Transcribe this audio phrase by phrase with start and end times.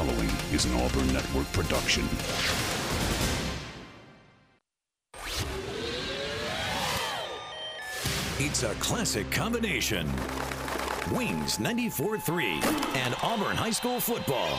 [0.00, 2.04] The following is an Auburn Network production.
[8.38, 10.06] It's a classic combination.
[11.12, 14.58] Wings 94-3 and Auburn High School football.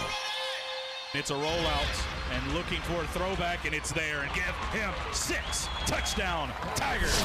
[1.15, 4.21] It's a rollout and looking for a throwback, and it's there.
[4.21, 5.67] And give him six.
[5.87, 7.17] Touchdown, Tigers.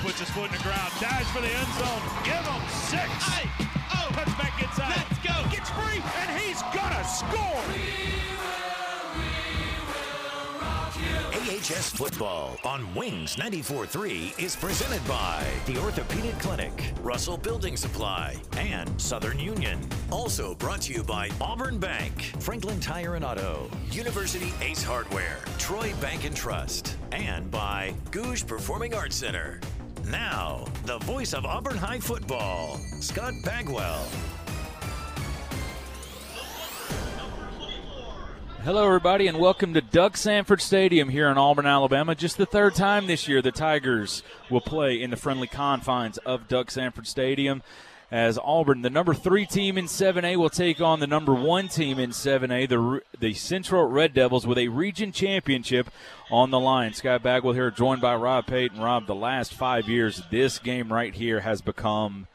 [0.00, 2.02] Puts his foot in the ground, dives for the end zone.
[2.22, 3.10] Give him six.
[3.24, 3.83] Hey,
[6.00, 7.54] free, and he's gonna score.
[11.32, 19.00] AHS football on Wings 94.3 is presented by the Orthopedic Clinic, Russell Building Supply, and
[19.00, 19.78] Southern Union.
[20.10, 25.92] Also brought to you by Auburn Bank, Franklin Tire and Auto, University Ace Hardware, Troy
[26.00, 29.60] Bank and Trust, and by Gogue Performing Arts Center.
[30.08, 34.06] Now, the voice of Auburn High football, Scott Bagwell.
[38.64, 42.14] Hello, everybody, and welcome to Duck Samford Stadium here in Auburn, Alabama.
[42.14, 46.48] Just the third time this year the Tigers will play in the friendly confines of
[46.48, 47.62] Duck Samford Stadium.
[48.10, 51.98] As Auburn, the number three team in 7A, will take on the number one team
[51.98, 55.90] in 7A, the the Central Red Devils, with a region championship
[56.30, 56.94] on the line.
[56.94, 58.80] Scott Bagwell here, joined by Rob Payton.
[58.80, 62.28] Rob, the last five years, this game right here has become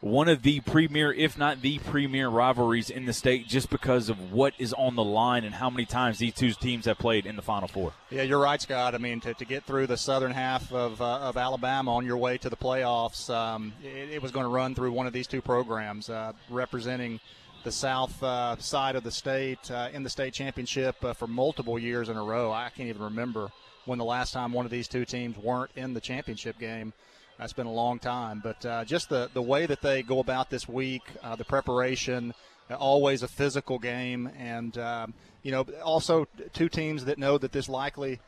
[0.00, 4.32] one of the premier, if not the premier, rivalries in the state just because of
[4.32, 7.36] what is on the line and how many times these two teams have played in
[7.36, 7.92] the Final Four.
[8.10, 8.94] Yeah, you're right, Scott.
[8.94, 12.16] I mean, to, to get through the southern half of, uh, of Alabama on your
[12.16, 15.26] way to the playoffs, um, it, it, was going to run through one of these
[15.26, 17.20] two programs uh, representing
[17.62, 21.78] the south uh, side of the state uh, in the state championship uh, for multiple
[21.78, 22.50] years in a row.
[22.50, 23.50] I can't even remember
[23.84, 26.94] when the last time one of these two teams weren't in the championship game.
[27.40, 30.50] That's been a long time, but uh, just the the way that they go about
[30.50, 32.34] this week, uh, the preparation,
[32.70, 37.66] always a physical game, and um, you know also two teams that know that this
[37.66, 38.20] likely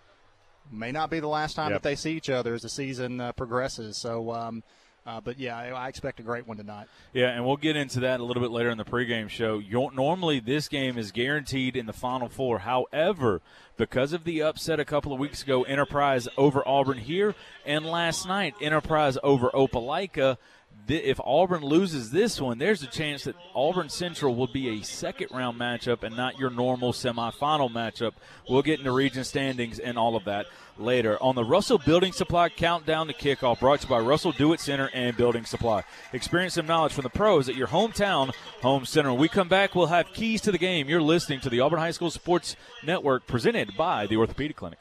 [0.70, 1.82] may not be the last time yep.
[1.82, 3.98] that they see each other as the season uh, progresses.
[3.98, 4.32] So.
[4.32, 4.62] Um,
[5.04, 6.86] uh, but yeah, I, expect a great one tonight.
[7.12, 9.58] Yeah, and we'll get into that a little bit later in the pregame show.
[9.58, 12.60] You're, normally, this game is guaranteed in the Final Four.
[12.60, 13.42] However,
[13.76, 17.34] because of the upset a couple of weeks ago, Enterprise over Auburn here,
[17.66, 20.36] and last night, Enterprise over Opelika,
[20.88, 25.28] if Auburn loses this one, there's a chance that Auburn Central will be a second
[25.32, 28.12] round matchup and not your normal semifinal matchup.
[28.48, 30.46] We'll get into region standings and all of that
[30.78, 31.22] later.
[31.22, 34.60] On the Russell Building Supply Countdown to Kickoff, brought to you by Russell Do It
[34.60, 35.84] Center and Building Supply.
[36.12, 39.10] Experience some knowledge from the pros at your hometown home center.
[39.10, 40.88] When we come back, we'll have keys to the game.
[40.88, 44.80] You're listening to the Auburn High School Sports Network presented by the Orthopedic Clinic.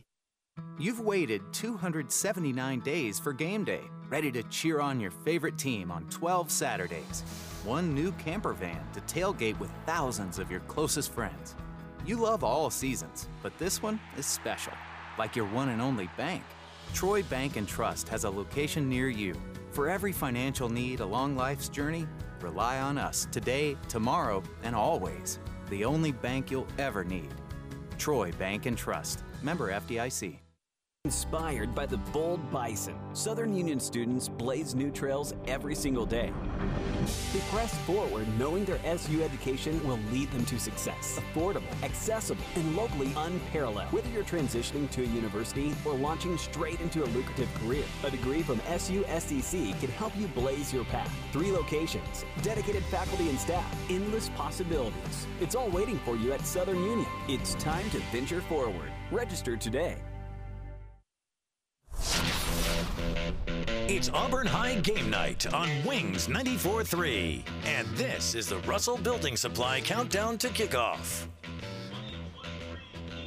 [0.77, 6.05] You've waited 279 days for game day, ready to cheer on your favorite team on
[6.05, 7.23] 12 Saturdays.
[7.63, 11.55] One new camper van to tailgate with thousands of your closest friends.
[12.05, 14.73] You love all seasons, but this one is special,
[15.19, 16.43] like your one and only bank.
[16.93, 19.35] Troy Bank and Trust has a location near you.
[19.71, 22.07] For every financial need along life's journey,
[22.41, 25.39] rely on us today, tomorrow, and always.
[25.69, 27.29] The only bank you'll ever need.
[27.97, 29.23] Troy Bank and Trust.
[29.43, 30.40] Member FDIC.
[31.05, 36.31] Inspired by the bold bison, Southern Union students blaze new trails every single day.
[37.33, 41.19] They press forward knowing their SU education will lead them to success.
[41.19, 43.91] Affordable, accessible, and locally unparalleled.
[43.91, 48.43] Whether you're transitioning to a university or launching straight into a lucrative career, a degree
[48.43, 51.11] from SUSCC can help you blaze your path.
[51.33, 55.27] Three locations, dedicated faculty and staff, endless possibilities.
[55.41, 57.07] It's all waiting for you at Southern Union.
[57.27, 58.91] It's time to venture forward.
[59.11, 59.97] Register today.
[63.87, 67.43] It's Auburn High game night on Wings 94.3.
[67.65, 71.27] And this is the Russell Building Supply Countdown to Kickoff.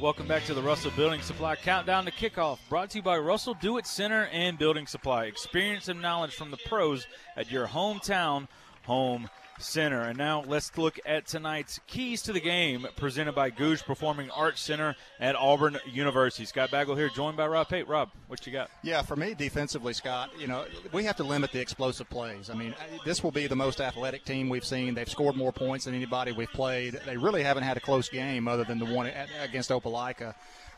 [0.01, 3.53] Welcome back to the Russell Building Supply Countdown to Kickoff, brought to you by Russell
[3.53, 5.25] Do It Center and Building Supply.
[5.25, 7.07] Experience and knowledge from the pros
[7.37, 8.47] at your hometown
[8.83, 10.01] home Center.
[10.01, 14.61] And now let's look at tonight's keys to the game presented by Gogue Performing Arts
[14.61, 16.45] Center at Auburn University.
[16.45, 17.87] Scott Bagwell here, joined by Rob Pate.
[17.87, 18.69] Rob, what you got?
[18.83, 22.49] Yeah, for me, defensively, Scott, you know, we have to limit the explosive plays.
[22.49, 22.75] I mean,
[23.05, 24.93] this will be the most athletic team we've seen.
[24.93, 26.99] They've scored more points than anybody we've played.
[27.05, 29.09] They really haven't had a close game other than the one
[29.41, 30.35] against Opelika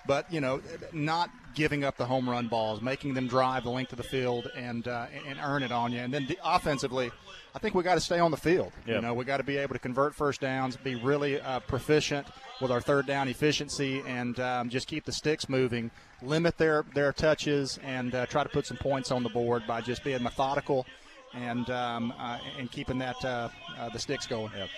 [0.08, 0.62] but you know,
[0.94, 4.50] not giving up the home run balls, making them drive the length of the field
[4.56, 6.00] and uh, and earn it on you.
[6.00, 7.12] And then the, offensively,
[7.58, 8.72] I think we got to stay on the field.
[8.86, 8.96] Yep.
[8.96, 12.28] You know, we got to be able to convert first downs, be really uh, proficient
[12.62, 15.90] with our third down efficiency, and um, just keep the sticks moving.
[16.22, 19.82] Limit their their touches and uh, try to put some points on the board by
[19.82, 20.86] just being methodical
[21.34, 23.50] and um, uh, and keeping that uh,
[23.80, 24.52] uh, the sticks going.
[24.56, 24.70] Yep.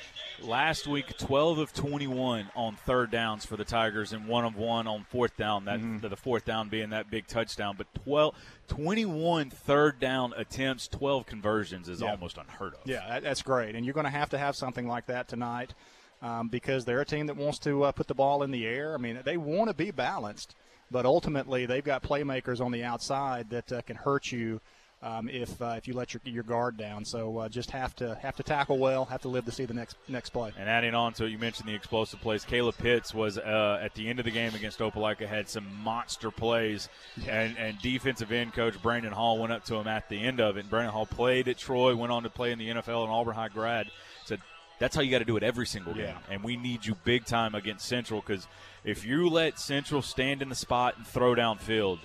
[0.41, 4.87] Last week, 12 of 21 on third downs for the Tigers, and one of one
[4.87, 5.65] on fourth down.
[5.65, 6.07] That mm-hmm.
[6.07, 7.75] the fourth down being that big touchdown.
[7.77, 8.33] But 12,
[8.69, 12.79] 21 third down attempts, 12 conversions is almost unheard of.
[12.85, 15.73] Yeah, that's great, and you're going to have to have something like that tonight.
[16.21, 18.93] Um, because they're a team that wants to uh, put the ball in the air.
[18.93, 20.53] I mean, they want to be balanced,
[20.91, 24.59] but ultimately they've got playmakers on the outside that uh, can hurt you
[25.01, 27.05] um, if uh, if you let your, your guard down.
[27.05, 29.73] So uh, just have to have to tackle well, have to live to see the
[29.73, 30.51] next next play.
[30.57, 32.43] And adding on to it, you mentioned the explosive plays.
[32.43, 36.31] Caleb Pitts was uh, at the end of the game against Opelika had some monster
[36.31, 37.41] plays, yeah.
[37.41, 40.57] and and defensive end coach Brandon Hall went up to him at the end of
[40.57, 40.61] it.
[40.61, 43.35] And Brandon Hall played at Troy, went on to play in the NFL, and Auburn
[43.35, 43.87] High grad.
[44.25, 44.41] Said
[44.79, 46.33] that's how you got to do it every single game, yeah.
[46.33, 48.47] and we need you big time against Central because
[48.83, 51.99] if you let Central stand in the spot and throw downfield,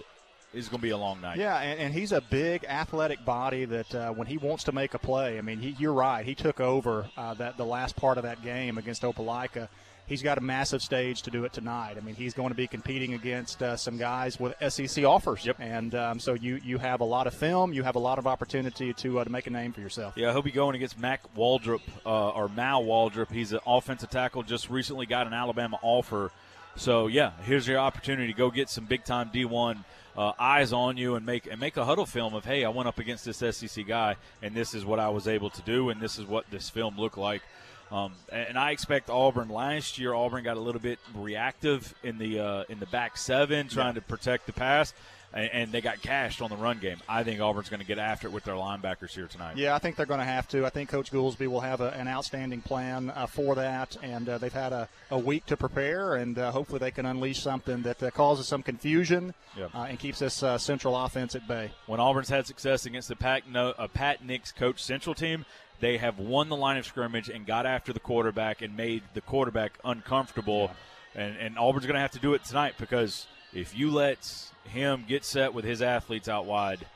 [0.55, 1.39] is going to be a long night.
[1.39, 4.95] Yeah, and, and he's a big athletic body that uh, when he wants to make
[4.95, 6.25] a play, I mean, he, you're right.
[6.25, 9.69] He took over uh, that the last part of that game against Opelika.
[10.06, 11.97] He's got a massive stage to do it tonight.
[11.97, 15.47] I mean, he's going to be competing against uh, some guys with SEC offers.
[15.47, 15.56] Yep.
[15.61, 18.27] And um, so you you have a lot of film, you have a lot of
[18.27, 20.12] opportunity to uh, to make a name for yourself.
[20.15, 23.31] Yeah, he'll be going against Mac Waldrop uh, or Mal Waldrop.
[23.31, 24.43] He's an offensive tackle.
[24.43, 26.31] Just recently got an Alabama offer.
[26.77, 29.85] So yeah, here's your opportunity to go get some big time D1
[30.17, 32.89] uh, eyes on you and make and make a huddle film of hey, I went
[32.89, 36.01] up against this SEC guy and this is what I was able to do and
[36.01, 37.43] this is what this film looked like.
[37.91, 39.49] Um, and I expect Auburn.
[39.49, 43.69] Last year, Auburn got a little bit reactive in the uh, in the back seven,
[43.69, 44.01] trying yeah.
[44.01, 44.95] to protect the pass
[45.35, 46.99] and, they got cashed on the run game.
[47.09, 49.57] I think Auburn's going to get after it with their linebackers here tonight.
[49.57, 50.65] Yeah, I think they're going to have to.
[50.65, 54.39] I think Coach Goolsby will have a, an outstanding plan uh, for that, and uh,
[54.39, 58.03] they've had a, a, week to prepare, and uh, hopefully they can unleash something that
[58.03, 59.75] uh, causes some confusion yep.
[59.75, 61.71] Uh, and keeps this uh, Central offense at bay.
[61.87, 65.45] When Auburn's had success against the Pat, no, Pat Nix coach Central team,
[65.81, 69.21] they have won the line of scrimmage and got after the quarterback and made the
[69.21, 70.71] quarterback uncomfortable.
[71.15, 71.23] Yeah.
[71.23, 75.05] And, and Auburn's going to have to do it tonight because if you let him
[75.07, 76.87] get set with his athletes out wide.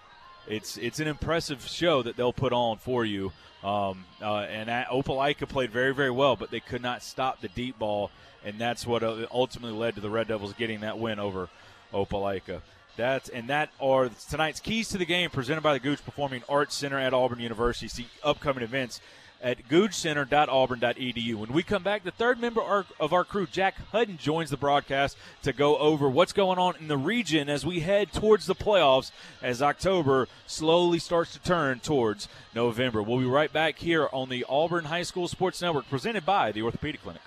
[0.47, 3.33] It's it's an impressive show that they'll put on for you.
[3.63, 7.79] Um, uh, and Opelika played very very well, but they could not stop the deep
[7.79, 8.11] ball,
[8.45, 11.49] and that's what uh, ultimately led to the Red Devils getting that win over
[11.93, 12.63] Opelika.
[12.97, 16.75] That's and that are tonight's keys to the game presented by the Gogue Performing Arts
[16.75, 17.89] Center at Auburn University.
[17.89, 19.01] See upcoming events
[19.41, 21.35] at goguecenter.auburn.edu.
[21.35, 25.17] When we come back, the third member of our crew, Jack Hudden, joins the broadcast
[25.43, 29.11] to go over what's going on in the region as we head towards the playoffs
[29.43, 33.03] as October slowly starts to turn towards November.
[33.03, 36.63] We'll be right back here on the Auburn High School Sports Network presented by the
[36.63, 37.23] Orthopedic Clinic.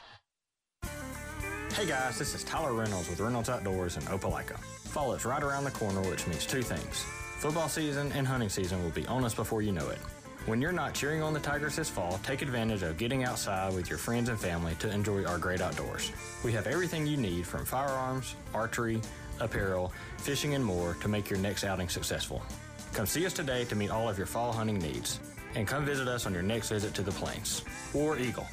[1.73, 4.59] Hey guys, this is Tyler Reynolds with Reynolds Outdoors in Opelika.
[4.59, 7.05] Fall is right around the corner, which means two things.
[7.39, 9.97] Football season and hunting season will be on us before you know it.
[10.47, 13.89] When you're not cheering on the Tigers this fall, take advantage of getting outside with
[13.89, 16.11] your friends and family to enjoy our great outdoors.
[16.43, 19.01] We have everything you need from firearms, archery,
[19.39, 22.41] apparel, fishing, and more to make your next outing successful.
[22.93, 25.19] Come see us today to meet all of your fall hunting needs.
[25.53, 27.63] And come visit us on your next visit to the Plains.
[27.93, 28.47] War Eagle.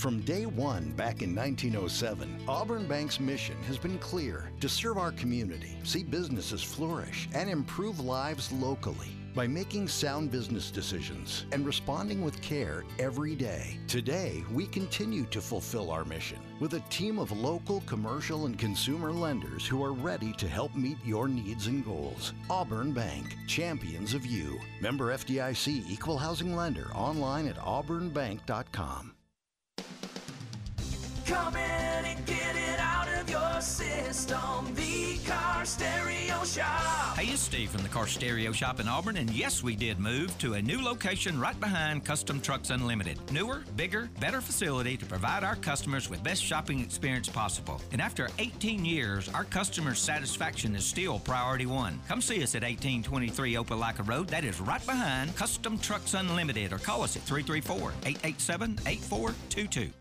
[0.00, 5.12] From day one back in 1907, Auburn Bank's mission has been clear to serve our
[5.12, 12.24] community, see businesses flourish, and improve lives locally by making sound business decisions and responding
[12.24, 13.78] with care every day.
[13.88, 19.12] Today, we continue to fulfill our mission with a team of local commercial and consumer
[19.12, 22.32] lenders who are ready to help meet your needs and goals.
[22.48, 24.58] Auburn Bank, champions of you.
[24.80, 29.12] Member FDIC Equal Housing Lender online at auburnbank.com.
[31.30, 34.74] Come in and get it out of your system.
[34.74, 37.16] The Car Stereo Shop.
[37.16, 40.36] Hey, it's Steve from the Car Stereo Shop in Auburn, and yes, we did move
[40.38, 43.16] to a new location right behind Custom Trucks Unlimited.
[43.30, 47.80] Newer, bigger, better facility to provide our customers with best shopping experience possible.
[47.92, 52.00] And after 18 years, our customers' satisfaction is still priority one.
[52.08, 54.26] Come see us at 1823 Opelika Road.
[54.30, 59.92] That is right behind Custom Trucks Unlimited, or call us at 334 887 8422.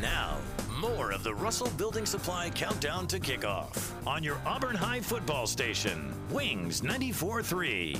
[0.00, 0.38] Now,
[0.80, 6.14] more of the Russell Building Supply countdown to kickoff on your Auburn High football station,
[6.30, 7.96] Wings 94 3.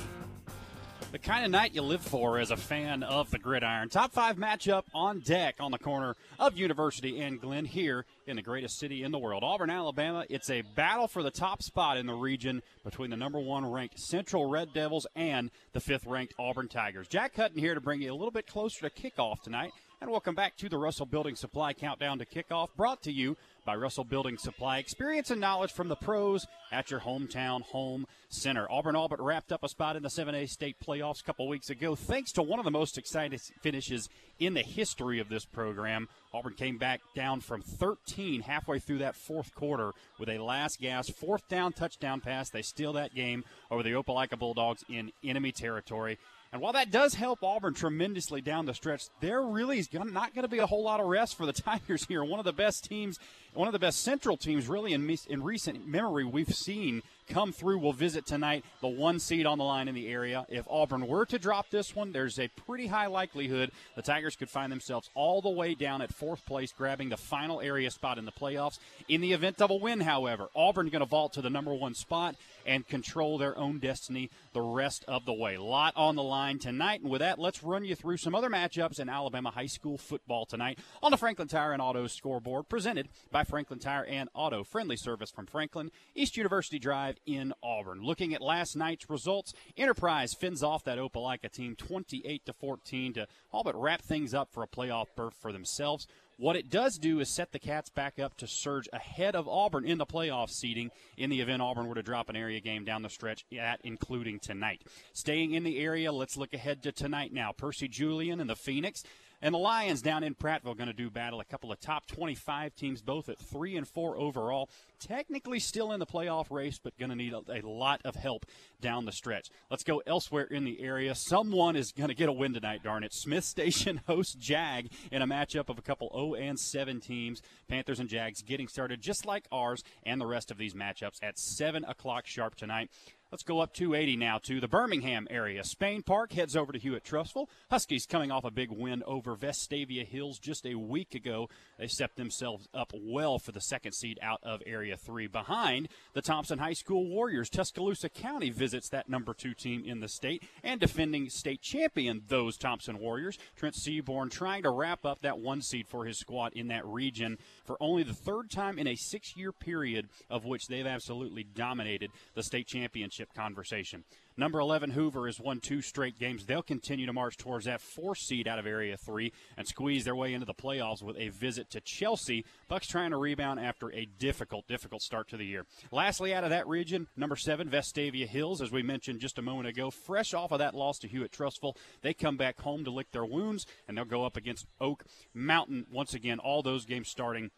[1.11, 3.89] The kind of night you live for as a fan of the gridiron.
[3.89, 8.43] Top five matchup on deck on the corner of University and Glenn here in the
[8.43, 10.23] greatest city in the world, Auburn, Alabama.
[10.29, 13.99] It's a battle for the top spot in the region between the number one ranked
[13.99, 17.07] Central Red Devils and the fifth ranked Auburn Tigers.
[17.09, 19.71] Jack Hutton here to bring you a little bit closer to kickoff tonight.
[20.01, 23.75] And welcome back to the Russell Building Supply Countdown to Kickoff, brought to you by
[23.75, 24.77] Russell Building Supply.
[24.77, 28.65] Experience and knowledge from the pros at your hometown home center.
[28.71, 31.95] Auburn Auburn wrapped up a spot in the 7A state playoffs a couple weeks ago,
[31.95, 34.07] thanks to one of the most exciting finishes
[34.39, 36.07] in the history of this program.
[36.33, 41.09] Auburn came back down from 13 halfway through that fourth quarter with a last gas
[41.09, 42.49] fourth down touchdown pass.
[42.49, 46.17] They steal that game over the Opelika Bulldogs in enemy territory.
[46.51, 50.43] And while that does help Auburn tremendously down the stretch, there really is not going
[50.43, 52.23] to be a whole lot of rest for the Tigers here.
[52.23, 53.19] One of the best teams,
[53.59, 57.77] one of the best Central teams, really in in recent memory we've seen come through.
[57.77, 60.45] We'll visit tonight the one seed on the line in the area.
[60.49, 64.49] If Auburn were to drop this one, there's a pretty high likelihood the Tigers could
[64.49, 68.25] find themselves all the way down at fourth place, grabbing the final area spot in
[68.25, 68.79] the playoffs.
[69.07, 71.93] In the event of a win, however, Auburn going to vault to the number one
[71.93, 72.35] spot
[72.65, 75.57] and control their own destiny the rest of the way.
[75.57, 77.01] Lot on the line tonight.
[77.01, 80.45] And with that, let's run you through some other matchups in Alabama high school football
[80.45, 84.63] tonight on the Franklin Tire and Auto scoreboard, presented by Franklin Tire and Auto.
[84.63, 88.01] Friendly service from Franklin, East University Drive in Auburn.
[88.03, 93.27] Looking at last night's results, Enterprise fins off that Opelika team 28 to 14 to
[93.51, 96.07] all but wrap things up for a playoff berth for themselves.
[96.39, 99.83] What it does do is set the Cats back up to surge ahead of Auburn
[99.83, 103.01] in the playoff seeding in the event Auburn were to drop an area game down
[103.01, 104.83] the stretch, at including tonight.
[105.11, 107.51] Staying in the area, let's look ahead to tonight now.
[107.51, 109.03] Percy Julian and the Phoenix
[109.41, 112.75] and the Lions down in Prattville going to do battle a couple of top 25
[112.75, 114.69] teams, both at three and four overall.
[114.99, 118.45] Technically still in the playoff race, but going to need a, a, lot of help
[118.81, 119.49] down the stretch.
[119.71, 121.15] Let's go elsewhere in the area.
[121.15, 123.13] Someone is going to get a win tonight, darn it.
[123.13, 127.41] Smiths Station hosts Jag in a matchup of a couple 0 and 7 teams.
[127.67, 131.39] Panthers and Jags getting started just like ours and the rest of these matchups at
[131.39, 132.89] 7 o'clock sharp tonight.
[133.31, 135.63] Let's go up 280 now to the Birmingham area.
[135.63, 137.45] Spain Park heads over to Hewitt-Trussville.
[137.69, 141.47] Huskies coming off a big win over Vestavia Hills just a week ago.
[141.77, 145.27] They set themselves up well for the second seed out of Area 3.
[145.27, 150.07] Behind the Thompson High School Warriors, Tuscaloosa County visits that number two team in the
[150.07, 153.37] state and defending state champion, those Thompson Warriors.
[153.55, 157.37] Trent Seaborn trying to wrap up that one seed for his squad in that region
[157.65, 162.11] for only the third time in a six year period of which they've absolutely dominated
[162.35, 164.03] the state championship conversation.
[164.39, 166.45] Number 11 Hoover has won two straight games.
[166.45, 170.15] They'll continue to march towards that four seed out of Area 3 and squeeze their
[170.15, 172.45] way into the playoffs with a visit to Chelsea.
[172.69, 175.65] Bucks trying to rebound after a difficult, difficult start to the year.
[175.91, 179.67] Lastly, out of that region, number 7 Vestavia Hills, as we mentioned just a moment
[179.67, 181.75] ago, fresh off of that loss to Hewitt-Trussville.
[182.01, 185.03] They come back home to lick their wounds, and they'll go up against Oak
[185.33, 186.39] Mountain once again.
[186.39, 187.51] All those games starting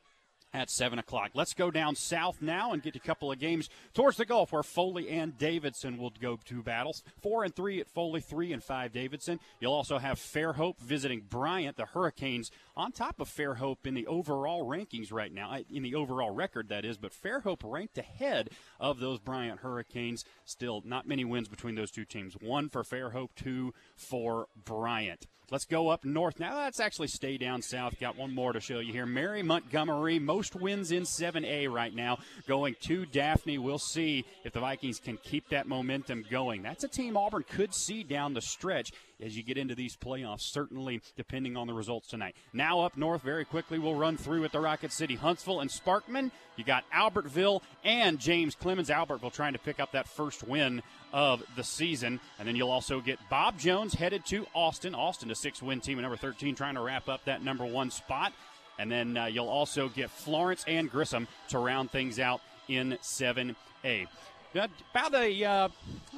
[0.54, 1.32] at 7 o'clock.
[1.34, 4.64] Let's go down south now and get a couple of games towards the Gulf where
[4.64, 7.04] Foley and Davidson will go to battles.
[7.22, 9.40] 4 and 3 at Foley, 3 and 5 Davidson.
[9.60, 11.78] You'll also have Fairhope visiting Bryant.
[11.78, 16.32] The Hurricanes on top of Fairhope in the overall rankings right now, in the overall
[16.32, 20.26] record, that is, but Fairhope ranked ahead of those Bryant Hurricanes.
[20.46, 22.36] Still, not many wins between those two teams.
[22.42, 25.28] One for Fairhope, two for Bryant.
[25.52, 26.56] Let's go up north now.
[26.56, 28.00] Let's actually stay down south.
[28.00, 29.06] Got one more to show you here.
[29.06, 33.58] Mary Montgomery, most wins in 7A right now, going to Daphne.
[33.58, 36.62] We'll see if the Vikings can keep that momentum going.
[36.62, 40.42] That's a team Auburn could see down the stretch as you get into these playoffs,
[40.42, 42.36] certainly depending on the results tonight.
[42.54, 45.16] Now up north, very quickly, we'll run through at the Rocket City.
[45.16, 46.32] Huntsville and Sparkman.
[46.56, 48.90] You got Albertville and James Clemens.
[48.90, 50.82] Albertville trying to pick up that first win
[51.14, 52.20] of the season.
[52.40, 54.96] And then you'll also get Bob Jones headed to Austin.
[54.96, 57.92] Austin, a six win team at number 13, trying to wrap up that number one
[57.92, 58.34] spot.
[58.80, 64.08] And then uh, you'll also get Florence and Grissom to round things out in 7A.
[64.54, 65.70] About a uh,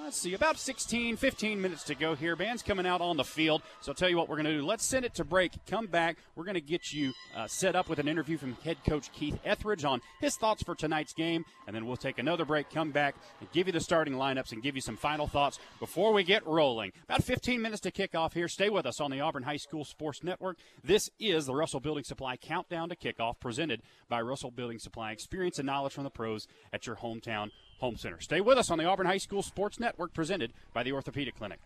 [0.04, 2.36] let's see, about 16, 15 minutes to go here.
[2.36, 3.62] Band's coming out on the field.
[3.82, 4.66] So I'll tell you what we're going to do.
[4.66, 5.54] Let's send it to break.
[5.66, 6.18] Come back.
[6.36, 9.40] We're going to get you uh, set up with an interview from head coach Keith
[9.46, 11.46] Etheridge on his thoughts for tonight's game.
[11.68, 14.62] And then we'll take another break, come back, and give you the starting lineups and
[14.62, 16.92] give you some final thoughts before we get rolling.
[17.06, 18.48] About 15 minutes to kick off here.
[18.48, 20.58] Stay with us on the Auburn High School Sports Network.
[20.84, 25.12] This is the Russell Building Supply Countdown to Kickoff presented by Russell Building Supply.
[25.12, 27.52] Experience and knowledge from the pros at your hometown
[27.84, 28.22] home center.
[28.22, 31.60] Stay with us on the Auburn High School Sports Network presented by the Orthopedic Clinic.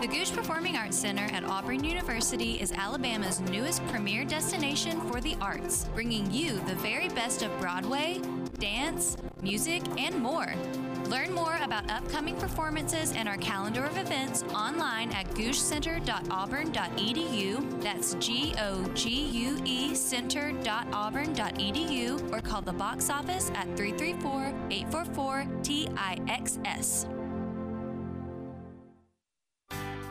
[0.00, 5.36] The Gogue Performing Arts Center at Auburn University is Alabama's newest premier destination for the
[5.42, 8.18] arts, bringing you the very best of Broadway,
[8.58, 10.54] dance, music, and more.
[11.10, 17.82] Learn more about upcoming performances and our calendar of events online at goguecenter.auburn.edu.
[17.82, 25.46] That's G O G U E center.auburn.edu or call the box office at 334 844
[25.62, 27.19] TIXS.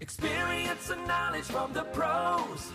[0.00, 2.72] Experience and knowledge from the pros.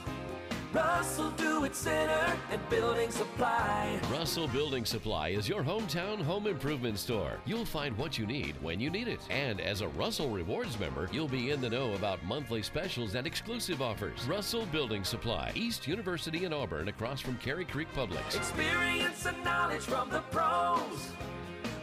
[0.73, 3.99] Russell Do It Center and Building Supply.
[4.11, 7.39] Russell Building Supply is your hometown home improvement store.
[7.45, 9.21] You'll find what you need when you need it.
[9.31, 13.25] And as a Russell Rewards member, you'll be in the know about monthly specials and
[13.25, 14.27] exclusive offers.
[14.27, 18.35] Russell Building Supply, East University in Auburn, across from Cary Creek Publix.
[18.35, 21.11] Experience and knowledge from the pros.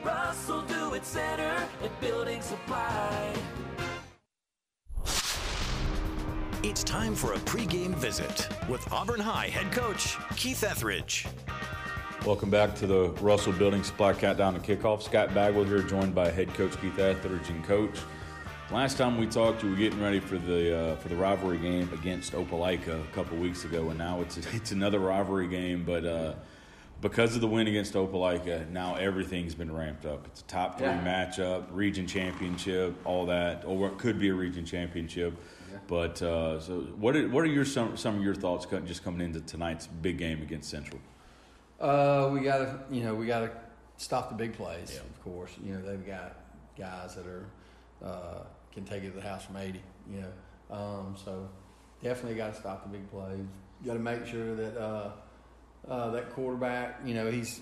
[0.04, 3.34] Russell Do It Center and Building Supply.
[6.62, 11.26] It's time for a pregame visit with Auburn High head coach Keith Etheridge.
[12.25, 15.02] Welcome back to the Russell Building Supply Countdown to Kickoff.
[15.02, 17.99] Scott Bagwell here, joined by head coach Keith Etheridge and coach.
[18.71, 21.90] Last time we talked, you were getting ready for the uh, for the rivalry game
[21.92, 25.85] against Opelika a couple weeks ago, and now it's it's another rivalry game.
[25.85, 26.35] But uh,
[27.00, 30.26] because of the win against Opelika, now everything's been ramped up.
[30.26, 31.02] It's a top three Yeah.
[31.04, 35.35] matchup, region championship, all that, or it could be a region championship.
[35.92, 39.20] But uh, so, what are, what are your some some of your thoughts just coming
[39.20, 40.98] into tonight's big game against Central?
[41.78, 43.50] Uh, we got to, you know, we got to
[43.98, 44.96] stop the big plays.
[44.96, 46.37] Of course, you know they've got
[46.78, 47.44] guys that are
[48.02, 48.38] uh,
[48.72, 49.83] can take it to the house from eighty.
[50.11, 51.46] You know, um, so
[52.02, 53.44] definitely got to stop the big plays.
[53.85, 55.11] Got to make sure that uh,
[55.87, 57.61] uh, that quarterback, you know, he's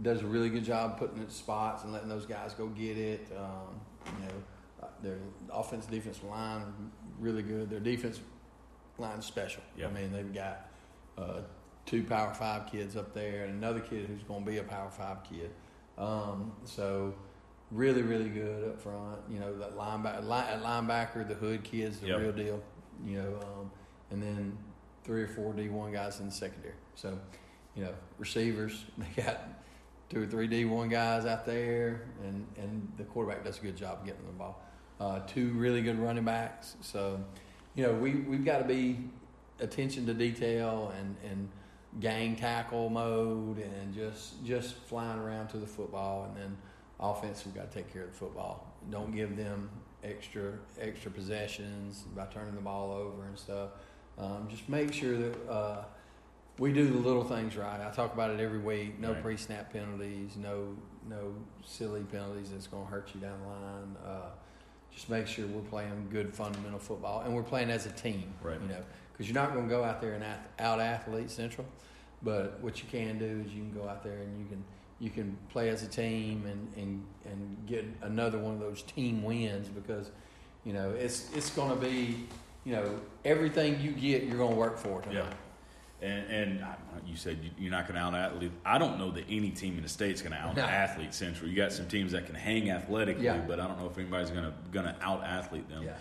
[0.00, 2.96] does a really good job putting it in spots and letting those guys go get
[2.96, 3.26] it.
[3.36, 3.80] Um,
[4.20, 4.34] you know,
[4.80, 5.18] uh, their
[5.50, 6.92] offense defense line
[7.24, 7.70] really good.
[7.70, 8.20] Their defense
[8.98, 9.62] line is special.
[9.88, 10.68] I mean, they've got
[11.18, 11.40] uh,
[11.86, 14.90] two Power Five kids up there and another kid who's going to be a Power
[14.90, 15.50] Five kid.
[15.98, 17.14] Um, so
[17.70, 19.20] really, really good up front.
[19.30, 22.20] You know, that linebacker, line, linebacker, the hood kid's the Yep.
[22.20, 22.62] real deal.
[23.04, 23.70] You know, um,
[24.10, 24.56] and then
[25.02, 26.74] three or four D one guys in the secondary.
[26.94, 27.18] So,
[27.74, 29.48] you know, receivers they got
[30.10, 33.76] two or three D one guys out there, and and the quarterback does a good
[33.76, 34.60] job of getting the ball.
[35.00, 36.76] Uh, two really good running backs.
[36.80, 37.20] So,
[37.74, 38.98] you know, we we've got to be
[39.60, 41.48] attention to detail and and
[42.00, 46.24] gang tackle mode and just just flying around to the football.
[46.24, 46.56] And then
[47.00, 48.72] offense we've got to take care of the football.
[48.90, 49.68] Don't give them
[50.04, 53.70] extra extra possessions by turning the ball over and stuff.
[54.16, 55.84] Um, just make sure that uh,
[56.58, 57.80] we do the little things right.
[57.84, 59.00] I talk about it every week.
[59.00, 59.22] No Right.
[59.22, 60.76] pre-snap penalties no
[61.08, 63.96] no silly penalties that's going to hurt you down the line.
[64.06, 64.30] Uh,
[64.94, 68.60] just make sure we're playing good fundamental football and we're playing as a team Right.
[68.60, 70.24] you know because you're not going to go out there and
[70.58, 71.66] out athlete central
[72.22, 74.64] but what you can do is you can go out there and you can
[75.00, 79.22] you can play as a team and and, and get another one of those team
[79.22, 80.10] wins because
[80.64, 82.24] you know it's it's going to be
[82.64, 85.16] you know everything you get you're going to work for tonight.
[85.16, 85.34] Yeah.
[86.02, 86.76] And, and I-
[87.06, 88.52] you said you- you're not going to out athlete.
[88.64, 90.62] I don't know that any team in the state's going to out No.
[90.64, 91.48] athlete Central.
[91.48, 93.38] You got some teams that can hang athletically, Yeah.
[93.38, 95.84] but I don't know if anybody's going to going to out athlete them.
[95.84, 95.92] Yeah.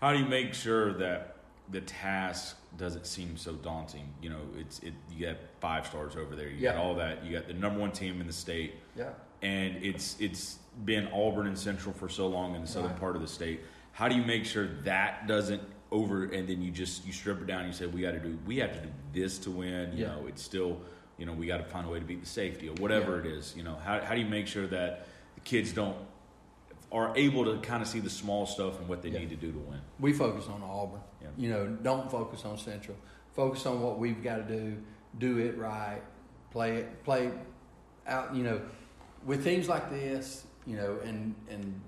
[0.00, 1.36] How do you make sure that
[1.70, 4.12] the task doesn't seem so daunting?
[4.22, 4.94] You know, it's it.
[5.12, 6.48] You got five stars over there.
[6.48, 6.72] You Yeah.
[6.74, 7.24] got all that.
[7.24, 8.74] You got the number one team in the state.
[8.96, 9.10] Yeah.
[9.42, 13.00] And it's it's been Auburn and Central for so long in the southern Right.
[13.00, 13.60] part of the state.
[13.92, 17.46] How do you make sure that doesn't over and then you just you strip it
[17.46, 19.92] down and you say we got to do we have to do this to win
[19.92, 20.08] you Yeah.
[20.12, 20.80] know it's still
[21.18, 23.30] you know we got to find a way to beat the safety or whatever Yeah.
[23.30, 25.96] it is you know how, how do you make sure that the kids don't
[26.92, 29.52] are able to kind of see the small stuff and what they need to do
[29.52, 29.80] to win.
[30.00, 31.00] We focus on Auburn.
[31.38, 32.96] You know, don't focus on Central.
[33.32, 34.76] Focus on what we've got to do.
[35.18, 36.00] Do it right.
[36.50, 37.04] Play it.
[37.04, 37.30] Play
[38.08, 38.34] out.
[38.34, 38.60] You know,
[39.24, 41.80] with things like this, you know, and and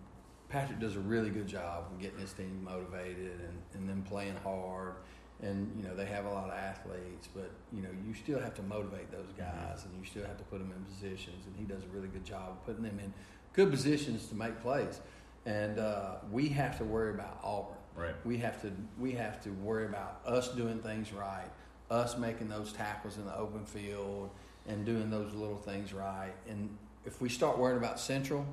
[0.49, 4.37] Patrick does a really good job of getting his team motivated and, and them playing
[4.43, 4.95] hard.
[5.41, 8.55] And you know they have a lot of athletes, but you know you still have
[8.55, 11.47] to motivate those guys, and you still have to put them in positions.
[11.47, 13.13] And he does a really good job of putting them in
[13.53, 15.01] good positions to make plays.
[15.45, 17.77] And uh, we have to worry about Auburn.
[17.97, 18.15] Right.
[18.25, 21.51] We have to we have to worry about us doing things right,
[21.91, 24.31] us making those tackles in the open field,
[24.67, 26.33] and doing those little things right.
[26.49, 28.47] And if we start worrying about Central,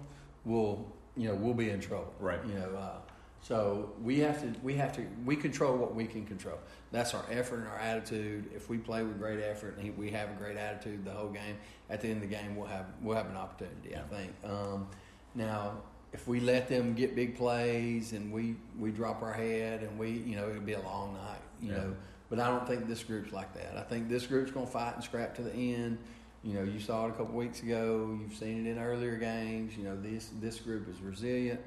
[0.43, 2.13] we'll you know we'll be in trouble.
[2.19, 2.39] Right.
[2.45, 2.75] You know.
[2.75, 2.97] Uh,
[3.41, 6.57] so we have to we have to we control what we can control.
[6.91, 8.49] That's our effort and our attitude.
[8.55, 11.57] If we play with great effort and we have a great attitude the whole game,
[11.89, 13.95] at the end of the game we'll have we'll have an opportunity.
[13.95, 14.31] I think.
[14.43, 14.87] Um,
[15.35, 15.73] now,
[16.11, 20.09] if we let them get big plays and we we drop our head and we
[20.11, 21.41] you know it'll be a long night.
[21.61, 21.77] You Yeah.
[21.77, 21.95] know.
[22.29, 23.75] But I don't think this group's like that.
[23.75, 25.97] I think this group's going to fight and scrap to the end.
[26.43, 28.15] You know, you saw it a couple weeks ago.
[28.21, 29.75] You've seen it in earlier games.
[29.75, 31.59] You know, this this group is resilient.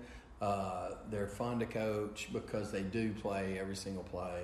[0.43, 4.43] Uh, they're fun to coach because they do play every single play.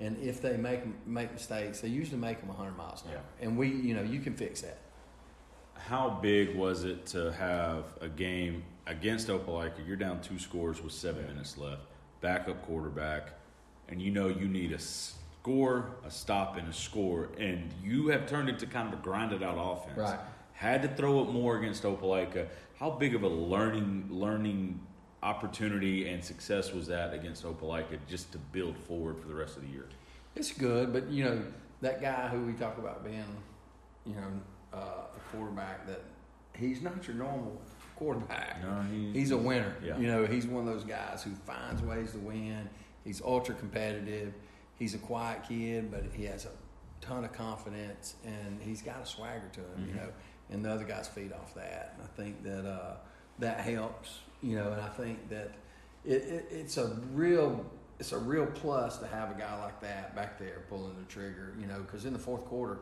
[0.00, 3.20] And if they make make mistakes, they usually make them 100 miles an hour.
[3.42, 4.78] And we, you know, you can fix that.
[5.74, 9.86] How big was it to have a game against Opelika?
[9.86, 11.82] You're down two scores with seven minutes left,
[12.22, 13.32] backup quarterback,
[13.90, 18.26] and you know you need a score, a stop, and a score, and you have
[18.26, 19.98] turned it to kind of a grinded out offense.
[19.98, 20.18] Right.
[20.54, 22.48] Had to throw it more against Opelika.
[22.78, 24.80] How big of a learning learning
[25.34, 29.62] opportunity and success was that against Opelika just to build forward for the rest of
[29.62, 29.86] the year?
[30.36, 31.42] It's good, but you know
[31.80, 33.24] that guy who we talk about being,
[34.06, 34.28] you know,
[34.72, 34.76] uh,
[35.16, 36.02] a quarterback that
[36.56, 37.60] he's not your normal
[37.96, 38.62] quarterback.
[38.62, 39.74] No, he- he's a winner.
[39.82, 39.96] Yeah.
[39.98, 42.68] You know, he's one of those guys who finds ways to win.
[43.04, 44.32] He's ultra competitive.
[44.78, 46.50] He's a quiet kid, but he has a
[47.00, 49.86] ton of confidence, and he's got a swagger to him.
[49.88, 49.96] You Mhm.
[49.96, 50.08] know,
[50.50, 51.94] and the other guys feed off that.
[51.96, 52.96] And I think that uh,
[53.38, 54.20] that helps.
[54.44, 55.52] You know, and I think that
[56.04, 57.64] it, it, it's a real
[57.98, 61.54] it's a real plus to have a guy like that back there pulling the trigger.
[61.58, 62.80] You know, because in the fourth quarter,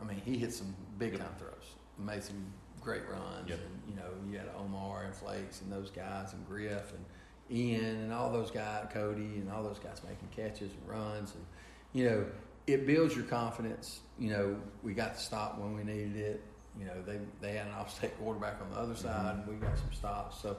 [0.00, 2.44] I mean, he hit some big time throws, made some
[2.80, 3.58] great runs, Yep.
[3.58, 7.04] and you know, you had Omar and Flakes and those guys and Griff and
[7.50, 11.44] Ian and all those guys, Cody and all those guys making catches and runs, and
[11.92, 12.24] you know,
[12.68, 14.00] it builds your confidence.
[14.16, 16.42] You know, we got the stop when we needed it.
[16.78, 19.02] You know, they they had an off-state quarterback on the other mm-hmm.
[19.02, 20.40] side, and we got some stops.
[20.40, 20.56] So,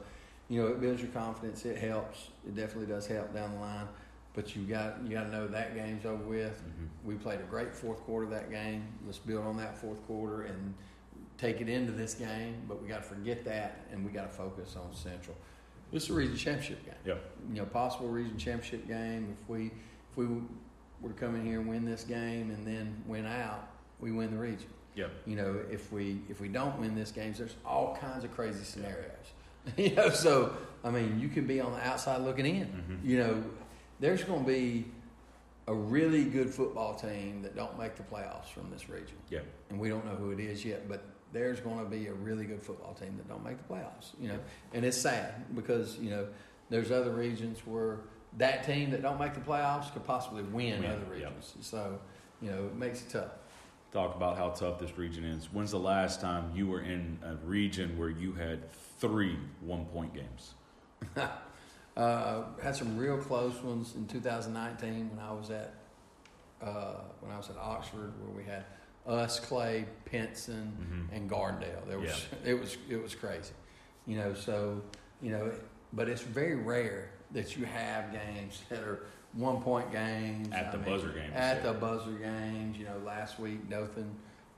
[0.50, 1.66] you know, it builds your confidence.
[1.66, 2.30] It helps.
[2.46, 3.88] It definitely does help down the line.
[4.34, 6.62] But you got you got to know that game's over with.
[6.62, 7.08] Mm-hmm.
[7.08, 8.86] We played a great fourth quarter that game.
[9.06, 10.74] Let's build on that fourth quarter and
[11.38, 12.62] take it into this game.
[12.68, 15.36] But we got to forget that, and we got to focus on Central.
[15.92, 16.96] This is a region championship game.
[17.06, 17.32] Yep.
[17.52, 19.36] You know, possible region championship game.
[19.42, 19.68] If we
[20.12, 20.28] if we
[21.02, 24.32] were to come in here and win this game and then win out, we win
[24.32, 24.70] the region.
[24.96, 25.12] Yep.
[25.26, 28.64] You know, if we if we don't win this game, there's all kinds of crazy
[28.64, 29.06] scenarios.
[29.78, 32.68] you know, so I mean, you can be on the outside looking in.
[32.68, 33.06] Mhm.
[33.08, 33.44] You know,
[34.00, 34.86] there's going to be
[35.68, 39.18] a really good football team that don't make the playoffs from this region.
[39.30, 39.46] Yep.
[39.70, 42.46] And we don't know who it is yet, but there's going to be a really
[42.46, 44.12] good football team that don't make the playoffs.
[44.20, 44.40] You know,
[44.74, 46.28] and it's sad because you know
[46.70, 48.00] there's other regions where
[48.38, 51.32] that team that don't make the playoffs could possibly win, Win, other yep.
[51.34, 51.54] regions.
[51.62, 52.00] So
[52.42, 53.32] you know, it makes it tough.
[53.92, 55.52] Talk about how tough this region is.
[55.52, 60.14] When's the last time you were in a region where you had three one point
[60.14, 60.54] games?
[61.98, 65.74] uh, had some real close ones in 2019 when I was at
[66.62, 68.66] uh, when I was at Oxford, where we had
[69.08, 71.16] us, Clay, Pinson, Mhm.
[71.18, 71.88] and Gardendale.
[71.88, 73.54] There was it was it was crazy,
[74.06, 74.36] you know.
[74.36, 74.84] So
[75.20, 75.52] you know,
[75.94, 80.72] but it's very rare that you have games that are one point games At I
[80.72, 81.72] the mean, buzzer games, At yeah.
[81.72, 82.98] the buzzer games, you know.
[83.06, 84.10] Last week, Dothan,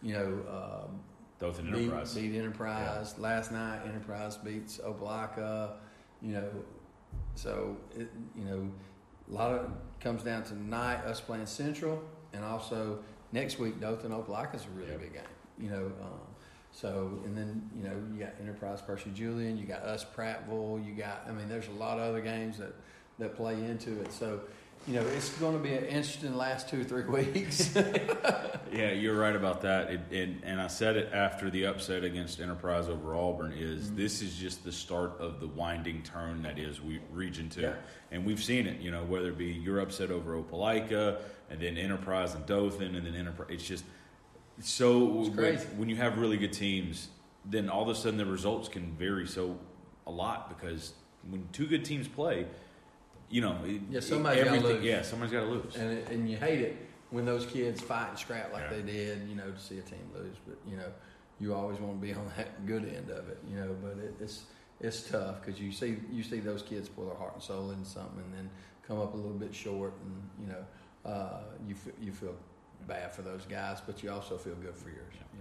[0.02, 0.86] you know.
[0.88, 1.00] Um,
[1.40, 2.14] Dothan beat, Enterprise.
[2.14, 3.16] beat Enterprise.
[3.18, 5.72] Last night, Enterprise beats Opelika.
[6.22, 6.50] You know,
[7.36, 8.72] so it, you know,
[9.30, 12.02] a lot of comes down to tonight us playing Central,
[12.34, 13.00] and also
[13.32, 15.24] next week Dothan Opelika is a really big game.
[15.60, 16.20] You know, um,
[16.72, 20.94] so and then you know you got Enterprise Percy Julian, you got us Prattville, you
[20.94, 22.74] got I mean there's a lot of other games that
[23.20, 24.12] that play into it.
[24.12, 24.42] So
[24.88, 27.76] you know it's going to be an interesting last two or three weeks.
[28.74, 29.90] Yeah, you're right about that.
[29.92, 33.52] It, and, and I said it after the upset against Enterprise over Auburn.
[33.52, 33.98] Is Mm-hmm.
[33.98, 37.74] this is just the start of the winding turn that is we, Region Two, Yeah.
[38.12, 38.80] and we've seen it.
[38.80, 41.18] You know, whether it be you're upset over Opelika,
[41.50, 43.50] and then Enterprise and Dothan, and then Enterprise.
[43.52, 43.84] It's just
[44.62, 47.10] so It's when- when you have really good teams,
[47.44, 49.60] then all of a sudden the results can vary so
[50.08, 50.94] a lot because
[51.30, 52.46] when two good teams play,
[53.32, 54.84] you know, it, Yeah, somebody's got to lose.
[54.84, 55.76] Yeah, somebody's got to lose.
[55.76, 56.78] And it, and you hate it
[57.10, 58.78] when those kids fight and scrap like Yeah.
[58.78, 59.28] they did.
[59.30, 60.92] You know, to see a team lose, but you know,
[61.40, 63.40] you always want to be on that good end of it.
[63.50, 64.44] You know, but it, it's
[64.80, 67.90] it's tough because you see you see those kids pour their heart and soul into
[67.90, 68.50] something and then
[68.88, 72.36] come up a little bit short, and you know, uh, you f- you feel
[72.88, 75.14] bad for those guys, but you also feel good for yours.
[75.14, 75.40] Yeah.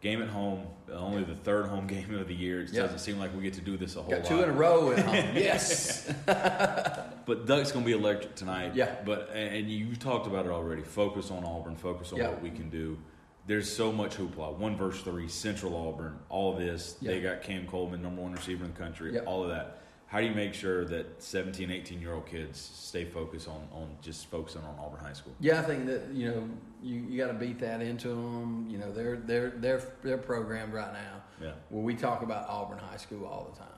[0.00, 2.62] Game at home, only the third home game of the year.
[2.62, 2.82] It Yeah.
[2.82, 4.28] doesn't seem like we get to do this a whole Got lot.
[4.28, 5.14] two in a row at home.
[5.36, 6.10] Yes.
[6.26, 8.74] but Duck's going to be electric tonight.
[8.74, 8.94] Yeah.
[9.04, 10.82] But and you talked about it already.
[10.82, 11.76] Focus on Auburn.
[11.76, 12.28] Focus on Yeah.
[12.28, 12.98] what we can do.
[13.46, 14.56] There's so much hoopla.
[14.56, 16.96] One verse three, Central Auburn, all of this.
[17.00, 17.12] Yeah.
[17.12, 19.18] They got Cam Coleman, number one receiver in the country.
[19.20, 19.82] All of that.
[20.10, 23.96] How do you make sure that 17, 18 year old kids stay focused on, on
[24.02, 25.32] just focusing on Auburn High School?
[25.38, 26.48] Yeah, I think that you know
[26.82, 28.66] you, you got to beat that into them.
[28.68, 31.22] You know they're they're they're they're programmed right now.
[31.40, 31.52] Yeah.
[31.70, 33.68] Well, we talk about Auburn High School all the time.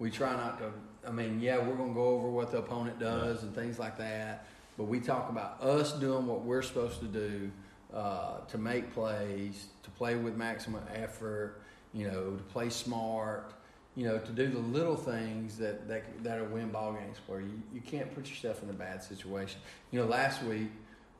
[0.00, 0.72] We try not to.
[1.06, 3.96] I mean, yeah, we're going to go over what the opponent does and things like
[3.98, 7.48] that, but we talk about us doing what we're supposed to do
[7.94, 11.62] uh, to make plays, to play with maximum effort.
[11.92, 13.52] You know, to play smart.
[13.96, 17.40] You know, to do the little things that that that are win ball games for
[17.40, 17.50] you.
[17.72, 19.58] You can't put yourself in a bad situation.
[19.90, 20.68] You know, last week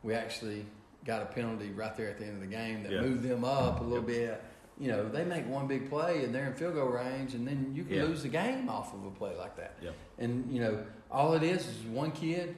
[0.02, 0.66] we actually
[1.06, 3.00] got a penalty right there at the end of the game that Yeah.
[3.00, 4.42] moved them up a little bit.
[4.78, 7.72] You know, they make one big play and they're in field goal range, and then
[7.74, 8.02] you can Yeah.
[8.04, 9.76] lose the game off of a play like that.
[9.80, 9.90] Yeah.
[10.18, 12.54] And you know, all it is is one kid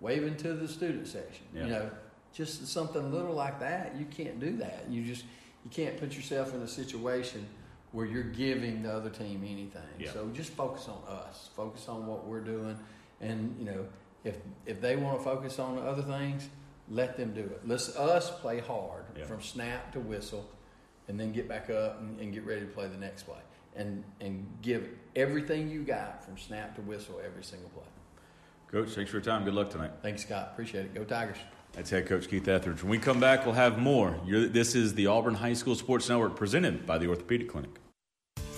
[0.00, 1.46] waving to the student section.
[1.54, 1.64] Yeah.
[1.64, 1.90] You know,
[2.34, 3.96] just something little like that.
[3.96, 4.84] You can't do that.
[4.90, 5.24] You just
[5.64, 7.46] you can't put yourself in a situation
[7.92, 9.82] where you're giving the other team anything.
[9.98, 10.12] Yeah.
[10.12, 11.50] So just focus on us.
[11.54, 12.76] Focus on what we're doing,
[13.20, 13.86] and you know,
[14.24, 16.48] if if they want to focus on other things,
[16.88, 17.60] let them do it.
[17.66, 19.24] Let's us play hard Yeah.
[19.26, 20.48] from snap to whistle,
[21.08, 23.40] and then get back up and, and get ready to play the next play,
[23.76, 27.84] and and give everything you got from snap to whistle every single play.
[28.68, 29.44] Coach, thanks for your time.
[29.44, 29.90] Good luck tonight.
[30.00, 30.48] Thanks, Scott.
[30.52, 30.94] Appreciate it.
[30.94, 31.36] Go Tigers.
[31.72, 32.82] That's head coach Keith Etheridge.
[32.82, 34.18] When we come back, we'll have more.
[34.26, 37.70] You're, this is the Auburn High School Sports Network presented by the Orthopedic Clinic.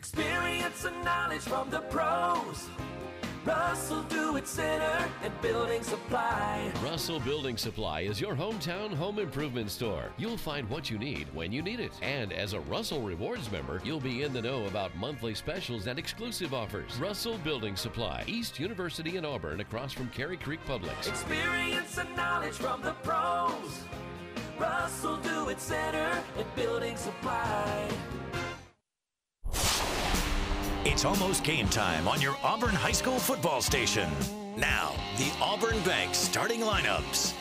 [0.00, 2.70] Experience and knowledge from the pros.
[3.44, 6.72] Russell Do It Center and Building Supply.
[6.82, 10.10] Russell Building Supply is your hometown home improvement store.
[10.16, 11.92] You'll find what you need when you need it.
[12.00, 15.98] And as a Russell Rewards member, you'll be in the know about monthly specials and
[15.98, 16.98] exclusive offers.
[16.98, 21.08] Russell Building Supply, East University in Auburn, across from Cary Creek Publix.
[21.08, 23.84] Experience and knowledge from the pros.
[24.58, 27.90] Russell Do It Center and Building Supply.
[30.84, 34.10] It's almost game time on your Auburn High School football station.
[34.56, 37.34] Now, the Auburn Bank starting lineups.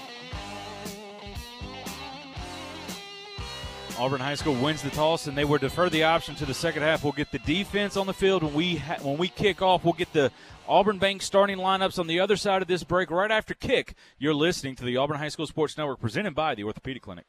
[3.98, 6.84] Auburn High School wins the toss, and they will defer the option to the second
[6.84, 7.04] half.
[7.04, 9.84] We'll get the defense on the field when we ha- when we kick off.
[9.84, 10.32] We'll get the
[10.70, 13.96] Auburn Bank starting lineups on the other side of this break right after kick.
[14.18, 17.26] You're listening to the Auburn High School Sports Network, presented by the Orthopedic Clinic.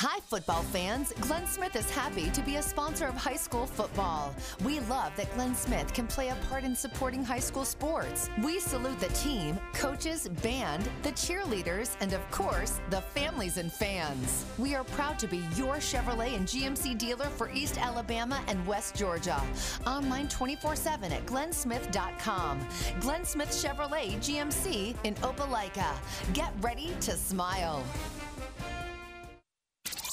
[0.00, 1.12] Hi, football fans.
[1.22, 4.32] Glenn Smith is happy to be a sponsor of high school football.
[4.64, 8.30] We love that Glenn Smith can play a part in supporting high school sports.
[8.40, 14.44] We salute the team, coaches, band, the cheerleaders, and of course, the families and fans.
[14.56, 18.94] We are proud to be your Chevrolet and GMC dealer for East Alabama and West
[18.94, 19.42] Georgia.
[19.84, 22.60] Online 24 7 at glennsmith.com.
[23.00, 25.92] Glenn Smith Chevrolet GMC in Opelika.
[26.34, 27.82] Get ready to smile.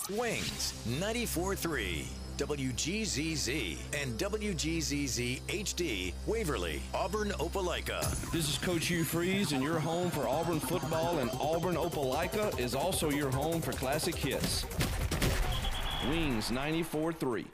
[0.10, 2.06] Wings 94.3,
[2.38, 8.02] WGZZ, and WGZZ HD, Waverly, Auburn, Opelika.
[8.32, 12.76] This is Coach Hugh Freeze, and your home for Auburn football and Auburn Opelika is
[12.76, 14.66] also your home for classic hits.
[16.08, 17.46] Wings 94.3.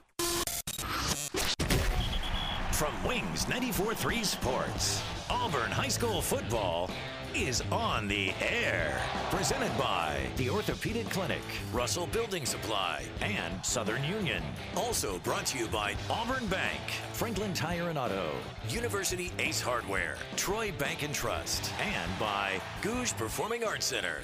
[2.74, 6.90] From Wings 94.3 Sports, Auburn High School football
[7.36, 9.02] is on the air.
[9.30, 11.42] Presented by the Orthopedic Clinic,
[11.72, 14.44] Russell Building Supply, and Southern Union.
[14.76, 16.80] Also brought to you by Auburn Bank,
[17.14, 18.32] Franklin Tire and Auto,
[18.70, 24.20] University Ace Hardware, Troy Bank and Trust, and by Gogue Performing Arts Center.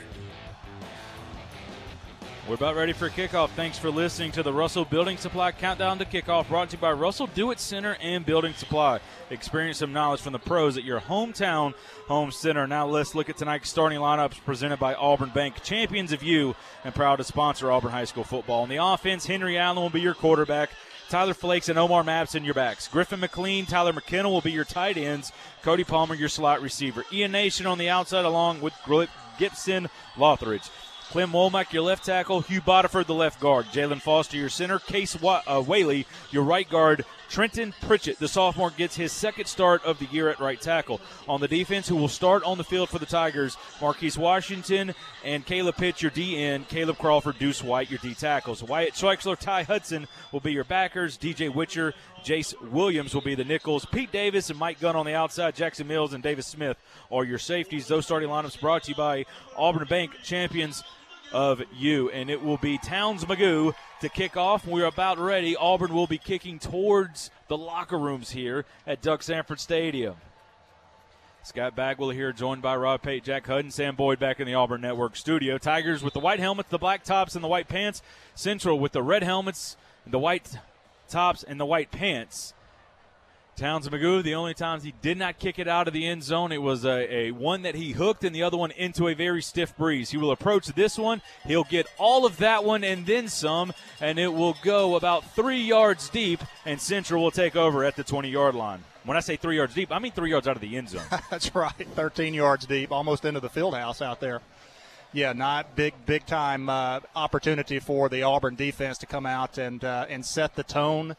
[2.48, 3.50] We're about ready for kickoff.
[3.50, 6.94] Thanks for listening to the Russell Building Supply Countdown to Kickoff, brought to you by
[6.94, 9.02] Russell Do It Center and Building Supply.
[9.30, 11.74] Experience some knowledge from the pros at your hometown
[12.08, 12.66] home center.
[12.66, 16.56] Now let's look at tonight's starting lineups presented by Auburn Bank, champions of you,
[16.86, 18.64] and proud to sponsor Auburn High School football.
[18.64, 20.70] On the offense, Henry Allen will be your quarterback.
[21.10, 22.88] Tyler Flakes and Omar Mapson your backs.
[22.88, 25.34] Griffin McLean, Tyler McKenna will be your tight ends.
[25.64, 27.04] Cody Palmer your slot receiver.
[27.12, 28.74] Ian Nation on the outside along with
[29.38, 30.70] Gibson Lothridge.
[31.10, 32.42] Clem Womack, your left tackle.
[32.42, 33.68] Hugh Bodiford, the left guard.
[33.68, 34.78] Jalen Foster, your center.
[34.78, 37.06] Case uh, Whaley, your right guard.
[37.30, 41.02] Trenton Pritchett, the sophomore, gets his second start of the year at right tackle.
[41.28, 44.94] On the defense, who will start on the field for the Tigers, Marquise Washington
[45.24, 46.68] and Caleb Pitts, your DN.
[46.68, 48.64] Caleb Crawford, Deuce White, your D tackles.
[48.64, 51.18] Wyatt Schweitzler, Ty Hudson will be your backers.
[51.18, 51.94] DJ Witcher,
[52.24, 53.86] Jace Williams will be the nickels.
[53.86, 55.56] Pete Davis and Mike Gunn on the outside.
[55.56, 56.78] Jackson Mills and Davis Smith
[57.12, 57.88] are your safeties.
[57.88, 59.26] Those starting lineups brought to you by
[59.58, 60.84] Auburn Bank champions
[61.32, 62.10] of you.
[62.10, 64.66] And it will be Towns Magoo to kick off.
[64.66, 65.56] We're about ready.
[65.56, 70.16] Auburn will be kicking towards the locker rooms here at Duck Samford Stadium.
[71.44, 74.82] Scott Bagwell here, joined by Rob Pate, Jack Hudden, Sam Boyd back in the Auburn
[74.82, 75.58] Network studio.
[75.58, 78.02] Tigers with the white helmets, the black tops, and the white pants.
[78.36, 80.58] Central with the red helmets, the white
[81.08, 82.54] tops, and the white pants.
[83.58, 86.52] Towns Magoo, the only times he did not kick it out of the end zone,
[86.52, 89.42] it was a, a, one that he hooked and the other one into a very
[89.42, 90.12] stiff breeze.
[90.12, 91.24] He will approach this one.
[91.44, 95.60] He'll get all of that one and then some, and it will go about three
[95.60, 98.84] yards deep, and Central will take over at the 20 yard line.
[99.06, 101.02] When I say three yards deep, I mean three yards out of the end zone.
[101.32, 104.42] That's right, 13 yards deep, almost into the field house out there.
[105.14, 109.84] Yeah, not big, big time uh, opportunity for the Auburn defense to come out and
[109.84, 111.16] uh, and set the tone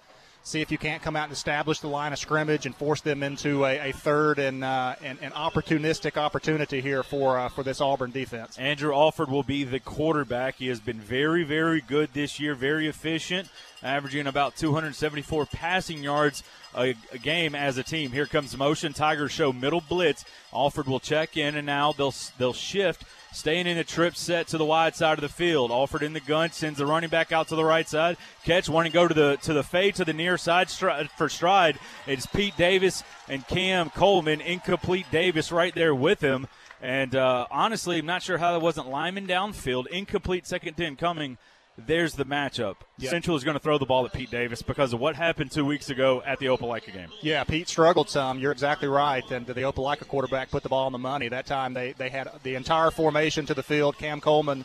[0.48, 3.22] see if you can't come out and establish the line of scrimmage and force them
[3.22, 7.80] into a, a third and, uh, and, and opportunistic opportunity here for uh, for this
[7.80, 8.58] Auburn defense.
[8.58, 10.56] Andrew Alford will be the quarterback.
[10.56, 13.48] He has been very very good this year, very efficient,
[13.82, 16.42] averaging about 274 passing yards
[16.74, 18.12] a, a game as a team.
[18.12, 18.92] Here comes motion.
[18.92, 20.24] Tigers show middle blitz.
[20.52, 24.58] Alford will check in, and now they'll they'll shift staying in a trip set to
[24.58, 25.70] the wide side of the field.
[25.70, 28.16] Alford in the gun, sends the running back out to the right side.
[28.44, 31.28] Catch, wanting to go to the to the fade to the near side stri- for
[31.28, 31.78] stride.
[32.06, 34.40] It's Pete Davis and Cam Coleman.
[34.40, 36.46] Incomplete Davis right there with him.
[36.80, 39.88] And uh, honestly, I'm not sure how that wasn't linemen downfield.
[39.88, 41.38] Incomplete second 10 coming
[41.86, 42.76] there's the matchup.
[42.98, 43.10] Yep.
[43.10, 45.64] Central is going to throw the ball at Pete Davis because of what happened two
[45.64, 47.08] weeks ago at the Opelika game.
[47.20, 48.38] Yeah, Pete struggled some.
[48.38, 49.28] You're exactly right.
[49.30, 51.28] And the Opelika quarterback put the ball on the money.
[51.28, 53.96] That time they, they had the entire formation to the field.
[53.96, 54.64] Cam Coleman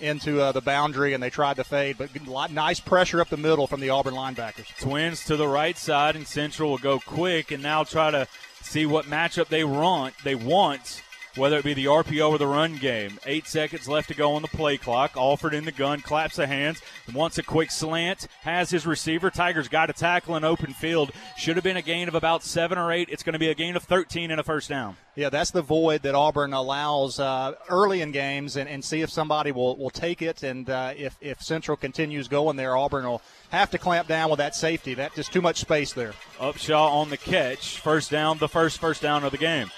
[0.00, 3.36] into uh, the boundary and they tried to fade, but lot, nice pressure up the
[3.36, 4.66] middle from the Auburn linebackers.
[4.80, 8.26] Twins to the right side, and Central will go quick and now try to
[8.60, 10.14] see what matchup they want.
[10.24, 11.02] They want
[11.36, 13.18] whether it be the RPO or the run game.
[13.26, 15.16] Eight seconds left to go on the play clock.
[15.16, 16.80] Alford in the gun, claps the hands,
[17.12, 19.30] wants a quick slant, has his receiver.
[19.30, 21.12] Tigers got a tackle in open field.
[21.36, 23.08] Should have been a gain of about seven or eight.
[23.10, 24.96] It's going to be a gain of 13 and a first down.
[25.16, 29.10] Yeah, that's the void that Auburn allows uh, early in games and, and see if
[29.10, 30.42] somebody will, will take it.
[30.42, 34.38] And uh, if, if Central continues going there, Auburn will have to clamp down with
[34.38, 34.94] that safety.
[34.94, 36.14] That just too much space there.
[36.38, 37.78] Upshaw on the catch.
[37.78, 39.70] First down, the first first down of the game.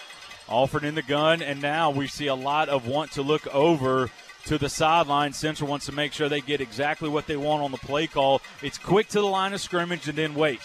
[0.48, 4.10] Alford in the gun, and now we see a lot of want to look over
[4.44, 5.32] to the sideline.
[5.32, 8.40] Central wants to make sure they get exactly what they want on the play call.
[8.62, 10.60] It's quick to the line of scrimmage and then wait.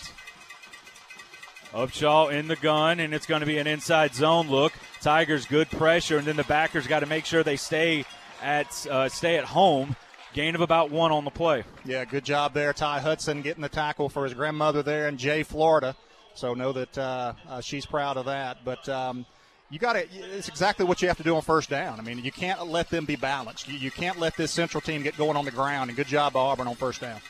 [1.74, 4.74] Upshaw in the gun, and it's going to be an inside zone look.
[5.00, 8.06] Tigers good pressure, and then the backers got to make sure they stay
[8.42, 9.96] at uh, stay at home.
[10.34, 11.64] Gain of about one on the play.
[11.84, 15.44] Yeah, good job there, Ty Hudson getting the tackle for his grandmother there in Jay,
[15.44, 15.96] Florida.
[16.36, 18.64] So know that uh, uh, she's proud of that.
[18.64, 19.26] But um,
[19.72, 20.06] you got to.
[20.14, 21.98] It's exactly what you have to do on first down.
[22.00, 23.70] I mean, you can't let them be balanced.
[23.70, 25.90] You, you can't let this central team get going on the ground.
[25.90, 27.22] And good job, by Auburn, on first down.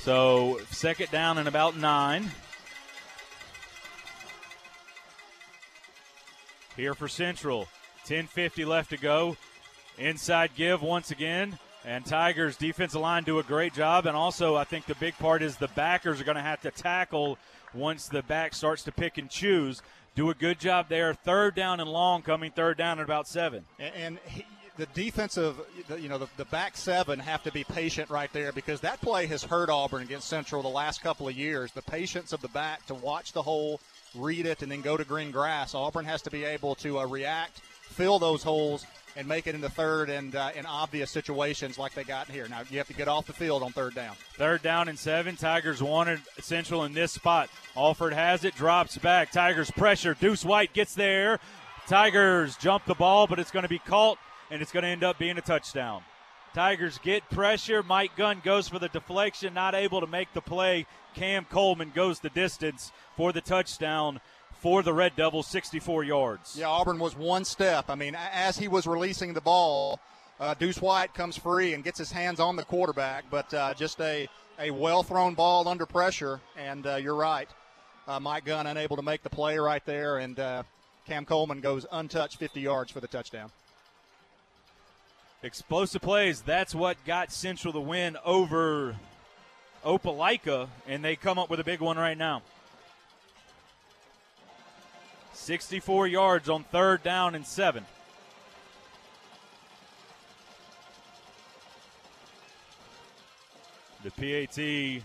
[0.00, 2.30] So second down and about nine.
[6.76, 7.68] Here for Central.
[8.06, 9.36] 10.50 left to go.
[9.98, 11.58] Inside give once again.
[11.84, 14.06] And Tigers defensive line do a great job.
[14.06, 16.70] And also, I think the big part is the backers are going to have to
[16.70, 17.38] tackle
[17.74, 19.82] once the back starts to pick and choose.
[20.14, 21.14] Do a good job there.
[21.14, 23.64] Third down and long coming, third down at about seven.
[23.78, 24.44] And, and he,
[24.76, 25.56] the defensive,
[25.98, 29.26] you know, the, the, back seven have to be patient right there because that play
[29.26, 31.72] has hurt Auburn against Central the last couple of years.
[31.72, 33.80] The patience of the back to watch the hole,
[34.14, 35.74] read it, and then go to green grass.
[35.74, 38.86] Auburn has to be able to uh, react, fill those holes,
[39.16, 42.48] and make it into third and uh, in obvious situations like they got here.
[42.48, 44.14] Now you have to get off the field on third down.
[44.36, 45.36] Third down and seven.
[45.36, 47.50] Tigers wanted Central in this spot.
[47.76, 49.30] Alford has it, drops back.
[49.30, 50.14] Tigers pressure.
[50.14, 51.40] Deuce White gets there.
[51.86, 54.18] Tigers jump the ball, but it's going to be caught
[54.50, 56.02] and it's going to end up being a touchdown.
[56.54, 57.82] Tigers get pressure.
[57.82, 60.86] Mike Gunn goes for the deflection, not able to make the play.
[61.14, 64.20] Cam Coleman goes the distance for the touchdown
[64.62, 66.56] for the Red Devils, 64 yards.
[66.56, 67.86] Yeah, Auburn was one step.
[67.88, 69.98] I mean, as he was releasing the ball,
[70.38, 74.00] uh, Deuce White comes free and gets his hands on the quarterback, but uh, just
[74.00, 74.28] a,
[74.60, 76.40] a well thrown ball under pressure.
[76.56, 77.48] And uh, you're right.
[78.06, 80.62] Uh, Mike Gunn unable to make the play right there, and uh,
[81.08, 83.50] Cam Coleman goes untouched 50 yards for the touchdown.
[85.42, 86.40] Explosive plays.
[86.40, 88.94] That's what got Central the win over
[89.84, 92.42] Opelika, and they come up with a big one right now.
[95.42, 97.84] 64 yards on third down and seven.
[104.04, 105.04] The PAT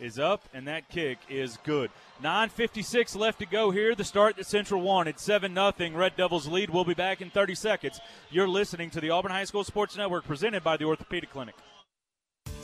[0.00, 1.90] is up, and that kick is good.
[2.22, 3.94] 9.56 left to go here.
[3.94, 5.18] The start that Central wanted.
[5.18, 5.72] 7 0.
[5.94, 6.70] Red Devils lead.
[6.70, 8.00] We'll be back in 30 seconds.
[8.30, 11.54] You're listening to the Auburn High School Sports Network presented by the Orthopedic Clinic.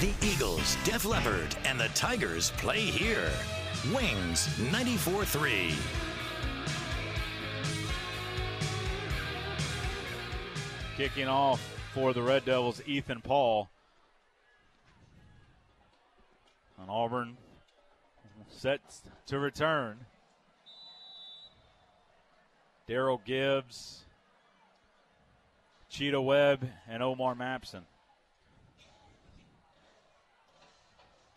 [0.00, 3.32] The Eagles, Def Leppard, and the Tigers play here.
[3.92, 5.74] Wings 94 3.
[10.96, 11.60] Kicking off
[11.92, 13.68] for the Red Devils, Ethan Paul.
[16.80, 17.36] And Auburn
[18.50, 18.80] set
[19.26, 19.98] to return.
[22.88, 24.04] Daryl Gibbs,
[25.90, 27.82] Cheetah Webb, and Omar Mapson.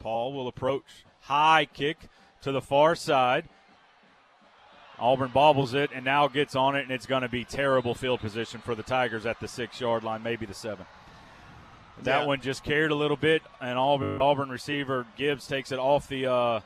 [0.01, 1.05] Paul will approach.
[1.21, 2.09] High kick
[2.41, 3.47] to the far side.
[4.99, 8.19] Auburn bobbles it and now gets on it, and it's going to be terrible field
[8.19, 10.85] position for the Tigers at the six yard line, maybe the seven.
[12.03, 12.25] That Yeah.
[12.27, 16.27] one just carried a little bit, and Auburn, Auburn receiver Gibbs takes it off the
[16.31, 16.59] uh,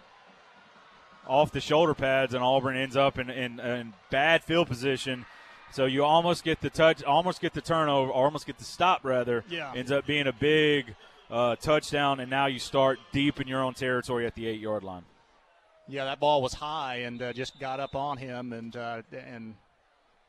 [1.28, 5.26] off the shoulder pads, and Auburn ends up in, in, in bad field position.
[5.72, 9.44] So you almost get the touch, almost get the turnover, almost get the stop rather.
[9.50, 9.74] Yeah.
[9.76, 10.96] Ends up being a big
[11.30, 14.84] uh, touchdown, and now you start deep in your own territory at the eight yard
[14.84, 15.04] line.
[15.88, 19.56] Yeah, that ball was high and uh, just got up on him, and uh, and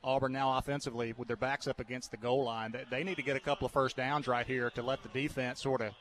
[0.07, 3.37] Auburn now offensively with their backs up against the goal line, they, need to get
[3.37, 5.93] a couple of first downs right here to let the defense sort of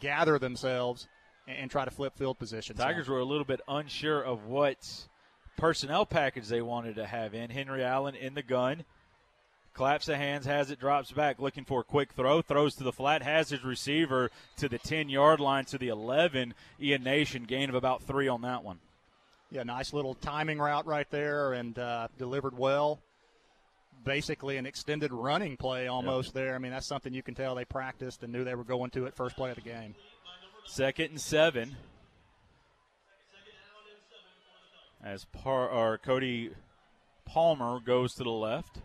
[0.00, 1.08] gather themselves
[1.48, 2.78] and, and try to flip field positions.
[2.78, 5.06] Tigers were a little bit unsure of what
[5.56, 7.50] personnel package they wanted to have in.
[7.50, 8.84] Henry Allen in the gun.
[9.74, 12.92] Claps the hands, has it, drops back, looking for a quick throw, throws to the
[12.92, 16.54] flat, has his receiver to the 10 yard line to the 11.
[16.80, 18.78] Ian Nation, gain of about three on that one.
[19.50, 23.00] Yeah, nice little timing route right there and uh, delivered well.
[24.04, 26.54] Basically, an extended running play almost there.
[26.54, 29.06] I mean, that's something you can tell they practiced and knew they were going to
[29.06, 29.96] it first play of the game.
[30.66, 31.76] Second and seven.
[35.02, 36.50] As Par or Cody
[37.24, 38.78] Palmer goes to the left.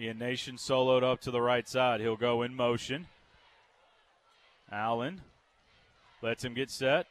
[0.00, 2.00] Ian Nation soloed up to the right side.
[2.00, 3.06] He'll go in motion.
[4.72, 5.20] Allen
[6.22, 7.06] lets him get set.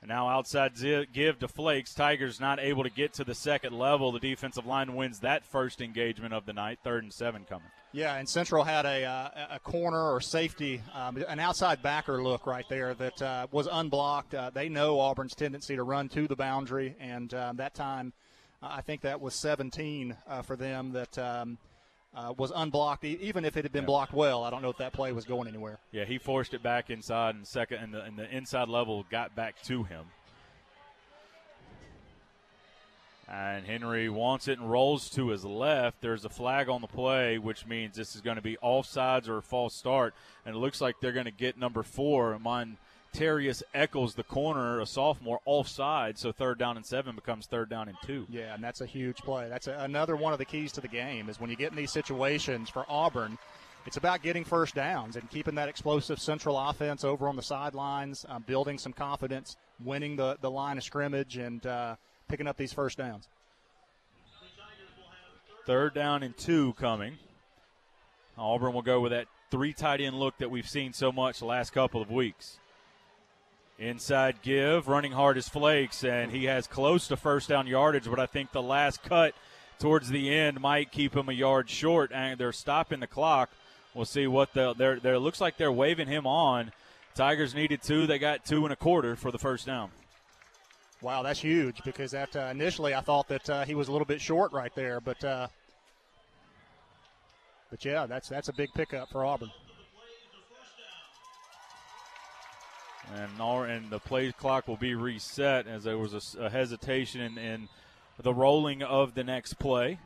[0.00, 0.74] And now outside
[1.12, 1.92] give to Flakes.
[1.92, 4.12] Tigers not able to get to the second level.
[4.12, 6.78] The defensive line wins that first engagement of the night.
[6.84, 7.66] Third and seven coming.
[7.90, 12.46] Yeah, and Central had a, uh, a corner or safety, um, an outside backer look
[12.46, 14.34] right there that uh, was unblocked.
[14.34, 18.12] Uh, they know Auburn's tendency to run to the boundary, and um, that time,
[18.62, 21.56] uh, I think that was 17 uh, for them that um,
[22.14, 23.04] uh, was unblocked.
[23.04, 25.48] Even if it had been blocked well, I don't know if that play was going
[25.48, 25.78] anywhere.
[25.92, 29.34] Yeah, he forced it back inside, and second, and the, and the inside level got
[29.34, 30.06] back to him.
[33.30, 36.00] And Henry wants it and rolls to his left.
[36.00, 39.36] There's a flag on the play, which means this is going to be offsides or
[39.36, 40.14] a false start.
[40.46, 42.38] And it looks like they're going to get number four,
[43.18, 46.18] Montarius Eccles, the corner, a sophomore, offside.
[46.18, 48.26] So third down and seven becomes third down and two.
[48.30, 49.48] Yeah, and that's a huge play.
[49.48, 51.76] That's a, another one of the keys to the game is when you get in
[51.76, 53.38] these situations for Auburn,
[53.86, 58.24] it's about getting first downs and keeping that explosive central offense over on the sidelines,
[58.28, 61.96] um, building some confidence, winning the, the line of scrimmage, and uh,
[62.28, 63.28] picking up these first downs.
[65.66, 67.18] Third down and two coming.
[68.36, 71.44] Auburn will go with that three tight end look that we've seen so much the
[71.46, 72.58] last couple of weeks.
[73.78, 78.18] Inside give, running hard as flakes, and he has close to first down yardage, but
[78.18, 79.34] I think the last cut
[79.78, 83.50] towards the end might keep him a yard short, and they're stopping the clock.
[83.94, 85.18] We'll see what the they're there.
[85.18, 86.72] Looks like they're waving him on.
[87.14, 88.06] Tigers needed two.
[88.08, 89.90] They got two and a quarter for the first down.
[91.00, 94.06] Wow, that's huge because that uh, initially I thought that uh, he was a little
[94.06, 95.46] bit short right there, but uh,
[97.70, 99.50] but yeah, that's that's a big pickup for Auburn.
[103.14, 107.38] And and the play clock will be reset as there was a, a hesitation in,
[107.38, 107.68] in
[108.22, 109.98] the rolling of the next play.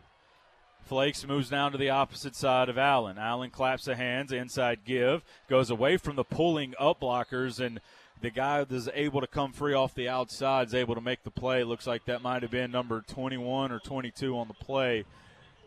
[0.85, 3.17] Flakes moves down to the opposite side of Allen.
[3.19, 7.81] Allen claps the hands, inside give, goes away from the pulling up blockers, and
[8.21, 11.31] the guy that's able to come free off the outside is able to make the
[11.31, 11.65] play.
[11.65, 15.05] Looks like that might have been number 21 or 22 on the play.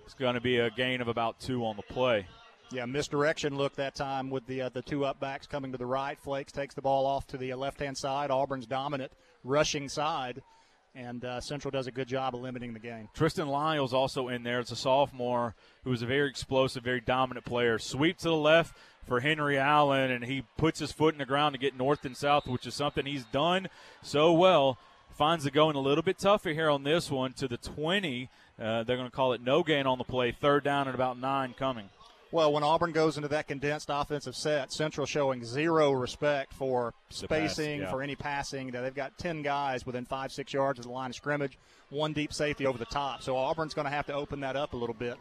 [0.05, 2.27] It's going to be a gain of about two on the play.
[2.71, 5.85] Yeah, misdirection look that time with the uh, the two up backs coming to the
[5.85, 6.19] right.
[6.19, 8.31] Flakes takes the ball off to the uh, left hand side.
[8.31, 9.11] Auburn's dominant
[9.43, 10.41] rushing side,
[10.95, 13.07] and uh, Central does a good job of limiting the game.
[13.13, 14.59] Tristan Lyles also in there.
[14.59, 17.77] It's a sophomore who is a very explosive, very dominant player.
[17.77, 21.53] Sweep to the left for Henry Allen, and he puts his foot in the ground
[21.53, 23.67] to get north and south, which is something he's done
[24.01, 24.79] so well.
[25.11, 28.29] Finds it going a little bit tougher here on this one to the 20.
[28.59, 30.31] Uh, they're going to call it no gain on the play.
[30.31, 31.89] Third down and about nine coming.
[32.35, 37.79] Well, when Auburn goes into that condensed offensive set, Central showing zero respect for spacing,
[37.79, 37.89] pass, yeah.
[37.89, 38.71] for any passing.
[38.71, 41.57] They've got 10 guys within five, six yards of the line of scrimmage,
[41.89, 43.21] one deep safety over the top.
[43.23, 45.15] So Auburn's going to have to open that up a little bit,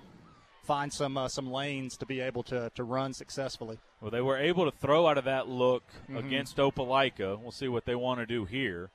[0.65, 3.79] find some uh, some lanes to be able to, to run successfully.
[4.01, 6.19] Well, they were able to throw out of that look Mhm.
[6.19, 7.41] against Opelika.
[7.41, 8.91] We'll see what they want to do here.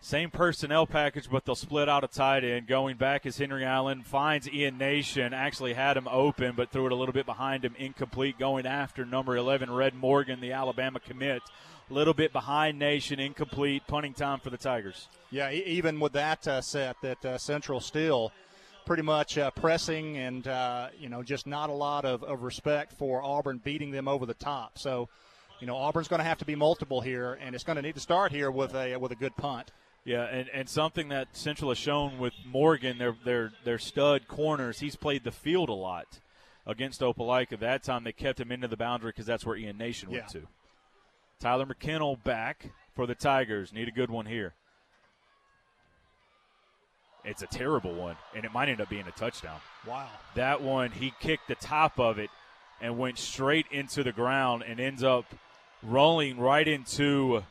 [0.00, 2.68] Same personnel package, but they'll split out a tight end.
[2.68, 5.34] Going back is Henry Allen finds Ian Nation.
[5.34, 8.38] Actually had him open, but threw it a little bit behind him, incomplete.
[8.38, 11.42] Going after number 11, Red Morgan, the Alabama commit.
[11.90, 13.82] A little bit behind Nation, incomplete.
[13.88, 15.08] Punting time for the Tigers.
[15.30, 18.32] Yeah, even with that uh, set, that uh, Central still
[18.86, 22.90] pretty much uh, pressing and uh, you know just not a lot of, of respect
[22.94, 24.78] for Auburn beating them over the top.
[24.78, 25.10] So,
[25.60, 27.96] you know, Auburn's going to have to be multiple here, and it's going to need
[27.96, 29.72] to start here with a with a good punt.
[30.08, 34.80] Yeah, and, and something that Central has shown with Morgan, their their their stud corners,
[34.80, 36.20] he's played the field a lot
[36.66, 37.58] against Opelika.
[37.60, 40.40] That time they kept him into the boundary because that's where Ian Nation went Yeah.
[40.40, 40.48] to.
[41.40, 43.70] Tyler McKinnell back for the Tigers.
[43.70, 44.54] Need a good one here.
[47.22, 49.60] It's a terrible one, and it might end up being a touchdown.
[49.86, 50.08] Wow.
[50.36, 52.30] That one, he kicked the top of it
[52.80, 55.26] and went straight into the ground and ends up
[55.82, 57.42] rolling right into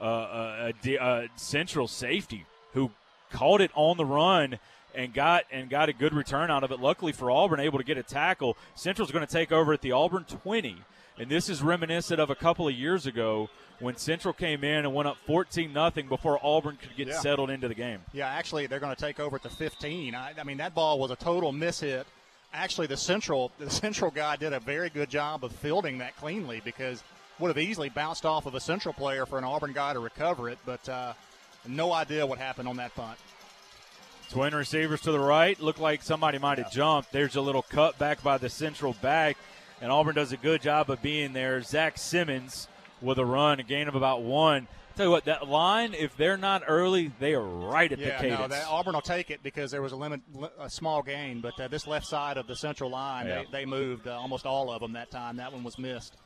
[0.00, 2.90] uh, a, a, a central safety who
[3.32, 4.58] caught it on the run
[4.94, 6.80] and got and got a good return out of it.
[6.80, 8.56] Luckily for Auburn, able to get a tackle.
[8.74, 10.76] Central's going to take over at the Auburn 20,
[11.18, 13.48] and this is reminiscent of a couple of years ago
[13.80, 17.20] when Central came in and went up 14 nothing before Auburn could get Yeah.
[17.20, 18.00] settled into the game.
[18.12, 20.14] Yeah, actually, they're going to take over at the 15.
[20.16, 22.04] I, I mean, that ball was a total mishit.
[22.52, 26.60] Actually, the central the central guy did a very good job of fielding that cleanly
[26.64, 27.04] because
[27.38, 30.48] would have easily bounced off of a central player for an Auburn guy to recover
[30.48, 31.12] it, but uh,
[31.66, 33.18] no idea what happened on that punt.
[34.30, 35.58] Twin receivers to the right.
[35.60, 37.12] Looked like somebody might have jumped.
[37.12, 39.36] There's a little cut back by the central back,
[39.80, 41.62] and Auburn does a good job of being there.
[41.62, 42.68] Zach Simmons
[43.00, 44.68] with a run, a gain of about one.
[44.96, 48.22] Tell you what, that line, if they're not early, they are right at yeah, the
[48.22, 48.40] cadence.
[48.40, 50.20] no, that, Auburn will take it because there was a limit,
[50.58, 53.44] a small gain, but uh, this left side of the central line, Yeah.
[53.52, 55.36] they, they moved uh, almost all of them that time.
[55.36, 56.16] That one was missed.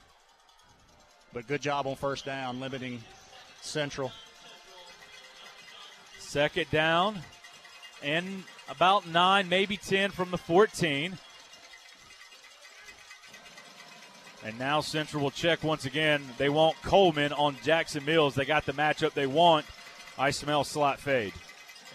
[1.33, 3.03] But good job on first down, limiting
[3.61, 4.13] central.
[6.19, 7.19] Second down,
[8.03, 11.19] and about nine, maybe 10 from the 14.
[14.45, 16.23] And now Central will check once again.
[16.37, 18.35] They want Coleman on Jackson Mills.
[18.35, 19.67] They got the matchup they want.
[20.19, 21.33] I smell slot fade.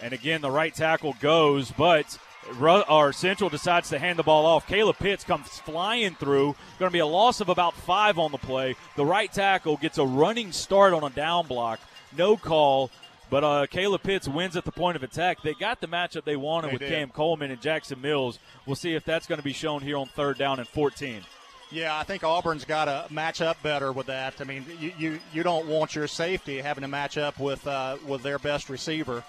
[0.00, 2.18] And again, the right tackle goes, but
[2.60, 4.66] or Central decides to hand the ball off.
[4.66, 6.56] Caleb Pitts comes flying through.
[6.78, 8.76] Going to be a loss of about five on the play.
[8.96, 11.80] The right tackle gets a running start on a down block.
[12.16, 12.90] No call.
[13.30, 15.42] But uh, Caleb Pitts wins at the point of attack.
[15.42, 16.90] They got the matchup they wanted They with did.
[16.90, 18.38] Cam Coleman and Jackson Mills.
[18.64, 21.22] We'll see if that's going to be shown here on third down and 14.
[21.70, 24.40] Yeah, I think Auburn's got to match up better with that.
[24.40, 27.98] I mean, you, you, you don't want your safety having to match up with uh,
[28.06, 29.22] with their best receiver.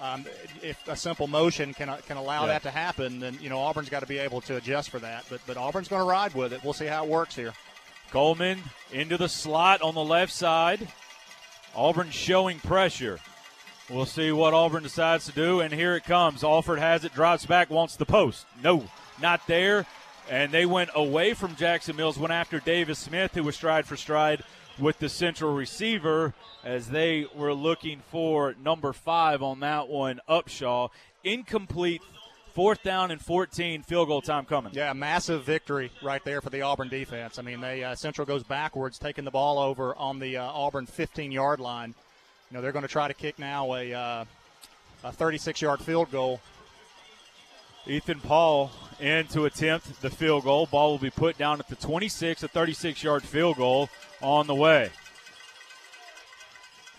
[0.00, 0.24] Um,
[0.62, 2.52] if a simple motion can can allow Yeah.
[2.52, 5.24] that to happen, then you know Auburn's got to be able to adjust for that.
[5.28, 6.64] But but Auburn's going to ride with it.
[6.64, 7.52] We'll see how it works here.
[8.10, 10.88] Coleman into the slot on the left side.
[11.76, 13.20] Auburn showing pressure.
[13.88, 16.42] We'll see what Auburn decides to do, and here it comes.
[16.44, 18.46] Alford has it, drops back, wants the post.
[18.62, 18.84] No,
[19.20, 19.86] not there.
[20.28, 23.96] And they went away from Jackson Mills, went after Davis Smith, who was stride for
[23.96, 24.42] stride
[24.80, 30.90] with the central receiver, as they were looking for number five on that one, Upshaw.
[31.22, 32.02] Incomplete
[32.52, 34.72] Fourth down and 14, field goal time coming.
[34.74, 37.38] Yeah, massive victory right there for the Auburn defense.
[37.38, 40.86] I mean, they uh, Central goes backwards, taking the ball over on the uh, Auburn
[40.86, 41.94] 15-yard line.
[42.50, 44.24] You know, they're going to try to kick now a uh,
[45.04, 46.40] a 36-yard field goal.
[47.86, 50.66] Ethan Paul in to attempt the field goal.
[50.66, 53.88] Ball will be put down at the 26, a 36-yard field goal
[54.22, 54.90] on the way.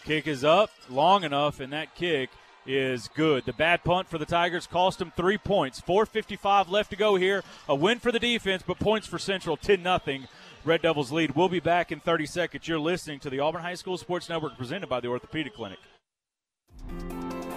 [0.05, 2.29] Kick is up long enough, and that kick
[2.65, 3.45] is good.
[3.45, 5.81] The bad punt for the Tigers cost them three points.
[5.81, 7.43] 4.55 left to go here.
[7.67, 9.99] A win for the defense, but points for Central 10 0.
[10.63, 11.31] Red Devils lead.
[11.31, 12.67] We'll be back in 30 seconds.
[12.67, 15.79] You're listening to the Auburn High School Sports Network presented by the Orthopedic Clinic.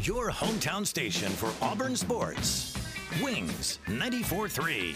[0.00, 2.74] Your hometown station for Auburn sports.
[3.22, 4.94] Wings 94.3.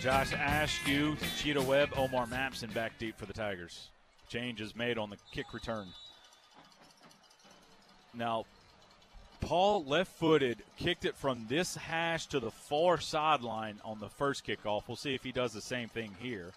[0.00, 3.88] Josh Askew, Cheetah Webb, Omar Mapson back deep for the Tigers.
[4.28, 5.86] Change is made on the kick return.
[8.12, 8.44] Now,
[9.40, 14.46] Paul left footed kicked it from this hash to the far sideline on the first
[14.46, 14.82] kickoff.
[14.88, 16.52] We'll see if he does the same thing here.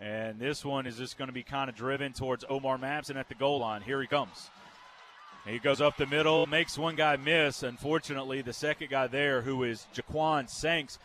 [0.00, 3.28] And this one is just going to be kind of driven towards Omar Mapson at
[3.28, 3.82] the goal line.
[3.82, 4.50] Here he comes.
[5.46, 7.62] He goes up the middle, makes one guy miss.
[7.62, 10.98] Unfortunately, the second guy there, who is Jaquan Sanks,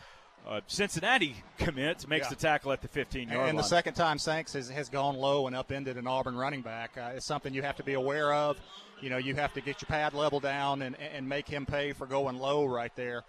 [0.48, 2.30] uh, Cincinnati commits, makes Yeah.
[2.30, 3.50] the tackle at the 15 yard line.
[3.50, 6.98] And the second time Sanks has, has gone low and upended an Auburn running back
[6.98, 8.58] uh, is something you have to be aware of.
[9.02, 11.94] You know, you have to get your pad level down and, and make him pay
[11.94, 13.24] for going low right there.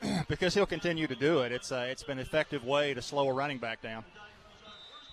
[0.28, 1.52] because he'll continue to do it.
[1.52, 4.04] It's a, it's been an effective way to slow a running back down.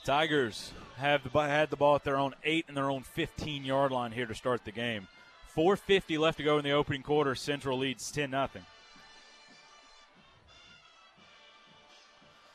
[0.05, 3.91] Tigers have the, had the ball at their own eight and their own 15 yard
[3.91, 5.07] line here to start the game.
[5.55, 7.35] 4.50 left to go in the opening quarter.
[7.35, 8.49] Central leads 10 0.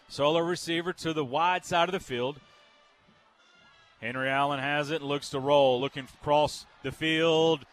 [0.08, 2.40] Solo receiver to the wide side of the field.
[4.00, 7.64] Henry Allen has it and looks to roll, looking across the field.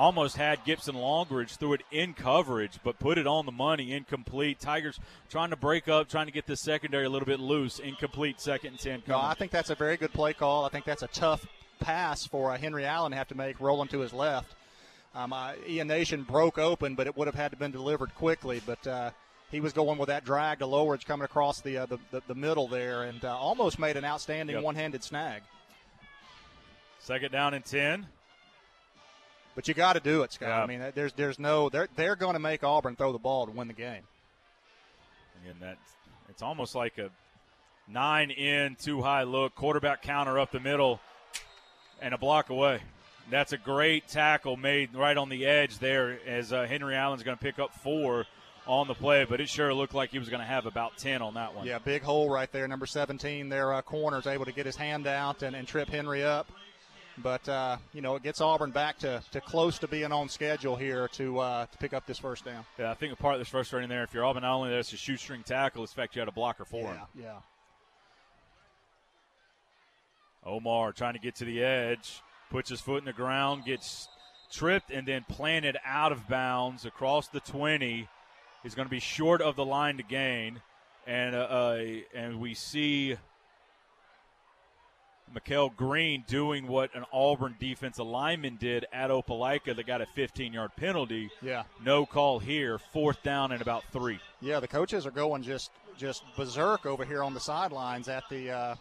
[0.00, 4.58] Almost had Gibson Longridge threw it in coverage, but put it on the money, incomplete.
[4.58, 4.98] Tigers
[5.28, 8.70] trying to break up, trying to get the secondary a little bit loose, incomplete, second
[8.70, 9.18] and 10 No.
[9.20, 10.64] I think that's a very good play call.
[10.64, 11.46] I think that's a tough
[11.80, 14.54] pass for uh, Henry Allen to have to make rolling to his left.
[15.14, 18.62] Um, uh, Ian Nation broke open, but it would have had to been delivered quickly.
[18.64, 19.10] But uh,
[19.50, 22.34] he was going with that drag to Lowridge coming across the, uh, the, the the
[22.34, 24.64] middle there, and uh, almost made an outstanding Yep.
[24.64, 25.42] one-handed snag.
[27.00, 28.06] Second down and 10.
[29.60, 30.48] But you got to do it, Scott.
[30.48, 30.62] Yeah.
[30.62, 33.52] I mean, there's there's no they're they're going to make Auburn throw the ball to
[33.52, 34.04] win the game.
[35.42, 35.76] Again, that
[36.30, 37.10] it's almost like a
[37.86, 40.98] nine in, too high look, quarterback counter up the middle,
[42.00, 42.80] and a block away.
[43.28, 47.36] That's a great tackle made right on the edge there as uh, Henry Allen's going
[47.36, 48.24] to pick up four
[48.66, 51.20] on the play, but it sure looked like he was going to have about 10
[51.20, 51.66] on that one.
[51.66, 52.66] Yeah, big hole right there.
[52.66, 53.82] Number 17, their uh,
[54.16, 56.50] is able to get his hand out and, and trip Henry up.
[57.22, 60.76] But, uh, you know, it gets Auburn back to, to close to being on schedule
[60.76, 62.64] here to, uh, to pick up this first down.
[62.78, 64.96] Yeah, I think a part that's frustrating there, if you're Auburn, not only that's a
[64.96, 67.00] shoestring tackle, it's the fact you had a blocker for him.
[67.14, 67.38] Yeah, yeah.
[70.44, 74.08] Omar trying to get to the edge, puts his foot in the ground, gets
[74.50, 78.08] tripped, and then planted out of bounds across the 20.
[78.62, 80.60] He's going to be short of the line to gain,
[81.06, 83.16] and uh, uh, and we see
[85.32, 90.72] Mikel Green doing what an Auburn defensive lineman did at Opelika that got a 15-yard
[90.76, 91.30] penalty.
[91.42, 91.64] Yeah.
[91.84, 92.78] No call here.
[92.92, 94.18] Fourth down and about three.
[94.40, 98.50] Yeah, the coaches are going just just berserk over here on the sidelines at the
[98.50, 98.74] uh,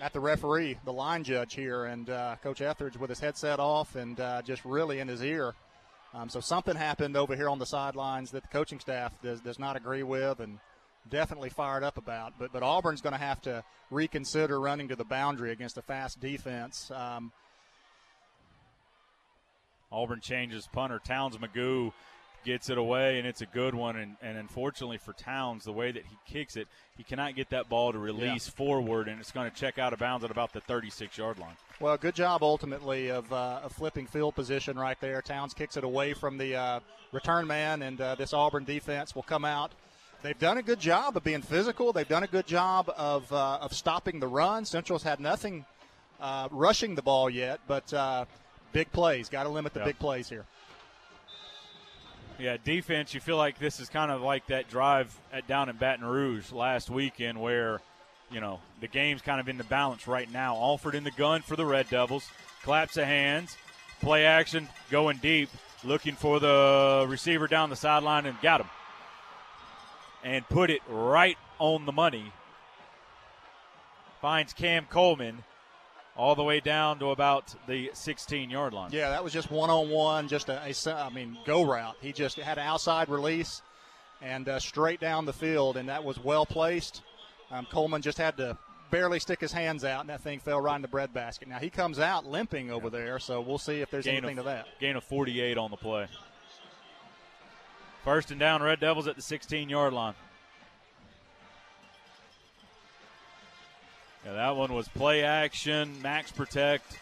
[0.00, 3.96] at the referee, the line judge here, and uh, Coach Etheridge with his headset off
[3.96, 5.54] and uh, just really in his ear.
[6.12, 9.58] Um, so something happened over here on the sidelines that the coaching staff does, does
[9.58, 10.58] not agree with, and
[11.08, 12.34] definitely fired up about.
[12.38, 16.20] But but Auburn's going to have to reconsider running to the boundary against a fast
[16.20, 16.90] defense.
[16.90, 17.32] Um,
[19.92, 21.00] Auburn changes punter.
[21.04, 21.92] Towns Magoo
[22.44, 23.96] gets it away, and it's a good one.
[23.96, 27.68] And, and unfortunately for Towns, the way that he kicks it, he cannot get that
[27.68, 30.60] ball to release forward, and it's going to check out of bounds at about the
[30.60, 31.56] 36 yard line.
[31.80, 35.22] Well, good job ultimately of, uh, of flipping field position right there.
[35.22, 36.80] Towns kicks it away from the uh,
[37.12, 39.72] return man, and uh, this Auburn defense will come out.
[40.22, 41.92] They've done a good job of being physical.
[41.92, 44.64] They've done a good job of, uh, of stopping the run.
[44.66, 45.64] Central's had nothing
[46.20, 48.26] uh, rushing the ball yet, but uh,
[48.72, 49.30] big plays.
[49.30, 49.86] Got to limit the Yep.
[49.86, 50.44] big plays here.
[52.38, 53.14] Yeah, defense.
[53.14, 56.52] You feel like this is kind of like that drive at down in Baton Rouge
[56.52, 57.80] last weekend, where
[58.30, 60.54] you know the game's kind of in the balance right now.
[60.56, 62.28] Alford in the gun for the Red Devils,
[62.62, 63.56] claps of hands,
[64.00, 65.50] play action, going deep,
[65.84, 68.68] looking for the receiver down the sideline and got him,
[70.24, 72.32] and put it right on the money.
[74.20, 75.44] Finds Cam Coleman
[76.16, 78.90] all the way down to about the 16 yard line.
[78.92, 81.96] Yeah, that was just one on one, just a, a I mean, go route.
[82.00, 83.62] He just had an outside release
[84.20, 87.02] and uh, straight down the field, and that was well placed.
[87.50, 88.58] Um, Coleman just had to
[88.90, 91.48] barely stick his hands out, and that thing fell right in the breadbasket.
[91.48, 94.44] Now he comes out limping over there, so we'll see if there's Gain anything of,
[94.44, 94.66] to that.
[94.80, 96.06] Gain of 48 on the play.
[98.04, 100.14] First and down, Red Devils at the 16 yard line.
[104.24, 106.98] Yeah, that one was play action, max protect,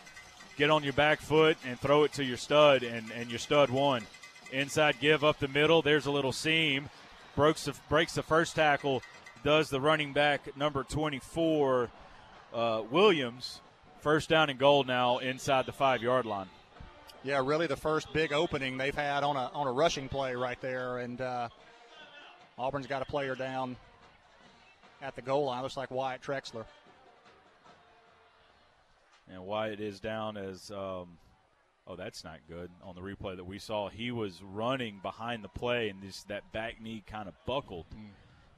[0.56, 3.70] get on your back foot and throw it to your stud, and, and your stud
[3.70, 4.06] won.
[4.52, 5.82] Inside give up the middle.
[5.82, 6.88] There's a little seam.
[7.36, 9.02] Breaks the, breaks the first tackle.
[9.44, 11.90] Does the running back number 24,
[12.54, 13.60] uh, Williams.
[14.00, 16.48] First down and goal now inside the five yard line.
[17.24, 20.60] Yeah, really the first big opening they've had on a on a rushing play right
[20.60, 21.48] there, and uh,
[22.56, 23.76] Auburn's got a player down
[25.02, 25.62] at the goal line.
[25.62, 26.64] Looks like Wyatt Trexler.
[29.30, 31.18] And Wyatt is down as, um,
[31.86, 33.88] oh, that's not good on the replay that we saw.
[33.90, 37.86] He was running behind the play, and this that back knee kind of buckled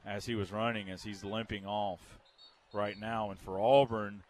[0.05, 1.99] as he was running, as he's limping off
[2.73, 3.31] right now.
[3.31, 4.23] And for Auburn,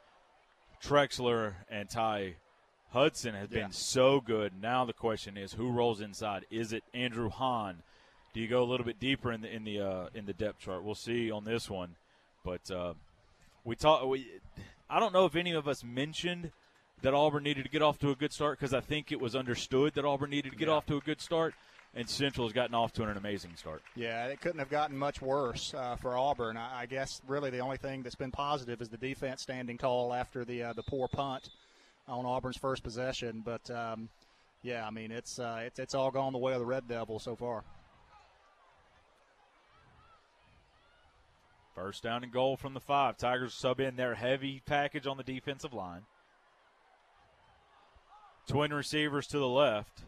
[0.82, 2.36] Trexler and Ty
[2.92, 3.64] Hudson has Yeah.
[3.64, 4.62] been so good.
[4.62, 6.46] Now the question is, who rolls inside?
[6.52, 7.84] Is it Andrew Hahn?
[8.34, 10.60] Do you go a little bit deeper in the in the uh, in the depth
[10.60, 10.84] chart?
[10.84, 11.96] We'll see on this one,
[12.46, 12.94] but uh,
[13.66, 14.06] we talk.
[14.06, 14.28] We,
[14.90, 16.52] I don't know if any of us mentioned
[17.02, 19.36] that Auburn needed to get off to a good start because I think it was
[19.36, 20.76] understood that Auburn needed to get Yeah.
[20.76, 21.56] off to a good start,
[21.96, 23.82] and Central has gotten off to an amazing start.
[23.96, 26.56] Yeah, it couldn't have gotten much worse uh, for Auburn.
[26.58, 30.14] I, I guess really the only thing that's been positive is the defense standing tall
[30.14, 31.50] after the uh, the poor punt
[32.08, 33.42] on Auburn's first possession.
[33.46, 34.10] But um,
[34.64, 37.24] yeah, I mean it's uh, it's it's all gone the way of the Red Devils
[37.24, 37.64] so far.
[41.76, 43.18] First down and goal from the five.
[43.18, 46.02] Tigers sub in their heavy package on the defensive line.
[48.48, 50.02] Twin receivers to the left.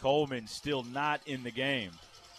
[0.00, 1.90] Coleman still not in the game.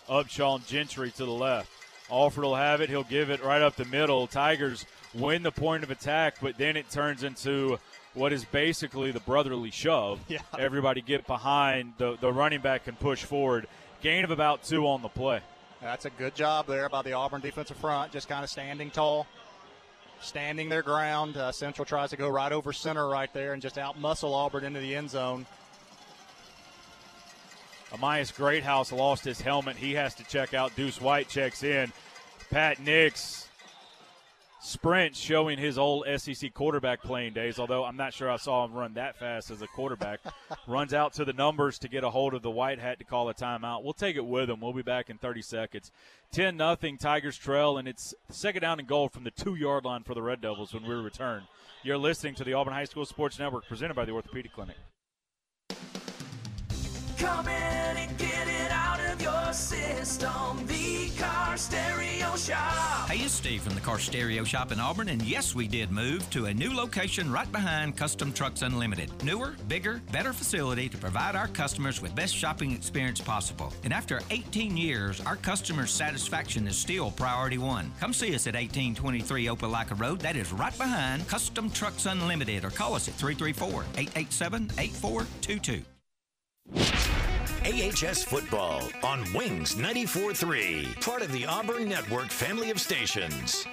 [0.10, 1.70] Upshaw and Gentry to the left.
[2.10, 2.90] Alford will have it.
[2.90, 4.26] He'll give it right up the middle.
[4.28, 7.80] Tigers win the point of attack, but then it turns into
[8.14, 10.20] what is basically the brotherly shove.
[10.28, 10.40] Yeah.
[10.58, 11.94] Everybody get behind.
[11.98, 13.68] The, the running back can push forward.
[14.02, 15.42] Gain of about two on the play.
[15.82, 19.28] That's a good job there by the Auburn defensive front, just kind of standing tall,
[20.22, 21.36] standing their ground.
[21.38, 24.80] Uh, Central tries to go right over center right there and just outmuscle Auburn into
[24.80, 25.46] the end zone.
[27.92, 29.76] Amias Greathouse lost his helmet.
[29.76, 30.76] He has to check out.
[30.76, 31.92] Deuce White checks in.
[32.50, 33.50] Pat Nix
[34.62, 38.74] sprint showing his old SEC quarterback playing days, although I'm not sure I saw him
[38.74, 40.20] run that fast as a quarterback.
[40.68, 43.30] Runs out to the numbers to get a hold of the white hat to call
[43.30, 43.84] a timeout.
[43.84, 44.62] We'll take it with him.
[44.62, 45.92] We'll be back in 30 seconds.
[46.32, 50.04] 10 nothing Tigers trail, and it's second down and goal from the two yard line
[50.04, 51.44] for the Red Devils when we return.
[51.84, 54.78] You're listening to the Auburn High School Sports Network presented by the Orthopedic Clinic.
[57.18, 58.71] Come in and get it out of
[59.22, 60.66] your system.
[60.66, 63.08] The Car Stereo Shop.
[63.08, 66.28] Hey, it's Steve from the Car Stereo Shop in Auburn, and yes, we did move
[66.32, 69.12] to a new location right behind Custom Trucks Unlimited.
[69.24, 73.72] Newer, bigger, better facility to provide our customers with best shopping experience possible.
[73.84, 77.92] And after 18 years, our customers' satisfaction is still priority one.
[78.00, 80.20] Come see us at 1823 Opelika Road.
[80.22, 85.84] That is right behind Custom Trucks Unlimited, or call us at 334 887 8422.
[87.64, 93.68] AHS Football on Wings 94.3, part of the Auburn Network family of stations.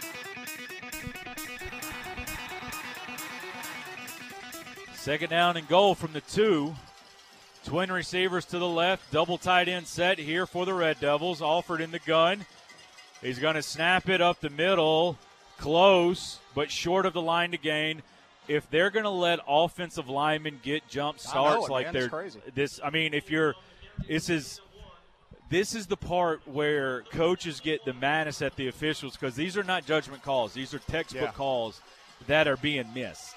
[4.93, 6.75] Second down and goal from the two.
[7.65, 11.41] Twin receivers to the left, double tight end set here for the Red Devils.
[11.41, 12.45] Alford in the gun.
[13.23, 15.17] He's going to snap it up the middle,
[15.57, 18.03] close, but short of the line to gain.
[18.49, 21.95] If they're going to let offensive linemen get jump starts it, like man.
[21.95, 22.41] they're crazy.
[22.55, 23.55] this, I mean, if you're,
[24.07, 24.61] this is
[25.51, 29.65] this is the part where coaches get the madness at the officials because these are
[29.65, 31.33] not judgment calls; these are textbook Yeah.
[31.33, 31.81] calls
[32.27, 33.37] that are being missed.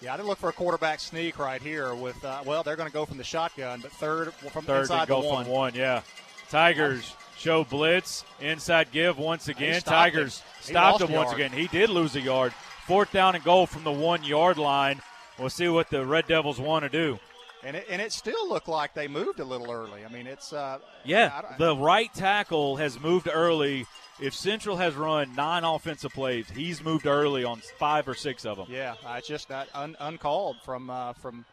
[0.00, 2.88] Yeah, I didn't look for a quarterback sneak right here with, uh, well, they're going
[2.88, 5.44] to go from the shotgun, but third from Third inside go the one.
[5.44, 6.02] from one, yeah.
[6.50, 9.80] Tigers show blitz, inside give once again.
[9.80, 10.42] stopped Tigers.
[10.60, 11.50] Stopped him once again.
[11.50, 12.52] He did lose a yard.
[12.86, 15.00] fourth down and goal from the one yard line.
[15.38, 17.18] We'll see what the Red Devils want to do.
[17.62, 20.04] And it, and it still looked like they moved a little early.
[20.04, 23.86] I mean, it's uh, Yeah, the right tackle has moved early.
[24.20, 28.56] If Central has run nine offensive plays, he's moved early on five or six of
[28.56, 28.66] them.
[28.70, 31.44] Yeah, uh, it's just that un, uncalled from uh, from.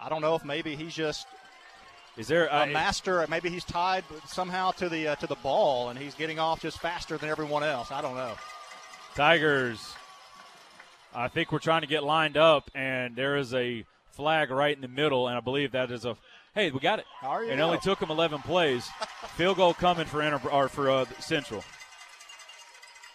[0.00, 1.26] I don't know if maybe he's just
[2.16, 3.24] is there a master.
[3.28, 6.78] Maybe he's tied somehow to the uh, to the ball, and he's getting off just
[6.78, 7.90] faster than everyone else.
[7.90, 8.34] I don't know.
[9.14, 9.94] Tigers.
[11.14, 14.80] I think we're trying to get lined up, and there is a flag right in
[14.82, 16.16] the middle, and I believe that is a.
[16.54, 17.04] Hey, we got it.
[17.20, 17.66] How are you It know?
[17.66, 18.88] only took them 11 plays.
[19.36, 21.62] Field goal coming for Inter- or for uh, Central.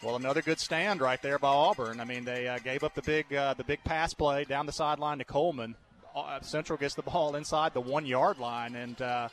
[0.02, 2.00] Well, another good stand right there by Auburn.
[2.00, 4.72] I mean, they uh, gave up the big uh, the big pass play down the
[4.72, 5.76] sideline to Coleman.
[6.16, 9.28] Uh, Central gets the ball inside the one yard line, and uh,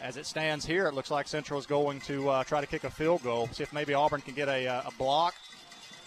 [0.00, 2.84] as it stands here, it looks like Central is going to uh, try to kick
[2.84, 3.48] a field goal.
[3.52, 5.34] See if maybe Auburn can get a, a block,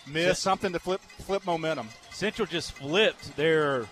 [0.08, 1.90] miss something to flip flip momentum.
[2.12, 3.86] Central just flipped their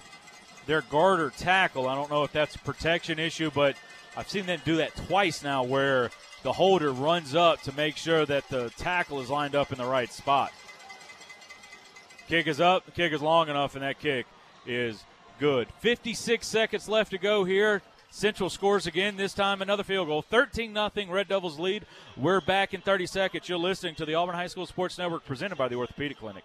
[0.66, 1.88] their guard or tackle.
[1.88, 3.76] I don't know if that's a protection issue, but
[4.16, 6.12] I've seen them do that twice now where
[6.44, 9.86] the holder runs up to make sure that the tackle is lined up in the
[9.86, 10.52] right spot.
[12.28, 14.26] Kick is up, kick is long enough, and that kick
[14.66, 15.04] is
[15.40, 15.68] good.
[15.80, 17.82] 56 seconds left to go here.
[18.12, 20.22] Central scores again, this time another field goal.
[20.22, 21.86] 13 0 Red Devils lead.
[22.16, 23.50] We're back in 30 seconds.
[23.50, 26.44] You're listening to the Auburn High School Sports Network presented by the Orthopedic Clinic.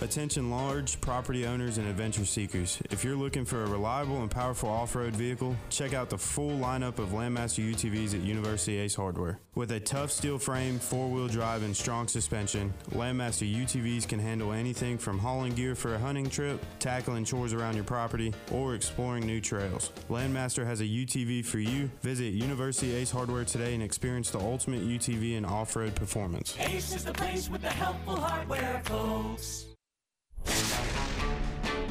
[0.00, 2.80] Attention large property owners and adventure seekers.
[2.90, 6.98] If you're looking for a reliable and powerful off-road vehicle, check out the full lineup
[6.98, 9.40] of Landmaster UTVs at University Ace Hardware.
[9.54, 14.96] With a tough steel frame, four-wheel drive, and strong suspension, Landmaster UTVs can handle anything
[14.96, 19.40] from hauling gear for a hunting trip, tackling chores around your property, or exploring new
[19.40, 19.90] trails.
[20.08, 21.90] Landmaster has a UTV for you.
[22.02, 26.56] Visit University Ace Hardware today and experience the ultimate UTV and off-road performance.
[26.60, 29.69] Ace is the place with the helpful hardware, folks.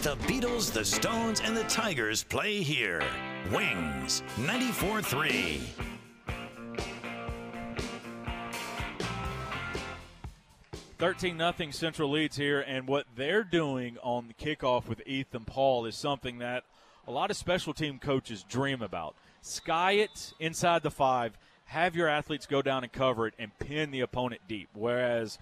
[0.02, 3.04] The Beatles, the Stones, and the Tigers play here.
[3.52, 5.62] Wings 94 3.
[10.98, 15.86] Thirteen nothing Central leads here, and what they're doing on the kickoff with Ethan Paul
[15.86, 16.64] is something that
[17.06, 19.16] a lot of special team coaches dream about.
[19.42, 23.92] Sky it inside the five, have your athletes go down and cover it, and pin
[23.92, 24.70] the opponent deep.
[24.74, 25.38] Whereas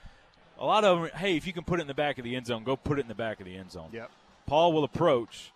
[0.58, 2.36] a lot of them, hey, if you can put it in the back of the
[2.36, 3.90] end zone, go put it in the back of the end zone.
[3.94, 4.10] Yep.
[4.48, 5.52] Paul will approach,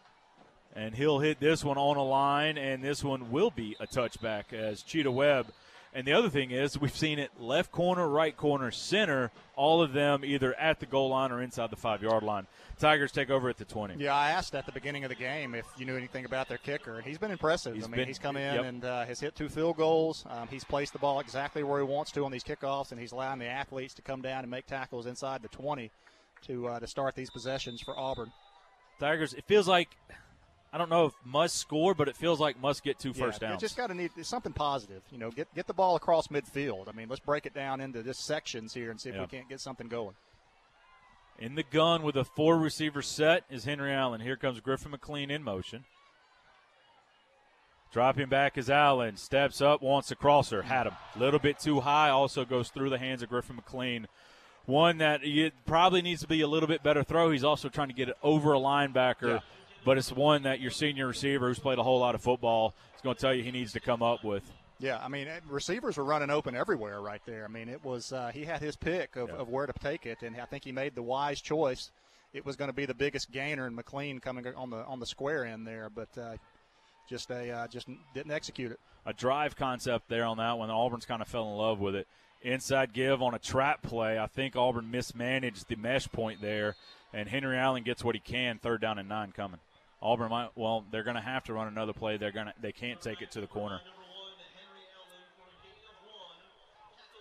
[0.75, 4.51] and he'll hit this one on a line, and this one will be a touchback
[4.51, 5.47] as Cheetah Webb.
[5.93, 9.93] And the other thing is, we've seen it left corner, right corner, center, all of
[9.93, 12.47] them either at the goal line or inside the five yard line.
[12.79, 13.95] Tigers take over at the 20.
[13.97, 16.57] Yeah, I asked at the beginning of the game if you knew anything about their
[16.57, 17.75] kicker, and he's been impressive.
[17.75, 18.65] He's I mean, been- he's come in yep.
[18.65, 20.25] and uh, has hit two field goals.
[20.29, 23.11] Um, he's placed the ball exactly where he wants to on these kickoffs, and he's
[23.11, 25.91] allowing the athletes to come down and make tackles inside the 20
[26.47, 28.31] to uh, to start these possessions for Auburn.
[29.01, 29.89] Tigers, it feels like,
[30.71, 33.49] I don't know if must score, but it feels like must get two first yeah,
[33.49, 33.61] downs.
[33.61, 35.01] You just got to need something positive.
[35.11, 36.87] You know, get get the ball across midfield.
[36.87, 39.21] I mean, let's break it down into just sections here and see if Yeah.
[39.21, 40.15] we can't get something going.
[41.39, 44.21] In the gun with a four receiver set is Henry Allen.
[44.21, 45.83] Here comes Griffin McLean in motion.
[47.91, 49.17] Dropping back is Allen.
[49.17, 50.61] Steps up, wants a crosser.
[50.61, 50.93] Had him.
[51.15, 52.09] A little bit too high.
[52.09, 54.07] Also goes through the hands of Griffin McLean.
[54.65, 55.21] One that
[55.65, 57.31] probably needs to be a little bit better throw.
[57.31, 59.39] He's also trying to get it over a linebacker, Yeah.
[59.83, 63.01] but it's one that your senior receiver who's played a whole lot of football is
[63.01, 64.43] going to tell you he needs to come up with.
[64.79, 67.45] Yeah, I mean, receivers were running open everywhere right there.
[67.45, 70.23] I mean, it was uh, he had his pick of, of where to take it,
[70.23, 71.91] and I think he made the wise choice.
[72.33, 75.05] It was going to be the biggest gainer in McLean coming on the on the
[75.05, 76.37] square end there, but uh,
[77.09, 78.79] just a uh, just didn't execute it.
[79.05, 80.71] a drive concept there on that one.
[80.71, 82.07] Auburn's kind of fell in love with it.
[82.43, 84.17] Inside give on a trap play.
[84.17, 86.75] I think Auburn mismanaged the mesh point there,
[87.13, 88.57] and Henry Allen gets what he can.
[88.57, 89.59] Third down and nine coming.
[90.01, 90.49] Auburn might.
[90.55, 92.17] Well, they're going to have to run another play.
[92.17, 92.53] They're going to.
[92.59, 93.79] They can't take it to the corner.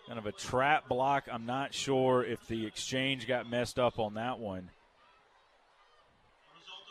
[0.06, 1.28] Kind of a trap block.
[1.30, 4.70] I'm not sure if the exchange got messed up on that one.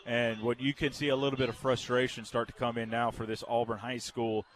[0.06, 3.10] And what you can see a little bit of frustration start to come in now
[3.10, 4.46] for this Auburn High School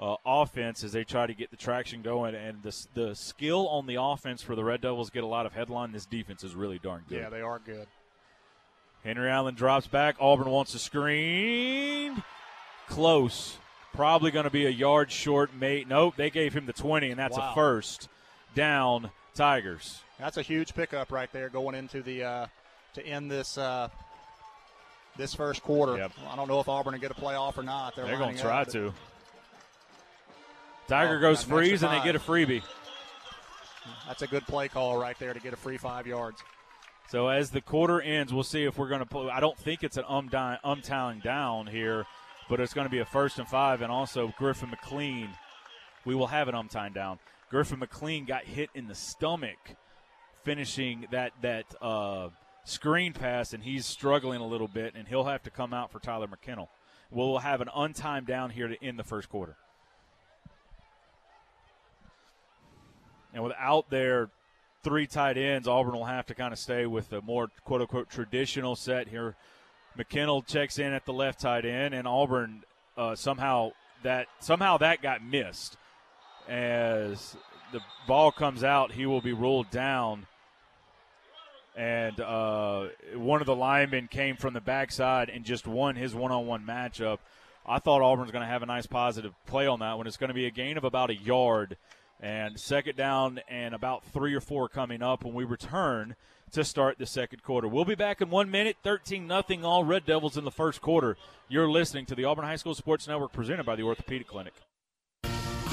[0.00, 2.34] uh, offense as they try to get the traction going.
[2.34, 5.52] And the, the skill on the offense for the Red Devils get a lot of
[5.52, 5.92] headline.
[5.92, 7.20] This defense is really darn good.
[7.20, 7.86] Yeah, they are good.
[9.04, 10.16] Henry Allen drops back.
[10.20, 12.22] Auburn wants a screen.
[12.88, 13.56] Close.
[13.92, 15.88] Probably going to be a yard short, mate.
[15.88, 17.50] Nope, they gave him the 20, and that's Wow.
[17.50, 18.08] a first
[18.54, 20.00] down, Tigers.
[20.18, 22.46] That's a huge pickup right there going into the uh,
[22.94, 23.88] to end this uh,
[25.16, 25.94] this first quarter.
[26.30, 27.94] I don't know if Auburn will get a playoff or not.
[27.96, 28.92] They're, They're going to try to.
[30.88, 32.62] Tiger Oh, goes freeze, and they get a freebie.
[34.06, 36.42] That's a good play call right there to get a free five yards.
[37.08, 39.30] So as the quarter ends, we'll see if we're going to pull.
[39.30, 42.06] I don't think it's an um umtowing down here,
[42.48, 45.30] but it's going to be a first and five, and also Griffin McLean.
[46.04, 47.18] We will have an umtime down.
[47.50, 49.58] Griffin McLean got hit in the stomach,
[50.42, 52.28] finishing that that uh,
[52.64, 55.98] screen pass, and he's struggling a little bit, and he'll have to come out for
[56.00, 56.68] Tyler McKinnell.
[57.10, 59.56] We'll have an untime down here to end the first quarter.
[63.34, 64.30] And without their
[64.82, 68.10] three tight ends, Auburn will have to kind of stay with the more quote unquote
[68.10, 69.36] traditional set here.
[69.98, 72.62] McKinnell checks in at the left tight end, and Auburn
[72.96, 73.72] uh, somehow
[74.02, 75.76] that somehow that got missed
[76.48, 77.36] as
[77.72, 78.92] the ball comes out.
[78.92, 80.26] He will be ruled down,
[81.76, 86.64] and uh, one of the linemen came from the backside and just won his one-on-one
[86.64, 87.18] matchup.
[87.66, 90.06] I thought Auburn's going to have a nice positive play on that one.
[90.06, 91.76] It's going to be a gain of about a yard
[92.20, 96.16] and second down and about three or four coming up when we return
[96.52, 97.68] to start the second quarter.
[97.68, 101.16] We'll be back in one minute, 13 nothing all Red Devils in the first quarter.
[101.48, 104.54] You're listening to the Auburn High School Sports Network presented by the Orthopedic Clinic.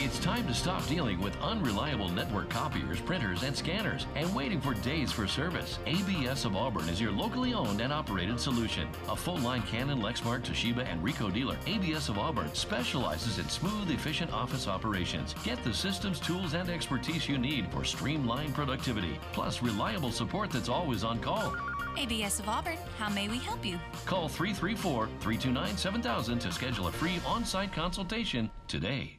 [0.06, 4.76] It's time to stop dealing with unreliable network copiers, printers, and scanners and waiting for
[4.76, 5.80] days for service.
[5.88, 8.88] ABS of Auburn is your locally owned and operated solution.
[9.10, 13.90] A full line Canon, Lexmark, Toshiba, and Ricoh dealer, ABS of Auburn specializes in smooth,
[13.90, 15.34] efficient office operations.
[15.44, 20.70] Get the systems, tools, and expertise you need for streamlined productivity, plus reliable support that's
[20.70, 21.56] always on call.
[21.98, 23.80] ABS of Auburn, how may we help you?
[24.06, 29.18] Call 334 329 7000 to schedule a free on site consultation today.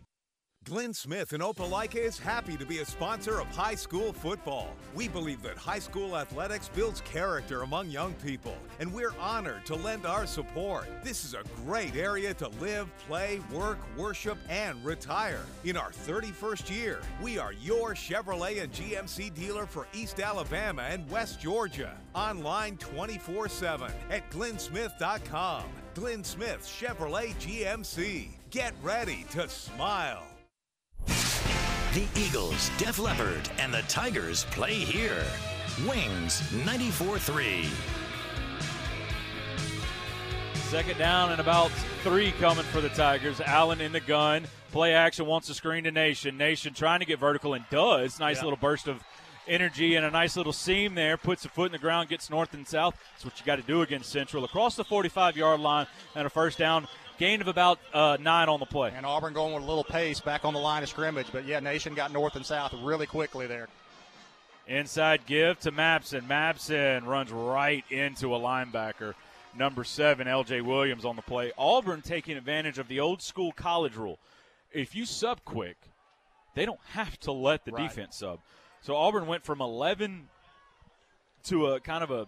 [0.67, 4.75] Glenn Smith in Opelika is happy to be a sponsor of high school football.
[4.97, 9.77] We believe that high school athletics builds character among young people, and we're honored to
[9.77, 10.89] lend our support.
[11.05, 15.45] This is a great area to live, play, work, worship, and retire.
[15.62, 21.09] In our 31st year, we are your Chevrolet and GMC dealer for East Alabama and
[21.09, 21.97] West Georgia.
[22.12, 25.62] Online 24 7 at glennsmith.com.
[25.95, 28.31] Glenn Smith Chevrolet GMC.
[28.51, 30.27] Get ready to smile.
[31.97, 35.24] The Eagles, Def Leppard, and the Tigers play here.
[35.88, 37.68] Wings 94 3.
[40.68, 41.70] Second down and about
[42.03, 43.40] three coming for the Tigers.
[43.40, 44.47] Allen in the gun.
[44.72, 46.36] Play action wants to screen to Nation.
[46.36, 48.20] Nation trying to get vertical and does.
[48.20, 48.42] Nice Yeah.
[48.42, 49.03] little burst of
[49.49, 51.16] energy and a nice little seam there.
[51.16, 52.94] Puts a foot in the ground, gets north and south.
[53.14, 54.44] That's what you got to do against Central.
[54.44, 56.88] Across the 45 yard line and a first down.
[57.19, 58.93] Gain of about uh, nine on the play.
[58.95, 61.29] And Auburn going with a little pace back on the line of scrimmage.
[61.33, 63.69] But yeah, Nation got north and south really quickly there.
[64.67, 66.27] Inside give to Mapson.
[66.27, 69.14] Mapson runs right into a linebacker.
[69.57, 71.53] Number seven, LJ Williams on the play.
[71.57, 74.19] Auburn taking advantage of the old school college rule.
[74.73, 75.77] If you sub quick,
[76.55, 77.89] they don't have to let the Right.
[77.89, 78.41] defense sub.
[78.83, 80.29] So Auburn went from 11
[81.45, 82.27] to a kind of a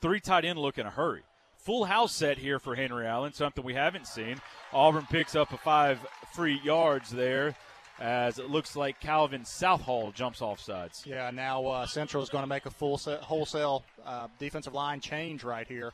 [0.00, 1.22] three tight end look in a hurry.
[1.58, 4.40] Full house set here for Henry Allen, something we haven't seen.
[4.72, 5.98] Auburn picks up a five
[6.32, 7.54] free yards there
[8.00, 11.02] as it looks like Calvin Southall jumps off sides.
[11.04, 15.00] Yeah, now uh, Central is going to make a full set, wholesale uh, defensive line
[15.00, 15.92] change right here.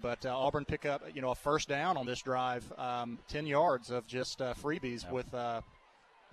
[0.00, 3.46] But uh, Auburn pick up, you know, a first down on this drive, um, 10
[3.46, 5.60] yards of just uh, freebies with uh,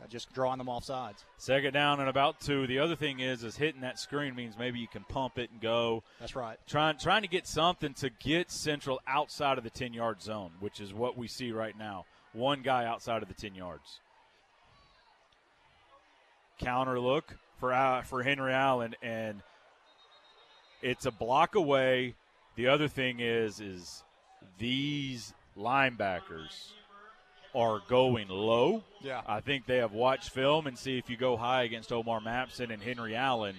[0.07, 1.25] just drawing them off sides.
[1.37, 2.67] Second down and about two.
[2.67, 5.61] The other thing is, is hitting that screen means maybe you can pump it and
[5.61, 6.03] go.
[6.19, 6.57] That's right.
[6.67, 10.79] Trying trying to get something to get Central outside of the ten yard zone, which
[10.79, 12.05] is what we see right now.
[12.33, 13.99] One guy outside of the ten yards.
[16.59, 19.41] Counter look for uh, for Henry Allen, and
[20.81, 22.15] it's a block away.
[22.55, 24.03] The other thing is, is
[24.57, 26.71] these linebackers
[27.55, 28.83] are going low.
[29.01, 29.21] Yeah.
[29.27, 32.71] I think they have watched film and see if you go high against Omar Mapson
[32.71, 33.55] and Henry Allen,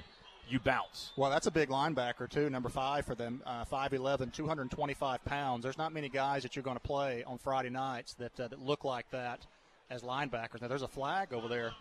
[0.49, 1.13] you bounce.
[1.17, 5.63] Well, that's a big linebacker, too, number five for them, uh, 5'11, 225 pounds.
[5.63, 8.61] There's not many guys that you're going to play on Friday nights that, uh, that
[8.61, 9.47] look like that
[9.91, 10.61] as linebackers.
[10.61, 11.73] Now, there's a flag over there,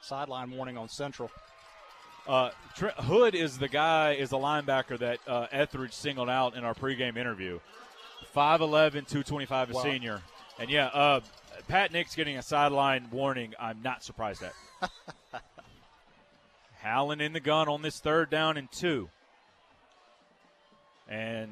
[0.00, 1.30] sideline warning on Central.
[2.26, 6.64] Uh, Trent Hood is the guy, is the linebacker that uh, Etheridge singled out in
[6.64, 7.60] our pregame interview.
[8.34, 9.82] 5'11, 225, a Wow.
[9.82, 10.22] senior.
[10.58, 11.20] And yeah, uh,
[11.68, 13.54] Pat Nix getting a sideline warning.
[13.58, 14.52] I'm not surprised at.
[16.84, 19.08] Allen in the gun on this third down and two.
[21.08, 21.50] And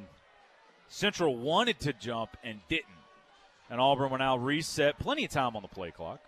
[0.88, 2.86] Central wanted to jump and didn't.
[3.68, 4.98] And Auburn will now reset.
[5.00, 6.20] Plenty of time on the play clock.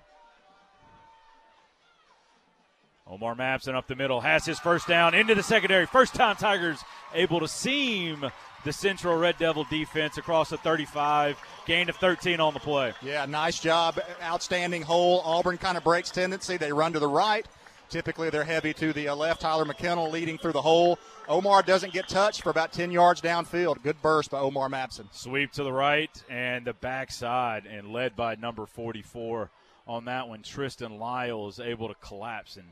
[3.09, 5.87] Omar Mapson up the middle has his first down into the secondary.
[5.87, 6.81] First time Tigers
[7.15, 8.27] able to seam
[8.67, 11.39] the Central Red Devil defense across the 35.
[11.67, 12.93] Gain of 13 on the play.
[13.01, 14.01] Yeah, nice job.
[14.21, 15.23] Outstanding hole.
[15.25, 16.57] Auburn kind of breaks tendency.
[16.57, 17.47] They run to the right.
[17.91, 19.43] Typically, they're heavy to the uh, left.
[19.43, 20.99] Tyler McKennell leading through the hole.
[21.29, 23.81] Omar doesn't get touched for about 10 yards downfield.
[23.85, 25.07] Good burst by Omar Mapson.
[25.13, 29.49] Sweep to the right and the backside, and led by number 44
[29.87, 30.43] on that one.
[30.43, 32.67] Tristan Lyle is able to collapse and.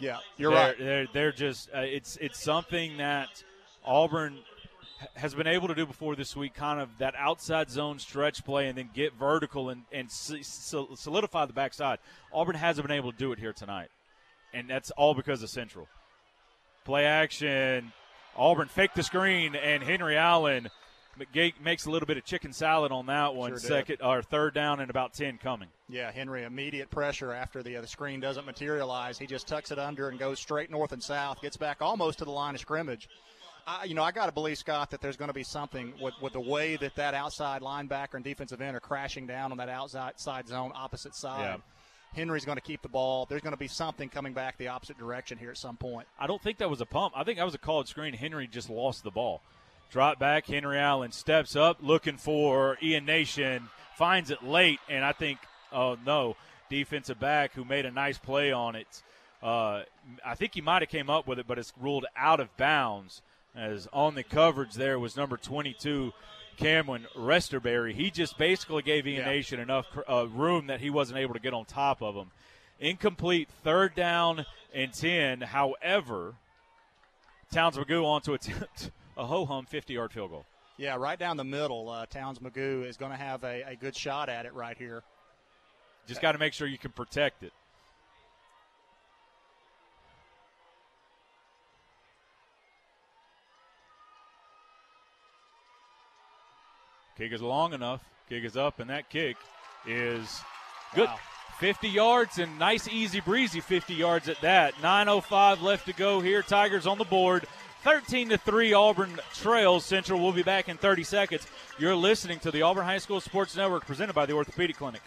[0.00, 0.78] Yeah, you're they're, right.
[0.78, 3.42] They're, they're just uh, it's it's something that
[3.88, 4.38] Auburn
[5.14, 8.68] has been able to do before this week, kind of that outside zone stretch play
[8.68, 11.98] and then get vertical and, and solidify the backside.
[12.32, 13.88] Auburn hasn't been able to do it here tonight,
[14.52, 15.88] and that's all because of Central.
[16.84, 17.92] Play action.
[18.36, 20.68] Auburn fake the screen, and Henry Allen
[21.62, 23.50] makes a little bit of chicken salad on that one.
[23.50, 25.68] Sure Second or third down and about ten coming.
[25.88, 29.18] Yeah, Henry immediate pressure after the uh, the screen doesn't materialize.
[29.18, 31.40] He just tucks it under and goes straight north and south.
[31.40, 33.08] Gets back almost to the line of scrimmage
[33.68, 36.14] I, you know, I got to believe Scott that there's going to be something with,
[36.22, 39.68] with the way that that outside linebacker and defensive end are crashing down on that
[39.68, 41.40] outside side zone, opposite side.
[41.40, 41.56] Yeah.
[42.14, 43.26] Henry's going to keep the ball.
[43.28, 46.08] There's going to be something coming back the opposite direction here at some point.
[46.18, 47.12] I don't think that was a pump.
[47.14, 48.14] I think that was a called screen.
[48.14, 49.42] Henry just lost the ball.
[49.90, 50.46] Drop back.
[50.46, 53.68] Henry Allen steps up, looking for Ian Nation.
[53.96, 55.38] Finds it late, and I think,
[55.72, 56.36] oh no,
[56.70, 59.02] defensive back who made a nice play on it.
[59.42, 59.82] Uh,
[60.24, 63.20] I think he might have came up with it, but it's ruled out of bounds
[63.54, 66.12] as on the coverage there was number 22,
[66.56, 67.94] Cameron Resterberry.
[67.94, 69.26] He just basically gave Ian yeah.
[69.26, 72.30] Nation enough uh, room that he wasn't able to get on top of him.
[72.80, 75.40] Incomplete third down and 10.
[75.40, 76.34] However,
[77.52, 80.44] Towns Magoo on to attempt a ho hum 50 yard field goal.
[80.76, 81.88] Yeah, right down the middle.
[81.88, 85.02] Uh, Towns Magoo is going to have a, a good shot at it right here.
[86.06, 87.52] Just got to make sure you can protect it.
[97.18, 98.00] Kick is long enough.
[98.28, 99.36] Kick is up, and that kick
[99.86, 100.40] is
[100.94, 101.08] good.
[101.08, 101.18] Wow.
[101.58, 104.74] 50 yards and nice, easy breezy 50 yards at that.
[104.74, 106.42] 9.05 left to go here.
[106.42, 107.48] Tigers on the board.
[107.82, 110.20] 13 to 3 Auburn trails Central.
[110.20, 111.46] We'll be back in 30 seconds.
[111.78, 115.02] You're listening to the Auburn High School Sports Network presented by the Orthopedic Clinic.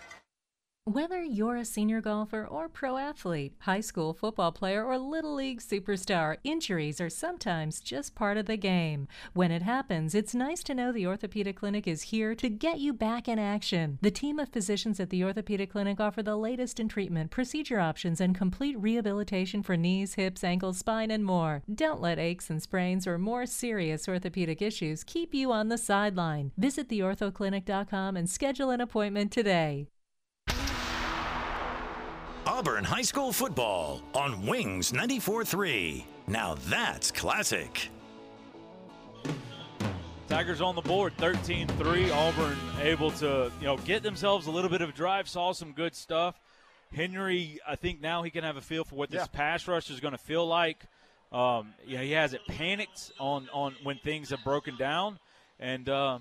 [0.86, 5.62] Whether you're a senior golfer or pro athlete, high school football player, or little league
[5.62, 9.08] superstar, injuries are sometimes just part of the game.
[9.34, 12.94] When it happens, it's nice to know the Orthopedic Clinic is here to get you
[12.94, 14.00] back in action.
[14.02, 18.20] The team of physicians at the Orthopedic Clinic offer the latest in treatment, procedure options,
[18.20, 21.62] and complete rehabilitation for knees, hips, ankles, spine, and more.
[21.72, 26.52] Don't let aches and sprains or more serious orthopedic issues keep you on the sideline.
[26.58, 29.88] Visit theorthoclinic.com and schedule an appointment today.
[32.52, 36.04] Auburn High School football on Wings 94.3.
[36.28, 37.88] Now that's classic.
[40.28, 42.14] Tigers on the board, 13-3.
[42.14, 45.30] Auburn able to, you know, get themselves a little bit of a drive.
[45.30, 46.36] Saw some good stuff.
[46.94, 49.28] Henry, I think now he can have a feel for what this yeah.
[49.32, 50.84] pass rush is going to feel like.
[51.32, 55.20] Um, yeah, he hasn't panicked on on when things have broken down,
[55.58, 56.20] and uh,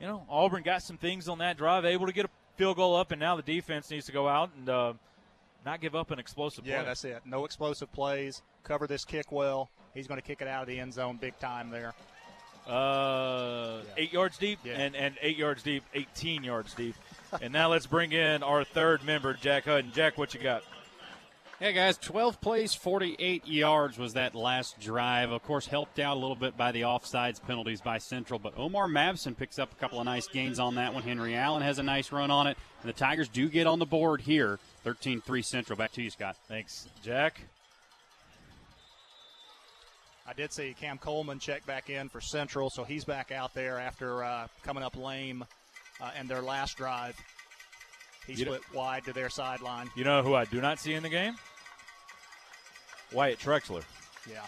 [0.00, 2.94] you know Auburn got some things on that drive, able to get a field goal
[2.94, 4.92] up, and now the defense needs to go out and uh,
[5.66, 6.72] not give up an explosive play.
[6.72, 6.86] yeah, play.
[6.86, 7.22] that's it.
[7.26, 8.40] No explosive plays.
[8.62, 9.68] Cover this kick well.
[9.94, 11.92] He's going to kick it out of the end zone big time there.
[12.66, 13.92] Uh, yeah.
[13.96, 14.74] eight yards deep, yeah.
[14.74, 16.94] and, and eight yards deep, 18 yards deep.
[17.40, 19.92] and now let's bring in our third member, Jack Hutton.
[19.92, 20.62] Jack, what you got?
[21.58, 25.30] Hey guys, 12 plays, 48 yards was that last drive.
[25.30, 28.88] Of course, helped out a little bit by the offsides penalties by Central, but Omar
[28.88, 31.02] Mapson picks up a couple of nice gains on that one.
[31.02, 33.86] Henry Allen has a nice run on it, and the Tigers do get on the
[33.86, 35.76] board here 13 3 Central.
[35.76, 36.36] Back to you, Scott.
[36.46, 37.40] Thanks, Jack.
[40.24, 43.80] I did see Cam Coleman check back in for Central, so he's back out there
[43.80, 45.44] after uh, coming up lame
[46.00, 47.16] uh, in their last drive.
[48.28, 49.90] He you split know, wide to their sideline.
[49.96, 51.34] You know who I do not see in the game?
[53.12, 53.82] Wyatt Trexler.
[54.30, 54.46] Yeah.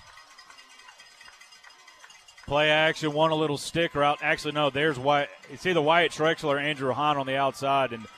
[2.47, 4.19] Play action, one a little stick route.
[4.23, 5.31] Actually, no, there's Wyatt.
[5.51, 8.07] It's either Wyatt Trexler or Andrew Hahn on the outside, and–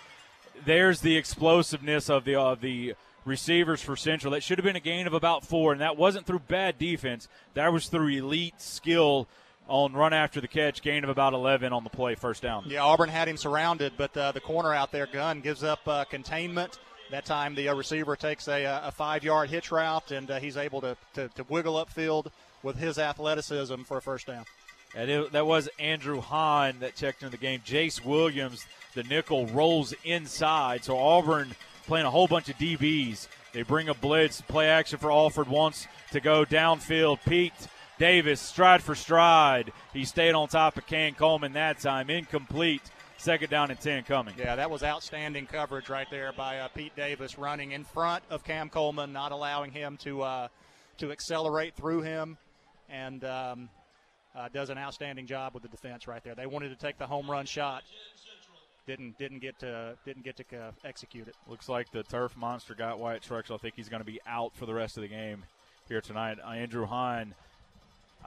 [0.64, 4.32] there's the explosiveness of the of the receivers for Central.
[4.32, 7.28] That should have been a gain of about four, and that wasn't through bad defense.
[7.54, 9.28] That was through elite skill
[9.68, 12.64] on run after the catch, gain of about 11 on the play, first down.
[12.66, 16.04] Yeah, Auburn had him surrounded, but uh, the corner out there, Gunn, gives up uh,
[16.04, 16.78] containment.
[17.10, 20.40] That time the uh, receiver takes a, uh, a five yard hitch route, and uh,
[20.40, 22.26] he's able to, to, to wiggle upfield
[22.62, 24.44] with his athleticism for a first down.
[24.94, 27.60] And it, that was Andrew Hahn that checked into the game.
[27.64, 30.84] Jace Williams, the nickel, rolls inside.
[30.84, 31.54] So Auburn
[31.86, 33.28] playing a whole bunch of DBs.
[33.52, 34.40] They bring a blitz.
[34.40, 37.18] Play action for Alford wants to go downfield.
[37.26, 37.52] Pete
[37.98, 39.72] Davis, stride for stride.
[39.92, 42.10] He stayed on top of Cam Coleman that time.
[42.10, 42.82] Incomplete
[43.20, 44.34] Second down and 10 coming.
[44.38, 48.44] Yeah, that was outstanding coverage right there by uh, Pete Davis, running in front of
[48.44, 50.48] Cam Coleman, not allowing him to uh,
[50.96, 52.38] to accelerate through him,
[52.88, 53.68] and um,
[54.40, 56.34] uh, does an outstanding job with the defense right there.
[56.34, 57.82] They wanted to take the home run shot,
[58.86, 61.34] didn't didn't get to didn't get to uh, execute it.
[61.48, 63.54] Looks like the turf monster got Wyatt Trexler.
[63.54, 65.44] I think he's going to be out for the rest of the game
[65.88, 66.38] here tonight.
[66.44, 67.34] Uh, Andrew Hahn.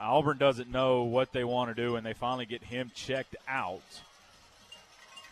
[0.00, 3.80] Auburn doesn't know what they want to do, and they finally get him checked out.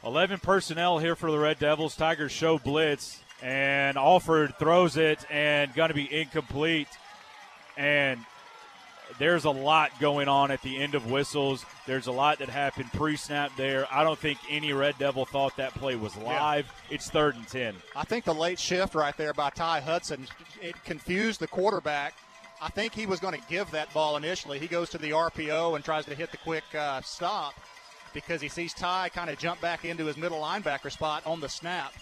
[0.05, 1.97] 11 personnel here for the Red Devils.
[1.97, 6.87] Tigers show blitz, and Alford throws it and going to be incomplete.
[7.77, 8.21] And
[9.18, 11.64] there's a lot going on at the end of whistles.
[11.86, 13.86] There's a lot that happened pre snap there.
[13.90, 16.66] I don't think any Red Devil thought that play was live.
[16.66, 16.94] Yeah.
[16.94, 17.74] It's third and 10.
[17.97, 20.26] I think the late shift right there by Ty Hudson,
[20.60, 22.14] it confused the quarterback.
[22.60, 24.59] I think he was going to give that ball initially.
[24.59, 27.55] He goes to the RPO and tries to hit the quick uh, stop
[28.14, 31.48] because he sees Ty kind of jump back into his middle linebacker spot on the
[31.48, 31.93] snap.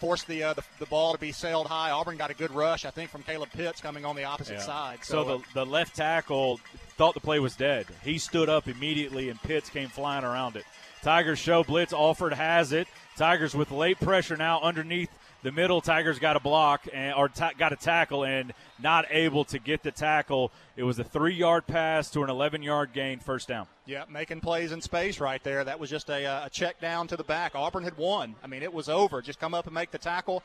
[0.00, 1.90] Forced the, uh, the, the ball to be sailed high.
[1.90, 4.62] Auburn got a good rush, I think, from Caleb Pitts coming on the opposite yeah.
[4.62, 4.98] side.
[5.02, 6.60] So, so the, the left tackle
[6.96, 7.86] thought the play was dead.
[8.04, 10.64] He stood up immediately, and Pitts came flying around it.
[11.02, 11.92] Tigers show blitz.
[11.92, 12.86] Alford has it.
[13.16, 15.10] Tigers with late pressure now underneath
[15.42, 19.44] the middle Tigers got a block and or ta- got a tackle and not able
[19.46, 20.50] to get the tackle.
[20.76, 23.66] It was a three-yard pass to an 11-yard gain, first down.
[23.86, 25.62] Yeah, making plays in space right there.
[25.64, 27.54] That was just a, uh, a, check down to the back.
[27.54, 28.34] Auburn had won.
[28.42, 29.22] I mean, it was over.
[29.22, 30.42] Just come up and make the tackle,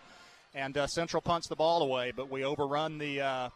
[0.53, 2.11] and uh, Central punts the ball away.
[2.15, 3.49] But we overrun the uh,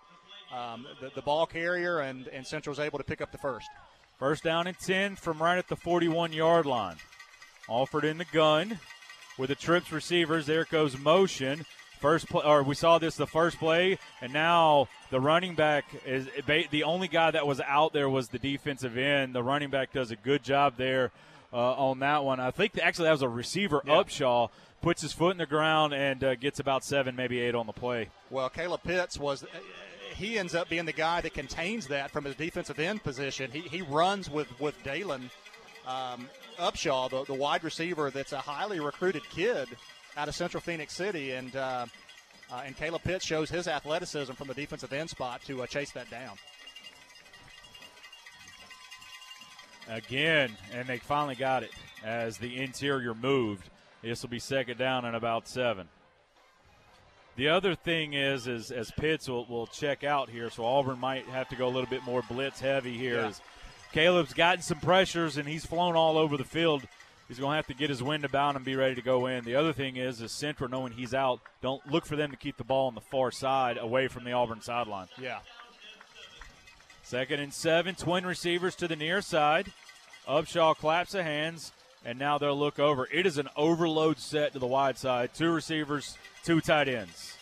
[0.56, 3.68] um, the, the, ball carrier, and and Central's able to pick up the first.
[4.18, 6.96] First down and 10 from right at the 41-yard line.
[7.70, 8.80] Alford in the gun
[9.38, 10.46] with the trips receivers.
[10.46, 11.66] There goes motion.
[12.00, 16.28] First play, or we saw this the first play, and now the running back is
[16.46, 19.34] the only guy that was out there was the defensive end.
[19.34, 21.12] The running back does a good job there
[21.52, 22.40] uh, on that one.
[22.40, 23.94] I think actually that was a receiver, yeah.
[23.94, 24.50] Upshaw,
[24.84, 27.74] puts his foot in the ground and uh, gets about seven, maybe eight on the
[27.74, 28.10] play.
[28.30, 29.44] Well, Caleb Pitts was.
[30.16, 33.52] He ends up being the guy that contains that from his defensive end position.
[33.52, 35.30] He, he runs with with Dalen
[35.88, 39.68] um, Upshaw, the, the wide receiver that's a highly recruited kid
[40.16, 41.86] out of Central Phenix City, and uh,
[42.52, 45.92] uh, and Caleb Pitts shows his athleticism from the defensive end spot to uh, chase
[45.92, 46.38] that down.
[49.90, 51.72] Again, and they finally got it
[52.04, 53.70] as the interior moved.
[54.02, 55.88] This will be second down and about seven.
[57.36, 61.26] The other thing is, is as Pitts will, will check out here, so Auburn might
[61.26, 63.20] have to go a little bit more blitz heavy here.
[63.20, 63.28] Yeah.
[63.28, 63.42] As
[63.92, 66.84] Caleb's gotten some pressures and he's flown all over the field.
[67.28, 69.44] He's going to have to get his wind about and be ready to go in.
[69.44, 72.58] The other thing is, is Central knowing he's out, don't look for them to keep
[72.58, 75.08] the ball on the far side away from the Auburn sideline.
[75.22, 75.40] Yeah.
[77.04, 79.72] Second and seven, twin receivers to the near side.
[80.28, 81.72] Upshaw claps the hands,
[82.04, 83.08] and now they'll look over.
[83.12, 85.34] It is an overload set to the wide side.
[85.34, 87.37] Two receivers, two tight ends.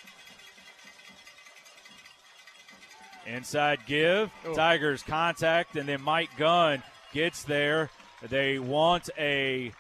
[3.26, 4.32] Inside give.
[4.48, 4.56] Ooh.
[4.56, 6.84] Tigers contact, and then Mike Gunn
[7.14, 7.90] gets there.
[8.30, 9.72] They want a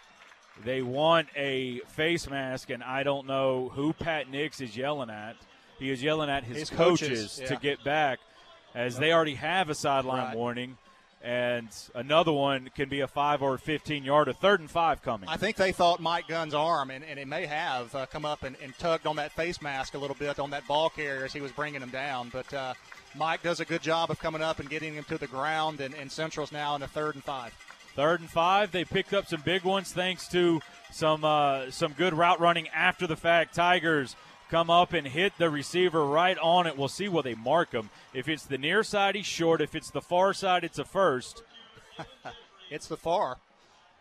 [0.63, 5.35] they want a face mask, and I don't know who Pat Nix is yelling at.
[5.79, 7.47] He is yelling at his, his coaches, coaches yeah.
[7.47, 8.19] to get back,
[8.73, 10.35] as they already have a sideline right.
[10.35, 10.77] warning.
[11.21, 15.27] And another one can be a five or 15 yard, a third and five coming.
[15.27, 18.43] I think they thought Mike Gunn's arm, and, and it may have uh, come up
[18.43, 21.33] and, and, tugged on that face mask a little bit on that ball carrier as
[21.33, 22.29] he was bringing him down.
[22.31, 22.75] But uh,
[23.17, 25.93] Mike does a good job of coming up and getting him to the ground, and,
[25.95, 27.53] and Central's now in a third and five.
[27.95, 28.71] Third and five.
[28.71, 30.61] They picked up some big ones thanks to
[30.91, 33.55] some uh, some good route running after the fact.
[33.55, 34.15] Tigers
[34.49, 36.77] come up and hit the receiver right on it.
[36.77, 37.89] We'll see where they mark him.
[38.13, 39.61] If it's the near side, he's short.
[39.61, 41.41] If it's the far side, it's a first.
[42.69, 43.37] it's the far.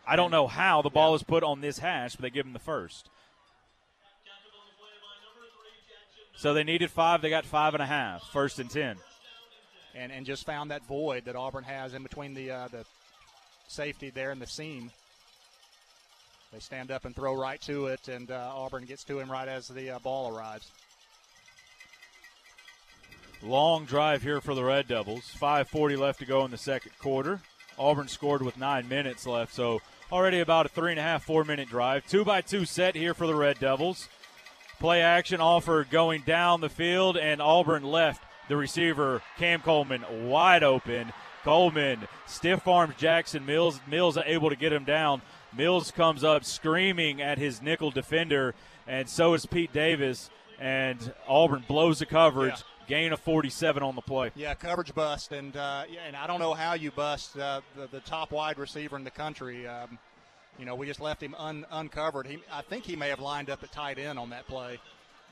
[0.07, 1.15] I don't know how the ball yeah.
[1.15, 3.09] is put on this hash, but they give him the first.
[6.37, 7.21] So they needed five.
[7.21, 8.23] They got five and a half.
[8.31, 8.97] First and ten.
[9.93, 12.85] And and just found that void that Auburn has in between the uh, the
[13.67, 14.91] safety there and the seam.
[16.51, 19.47] They stand up and throw right to it, and uh, Auburn gets to him right
[19.47, 20.71] as the uh, ball arrives.
[23.41, 25.35] Long drive here for the Red Devils.
[25.39, 27.41] 5:40 left to go in the second quarter.
[27.77, 29.81] Auburn scored with nine minutes left, so
[30.11, 32.07] already about a three and a half, four minute drive.
[32.07, 34.07] Two by two set here for the Red Devils.
[34.79, 40.63] Play action Alford going down the field, and Auburn left the receiver, Cam Coleman, wide
[40.63, 41.11] open.
[41.43, 43.79] Coleman stiff arms Jackson Mills.
[43.87, 45.21] Mills able to get him down.
[45.55, 48.55] Mills comes up screaming at his nickel defender,
[48.87, 50.29] and so is Pete Davis.
[50.59, 52.53] And Auburn blows the coverage.
[52.55, 52.87] Yeah.
[52.87, 54.31] Gain of 47 on the play.
[54.35, 57.87] Yeah, coverage bust, and uh, yeah, and I don't know how you bust uh, the,
[57.87, 59.65] the top wide receiver in the country.
[59.65, 59.97] Um,
[60.57, 62.27] You know, we just left him un, uncovered.
[62.27, 64.79] He, I think he may have lined up at tight end on that play,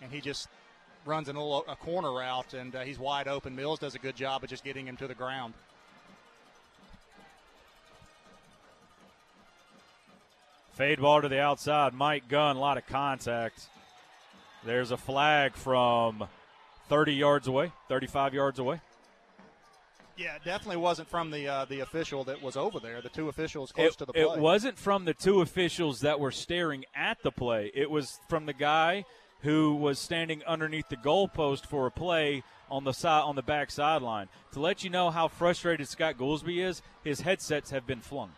[0.01, 0.49] and he just
[1.05, 3.55] runs a little a corner route, and uh, he's wide open.
[3.55, 5.53] Mills does a good job of just getting him to the ground.
[10.73, 11.93] Fade ball to the outside.
[11.93, 13.67] Mike Gunn, a lot of contact.
[14.65, 16.25] There's a flag from
[16.89, 18.81] 30 yards away, 35 yards away.
[20.15, 23.01] Yeah, it definitely wasn't from the uh, the official that was over there.
[23.01, 24.21] The two officials close It, to the play.
[24.21, 27.71] it wasn't from the two officials that were staring at the play.
[27.73, 29.05] It was from the guy
[29.41, 33.71] who was standing underneath the goalpost for a play on the side on the back
[33.71, 34.29] sideline.
[34.53, 38.31] To let you know how frustrated Scott Goolsby is, his headsets have been flung.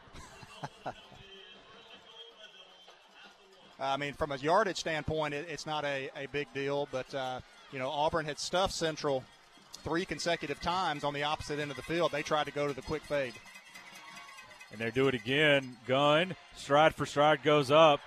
[3.79, 7.41] I mean, from a yardage standpoint, it, it's not a, a big deal, but, uh,
[7.71, 9.23] you know, Auburn had stuffed Central
[9.85, 12.11] three consecutive times on the opposite end of the field.
[12.11, 13.33] They tried to go to the quick fade.
[14.71, 15.77] And they do it again.
[15.87, 18.01] Gun, stride for stride goes up.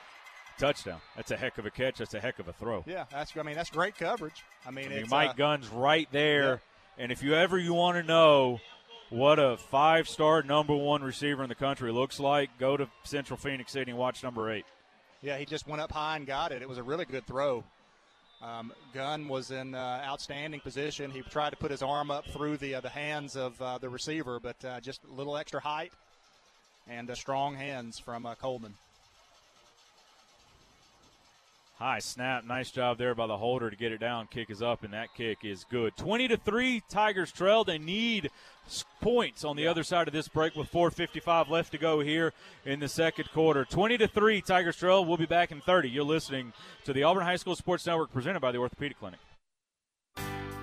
[0.59, 1.01] Touchdown.
[1.15, 1.99] That's a heck of a catch.
[1.99, 2.83] That's a heck of a throw.
[2.85, 4.43] Yeah, that's I mean that's great coverage.
[4.67, 6.61] I mean, I mean, it's, Mike uh, Gunn's right there.
[6.99, 8.61] And if you ever you want to know
[9.09, 13.71] what a five-star number one receiver in the country looks like, go to Central Phenix
[13.73, 14.67] City and watch number eight.
[15.23, 16.61] Yeah, he just went up high and got it.
[16.61, 17.63] It was a really good throw.
[18.41, 21.11] Um, Gunn was in uh, outstanding position.
[21.11, 23.89] He tried to put his arm up through the uh, the hands of uh, the
[23.89, 25.93] receiver, but uh, just a little extra height
[26.87, 28.75] and uh, strong hands from uh, Coleman.
[31.79, 34.27] High snap, nice job there by the holder to get it down.
[34.27, 35.97] Kick is up, and that kick is good.
[35.97, 37.63] Twenty to three, Tigers trail.
[37.63, 38.33] They need
[39.01, 42.33] points on the other side of this break with 4:55 left to go here
[42.65, 43.65] in the second quarter.
[43.65, 45.05] Twenty to three, Tigers trail.
[45.05, 45.89] We'll be back in 30.
[45.89, 46.53] You're listening
[46.85, 49.21] to the Auburn High School Sports Network, presented by the Orthopedic Clinic.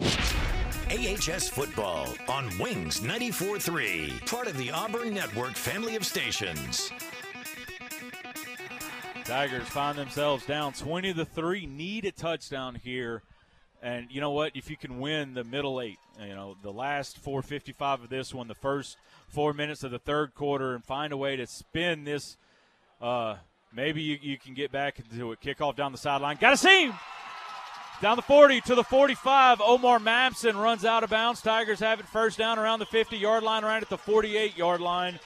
[0.00, 6.92] AHS football on Wings 94.3, part of the Auburn Network family of stations.
[9.24, 13.22] Tigers find themselves down 20 to 3, need a touchdown here.
[13.82, 14.52] And you know what?
[14.54, 18.48] If you can win the middle eight, you know, the last 455 of this one,
[18.48, 18.96] the first
[19.28, 22.36] four minutes of the third quarter, and find a way to spin this,
[23.00, 23.36] uh,
[23.74, 26.36] maybe you, you can get back into a kickoff down the sideline.
[26.40, 26.94] Got see him!
[28.02, 29.60] Down the 40 to the 45.
[29.60, 31.40] Omar Mapson runs out of bounds.
[31.40, 34.80] Tigers have it first down around the 50 yard line, right at the 48 yard
[34.80, 35.20] line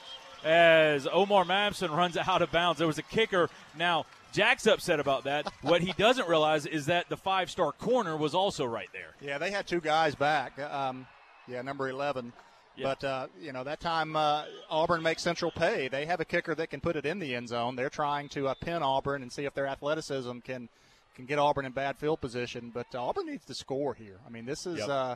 [0.45, 2.77] as Omar Mapson runs out of bounds.
[2.77, 3.49] There was a kicker.
[3.75, 5.51] Now, Jack's upset about that.
[5.63, 9.15] what he doesn't realize is that the five star corner was also right there.
[9.21, 10.59] Yeah, they had two guys back.
[10.59, 11.07] Um,
[11.47, 12.31] yeah, number 11.
[12.79, 15.87] But, uh, you know, that time uh, Auburn makes Central pay.
[15.87, 17.75] They have a kicker that can put it in the end zone.
[17.75, 20.69] They're trying to uh, pin Auburn and see if their athleticism can
[21.17, 22.71] can get Auburn in bad field position.
[22.73, 24.19] But uh, Auburn needs to score here.
[24.25, 24.89] I mean, this is Yep.
[24.89, 25.15] uh,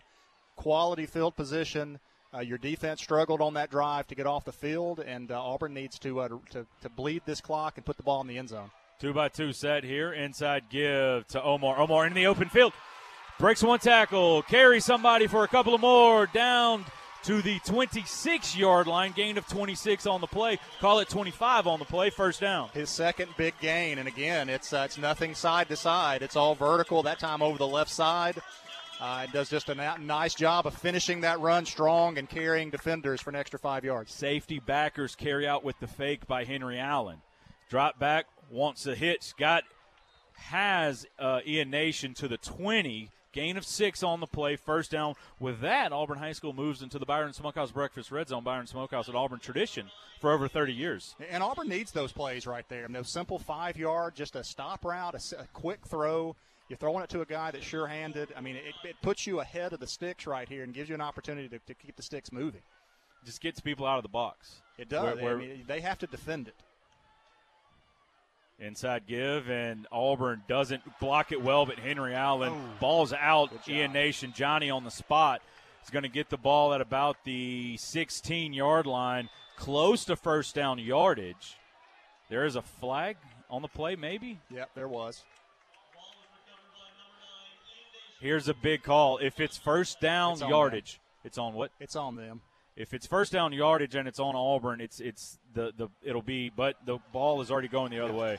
[0.58, 2.00] quality field position.
[2.34, 5.74] Uh, your defense struggled on that drive to get off the field, and uh, Auburn
[5.74, 8.50] needs to, uh, to to bleed this clock and put the ball in the end
[8.50, 8.72] zone.
[9.00, 10.14] Two by two set here.
[10.14, 11.80] Inside give to Omar.
[11.80, 12.74] Omar in the open field.
[13.40, 14.44] Breaks one tackle.
[14.44, 16.28] Carries somebody for a couple of more.
[16.28, 16.86] Down
[17.24, 19.12] to the 26 yard line.
[19.12, 20.60] Gain of 26 on the play.
[20.80, 22.10] Call it 25 on the play.
[22.10, 22.70] First down.
[22.74, 26.22] His second big gain, and again, it's uh, it's nothing side to side.
[26.22, 27.04] It's all vertical.
[27.04, 28.42] That time over the left side.
[29.00, 32.70] Uh, it does just a na- nice job of finishing that run strong and carrying
[32.70, 34.14] defenders for an extra five yards.
[34.14, 37.18] Safety backers carry out with the fake by Henry Allen.
[37.68, 39.34] Drop back, wants a hitch.
[39.38, 39.64] Got
[40.34, 43.10] has uh, Ian Nation to the 20.
[43.34, 45.16] Gain of six on the play, first down.
[45.40, 48.44] With that, Auburn High School moves into the Byron Smokehouse Breakfast Red Zone.
[48.44, 49.90] Byron Smokehouse at Auburn tradition
[50.20, 51.16] for over 30 years.
[51.30, 52.88] And Auburn needs those plays right there.
[52.90, 56.36] Those simple five yard, just a stop route, a quick throw.
[56.68, 58.30] You're throwing it to a guy that's sure handed.
[58.36, 60.96] I mean, it, it puts you ahead of the sticks right here and gives you
[60.96, 62.62] an opportunity to, to keep the sticks moving.
[63.26, 64.62] Just gets people out of the box.
[64.78, 65.04] It does.
[65.18, 66.56] Where- where- I mean, they have to defend it.
[68.62, 72.78] Inside give, and Auburn doesn't block it well, but Henry Allen Oh.
[72.80, 73.52] balls out.
[73.68, 75.42] Ian Nation, Johnny on the spot
[75.84, 80.54] is going to get the ball at about the 16 yard line, close to first
[80.54, 81.58] down yardage.
[82.30, 83.18] There is a flag
[83.50, 84.38] on the play, maybe?
[84.52, 85.24] Yep, there was.
[88.20, 89.18] Here's a big call.
[89.18, 91.72] If it's first down It's yardage, it's on what?
[91.80, 92.42] It's on them.
[92.76, 96.50] If it's first down yardage and it's on Auburn, it's it's the the it'll be,
[96.50, 98.38] but the ball is already going the other way.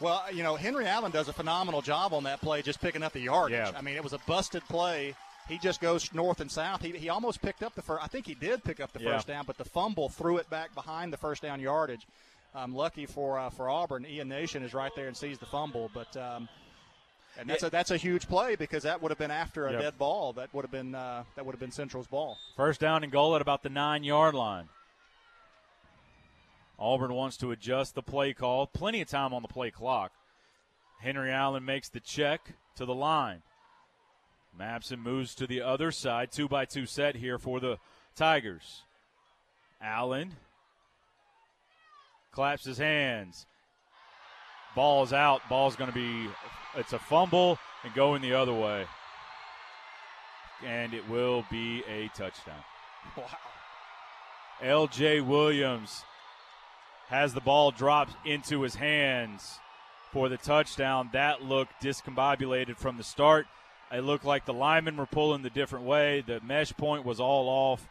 [0.00, 3.12] Well, you know, Henry Allen does a phenomenal job on that play, just picking up
[3.12, 3.56] the yardage.
[3.56, 3.72] Yeah.
[3.76, 5.14] I mean, it was a busted play.
[5.48, 6.82] He just goes north and south.
[6.82, 8.02] He, he almost picked up the first.
[8.02, 9.12] I think he did pick up the Yeah.
[9.14, 12.06] first down, but the fumble threw it back behind the first down yardage.
[12.54, 15.90] Um, lucky for uh, for Auburn, Ian Nation is right there and sees the fumble,
[15.94, 16.16] but.
[16.16, 16.48] Um,
[17.38, 19.80] and that's a that's a huge play because that would have been after a Yep.
[19.80, 20.32] dead ball.
[20.34, 22.38] That would have been uh, that would have been Central's ball.
[22.56, 24.68] First down and goal at about the nine yard line.
[26.78, 28.66] Auburn wants to adjust the play call.
[28.66, 30.12] Plenty of time on the play clock.
[31.00, 33.42] Henry Allen makes the check to the line.
[34.58, 36.30] Mapson moves to the other side.
[36.32, 37.78] Two by two set here for the
[38.16, 38.82] Tigers.
[39.80, 40.32] Allen
[42.32, 43.46] claps his hands.
[44.74, 45.40] Ball's out.
[45.48, 46.28] Ball's going to be,
[46.76, 48.86] it's a fumble and going the other way.
[50.64, 52.62] And it will be a touchdown.
[53.16, 53.26] Wow.
[54.62, 55.20] L.J.
[55.20, 56.04] Williams
[57.08, 59.58] has the ball dropped into his hands
[60.10, 61.10] for the touchdown.
[61.12, 63.46] That looked discombobulated from the start.
[63.92, 66.22] It looked like the linemen were pulling the different way.
[66.26, 67.86] The mesh point was all off.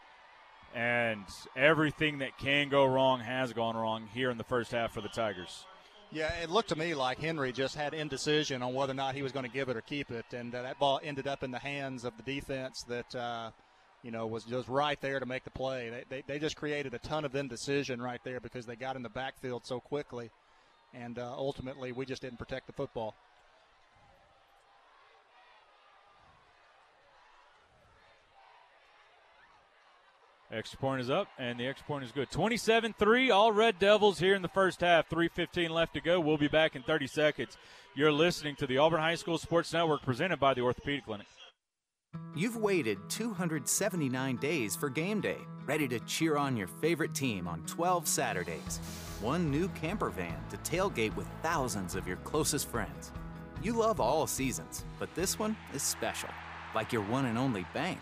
[0.74, 1.24] And
[1.54, 5.08] everything that can go wrong has gone wrong here in the first half for the
[5.08, 5.66] Tigers.
[6.14, 9.22] Yeah, it looked to me like Henry just had indecision on whether or not he
[9.22, 11.50] was going to give it or keep it, and uh, that ball ended up in
[11.50, 13.50] the hands of the defense that uh,
[14.04, 15.90] you know was just right there to make the play.
[15.90, 19.02] They, they, they just created a ton of indecision right there because they got in
[19.02, 20.30] the backfield so quickly,
[20.92, 23.16] and uh, ultimately we just didn't protect the football.
[30.54, 32.30] Extra point is up, and the extra point is good.
[32.30, 35.10] 27 3, all Red Devils here in the first half.
[35.10, 36.20] 3.15 left to go.
[36.20, 37.56] We'll be back in 30 seconds.
[37.96, 41.26] You're listening to the Auburn High School Sports Network presented by the Orthopedic Clinic.
[42.36, 47.66] You've waited 279 days for game day, ready to cheer on your favorite team on
[47.66, 48.78] 12 Saturdays.
[49.20, 53.10] One new camper van to tailgate with thousands of your closest friends.
[53.60, 56.28] You love all seasons, but this one is special,
[56.76, 57.98] like your one and only bank.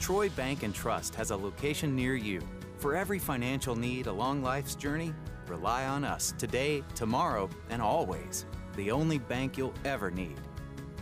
[0.00, 2.40] Troy Bank and Trust has a location near you.
[2.78, 5.14] For every financial need along life's journey,
[5.46, 8.46] rely on us today, tomorrow, and always.
[8.76, 10.40] The only bank you'll ever need.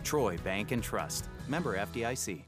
[0.03, 1.29] Troy Bank and Trust.
[1.47, 2.43] Member FDIC.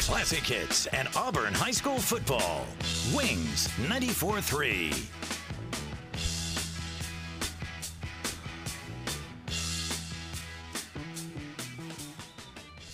[0.00, 2.66] Classic hits and Auburn High School football.
[3.14, 4.92] Wings 94 3.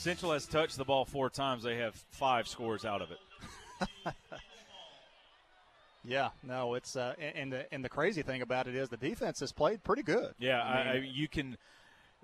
[0.07, 1.63] Central has touched the ball four times.
[1.65, 3.19] They have five scores out of it.
[6.09, 9.41] Yeah, no, it's uh, and- the and the crazy thing about it is the defense
[9.41, 10.35] has played pretty good.
[10.39, 11.57] Yeah, I I I, you can.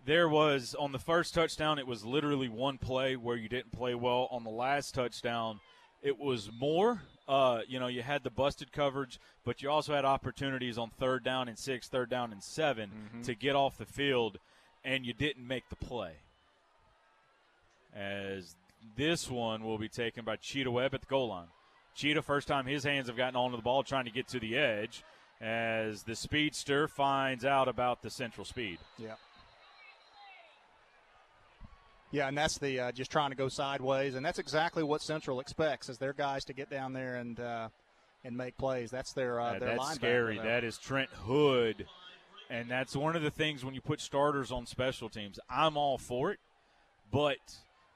[0.04, 3.96] There was on the first touchdown, it was literally one play where you didn't play
[3.96, 4.28] well.
[4.30, 5.58] On the last touchdown,
[6.00, 7.02] it was more.
[7.26, 11.24] Uh, you know, you had the busted coverage, but you also had opportunities on third
[11.24, 13.22] down and six, third down and 7 Mm-hmm.
[13.22, 14.38] to get off the field,
[14.84, 16.12] and you didn't make the play.
[17.94, 18.54] As
[18.96, 21.48] this one will be taken by Cheetah Webb at the goal line.
[21.94, 24.56] Cheetah, first time his hands have gotten onto the ball, trying to get to the
[24.56, 25.04] edge,
[25.40, 28.78] as the speedster finds out about the central speed.
[28.98, 29.14] Yeah.
[32.10, 35.40] Yeah, and that's the uh, just trying to go sideways, and that's exactly what Central
[35.40, 37.68] expects is their guys to get down there and uh,
[38.22, 38.90] and make plays.
[38.90, 40.36] That's their uh, Yeah, their that's linebacker scary.
[40.36, 40.44] there.
[40.44, 41.86] That is Trent Hood,
[42.50, 45.40] and that's one of the things when you put starters on special teams.
[45.48, 46.38] I'm all for it,
[47.10, 47.38] but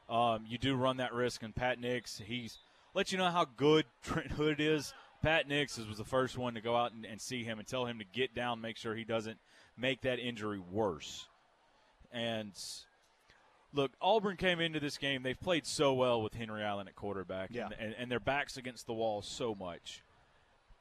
[0.09, 1.43] um, you do run that risk.
[1.43, 2.59] And Pat Nix, he's
[2.95, 4.93] let you know how good Trent Hood is.
[5.23, 7.87] Pat Nix was the first one to go out and, and see him and tell
[7.87, 9.39] him to get down, make sure he doesn't
[9.77, 11.27] make that injury worse.
[12.13, 12.53] And
[13.73, 15.23] look, Auburn came into this game.
[15.23, 17.65] They've played so well with Henry Allen at quarterback, Yeah.
[17.67, 20.03] and, and, and their backs against the wall so much.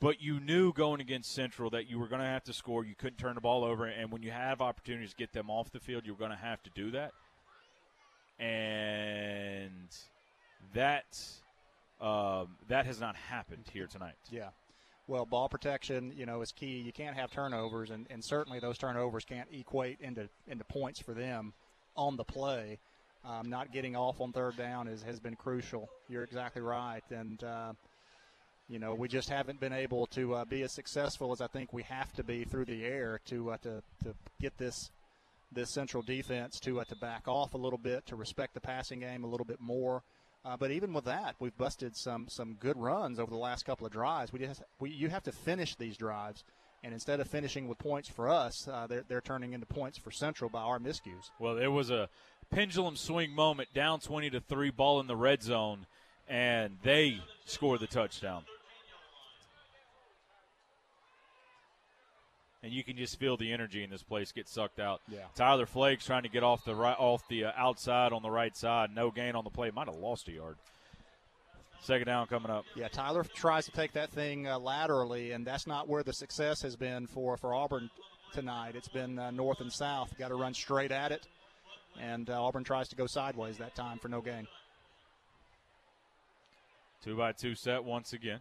[0.01, 2.83] But you knew going against Central that you were going to have to score.
[2.85, 5.71] You couldn't turn the ball over, and when you have opportunities to get them off
[5.71, 7.13] the field, you were going to have to do that.
[8.39, 9.87] And
[10.73, 11.19] that
[12.01, 14.15] um, that has not happened here tonight.
[14.29, 14.49] Yeah.
[15.07, 16.79] Well, ball protection, you know, is key.
[16.79, 21.13] You can't have turnovers, and, and certainly those turnovers can't equate into into points for
[21.13, 21.53] them
[21.95, 22.79] on the play.
[23.23, 25.89] Um, not getting off on third down is, has been crucial.
[26.09, 27.73] You're exactly right, and uh,
[28.67, 31.71] you know we just haven't been able to uh, be as successful as I think
[31.71, 34.91] we have to be through the air to uh, to to get this
[35.55, 38.99] this central defense to uh, to back off a little bit, to respect the passing
[38.99, 40.03] game a little bit more.
[40.43, 43.87] Uh, but even with that, we've busted some some good runs over the last couple
[43.87, 44.31] of drives.
[44.31, 46.43] We just we, you have to finish these drives,
[46.83, 50.11] And instead of finishing with points for us, uh, they're, they're turning into points for
[50.11, 51.31] Central by our miscues.
[51.39, 52.09] Well, it was a
[52.51, 55.87] pendulum swing moment, down 20 to 3, ball in the red zone,
[56.27, 58.43] and they scored the touchdown.
[62.65, 64.99] And you can just feel the energy in this place get sucked out.
[65.07, 65.19] Yeah.
[65.35, 68.57] Tyler Flakes trying to get off the right, off the uh, outside on the right
[68.57, 68.89] side.
[68.91, 69.69] No gain on the play.
[69.69, 70.55] Might have lost a yard.
[71.81, 72.65] Second down coming up.
[72.75, 76.63] Yeah, Tyler tries to take that thing uh, laterally, and that's not where the success
[76.63, 77.91] has been for, for Auburn
[78.33, 78.75] tonight.
[78.75, 80.17] It's been uh, north and south.
[80.17, 81.27] Got to run straight at it,
[82.01, 84.47] and uh, Auburn tries to go sideways that time for no gain.
[87.03, 88.39] Two by two set once again.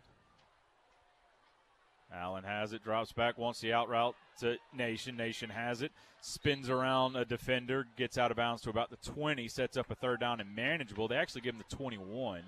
[2.15, 5.16] Allen has it, drops back, wants the out route to Nation.
[5.16, 9.49] Nation has it, spins around a defender, gets out of bounds to about the 20,
[9.49, 11.09] sets up a third down and manageable.
[11.09, 12.43] They actually give him the 21.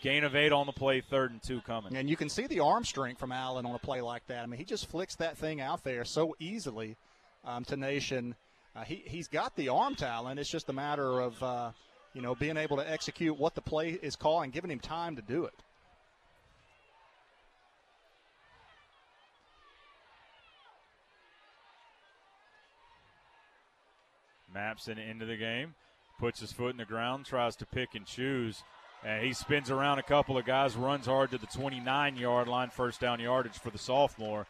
[0.00, 1.96] Gain of eight on the play, third and two coming.
[1.96, 4.44] And you can see the arm strength from Allen on a play like that.
[4.44, 6.96] I mean, he just flicks that thing out there so easily
[7.44, 8.36] um, to Nation.
[8.76, 10.38] Uh, he, he's got the arm talent.
[10.38, 11.70] It's just a matter of, uh,
[12.14, 15.22] you know, being able to execute what the play is calling, giving him time to
[15.22, 15.54] do it.
[24.58, 25.74] Mapson into the game,
[26.18, 28.62] puts his foot in the ground, tries to pick and choose.
[29.04, 32.70] And he spins around a couple of guys, runs hard to the 29 yard line,
[32.70, 34.46] first down yardage for the sophomore.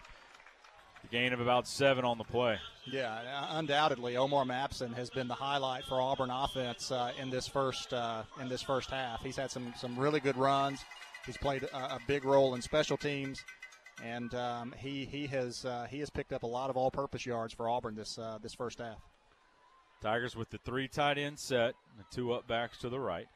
[1.03, 2.59] The gain of about seven on the play.
[2.85, 3.21] Yeah,
[3.51, 8.25] undoubtedly, Omar Mapson has been the highlight for Auburn offense uh, in this first uh,
[8.41, 9.23] in this first half.
[9.23, 10.85] He's had some some really good runs.
[11.25, 13.39] He's played a, a big role in special teams,
[14.03, 17.53] and um, he he has uh, he has picked up a lot of all-purpose yards
[17.53, 18.99] for Auburn this uh, this first half.
[20.01, 23.27] Tigers with the three tight end set, the two up backs to the right.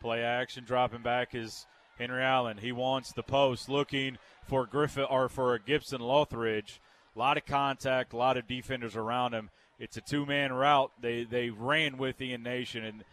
[0.00, 1.66] Play action, dropping back is
[1.98, 2.58] Henry Allen.
[2.58, 4.16] He wants the post, looking
[4.46, 6.78] for Griffith or for a Gibson Lothridge.
[7.14, 9.50] A lot of contact, a lot of defenders around him.
[9.78, 10.92] It's a two-man route.
[11.00, 13.04] They they ran with Ian Nation and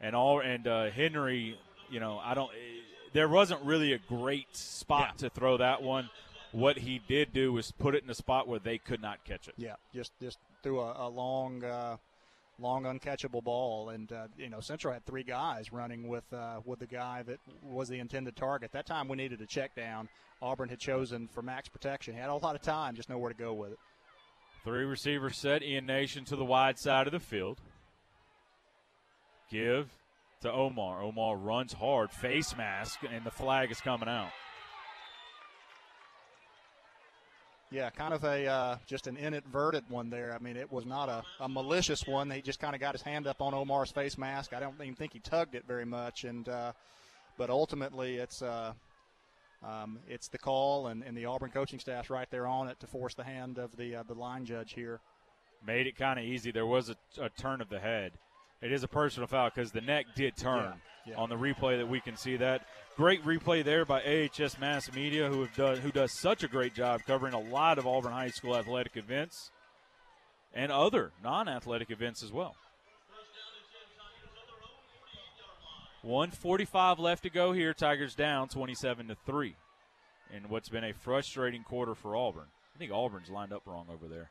[0.00, 1.58] and all and uh, Henry.
[1.90, 2.50] You know, I don't.
[3.12, 5.28] There wasn't really a great spot yeah.
[5.28, 6.08] to throw that one.
[6.52, 9.46] What he did do was put it in a spot where they could not catch
[9.48, 9.54] it.
[9.56, 11.64] Yeah, just just threw a, a long.
[11.64, 11.96] Uh
[12.60, 13.90] long uncatchable ball.
[13.90, 17.38] And uh, you know, Central had three guys running with uh, with the guy that
[17.64, 18.72] was the intended target.
[18.72, 20.08] That time we needed a check down.
[20.42, 22.14] Auburn had chosen for max protection.
[22.14, 23.78] He had a lot of time, just know where to go with it.
[24.64, 25.62] Three receivers set.
[25.62, 27.58] Ian Nation to the wide side of the field.
[29.50, 29.90] Give
[30.42, 31.02] to Omar.
[31.02, 34.30] Omar runs hard, face mask, and the flag is coming out.
[37.72, 40.34] Yeah, kind of a uh, just an inadvertent one there.
[40.34, 42.28] I mean, it was not a, a malicious one.
[42.30, 44.52] He just kind of got his hand up on Omar's face mask.
[44.52, 46.72] I don't even think he tugged it very much, and uh,
[47.38, 48.72] but ultimately it's uh,
[49.62, 52.86] um, it's the call and, and the Auburn coaching staff's right there on it to
[52.88, 55.00] force the hand of the uh, the line judge here.
[55.64, 56.50] Made it kind of easy.
[56.50, 58.12] There was a, a, turn of the head.
[58.62, 60.72] It is a personal foul because the neck did turn
[61.06, 61.16] yeah, yeah.
[61.16, 62.66] on the replay that we can see that.
[63.00, 66.74] Great replay there by AHS Mass Media, who have done who does such a great
[66.74, 69.52] job covering a lot of Auburn High School athletic events
[70.52, 72.54] and other non-athletic events as well.
[76.02, 77.72] 145 left to go here.
[77.72, 79.56] Tigers down 27 to 3.
[80.36, 82.48] In what's been a frustrating quarter for Auburn.
[82.76, 84.28] I think Auburn's lined up wrong over there.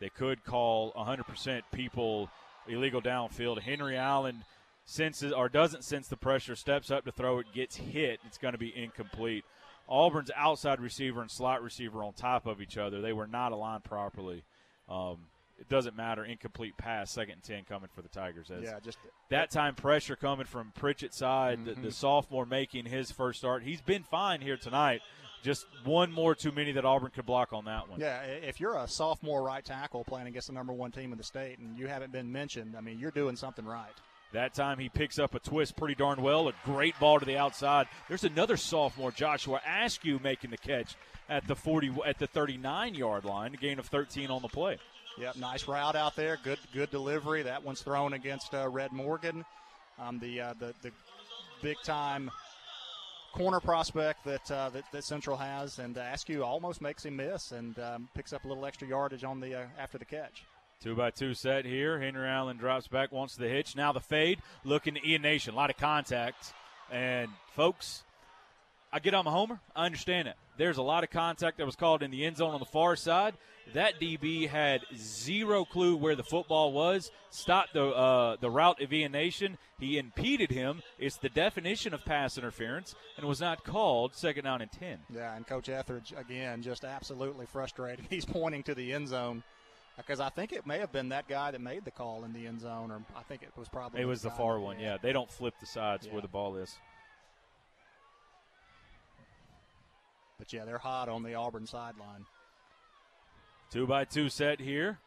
[0.00, 2.30] They could call 100% people
[2.66, 3.60] illegal downfield.
[3.60, 4.42] Henry Allen
[4.86, 8.20] senses or doesn't sense the pressure, steps up to throw it, gets hit.
[8.26, 9.44] It's going to be incomplete.
[9.88, 13.00] Auburn's outside receiver and slot receiver on top of each other.
[13.00, 14.42] They were not aligned properly.
[14.88, 15.18] Um,
[15.58, 16.24] it doesn't matter.
[16.24, 18.50] Incomplete pass, second and ten coming for the Tigers.
[18.50, 18.98] As yeah, just
[19.30, 21.58] that time pressure coming from Pritchett's side.
[21.58, 21.82] Mm-hmm.
[21.82, 23.62] The, the sophomore making his first start.
[23.62, 25.00] He's been fine here tonight.
[25.42, 28.00] Just one more too many that Auburn could block on that one.
[28.00, 31.24] Yeah, if you're a sophomore right tackle playing against the number one team in the
[31.24, 33.92] state and you haven't been mentioned, I mean, you're doing something right.
[34.36, 36.48] That time he picks up a twist pretty darn well.
[36.48, 37.88] A great ball to the outside.
[38.06, 40.94] There's another sophomore, Joshua Askew, making the catch
[41.30, 44.76] at the 40 at the 39 yard line, a gain of 13 on the play.
[45.18, 46.38] Yep, nice route out there.
[46.44, 47.44] Good good delivery.
[47.44, 49.42] That one's thrown against uh, Red Morgan,
[49.98, 50.92] um, the, uh, the the
[51.62, 52.30] big time
[53.32, 57.52] corner prospect that, uh, that, that Central has, and uh, Askew almost makes him miss
[57.52, 60.44] and um, picks up a little extra yardage on the uh, after the catch.
[60.82, 61.98] Two by two set here.
[61.98, 63.74] Henry Allen drops back, wants the hitch.
[63.74, 64.40] Now the fade.
[64.62, 65.54] Looking to Ian Nation.
[65.54, 66.52] A lot of contact.
[66.92, 68.04] And folks,
[68.92, 69.60] I get I'm a homer.
[69.74, 70.34] I understand it.
[70.58, 72.94] There's a lot of contact that was called in the end zone on the far
[72.94, 73.34] side.
[73.74, 77.10] That DB had zero clue where the football was.
[77.30, 79.58] Stopped the uh, the route of Ian Nation.
[79.80, 80.82] He impeded him.
[80.98, 84.14] It's the definition of pass interference, and was not called.
[84.14, 84.98] Second down and ten.
[85.12, 88.06] Yeah, and Coach Etheridge again just absolutely frustrated.
[88.10, 89.42] He's pointing to the end zone
[89.96, 92.46] because I think it may have been that guy that made the call in the
[92.46, 94.78] end zone, or I think it was probably It was the far one.
[94.78, 96.76] Yeah, they don't flip the sides where the ball is.
[100.38, 102.26] But yeah, they're hot on the Auburn sideline.
[103.70, 104.98] Two by two set here.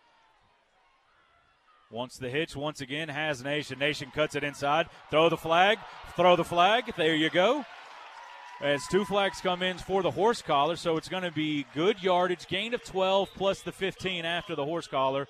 [1.91, 3.80] Once the hitch, once again, has Nation.
[3.80, 4.88] Nation cuts it inside.
[5.10, 5.80] Throw the flag.
[6.16, 6.91] Throw the flag.
[6.98, 7.66] There you go.
[8.61, 12.03] As two flags come in for the horse collar, so it's going to be good
[12.03, 15.30] yardage, gain of 12 plus the 15 after the horse collar,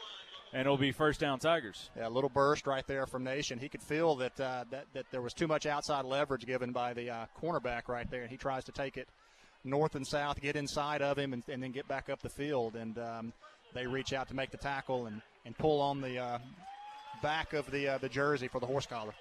[0.52, 1.92] and it'll be first down Tigers.
[1.96, 3.60] Yeah, a little burst right there from Nation.
[3.60, 6.96] He could feel that uh, that, that there was too much outside leverage given by
[6.96, 9.08] the uh, cornerback right there, and he tries to take it
[9.64, 12.76] north and south, get inside of him, and, and then get back up the field.
[12.76, 13.34] And um,
[13.76, 16.40] they reach out to make the tackle and, and pull on the uh,
[17.22, 19.14] back of the uh, the jersey for the horse collar.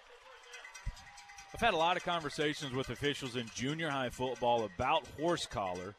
[1.55, 5.95] I've had a lot of conversations with officials in junior high football about horse collar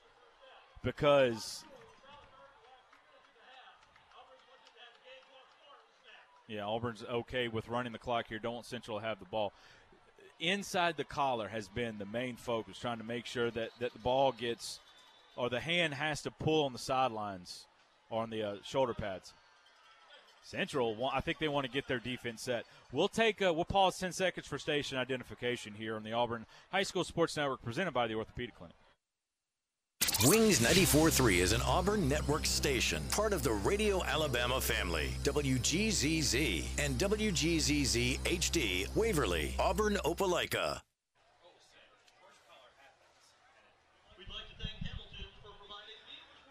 [0.84, 1.64] because
[6.48, 8.40] yeah, Auburn's okay with running the clock here.
[8.40, 9.52] Don't want Central to have the ball.
[10.40, 14.00] Inside the collar has been the main focus, trying to make sure that, that the
[14.00, 14.80] ball gets
[15.36, 17.66] or the hand has to pull on the sidelines
[18.10, 19.34] or on the uh, shoulder pads.
[20.44, 22.66] Central, I think they want to get their defense set.
[22.92, 26.84] We'll take, uh, we'll pause 10 seconds for station identification here on the Auburn High
[26.84, 28.76] School Sports Network presented by the Orthopedic Clinic.
[30.26, 35.12] Wings 94.3 is an Auburn network station, part of the Radio Alabama family.
[35.24, 40.82] WGZZ and WGZZ HD, Waverly, Auburn, Opelika.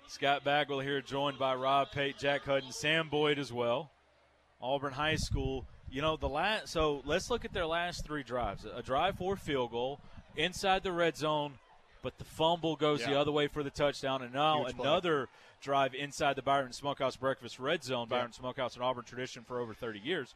[0.08, 3.90] Scott Bagwell here, joined by Rob Pate, Jack Hutton, Sam Boyd as well.
[4.60, 5.66] Auburn High School.
[5.90, 6.68] You know the last.
[6.68, 8.64] So let's look at their last three drives.
[8.64, 10.00] A drive for field goal
[10.34, 11.54] inside the red zone,
[12.02, 14.88] but the fumble goes the other way for the touchdown, and now Huge play.
[14.88, 15.28] another
[15.60, 18.06] drive inside the Byron Smokehouse breakfast red zone.
[18.10, 18.16] Yeah.
[18.18, 20.34] Byron Smokehouse, an Auburn tradition for over 30 years.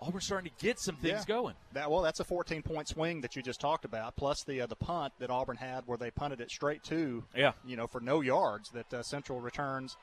[0.00, 1.34] Auburn's starting to get some things Yeah.
[1.34, 1.54] going.
[1.72, 4.66] That well, that's a 14 point swing that you just talked about, plus the uh,
[4.66, 7.52] the punt that Auburn had where they punted it straight to, Yeah.
[7.64, 9.96] you know, for no yards that uh, Central returns.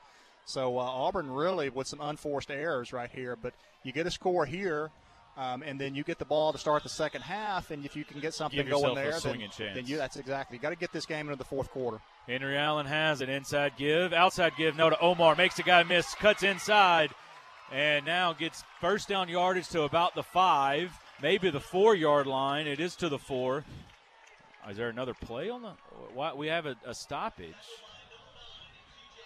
[0.44, 4.46] So uh, Auburn really with some unforced errors right here, but you get a score
[4.46, 4.90] here.
[5.38, 8.06] Um, and then you get the ball to start the second half, and if you
[8.06, 9.38] can get something going there, then,
[9.74, 10.56] then you that's exactly.
[10.56, 12.00] You got to get this game into the fourth quarter.
[12.26, 14.76] Henry Allen has an inside give, outside give.
[14.76, 17.10] No to Omar makes the guy miss, cuts inside,
[17.72, 22.66] and now gets first down yardage to about the five, maybe the four yard line.
[22.66, 23.64] It is to the four.
[24.68, 25.72] Is there another play on the?
[26.14, 27.54] Why we have a, a stoppage?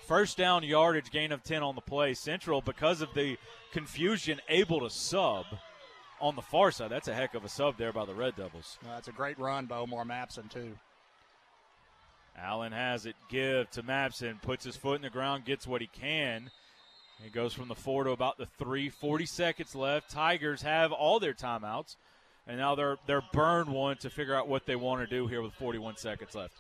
[0.07, 2.15] First down yardage, gain of ten on the play.
[2.15, 3.39] Central because of the
[3.73, 5.47] confusion, able to sub
[6.21, 6.91] on the far side.
[6.91, 8.79] That's a heck of a sub there by the Red Devils.
[8.85, 10.77] Uh, it's a great run by Omar Mapson too.
[12.37, 13.17] Allen has it.
[13.31, 14.41] Give to Mapson.
[14.43, 15.45] Puts his foot in the ground.
[15.45, 16.51] Gets what he can.
[17.23, 18.89] He goes from the four to about the three.
[18.89, 20.11] 40 seconds left.
[20.11, 21.97] Tigers have all their timeouts.
[22.47, 25.43] And now they're they're burn one to figure out what they want to do here
[25.43, 26.55] with 41 seconds left.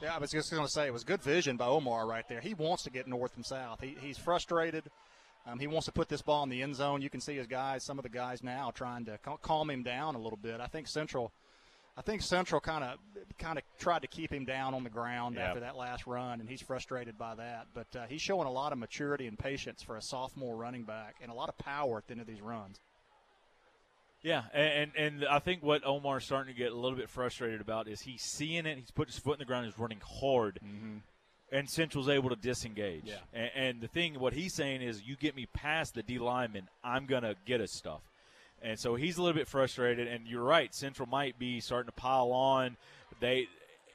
[0.00, 2.40] Yeah, I was just going to say it was good vision by Omar right there.
[2.40, 3.80] He wants to get north and south.
[3.80, 4.84] He, he's frustrated.
[5.44, 7.02] Um, he wants to put this ball in the end zone.
[7.02, 9.82] You can see his guys, some of the guys now, trying to cal- calm him
[9.82, 10.60] down a little bit.
[10.60, 11.32] I think Central,
[11.98, 12.98] I think Central kind of
[13.38, 15.48] kind of tried to keep him down on the ground Yeah.
[15.48, 17.66] after that last run, and he's frustrated by that.
[17.74, 21.16] But uh, he's showing a lot of maturity and patience for a sophomore running back,
[21.20, 22.78] and a lot of power at the end of these runs.
[24.22, 27.86] Yeah, and, and I think what Omar's starting to get a little bit frustrated about
[27.88, 28.76] is he's seeing it.
[28.78, 29.66] He's put his foot in the ground.
[29.66, 30.60] He's running hard,
[31.52, 33.04] and Central's able to disengage.
[33.06, 33.16] Yeah.
[33.32, 36.68] And, and the thing, what he's saying is, you get me past the D lineman,
[36.84, 38.00] I'm gonna get us stuff.
[38.62, 40.08] And so he's a little bit frustrated.
[40.08, 42.76] And you're right, Central might be starting to pile on.
[43.20, 43.46] They,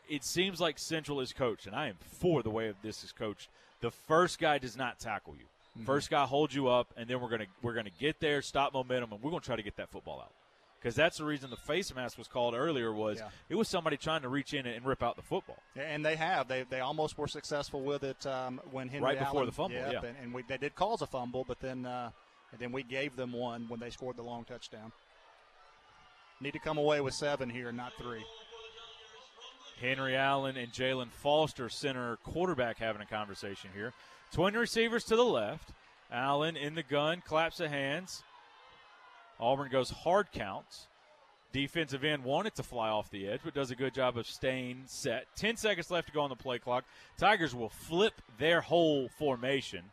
[0.10, 3.12] it seems like Central is coached, and I am for the way of this is
[3.12, 3.50] coached.
[3.82, 5.46] The first guy does not tackle you.
[5.82, 5.86] Mhm.
[5.86, 9.12] First guy holds you up, and then we're gonna we're gonna get there, stop momentum,
[9.12, 10.32] and we're gonna try to get that football out.
[10.80, 12.92] Because that's the reason the face mask was called earlier.
[12.94, 13.30] Was Yeah.
[13.50, 15.58] it was somebody trying to reach in and rip out the football.
[15.76, 16.48] And they have.
[16.48, 19.78] They they almost were successful with it um, when Henry Right before Allen- the fumble,
[19.78, 20.06] Yep, yeah.
[20.10, 22.12] and, and we, they did cause a fumble, but then uh,
[22.54, 24.94] and then we gave them one when they scored the long touchdown.
[26.40, 28.24] Need to come away with seven here, not three.
[29.82, 33.92] Henry Allen and Jalen Foster, center quarterback, having a conversation here.
[34.32, 35.72] Twin receivers to the left.
[36.12, 38.24] Allen in the gun, claps of hands.
[39.40, 40.88] Auburn goes hard counts.
[41.52, 44.84] Defensive end wanted to fly off the edge, but does a good job of staying
[44.86, 45.28] set.
[45.36, 46.84] 10 seconds left to go on the play clock.
[47.18, 49.84] Tigers will flip their whole formation.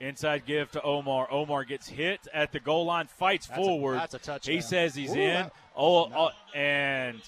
[0.00, 1.28] Inside give to Omar.
[1.30, 3.96] Omar gets hit at the goal line, fights That's a- forward.
[3.96, 4.54] that's a touchdown.
[4.54, 5.34] He says he's Ooh, in.
[5.34, 7.20] that- oh, oh, and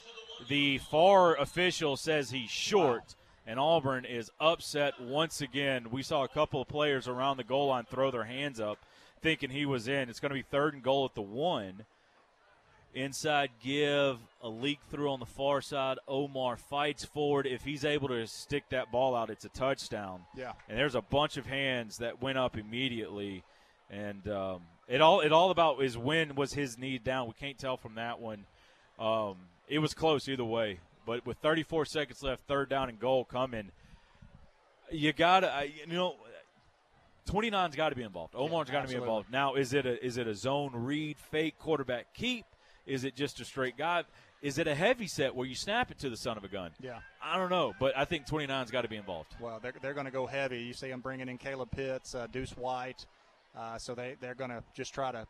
[0.48, 3.14] the far official says he's short.
[3.46, 5.90] And Auburn is upset once again.
[5.90, 8.78] We saw a couple of players around the goal line throw their hands up,
[9.20, 10.08] thinking he was in.
[10.08, 11.84] It's going to be third and goal at the one.
[12.94, 15.98] Inside give, a leak through on the far side.
[16.06, 17.46] Omar fights forward.
[17.46, 20.20] If he's able to stick that ball out, it's a touchdown.
[20.36, 20.52] Yeah.
[20.68, 23.44] And there's a bunch of hands that went up immediately,
[23.90, 27.28] and um, it all it all about is when was his knee down.
[27.28, 28.44] We can't tell from that one.
[28.98, 29.36] Um,
[29.68, 33.70] it was close either way, but with 34 seconds left, third down and goal coming,
[34.90, 36.16] you gotta you know.
[37.28, 38.34] 29's got to be involved.
[38.34, 39.30] Omar's got to be involved.
[39.30, 42.44] Now, is it a is it a zone read fake quarterback keep?
[42.86, 44.04] Is it just a straight guy?
[44.42, 46.72] Is it a heavy set where you snap it to the son of a gun?
[46.80, 46.98] Yeah.
[47.22, 49.34] I don't know, but I think 29's got to be involved.
[49.40, 50.62] Well, they're, they're going to go heavy.
[50.62, 53.06] You see them bringing in Caleb Pitts, uh, Deuce White.
[53.56, 55.26] Uh, so they, they're going to just try to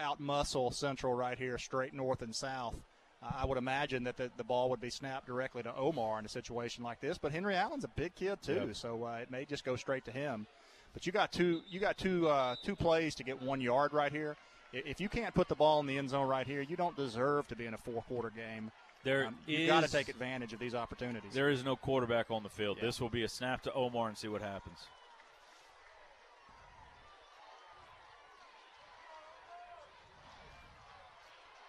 [0.00, 2.74] outmuscle Central right here, straight north and south.
[3.22, 6.24] Uh, I would imagine that the, the ball would be snapped directly to Omar in
[6.24, 7.18] a situation like this.
[7.18, 8.76] But Henry Allen's a big kid too, Yep.
[8.76, 10.46] so uh, it may just go straight to him.
[10.94, 14.10] But you got two you got two uh, two plays to get one yard right
[14.10, 14.34] here.
[14.72, 17.48] If you can't put the ball in the end zone right here, you don't deserve
[17.48, 18.70] to be in a four quarter game.
[19.04, 21.32] There um, you got to take advantage of these opportunities.
[21.32, 22.78] There is no quarterback on the field.
[22.78, 22.86] Yeah.
[22.86, 24.78] This will be a snap to Omar and see what happens.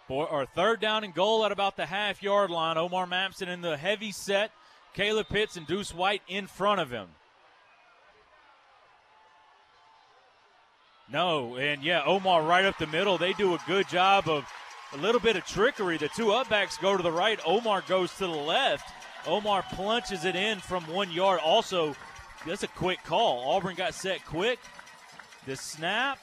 [0.08, 3.60] For our third down and goal at about the half yard line, Omar Mapson in
[3.60, 4.50] the heavy set.
[4.94, 7.08] Caleb Pitts and Deuce White in front of him.
[11.10, 13.16] No, and yeah, Omar right up the middle.
[13.18, 14.44] They do a good job of
[14.92, 15.96] a little bit of trickery.
[15.96, 17.38] The two upbacks go to the right.
[17.46, 18.90] Omar goes to the left.
[19.26, 21.40] Omar plunges it in from one yard.
[21.42, 21.94] Also,
[22.46, 23.50] that's a quick call.
[23.50, 24.58] Auburn got set quick.
[25.46, 26.18] The snap.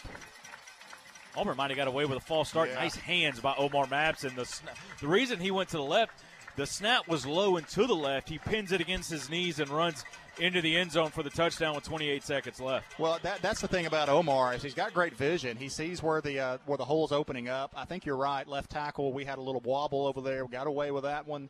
[1.36, 2.70] Auburn might have got away with a false start.
[2.70, 2.76] Yeah.
[2.76, 4.36] Nice hands by Omar Mapson.
[4.36, 6.24] The, sna- the reason he went to the left,
[6.56, 8.30] the snap was low and to the left.
[8.30, 10.06] He pins it against his knees and runs
[10.40, 12.98] into the end zone for the touchdown with 28 seconds left.
[13.00, 15.58] Well, that, that's the thing about Omar is he's got great vision.
[15.58, 17.74] He sees where the uh, where the hole's opening up.
[17.76, 18.48] I think you're right.
[18.48, 20.46] Left tackle, we had a little wobble over there.
[20.46, 21.50] We got away with that one,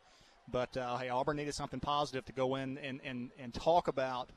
[0.50, 4.30] but uh, hey, Auburn needed something positive to go in and and, and talk about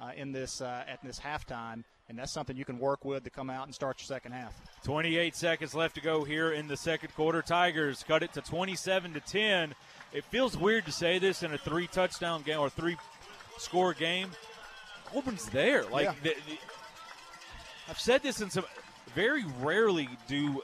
[0.00, 3.30] uh, in this uh, at this halftime, and that's something you can work with to
[3.30, 4.54] come out and start your second half.
[4.84, 7.42] 28 seconds left to go here in the second quarter.
[7.42, 9.74] Tigers cut it to 27 to 10.
[10.14, 12.96] It feels weird to say this in a three touchdown game or three
[13.58, 14.30] score game.
[15.14, 15.84] Auburn's there.
[15.84, 16.14] Like Yeah.
[16.22, 16.58] the- the-
[17.88, 18.64] I've said this in some.
[19.14, 20.62] Very rarely do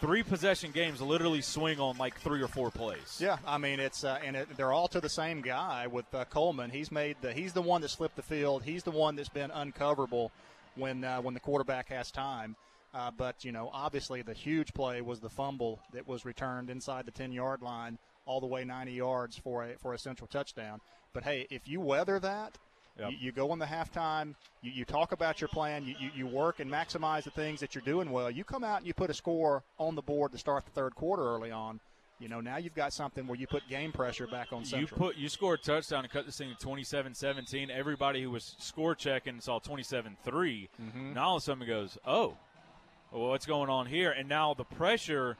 [0.00, 3.18] three possession games literally swing on like three or four plays.
[3.20, 6.24] Yeah, I mean it's uh, and it, they're all to the same guy with uh,
[6.26, 6.70] Coleman.
[6.70, 8.62] He's made the he's the one that slipped the field.
[8.64, 10.30] He's the one that's been uncoverable
[10.74, 12.56] when uh, when the quarterback has time.
[12.94, 17.06] Uh, but you know, obviously the huge play was the fumble that was returned inside
[17.06, 17.98] the ten yard line,
[18.28, 20.80] all the way 90 yards for a for a central touchdown.
[21.12, 22.58] But hey, if you weather that.
[23.00, 23.10] Yep.
[23.12, 24.34] You, you go in the halftime.
[24.60, 25.84] You, you talk about your plan.
[25.84, 28.28] You, you, you work and maximize the things that you're doing well.
[28.28, 30.96] You come out and you put a score on the board to start the third
[30.96, 31.78] quarter early on.
[32.18, 34.80] You know, now you've got something where you put game pressure back on Central.
[34.80, 37.70] You put you score a touchdown and cut this thing to 27-17.
[37.70, 40.16] Everybody who was score checking saw 27-3.
[40.26, 41.14] Mhm.
[41.14, 42.36] Now all of a sudden it goes, oh,
[43.12, 44.10] well, what's going on here?
[44.10, 45.36] And now the pressure.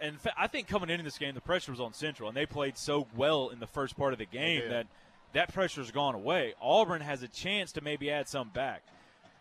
[0.00, 2.46] And fa- I think coming into this game, the pressure was on Central, and they
[2.46, 4.86] played so well in the first part of the game that
[5.32, 6.54] that pressure's gone away.
[6.60, 8.82] Auburn has a chance to maybe add some back.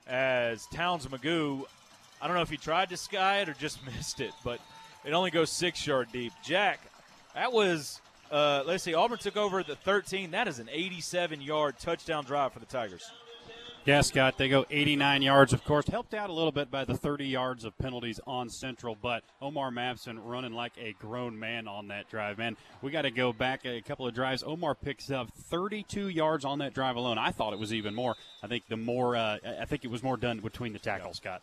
[0.07, 1.63] As Towns Magoo,
[2.21, 4.59] I don't know if he tried to sky it or just missed it, but
[5.05, 6.33] it only goes six yard deep.
[6.43, 6.79] Jack,
[7.35, 8.01] that was,
[8.31, 10.31] uh, let's see, Auburn took over at the 13.
[10.31, 13.09] That is an 87 yard touchdown drive for the Tigers.
[13.87, 16.93] Yeah, Scott, they go 89 yards, of course, helped out a little bit by the
[16.93, 21.87] 30 yards of penalties on Central, but Omar Mapson running like a grown man on
[21.87, 22.37] that drive.
[22.37, 24.43] Man, we got to go back a couple of drives.
[24.45, 27.17] Omar picks up 32 yards on that drive alone.
[27.17, 28.17] I thought it was even more.
[28.43, 31.41] I think the more, uh, I think it was more done between the tackles, Scott.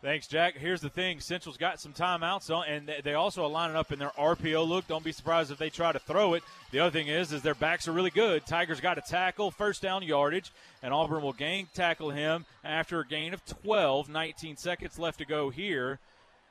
[0.00, 0.56] Thanks, Jack.
[0.56, 3.98] Here's the thing: Central's got some timeouts on, and they- also are lining up in
[3.98, 4.86] their RPO look.
[4.86, 6.44] Don't be surprised if they try to throw it.
[6.70, 8.46] The other thing is, is their backs are really good.
[8.46, 10.52] Tigers got a tackle, first down yardage,
[10.84, 14.08] and Auburn will gain tackle him after a gain of 12.
[14.08, 15.98] 19 seconds left to go here.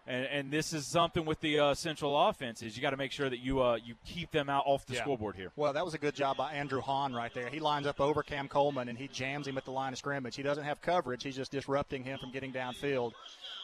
[0.09, 3.11] And, and this is something with the uh, Central offense is you got to make
[3.11, 5.01] sure that you uh, you keep them out off the Yeah.
[5.01, 5.51] scoreboard here.
[5.57, 7.49] Well, that was a good job by Andrew Hahn right there.
[7.49, 10.37] He lines up over Cam Coleman and he jams him at the line of scrimmage.
[10.37, 11.23] He doesn't have coverage.
[11.23, 13.11] He's just disrupting him from getting downfield.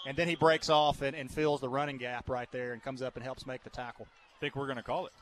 [0.05, 3.01] And then he breaks off and, and fills the running gap right there and comes
[3.01, 4.05] up and helps make the tackle.
[4.35, 5.13] I think we're going to call it.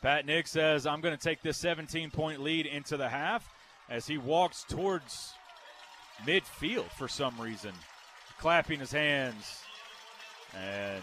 [0.00, 3.52] Pat Nix says, I'm going to take this 17 point lead into the half
[3.90, 5.32] as he walks towards
[6.24, 7.72] midfield for some reason,
[8.38, 9.62] clapping his hands.
[10.62, 11.02] And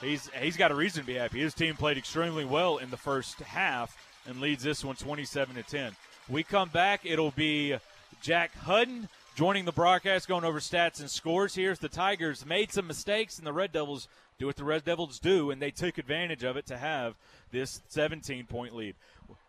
[0.00, 1.40] he's he's got a reason to be happy.
[1.40, 3.96] His team played extremely well in the first half
[4.26, 5.92] and leads this one 27 to 10.
[6.28, 7.76] We come back, it'll be
[8.22, 11.54] Jack Hutton joining the broadcast, going over stats and scores.
[11.54, 14.08] Here's the Tigers made some mistakes, and the Red Devils
[14.38, 17.14] do what the Red Devils do, and they took advantage of it to have
[17.50, 18.94] this 17 point lead.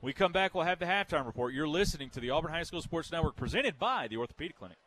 [0.02, 1.54] We come back, we'll have the halftime report.
[1.54, 4.78] You're listening to the Auburn High School Sports Network presented by the Orthopedic Clinic.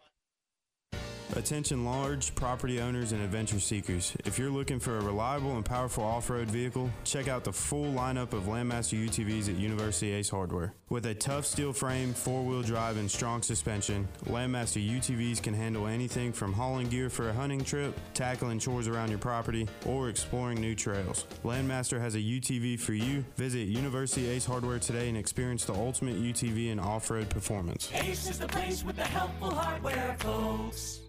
[1.37, 4.17] Attention large property owners and adventure seekers.
[4.25, 8.33] If you're looking for a reliable and powerful off-road vehicle, check out the full lineup
[8.33, 10.73] of Landmaster UTVs at University Ace Hardware.
[10.89, 16.33] With a tough steel frame, four-wheel drive, and strong suspension, Landmaster UTVs can handle anything
[16.33, 20.75] from hauling gear for a hunting trip, tackling chores around your property, or exploring new
[20.75, 21.27] trails.
[21.45, 23.23] Landmaster has a UTV for you.
[23.37, 27.91] Visit University Ace Hardware today and experience the ultimate UTV and off-road performance.
[27.95, 31.08] Ace is the place with the helpful hardware, folks.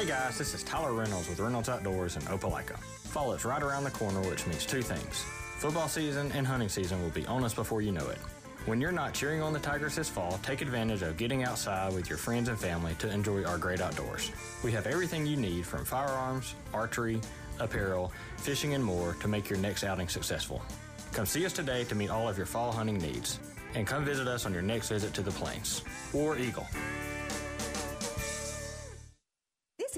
[0.00, 2.78] Hey guys, this is Tyler Reynolds with Reynolds Outdoors in Opelika.
[2.78, 5.24] Fall is right around the corner, which means two things.
[5.58, 8.16] Football season and hunting season will be on us before you know it.
[8.66, 12.08] When you're not cheering on the Tigers this fall, take advantage of getting outside with
[12.08, 14.30] your friends and family to enjoy our great outdoors.
[14.64, 17.20] We have everything you need from firearms, archery,
[17.58, 20.62] apparel, fishing, and more to make your next outing successful.
[21.12, 23.40] Come see us today to meet all of your fall hunting needs.
[23.74, 25.82] And come visit us on your next visit to the Plains.
[26.14, 26.66] War Eagle.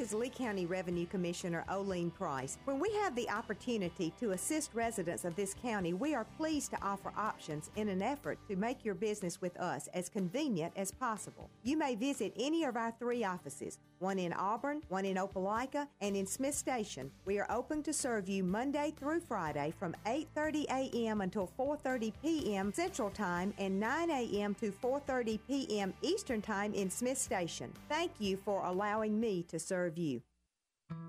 [0.03, 2.59] Is Lee County Revenue Commissioner Oline Price.
[2.65, 6.83] When we have the opportunity to assist residents of this county, we are pleased to
[6.83, 11.49] offer options in an effort to make your business with us as convenient as possible.
[11.63, 16.17] You may visit any of our three offices, one in Auburn, one in Opelika, and
[16.17, 17.09] in Smiths Station.
[17.25, 21.21] We are open to serve you Monday through Friday from 8:30 a.m.
[21.21, 22.73] until 4:30 p.m.
[22.73, 24.57] Central Time and 9 a.m.
[24.57, 25.95] to 4:30 p.m.
[26.03, 27.73] Eastern Time in Smiths Station.
[27.89, 30.23] Thank you for allowing me to serve you.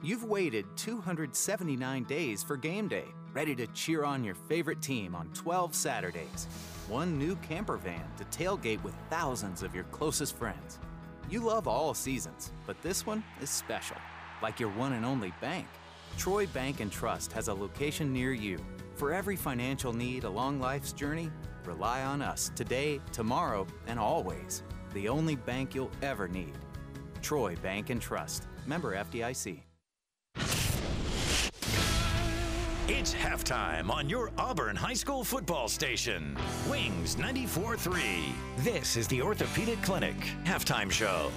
[0.02, 5.30] You've waited 279 days for game day, ready to cheer on your favorite team on
[5.34, 6.48] 12 Saturdays.
[6.88, 10.80] One new camper van to tailgate with thousands of your closest friends.
[11.30, 13.98] You love all seasons, but this one is special,
[14.42, 15.68] like your one and only bank.
[16.18, 18.60] Troy Bank and Trust has a location near you.
[18.96, 21.32] For every financial need along life's journey,
[21.66, 24.64] rely on us today, tomorrow, and always.
[24.94, 26.54] The only bank you'll ever need.
[27.22, 29.60] Troy Bank and Trust, member FDIC.
[32.90, 36.38] It's halftime on your Auburn High School football station.
[36.70, 38.02] Wings 94.3.
[38.58, 41.32] This is the Orthopedic Clinic halftime show.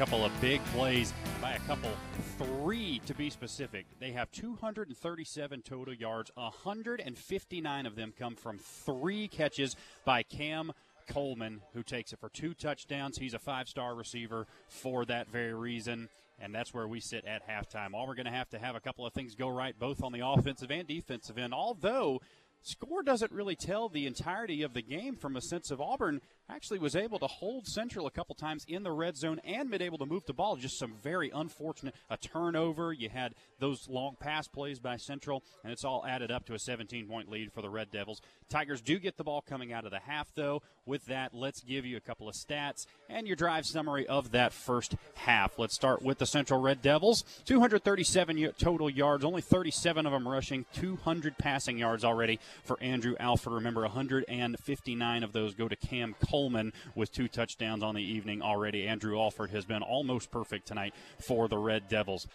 [0.00, 1.12] Couple of big plays
[1.42, 1.90] by a couple,
[2.38, 3.84] three to be specific.
[3.98, 6.30] They have 237 total yards.
[6.36, 10.72] 159 of them come from three catches by Cam
[11.06, 13.18] Coleman, who takes it for two touchdowns.
[13.18, 16.08] He's a five star receiver for that very reason.
[16.40, 17.92] And that's where we sit at halftime.
[17.92, 20.12] All we're going to have to have a couple of things go right, both on
[20.12, 21.52] the offensive and defensive end.
[21.52, 22.22] Although
[22.62, 26.22] score doesn't really tell the entirety of the game from a sense of Auburn
[26.54, 29.82] actually was able to hold Central a couple times in the red zone and been
[29.82, 30.56] able to move the ball.
[30.56, 32.92] Just some very unfortunate a turnover.
[32.92, 36.58] You had those long pass plays by Central, and it's all added up to a
[36.58, 38.20] 17 point lead for the Red Devils.
[38.48, 40.62] Tigers do get the ball coming out of the half, though.
[40.86, 44.52] With that, let's give you a couple of stats and your drive summary of that
[44.52, 45.58] first half.
[45.58, 50.64] Let's start with the Central Red Devils 237 total yards, only 37 of them rushing,
[50.74, 53.52] 200 passing yards already for Andrew Alford.
[53.52, 58.88] Remember, 159 of those go to Cam Coleman with two touchdowns on the evening already.
[58.88, 62.26] Andrew Alford has been almost perfect tonight for the Red Devils.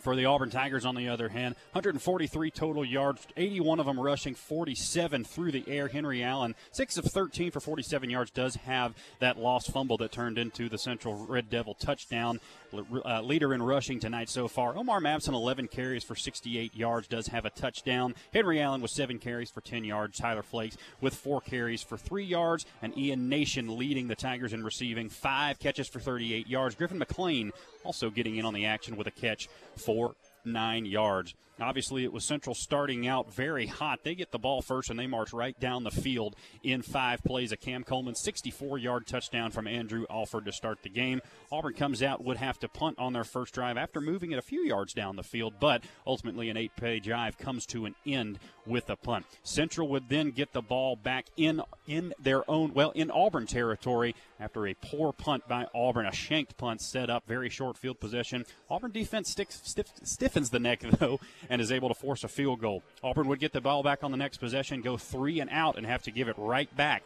[0.00, 4.34] For the Auburn Tigers, on the other hand, 143 total yards, 81 of them rushing,
[4.34, 5.88] 47 through the air.
[5.88, 10.38] Henry Allen, 6 of 13 for 47 yards, does have that lost fumble that turned
[10.38, 12.40] into the Central Red Devil touchdown.
[12.72, 14.76] Uh, leader in rushing tonight so far.
[14.76, 18.14] Omar Mapson, 11 carries for 68 yards, does have a touchdown.
[18.32, 20.18] Henry Allen with 7 carries for 10 yards.
[20.18, 22.66] Tyler Flakes with 4 carries for 3 yards.
[22.80, 26.74] And Ian Nation leading the Tigers in receiving, 5 catches for 38 yards.
[26.74, 27.52] Griffin McLean
[27.82, 30.14] also getting in on the action with a catch for
[30.44, 31.34] nine yards.
[31.60, 34.00] Obviously, it was Central starting out very hot.
[34.02, 37.52] They get the ball first and they march right down the field in five plays.
[37.52, 41.20] A Cam Coleman 64 yard touchdown from Andrew Alford to start the game.
[41.52, 44.42] Auburn comes out, would have to punt on their first drive after moving it a
[44.42, 48.38] few yards down the field, but ultimately an eight play drive comes to an end
[48.66, 49.26] with a punt.
[49.42, 54.14] Central would then get the ball back in in their own well in Auburn territory
[54.38, 58.44] after a poor punt by Auburn, a shanked punt set up, very short field possession.
[58.70, 61.20] Auburn defense sticks, stiff, stiffens the neck though
[61.50, 62.82] and is able to force a field goal.
[63.02, 65.84] Auburn would get the ball back on the next possession, go three and out, and
[65.84, 67.02] have to give it right back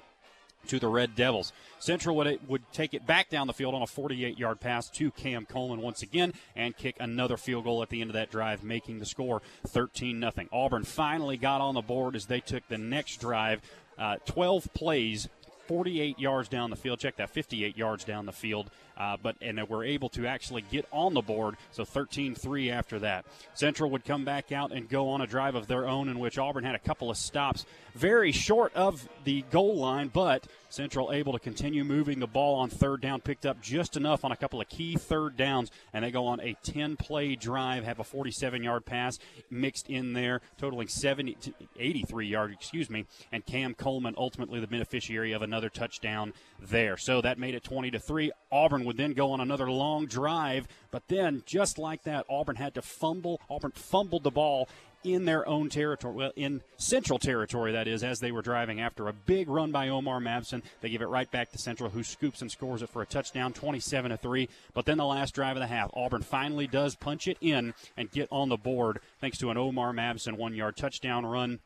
[0.68, 1.52] to the Red Devils.
[1.78, 5.10] Central would, would take it back down the field on a 48 yard pass to
[5.10, 8.62] Cam Coleman once again and kick another field goal at the end of that drive,
[8.62, 10.32] making the score 13 0.
[10.52, 13.60] Auburn finally got on the board as they took the next drive.
[13.98, 15.28] Uh, 12 plays
[15.66, 16.98] 48 yards down the field.
[16.98, 18.70] Check that, 58 yards down the field.
[18.96, 21.56] Uh, but and we're able to actually get on the board.
[21.72, 23.24] So 13-3 after that.
[23.54, 26.38] Central would come back out and go on a drive of their own in which
[26.38, 31.32] Auburn had a couple of stops, very short of the goal line, but Central able
[31.32, 34.60] to continue moving the ball on third down, picked up just enough on a couple
[34.60, 39.18] of key third downs, and they go on a 10-play drive, have a 47-yard pass
[39.50, 41.36] mixed in there, totaling 70,
[41.78, 46.96] 83 yards, excuse me, and Cam Coleman ultimately the beneficiary of another touchdown there.
[46.96, 48.32] So that made it 20 to 3.
[48.50, 52.74] Auburn would then go on another long drive, but then just like that, Auburn had
[52.74, 53.40] to fumble.
[53.48, 54.68] Auburn fumbled the ball
[55.04, 59.06] in their own territory, well, in Central territory, that is, as they were driving after
[59.06, 60.62] a big run by Omar Mapson.
[60.80, 63.52] They give it right back to Central, who scoops and scores it for a touchdown,
[63.52, 64.48] 27 to 3.
[64.72, 68.10] But then the last drive of the half, Auburn finally does punch it in and
[68.10, 71.60] get on the board thanks to an Omar Mapson one yard touchdown run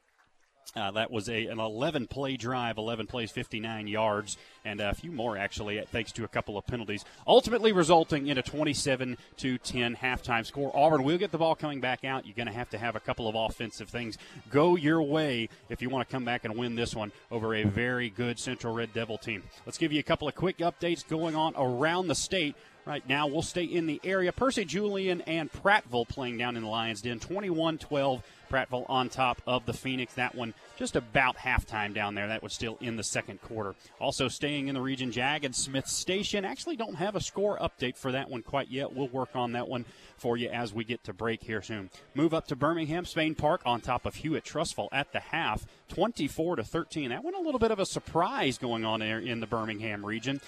[0.77, 5.11] uh, that was a, an 11 play drive, 11 plays, 59 yards, and a few
[5.11, 9.97] more actually, thanks to a couple of penalties, ultimately resulting in a 27 to 10
[9.97, 10.71] halftime score.
[10.77, 12.27] Auburn will get the ball coming back out.
[12.27, 14.19] You're going to have to have a couple of offensive things
[14.51, 17.65] go your way if you want to come back and win this one over a
[17.65, 19.43] very good Central Red Devil team.
[19.65, 22.55] Let's give you a couple of quick updates going on around the state.
[22.89, 24.33] Right now, we'll stay in the area.
[24.33, 28.23] Percy Julian and Prattville playing down in the Lions Den, 21 12.
[28.51, 30.15] Prattville on top of the Phoenix.
[30.15, 32.29] That one just about halftime down there.
[32.29, 33.75] That was still in the second quarter.
[34.01, 36.47] Also staying in the region, Jag and Smiths Station.
[36.47, 38.95] Actually, don't have a score update for that one quite yet.
[38.95, 39.85] We'll work on that one
[40.17, 41.91] for you as we get to break here soon.
[42.15, 46.57] Move up to Birmingham Spain Park on top of Hewitt Trussville at the half, 24
[46.57, 47.11] to 13.
[47.11, 50.41] That one a little bit of a surprise going on there in the Birmingham region.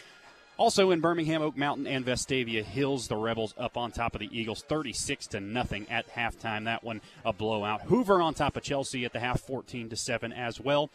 [0.61, 4.29] Also in Birmingham, Oak Mountain and Vestavia Hills, the Rebels up on top of the
[4.31, 6.67] Eagles, 36 to nothing at halftime.
[6.67, 7.81] That one a blowout.
[7.85, 10.91] Hoover on top of Chelsea at the half, 14 to seven as well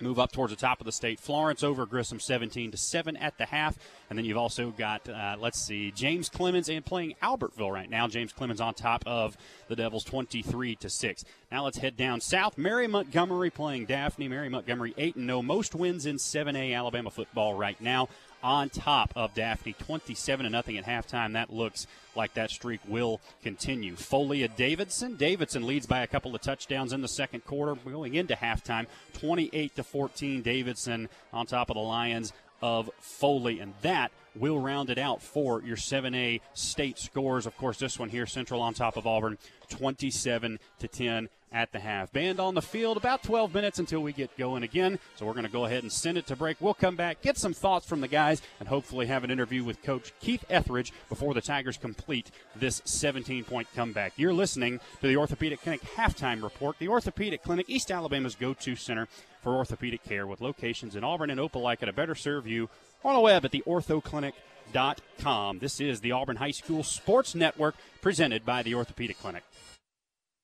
[0.00, 1.18] move up towards the top of the state.
[1.18, 3.76] Florence over Grissom 17 to 7 at the half.
[4.08, 8.06] And then you've also got, uh, let's see, James Clemens and playing Albertville right now.
[8.08, 9.36] James Clemens on top of
[9.68, 11.24] the Devils 23 to 6.
[11.50, 12.56] Now let's head down south.
[12.56, 14.28] Mary Montgomery playing Daphne.
[14.28, 15.42] Mary Montgomery 8 0.
[15.42, 18.08] Most wins in 7A Alabama football right now
[18.42, 21.32] on top of Daphne, 27 to nothing at halftime.
[21.32, 23.96] That looks like that streak will continue.
[23.96, 25.16] Foley Davidson.
[25.16, 29.76] Davidson leads by a couple of touchdowns in the second quarter, going into halftime, 28
[29.76, 30.42] to 14.
[30.42, 32.32] Davidson on top of the Lions
[32.62, 37.46] of Foley, and that will round it out for your 7A state scores.
[37.46, 39.38] Of course, this one here, Central on top of Auburn,
[39.68, 42.12] 27 to 10 at the half.
[42.12, 44.98] Band on the field, about 12 minutes until we get going again.
[45.16, 46.58] So we're going to go ahead and send it to break.
[46.60, 49.82] We'll come back, get some thoughts from the guys, and hopefully have an interview with
[49.82, 54.12] Coach Keith Etheredge before the Tigers complete this 17 point comeback.
[54.16, 56.78] You're listening to the Orthopedic Clinic halftime report.
[56.78, 59.08] The Orthopedic Clinic, East Alabama's go to center
[59.42, 62.68] for orthopedic care with locations in Auburn and Opelika to better serve you
[63.04, 65.58] on the web at the orthoclinic.com.
[65.60, 69.44] This is the Auburn High School Sports Network presented by the Orthopedic Clinic.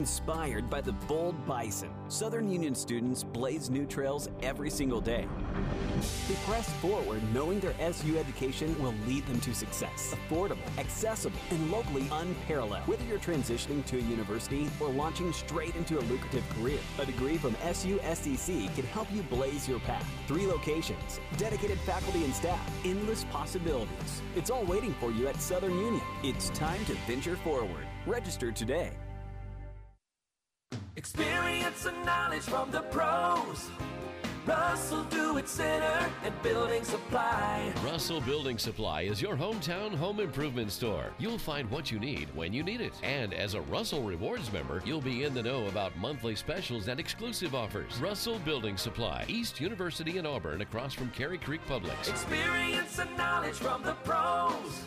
[0.00, 5.26] Inspired by the bold bison, Southern Union students blaze new trails every single day.
[6.28, 10.14] They press forward knowing their SU education will lead them to success.
[10.14, 12.86] Affordable, accessible, and locally unparalleled.
[12.86, 17.38] Whether you're transitioning to a university or launching straight into a lucrative career, a degree
[17.38, 20.06] from SUSCC can help you blaze your path.
[20.28, 24.22] Three locations, dedicated faculty and staff, endless possibilities.
[24.36, 26.02] It's all waiting for you at Southern Union.
[26.22, 27.86] It's time to venture forward.
[28.06, 28.92] Register today.
[30.96, 33.70] Experience and knowledge from the pros.
[34.46, 37.72] Russell Do It Center and Building Supply.
[37.84, 41.12] Russell Building Supply is your hometown home improvement store.
[41.18, 42.92] You'll find what you need when you need it.
[43.02, 47.00] And as a Russell Rewards member, you'll be in the know about monthly specials and
[47.00, 47.98] exclusive offers.
[48.00, 52.08] Russell Building Supply, East University in Auburn, across from Cary Creek Publix.
[52.08, 54.84] Experience and knowledge from the pros.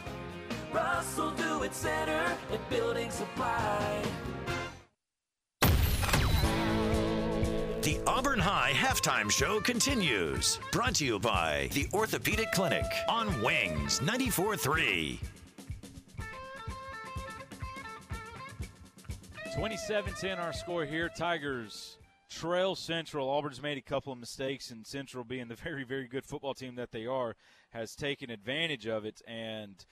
[0.72, 4.04] Russell Do It Center and Building Supply.
[7.90, 10.60] The Auburn High halftime show continues.
[10.72, 15.18] Brought to you by the Orthopedic Clinic on Wings 94.3.
[19.56, 21.10] 27-10 our score here.
[21.10, 21.98] Tigers
[22.30, 23.28] trail Central.
[23.28, 26.76] Auburn's made a couple of mistakes, and Central, being the very, very good football team
[26.76, 27.36] that they are,
[27.72, 29.84] has taken advantage of it and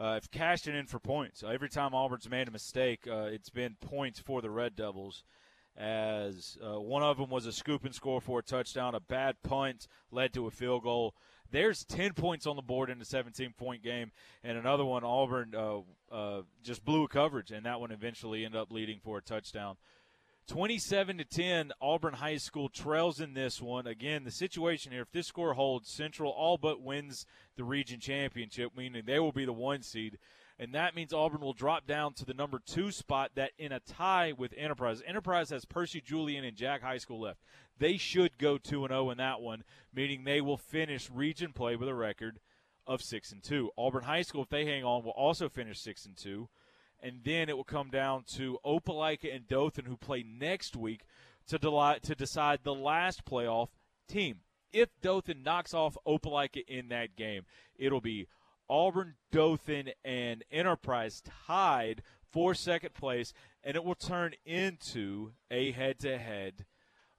[0.00, 1.44] uh, have cashed it in for points.
[1.48, 5.22] Every time Auburn's made a mistake, uh, it's been points for the Red Devils.
[5.76, 9.36] As uh, one of them was a scoop and score for a touchdown, a bad
[9.42, 11.14] punt led to a field goal.
[11.50, 14.10] There's 10 points on the board in a 17 point game,
[14.42, 15.78] and another one, Auburn uh,
[16.10, 19.76] uh, just blew a coverage, and that one eventually ended up leading for a touchdown.
[20.48, 23.86] 27 to 10, Auburn High School trails in this one.
[23.86, 27.26] Again, the situation here, if this score holds, Central all but wins
[27.56, 30.18] the region championship, meaning they will be the one seed.
[30.58, 33.80] And that means Auburn will drop down to the number two spot that in a
[33.80, 35.02] tie with Enterprise.
[35.06, 37.40] Enterprise has Percy Julian and Jack High School left.
[37.78, 39.64] They should go 2 and 0 in that one,
[39.94, 42.40] meaning they will finish region play with a record
[42.86, 43.70] of 6 and 2.
[43.76, 46.48] Auburn High School, if they hang on, will also finish 6 and 2
[47.02, 51.02] and then it will come down to Opelika and Dothan, who play next week
[51.48, 53.68] to, deli- to decide the last playoff
[54.08, 54.40] team.
[54.72, 57.44] If Dothan knocks off Opelika in that game,
[57.76, 58.28] it'll be
[58.68, 62.02] Auburn, Dothan, and Enterprise tied
[62.32, 63.32] for second place,
[63.62, 66.64] and it will turn into a head-to-head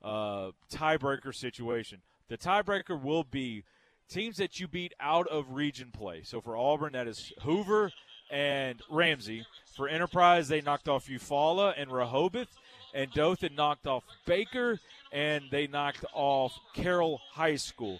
[0.03, 2.01] uh, tiebreaker situation.
[2.29, 3.63] The tiebreaker will be
[4.09, 6.21] teams that you beat out of region play.
[6.23, 7.91] So for Auburn, that is Hoover
[8.29, 9.45] and Ramsey.
[9.75, 12.47] For Enterprise, they knocked off Eufaula and Rehobeth,
[12.93, 14.79] and Dothan knocked off Baker,
[15.11, 17.99] and they knocked off Carroll High School.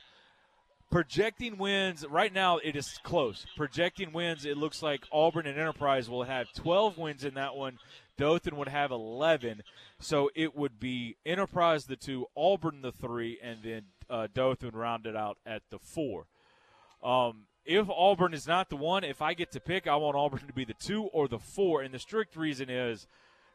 [0.89, 3.45] Projecting wins, right now it is close.
[3.57, 7.77] Projecting wins, it looks like Auburn and Enterprise will have 12 wins in that one.
[8.17, 9.63] Dothan would have 11.
[9.99, 15.15] So it would be Enterprise the two, Auburn the three, and then uh, Dothan rounded
[15.15, 16.25] out at the four.
[17.03, 20.47] Um, if Auburn is not the one, if I get to pick, I want Auburn
[20.47, 21.81] to be the two or the four.
[21.81, 23.07] And the strict reason is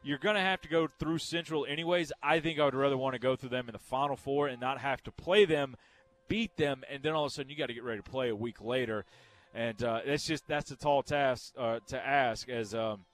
[0.03, 2.11] you're going to have to go through Central anyways.
[2.21, 4.61] I think I would rather want to go through them in the Final Four and
[4.61, 5.75] not have to play them,
[6.27, 8.29] beat them, and then all of a sudden you got to get ready to play
[8.29, 9.05] a week later.
[9.53, 12.49] And uh, that's just that's a tall task uh, to ask.
[12.49, 13.05] As um,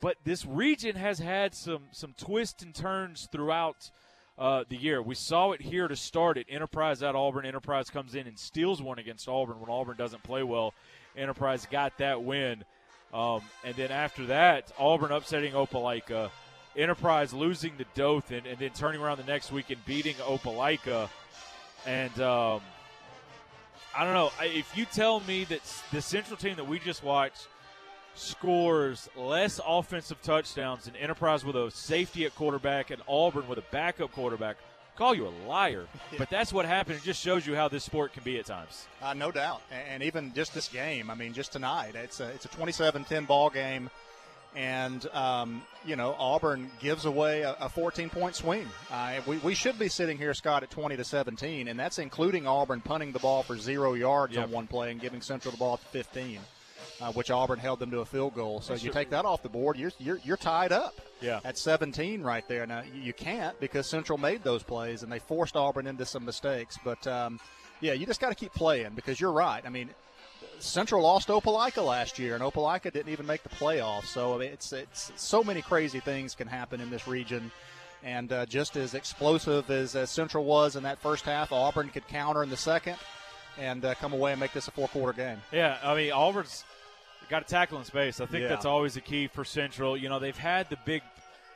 [0.00, 3.90] but this region has had some some twists and turns throughout
[4.38, 5.02] uh, the year.
[5.02, 6.46] We saw it here to start it.
[6.48, 7.44] Enterprise at Auburn.
[7.44, 10.74] Enterprise comes in and steals one against Auburn when Auburn doesn't play well.
[11.16, 12.64] Enterprise got that win.
[13.12, 16.30] Um, and then after that, Auburn upsetting Opelika.
[16.74, 21.10] Enterprise losing to Dothan and then turning around the next week and beating Opelika.
[21.86, 22.60] And um,
[23.96, 24.30] I don't know.
[24.40, 25.60] If you tell me that
[25.92, 27.48] the Central team that we just watched
[28.14, 33.64] scores less offensive touchdowns than Enterprise with a safety at quarterback and Auburn with a
[33.70, 34.56] backup quarterback,
[34.96, 35.86] call you a liar.
[36.18, 36.98] But that's what happened.
[36.98, 38.86] It just shows you how this sport can be at times.
[39.02, 39.62] Uh, no doubt.
[39.70, 43.24] And even just this game, I mean, just tonight, it's a, it's a 27 10
[43.24, 43.90] ball game.
[44.54, 48.68] And, um, you know, Auburn gives away a, a 14 point swing.
[48.90, 52.46] Uh, we, we should be sitting here, Scott, at 20 to 17, and that's including
[52.46, 54.44] Auburn punting the ball for zero yards Yep.
[54.44, 56.38] on one play and giving Central the ball at the 15.
[57.00, 58.60] Uh, which Auburn held them to a field goal.
[58.60, 61.40] So you take that off the board, you're, you're, you're tied up Yeah.
[61.44, 62.64] at 17 right there.
[62.64, 66.24] Now you you can't because Central made those plays and they forced Auburn into some
[66.24, 66.78] mistakes.
[66.84, 67.40] But um,
[67.80, 69.62] yeah, you just got to keep playing because you're right.
[69.66, 69.88] I mean,
[70.58, 74.06] Central lost Opelika last year, and Opelika didn't even make the playoffs.
[74.06, 77.50] So I mean, it's it's so many crazy things can happen in this region.
[78.04, 82.06] And uh, just as explosive as, as Central was in that first half, Auburn could
[82.08, 82.96] counter in the second
[83.58, 85.38] and uh, come away and make this a four quarter game.
[85.52, 86.64] Yeah, I mean Auburn's
[87.30, 88.20] got to tackle in space.
[88.20, 88.48] I think Yeah.
[88.48, 89.96] that's always the key for Central.
[89.96, 91.02] You know, they've had the big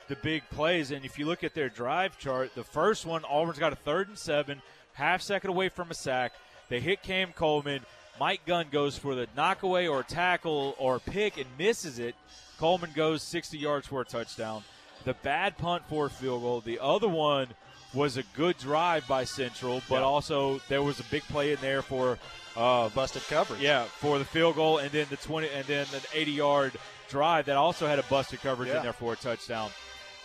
[0.08, 0.92] the big plays.
[0.92, 4.08] And if you look at their drive chart, the first one, Auburn's got a third
[4.08, 6.32] and seven, half second away from a sack.
[6.68, 7.80] They hit Cam Coleman.
[8.18, 12.14] Mike Gunn goes for the knockaway or tackle or pick and misses it.
[12.58, 14.62] Coleman goes 60 yards for a touchdown.
[15.04, 16.60] The bad punt for a field goal.
[16.62, 17.48] The other one
[17.92, 21.82] was a good drive by Central, but also there was a big play in there
[21.82, 22.18] for
[22.56, 23.60] uh, busted coverage.
[23.60, 26.72] Yeah, for the field goal, and then the 20, and then the 80-yard
[27.08, 28.78] drive that also had a busted coverage Yeah.
[28.78, 29.70] in there for a touchdown.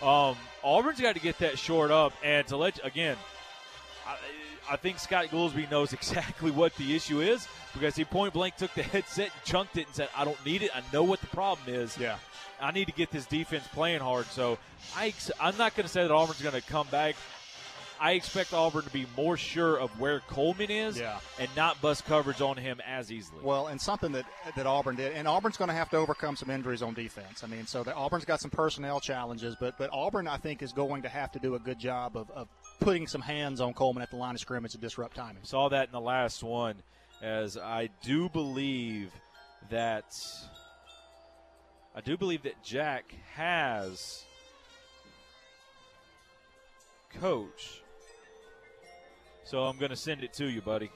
[0.02, 3.18] Um, Auburn's got to get that short up, and to let again,
[4.70, 8.74] I, think Scott Goolsby knows exactly what the issue is because he point blank took
[8.74, 10.72] the headset, and chunked it, and said, "I don't need it.
[10.76, 11.98] I know what the problem is.
[11.98, 12.18] Yeah,
[12.60, 14.58] I need to get this defense playing hard." So
[14.96, 17.16] I, ex- I'm not going to say that Auburn's going to come back.
[18.04, 21.20] I expect Auburn to be more sure of where Coleman is Yeah.
[21.40, 23.38] and not bust coverage on him as easily.
[23.44, 24.26] Well, and something that
[24.56, 27.44] that Auburn did, and Auburn's going to have to overcome some injuries on defense.
[27.44, 30.74] I mean, so the, Auburn's got some personnel challenges, but but Auburn, I think, is
[30.74, 32.48] going to have to do a good job of, of
[32.82, 35.44] putting some hands on Coleman at the line of scrimmage to disrupt timing.
[35.44, 36.76] Saw that in the last one,
[37.22, 39.12] as I do believe
[39.70, 40.12] that
[41.96, 44.26] I do believe that Jack has
[47.20, 47.82] coach.
[49.44, 50.90] So I'm going to send it to you, buddy.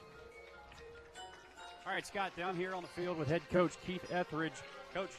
[1.86, 4.60] All right, Scott, down here on the field with head coach Keith Etheredge.
[4.92, 5.10] Coach,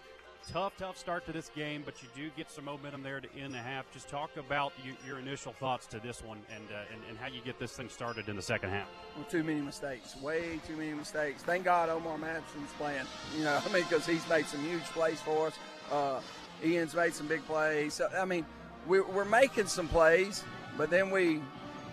[0.51, 3.53] tough, tough start to this game, but you do get some momentum there to end
[3.53, 3.91] the half.
[3.91, 7.27] Just talk about you, your initial thoughts to this one and, uh, and and how
[7.27, 8.87] you get this thing started in the second half.
[9.15, 11.43] Well, too many mistakes, way too many mistakes.
[11.43, 13.05] Thank God Omar Madison's playing.
[13.37, 15.59] You know, I mean, because he's made some huge plays for us.
[15.91, 16.21] Uh,
[16.63, 17.95] Ian's made some big plays.
[17.95, 18.45] So, I mean,
[18.87, 20.43] we're, we're making some plays,
[20.77, 21.41] but then we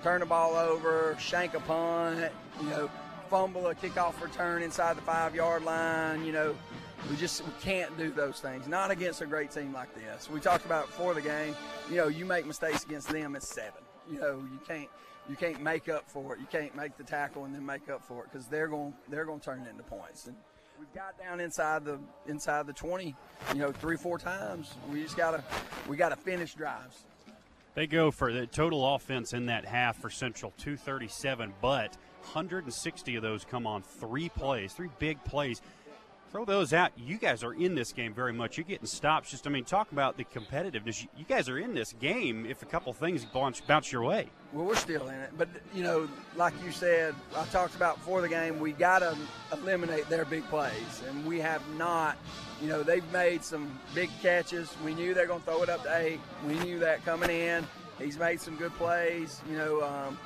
[0.03, 2.91] turn the ball over, shank a punt, you know,
[3.29, 6.25] fumble a kickoff return inside the five yard line.
[6.25, 6.57] You know,
[7.11, 8.67] we just we can't do those things.
[8.67, 10.31] Not against a great team like this.
[10.31, 11.55] We talked about before the game.
[11.91, 13.83] You know, you make mistakes against them, it's seven.
[14.11, 14.89] You know, you can't
[15.29, 16.41] you can't make up for it.
[16.41, 19.25] You can't make the tackle and then make up for it because they're going they're
[19.25, 20.27] going to turn it into points.
[20.27, 20.37] And
[20.79, 23.15] we've got down inside the inside the 20,
[23.53, 24.75] you know, three four times.
[24.91, 25.43] We just gotta
[25.89, 27.05] we gotta finish drives.
[27.75, 33.23] They go for the total offense in that half for Central 237, but 160 of
[33.23, 35.61] those come on three plays, three big plays.
[36.35, 36.91] Throw those out.
[36.97, 38.57] You guys are in this game very much.
[38.57, 39.31] You're getting stops.
[39.31, 41.07] Just, I mean, talk about the competitiveness.
[41.17, 44.29] You- guys are in this game if a couple things bounce, bounce your way.
[44.53, 48.21] Well, we're still in it, but you know, like you said, I talked about before
[48.21, 48.59] the game.
[48.59, 49.17] We got to
[49.53, 52.17] eliminate their big plays, and we have not.
[52.61, 54.75] You know, they've made some big catches.
[54.85, 56.19] We knew they're going to throw it up to eight.
[56.49, 57.65] We knew that coming in.
[57.97, 59.41] He's made some good plays.
[59.49, 60.19] You know, um,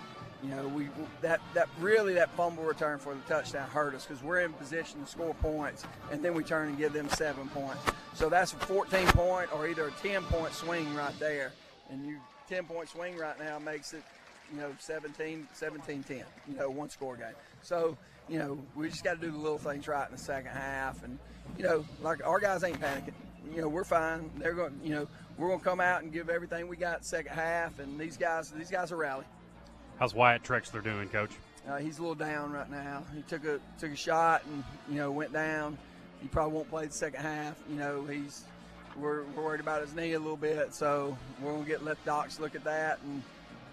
[0.43, 0.89] you know, we
[1.21, 5.03] that that really that fumble return for the touchdown hurt us because we're in position
[5.03, 7.81] to score points, and then we turn and give them seven points.
[8.15, 11.53] So that's a 14 point or either a 10 point swing right there,
[11.91, 14.03] and you 10 point swing right now makes it
[14.53, 17.27] you know 17 17 10 you know one score game.
[17.63, 17.97] So
[18.29, 21.03] you know we just got to do the little things right in the second half
[21.03, 21.19] and
[21.57, 23.13] you know like our guys ain't panicking.
[23.53, 24.31] You know we're fine.
[24.37, 27.33] They're going you know we're going to come out and give everything we got second
[27.33, 29.25] half and these guys these guys are rally
[29.99, 31.31] How's Wyatt Trexler doing, Coach?
[31.69, 34.97] uh, he's a little down right now he took a took a shot and you
[34.97, 35.77] know went down
[36.23, 38.45] he probably won't play the second half you know he's
[38.97, 42.03] we're, we're worried about his knee a little bit so we're going to get let
[42.07, 43.23] docs look at that and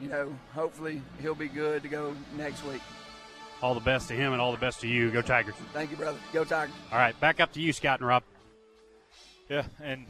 [0.02, 2.82] you know hopefully he'll be good to go next week
[3.62, 5.12] All the best to him and all the best to you.
[5.12, 5.56] Go Tigers.
[5.72, 6.18] Thank you, brother.
[6.34, 6.76] Go Tigers.
[6.92, 8.24] All right, back up to you, Scott and Rob.
[9.50, 10.06] Yeah, and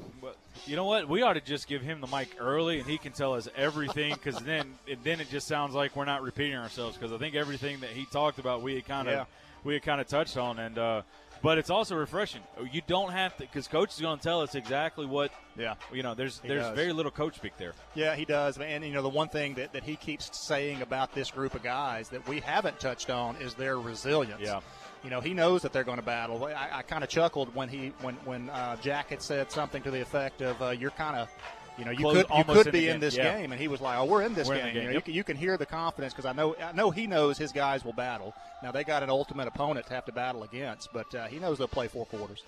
[0.65, 1.09] you know what?
[1.09, 4.13] We ought to just give him the mic early, and he can tell us everything.
[4.13, 6.97] Because then, and then it just sounds like we're not repeating ourselves.
[6.97, 9.25] Because I think everything that he talked about, we had kind of Yeah.
[9.65, 11.01] we had kind of touched on, and uh,
[11.41, 12.41] but it's also refreshing.
[12.71, 15.31] You don't have to, because coach is going to tell us exactly what.
[15.57, 16.75] Yeah, you know, there's He there's does.
[16.75, 17.73] very little coach speak there.
[17.93, 18.57] Yeah, he does.
[18.57, 21.63] And, you know, the one thing that, that he keeps saying about this group of
[21.63, 24.41] guys that we haven't touched on is their resilience.
[24.41, 24.59] Yeah.
[25.05, 26.43] You know, he knows that they're going to battle.
[26.45, 29.91] I, I kind of chuckled when he when when uh, Jack had said something to
[29.91, 31.29] the effect of, uh, "You're kind of,
[31.77, 33.37] you know, you Close- could you almost could in be in this Yeah.
[33.37, 34.95] game," and he was like, "Oh, we're in this We're in game." You, know, game.
[34.95, 37.51] you, can, you can hear the confidence because I know I know he knows his
[37.51, 38.33] guys will battle.
[38.63, 41.59] Now they got an ultimate opponent to have to battle against, but uh, he knows
[41.59, 42.43] they'll play four quarters.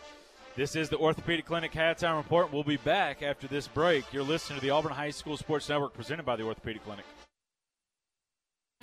[0.56, 2.52] This is the Orthopedic Clinic Halftime Report.
[2.52, 4.12] We'll be back after this break.
[4.12, 7.06] You're listening to the Auburn High School Sports Network presented by the Orthopedic Clinic.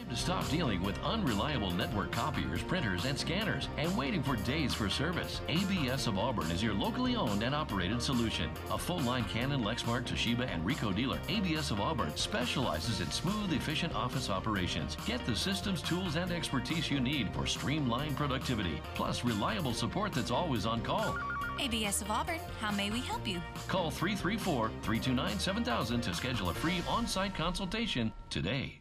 [0.04, 4.74] Time to stop dealing with unreliable network copiers, printers, and scanners and waiting for days
[4.74, 5.40] for service.
[5.48, 8.50] ABS of Auburn is your locally owned and operated solution.
[8.70, 13.52] A full line Canon, Lexmark, Toshiba, and Ricoh dealer, ABS of Auburn specializes in smooth,
[13.52, 14.96] efficient office operations.
[15.06, 20.30] Get the systems, tools, and expertise you need for streamlined productivity, plus reliable support that's
[20.30, 21.16] always on call.
[21.60, 23.40] ABS of Auburn, how may we help you?
[23.68, 28.80] Call 334 329 7000 to schedule a free on site consultation today.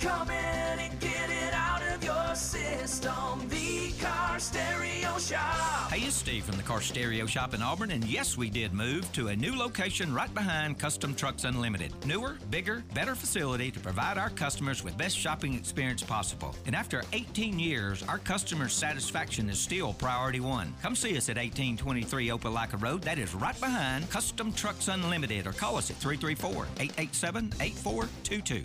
[0.00, 3.48] Come in and get it out of your system.
[3.48, 5.90] The Car Stereo Shop.
[5.90, 9.12] Hey, it's Steve from the Car Stereo Shop in Auburn, and yes, we did move
[9.14, 11.92] to a new location right behind Custom Trucks Unlimited.
[12.06, 16.54] Newer, bigger, better facility to provide our customers with best shopping experience possible.
[16.66, 20.74] And after 18 years, our customers' satisfaction is still priority one.
[20.80, 23.02] Come see us at 1823 Opelika Road.
[23.02, 28.64] That is right behind Custom Trucks Unlimited, or call us at 334 887 8422.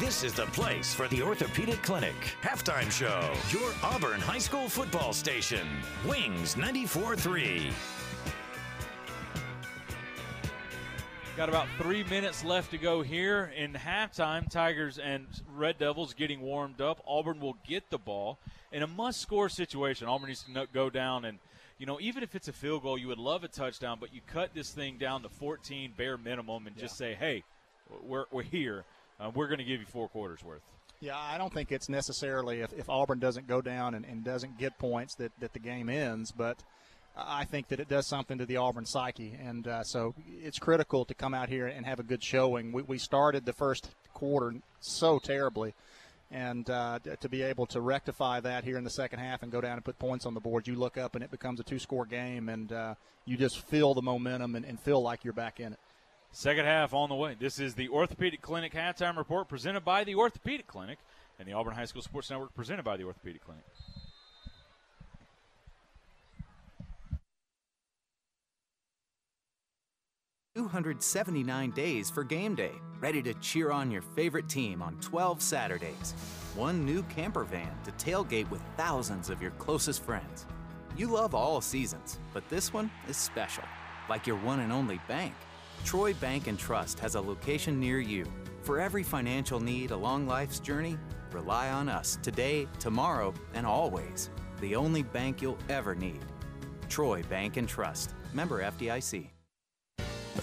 [0.00, 3.30] This is the place for the Orthopedic Clinic halftime show.
[3.50, 5.68] Your Auburn High School football station.
[6.08, 7.70] Wings 94 3.
[11.36, 14.48] Got about three minutes left to go here in halftime.
[14.48, 17.02] Tigers and Red Devils getting warmed up.
[17.06, 18.38] Auburn will get the ball
[18.72, 20.08] in a must-score situation.
[20.08, 21.38] Auburn needs to go down and,
[21.76, 24.22] you know, even if it's a field goal, you would love a touchdown, but you
[24.26, 27.44] cut this thing down to 14 bare minimum and just say, hey,
[28.02, 28.86] we're, we're here.
[29.20, 30.62] Uh, we're going to give you four quarters worth.
[31.00, 34.58] Yeah, I don't think it's necessarily if, if Auburn doesn't go down and, and doesn't
[34.58, 36.62] get points that, that the game ends, but
[37.16, 39.36] I think that it does something to the Auburn psyche.
[39.42, 42.72] And uh, so it's critical to come out here and have a good showing.
[42.72, 45.74] We, we started the first quarter so terribly.
[46.30, 49.60] And uh, to be able to rectify that here in the second half and go
[49.60, 51.80] down and put points on the board, you look up and it becomes a two
[51.80, 52.94] score game, and uh,
[53.24, 55.78] you just feel the momentum and, and feel like you're back in it.
[56.32, 57.36] Second half on the way.
[57.38, 60.98] This is the Orthopedic Clinic halftime report presented by the Orthopedic Clinic
[61.38, 63.64] and the Auburn High School Sports Network presented by the Orthopedic Clinic.
[70.54, 72.72] 279 days for game day.
[73.00, 76.12] Ready to cheer on your favorite team on 12 Saturdays.
[76.54, 80.46] One new camper van to tailgate with thousands of your closest friends.
[80.96, 83.64] You love all seasons, but this one is special,
[84.08, 85.34] like your one and only bank.
[85.84, 88.24] Troy Bank and Trust has a location near you.
[88.62, 90.98] For every financial need along life's journey,
[91.32, 94.30] rely on us today, tomorrow, and always.
[94.60, 96.20] The only bank you'll ever need.
[96.88, 98.14] Troy Bank and Trust.
[98.32, 99.30] Member FDIC.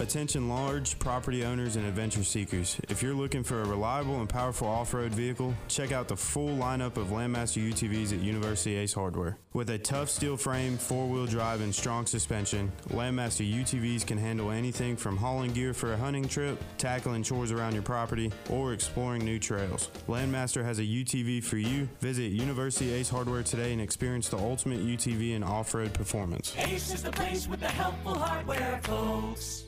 [0.00, 2.80] Attention large property owners and adventure seekers.
[2.88, 6.96] If you're looking for a reliable and powerful off-road vehicle, check out the full lineup
[6.96, 9.38] of Landmaster UTVs at University Ace Hardware.
[9.54, 14.96] With a tough steel frame, four-wheel drive, and strong suspension, Landmaster UTVs can handle anything
[14.96, 19.40] from hauling gear for a hunting trip, tackling chores around your property, or exploring new
[19.40, 19.90] trails.
[20.06, 21.88] Landmaster has a UTV for you.
[21.98, 26.54] Visit University Ace Hardware today and experience the ultimate UTV and off-road performance.
[26.56, 29.67] Ace is the place with the helpful hardware, folks.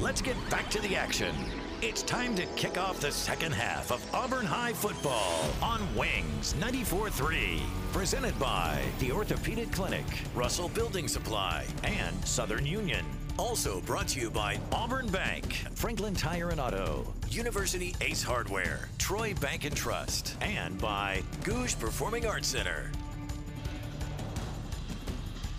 [0.00, 1.34] Let's get back to the action.
[1.82, 7.58] It's time to kick off the second half of Auburn High football on Wings 94.3.
[7.92, 10.04] Presented by the Orthopedic Clinic,
[10.36, 13.04] Russell Building Supply, and Southern Union.
[13.40, 19.34] Also brought to you by Auburn Bank, Franklin Tire and Auto, University Ace Hardware, Troy
[19.40, 22.92] Bank and Trust, and by Gogue Performing Arts Center.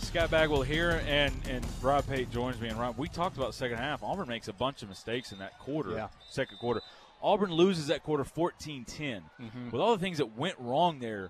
[0.09, 2.67] Scott Bagwell here, and and Rob Pate joins me.
[2.69, 4.01] And Rob, we talked about second half.
[4.01, 6.07] Auburn makes a bunch of mistakes in that quarter, Yeah.
[6.31, 6.81] second quarter.
[7.21, 9.21] Auburn loses that quarter 14 10.
[9.39, 9.71] Mhm.
[9.71, 11.29] With all the things that went wrong there,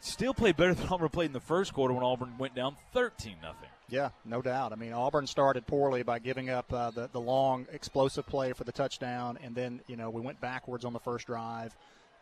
[0.00, 3.36] still played better than Auburn played in the first quarter when Auburn went down 13
[3.40, 3.70] nothing.
[3.88, 4.72] Yeah, no doubt.
[4.72, 8.64] I mean, Auburn started poorly by giving up uh, the the long explosive play for
[8.64, 11.74] the touchdown, and then you know we went backwards on the first drive,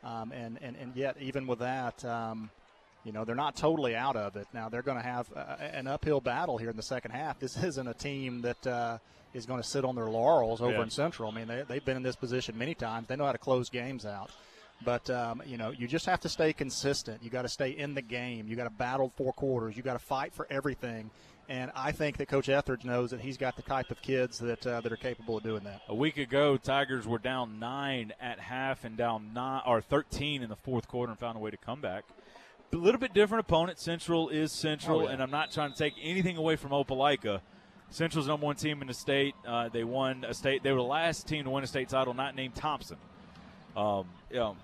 [0.05, 2.05] um, and and and yet even with that.
[2.05, 2.51] Um,
[3.06, 4.46] you know they're not totally out of it.
[4.52, 7.38] Now they're going to have uh, an uphill battle here in the second half.
[7.38, 8.98] This isn't a team that uh,
[9.32, 10.82] is going to sit on their laurels over Yeah.
[10.82, 11.30] in Central.
[11.30, 13.06] I mean they, they've been in this position many times.
[13.06, 14.30] They know how to close games out.
[14.84, 17.22] But um, you know you just have to stay consistent.
[17.22, 18.46] You got to stay in the game.
[18.48, 19.76] You got to battle four quarters.
[19.76, 21.10] You got to fight for everything.
[21.48, 24.66] And I think that Coach Etheredge knows that he's got the type of kids that
[24.66, 25.80] uh, that are capable of doing that.
[25.88, 30.48] A week ago, Tigers were down nine at half and down nine or 13 in
[30.48, 32.02] the fourth quarter and found a way to come back.
[32.72, 33.78] A little bit different opponent.
[33.78, 35.10] Central is Central, Oh, yeah.
[35.10, 37.40] and I'm not trying to take anything away from Opelika.
[37.90, 39.34] Central's number one team in the state.
[39.47, 40.62] Uh, they won a state.
[40.62, 42.97] They were the last team to win a state title, not named Thompson.
[43.76, 44.56] Um, you know,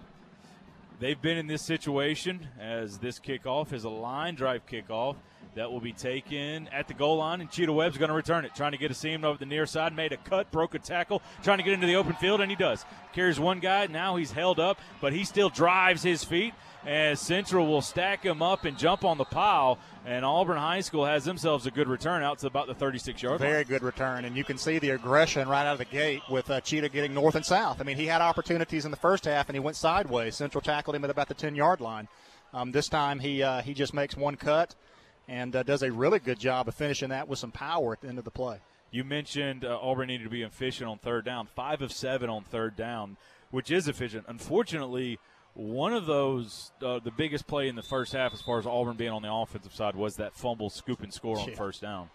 [0.99, 5.17] they've been in this situation as this kickoff is a line drive kickoff
[5.55, 8.55] that will be taken at the goal line, and Cheetah Webb's going to return it,
[8.55, 11.21] trying to get a seam over the near side, made a cut, broke a tackle,
[11.43, 12.85] trying to get into the open field, and he does.
[13.13, 16.55] Carries one guy, now he's held up, but he still drives his feet,
[16.87, 21.05] as Central will stack him up and jump on the pile, and Auburn High School
[21.05, 23.51] has themselves a good return out to about the 36 yard line.
[23.51, 26.51] Very good return, and you can see the aggression right out of the gate with
[26.51, 27.81] uh, Cheetah getting north and south.
[27.81, 30.35] I mean, he had opportunities in the first half, and he went sideways.
[30.37, 32.09] Central tackled him at about the 10 yard line.
[32.53, 34.75] Um, this time, he uh, he just makes one cut
[35.29, 38.09] and uh, does a really good job of finishing that with some power at the
[38.09, 38.59] end of the play.
[38.91, 41.47] You mentioned uh, Auburn needed to be efficient on third down.
[41.47, 43.17] Five of seven on third down,
[43.51, 44.27] which is efficient.
[44.29, 45.19] Unfortunately,
[45.55, 48.97] one of those, uh, the biggest play in the first half, as far as Auburn
[48.97, 51.55] being on the offensive side, was that fumble, scoop, and score on Yeah.
[51.55, 52.11] first down.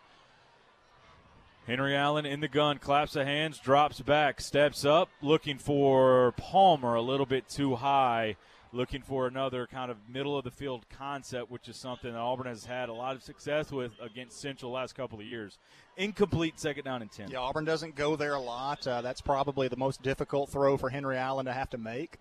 [1.65, 6.95] Henry Allen in the gun, claps the hands, drops back, steps up, looking for Palmer
[6.95, 8.37] a little bit too high,
[8.71, 12.47] looking for another kind of middle of the field concept, which is something that Auburn
[12.47, 15.57] has had a lot of success with against Central last couple of years.
[15.97, 17.31] Incomplete second down and 10.
[17.31, 18.87] Yeah, Auburn doesn't go there a lot.
[18.87, 22.17] Uh, that's probably the most difficult throw for Henry Allen to have to make.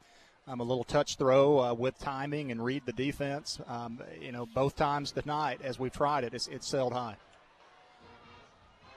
[0.48, 3.58] Um, a little touch throw uh, with timing and read the defense.
[3.66, 7.16] Um, you know, both times tonight as we've tried it, it's, it's sailed high.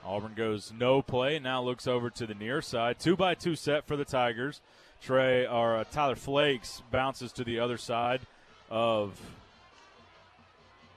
[0.06, 1.40] Auburn goes no play.
[1.40, 3.00] Now looks over to the near side.
[3.00, 4.62] Two by two set for the Tigers.
[5.02, 8.22] Trey or uh, Tyler Flakes bounces to the other side
[8.70, 9.20] of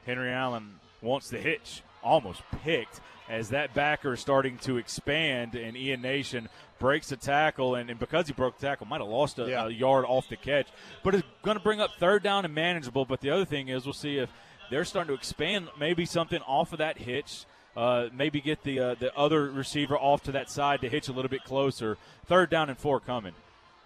[0.05, 0.81] Henry Allen.
[1.01, 1.83] Wants the hitch.
[2.03, 6.49] Almost picked as that backer is starting to expand, and Ian Nation
[6.79, 9.67] breaks the tackle, and, and because he broke the tackle, might have lost a, Yeah.
[9.67, 10.67] a yard off the catch,
[11.05, 13.05] but it's going to bring up third down and manageable.
[13.05, 14.31] But the other thing is, we'll see if
[14.71, 17.45] they're starting to expand maybe something off of that hitch.
[17.77, 21.13] Uh, maybe get the uh, the other receiver off to that side to hitch a
[21.13, 21.97] little bit closer.
[22.27, 23.33] Third down and four coming.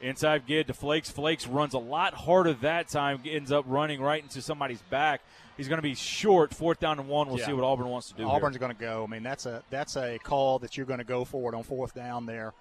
[0.00, 1.08] Inside get to Flakes.
[1.10, 3.20] Flakes runs a lot harder that time.
[3.24, 5.20] Ends up running right into somebody's back.
[5.56, 6.52] He's going to be short.
[6.54, 7.28] Fourth down and one.
[7.28, 7.46] We'll Yeah.
[7.46, 8.28] see what Auburn wants to do.
[8.28, 9.04] Auburn's going to go.
[9.04, 11.62] I mean, that's a that's a call that you're going to go for it on
[11.62, 12.52] fourth down there.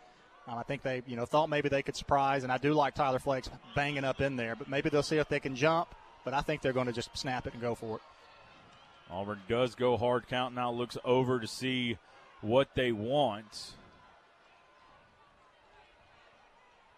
[0.47, 2.93] Um, I think they, you know, thought maybe they could surprise, and I do like
[2.93, 5.93] Tyler Flakes banging up in there, but maybe they'll see if they can jump.
[6.23, 8.01] But I think they're going to just snap it and go for it.
[9.11, 11.97] Auburn does go hard count now, looks over to see
[12.41, 13.73] what they want.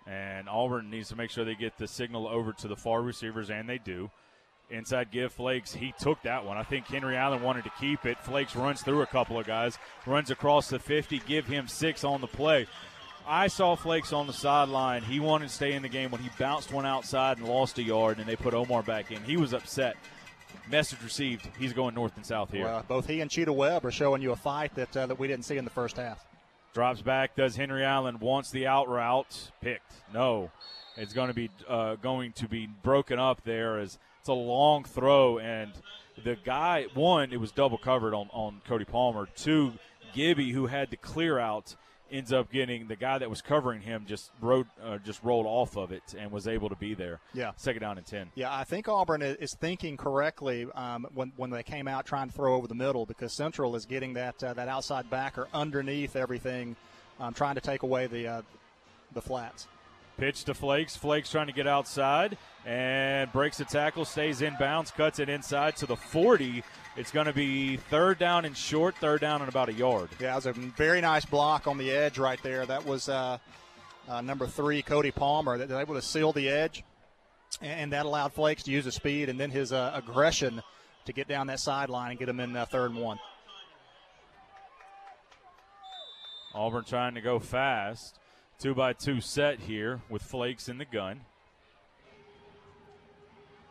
[0.06, 3.49] And Auburn needs to make sure they get the signal over to the far receivers,
[3.49, 4.10] and they do.
[4.69, 5.73] Inside give Flakes.
[5.73, 6.57] He took that one.
[6.57, 8.19] I think Henry Allen wanted to keep it.
[8.19, 12.19] Flakes runs through a couple of guys, runs across the 50, give him six on
[12.19, 12.68] the play.
[13.26, 15.03] I saw Flakes on the sideline.
[15.03, 17.84] He wanted to stay in the game when he bounced one outside and lost a
[17.84, 19.22] yard, and they put Omar back in.
[19.23, 19.98] He was upset.
[20.69, 21.48] Message received.
[21.57, 22.65] He's going north and south here.
[22.65, 25.27] Well, both he and Cheetah Webb are showing you a fight that uh, that we
[25.27, 26.26] didn't see in the first half.
[26.73, 27.35] Drops back.
[27.35, 29.94] Does Henry Allen wants the out route picked?
[30.14, 30.52] No,
[30.95, 33.98] it's going to be uh, going to be broken up there as
[34.28, 35.72] it's a long throw and
[36.26, 39.30] the guy one it was double covered on on Cody Palmer.
[39.38, 39.74] Two,
[40.14, 41.76] Gibby who had the clear out
[42.12, 45.78] ends up getting the guy that was covering him just rode uh, just rolled off
[45.78, 47.22] of it and was able to be there.
[47.34, 47.54] Yeah.
[47.56, 48.30] second down and ten.
[48.36, 52.34] Yeah, I think Auburn is thinking correctly um, when when they came out trying to
[52.34, 56.76] throw over the middle because Central is getting that uh, that outside backer underneath everything,
[57.22, 58.41] um, trying to take away the uh,
[59.14, 59.68] the flats.
[60.18, 60.95] Pitch to Flakes.
[60.95, 65.76] Flakes trying to get outside and breaks the tackle, stays in bounds, cuts it inside
[65.77, 66.64] to the 40.
[66.95, 70.10] It's going to be third down and short, third down and about a yard.
[70.19, 72.65] Yeah, it was a very nice block on the edge right there.
[72.65, 73.38] That was uh,
[74.10, 76.84] uh, number three, Cody Palmer, that was able to seal the edge,
[77.61, 80.64] and that allowed Flakes to use his speed and then his uh, aggression
[81.06, 83.19] to get down that sideline and get him in uh, third and one.
[86.56, 88.18] Auburn trying to go fast.
[88.60, 91.22] Two by two set here with Flakes in the gun.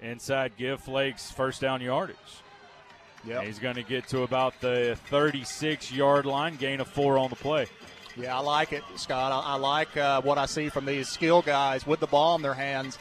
[0.00, 2.16] Inside give Flakes first down yardage.
[3.26, 3.42] Yep.
[3.44, 7.36] He's going to get to about the 36 yard line, gain of four on the
[7.36, 7.66] play.
[8.16, 9.32] Yeah, I like it, Scott.
[9.32, 12.42] I, I like uh, what I see from these skill guys with the ball in
[12.42, 12.96] their hands.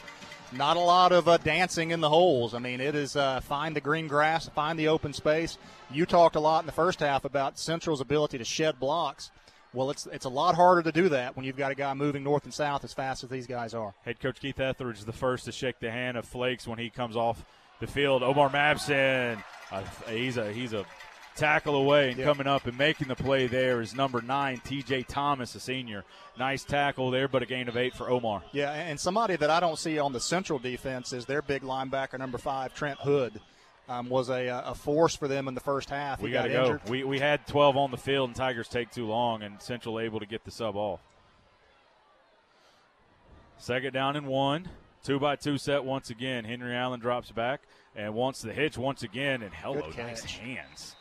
[0.52, 2.54] Not a lot of uh, dancing in the holes.
[2.54, 5.58] I mean, it is uh, find the green grass, find the open space.
[5.90, 9.30] You talked a lot in the first half about Central's ability to shed blocks.
[9.76, 12.24] Well, it's it's a lot harder to do that when you've got a guy moving
[12.24, 13.92] north and south as fast as these guys are.
[14.06, 16.88] Head coach Keith Etheredge is the first to shake the hand of Flakes when he
[16.88, 17.44] comes off
[17.80, 18.22] the field.
[18.22, 20.86] Omar Mapson, uh, he's a he's a
[21.36, 22.24] tackle away and Yeah.
[22.24, 25.02] coming up and making the play there is number nine, T.J.
[25.02, 26.02] Thomas, a senior.
[26.38, 28.42] Nice tackle there, but a gain of eight for Omar.
[28.52, 32.18] Yeah, and somebody that I don't see on the Central defense is their big linebacker,
[32.18, 33.38] number five, Trent Hood.
[33.88, 36.20] Um, was a, a force for them in the first half.
[36.20, 36.64] We got to go.
[36.64, 36.88] injured.
[36.88, 40.18] We, we had 12 on the field, and Tigers take too long, and Central able
[40.18, 41.00] to get the sub off.
[43.58, 44.68] Second down and one.
[45.02, 46.44] Two by two set once again.
[46.44, 47.62] Henry Allen drops back
[47.94, 49.40] and wants the hitch once again.
[49.42, 50.96] And hello, nice hands.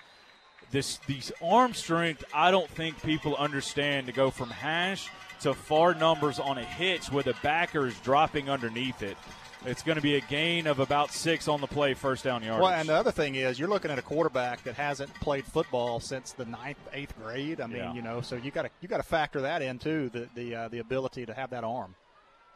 [0.69, 5.09] This these arm strength, I don't think people understand to go from hash
[5.41, 9.17] to far numbers on a hitch with a backer is dropping underneath it.
[9.65, 12.61] It's going to be a gain of about six on the play, first down yardage.
[12.63, 15.99] Well, and the other thing is, you're looking at a quarterback that hasn't played football
[15.99, 17.59] since the ninth, eighth grade.
[17.61, 17.93] I mean, Yeah.
[17.93, 20.55] you know, so you got to you got to factor that in too, the the
[20.55, 21.95] uh, the ability to have that arm.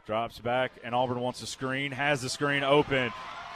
[0.05, 1.91] Drops back, and Auburn wants a screen.
[1.91, 3.11] Has the screen open.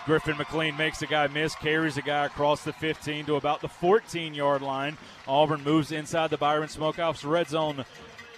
[0.06, 3.70] Griffin McLean makes the guy miss, carries the guy across the 15 to about the
[3.70, 4.98] 14 yard line.
[5.28, 7.86] Auburn moves inside the Byron Smokehouse red zone.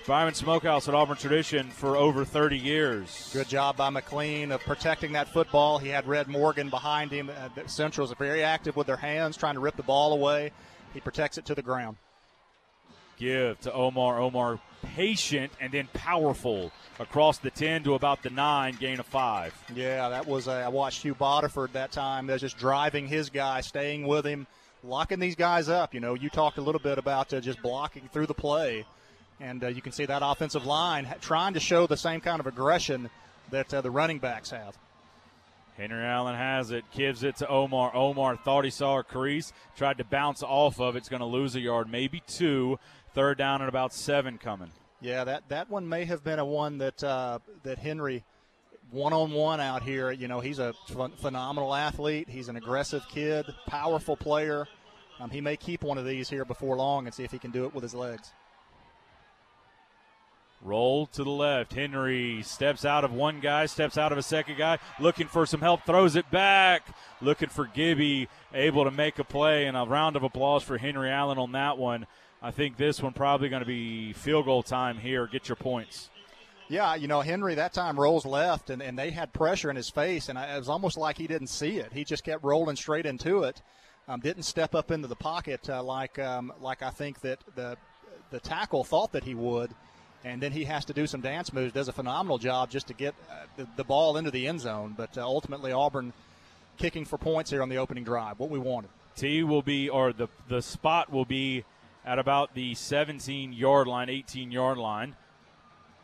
[0.07, 3.31] Byron Smokehouse at Auburn tradition for over 30 years.
[3.33, 5.79] Good job by McLean of protecting that football.
[5.79, 7.31] He had Red Morgan behind him.
[7.31, 10.51] Uh, the Centrals are very active with their hands, trying to rip the ball away.
[10.93, 11.97] He protects it to the ground.
[13.17, 14.19] Give to Omar.
[14.19, 19.71] Omar patient and then powerful across the 10 to about the 9, gain of 5.
[19.73, 20.47] Yeah, that was.
[20.47, 22.27] Uh, I watched Hugh Bodiford that time.
[22.27, 24.45] They're just driving his guy, staying with him,
[24.83, 25.95] locking these guys up.
[25.95, 28.85] You know, you talked a little bit about uh, just blocking through the play,
[29.39, 32.47] and uh, you can see that offensive line trying to show the same kind of
[32.47, 33.09] aggression
[33.51, 34.77] that uh, the running backs have.
[35.77, 37.93] Henry Allen has it, gives it to Omar.
[37.93, 40.99] Omar thought he saw a crease, tried to bounce off of it.
[40.99, 42.79] It's going to lose a yard, maybe two.
[43.13, 44.71] Third down and about seven coming.
[45.01, 48.23] Yeah, that, that one may have been a one that uh, that Henry
[48.91, 50.11] one on one out here.
[50.11, 52.29] You know, he's a ph- phenomenal athlete.
[52.29, 54.67] He's an aggressive kid, powerful player.
[55.19, 57.51] Um, he may keep one of these here before long and see if he can
[57.51, 58.33] do it with his legs.
[60.65, 61.73] Roll to the left.
[61.73, 65.61] Henry steps out of one guy, steps out of a second guy, looking for some
[65.61, 66.87] help, throws it back,
[67.21, 71.11] looking for Gibby, able to make a play, and a round of applause for Henry
[71.11, 72.07] Allen on that one.
[72.41, 75.27] I think this one probably going to be field goal time here.
[75.27, 76.09] Get your points.
[76.67, 79.91] Yeah, you know, Henry that time rolls left, and, and they had pressure in his
[79.91, 81.93] face, and I- it was almost like he didn't see it.
[81.93, 83.61] He just kept rolling straight into it.
[84.07, 87.75] Um, didn't step up into the pocket uh, like um, like I think that the
[88.31, 89.71] the tackle thought that he would,
[90.25, 91.71] and then he has to do some dance moves.
[91.71, 94.95] Does a phenomenal job just to get uh, the, the ball into the end zone,
[94.97, 96.11] but uh, ultimately Auburn
[96.77, 98.39] kicking for points here on the opening drive.
[98.39, 98.89] What we wanted.
[99.15, 101.63] T will be, or the the spot will be
[102.03, 105.15] at about the 17 yard line, 18 yard line.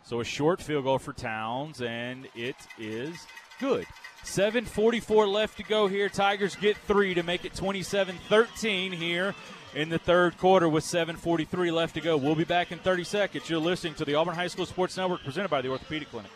[0.04, 3.16] So a short field goal for Towns, and it is
[3.60, 3.86] good.
[4.24, 6.10] 7.44 left to go here.
[6.10, 9.34] Tigers get three to make it 27 13 here
[9.76, 12.18] in the third quarter with 7.43 left to go.
[12.18, 13.50] We'll be back in 30 seconds.
[13.50, 16.32] You're listening to the Auburn High School Sports Network presented by the Orthopedic Clinic.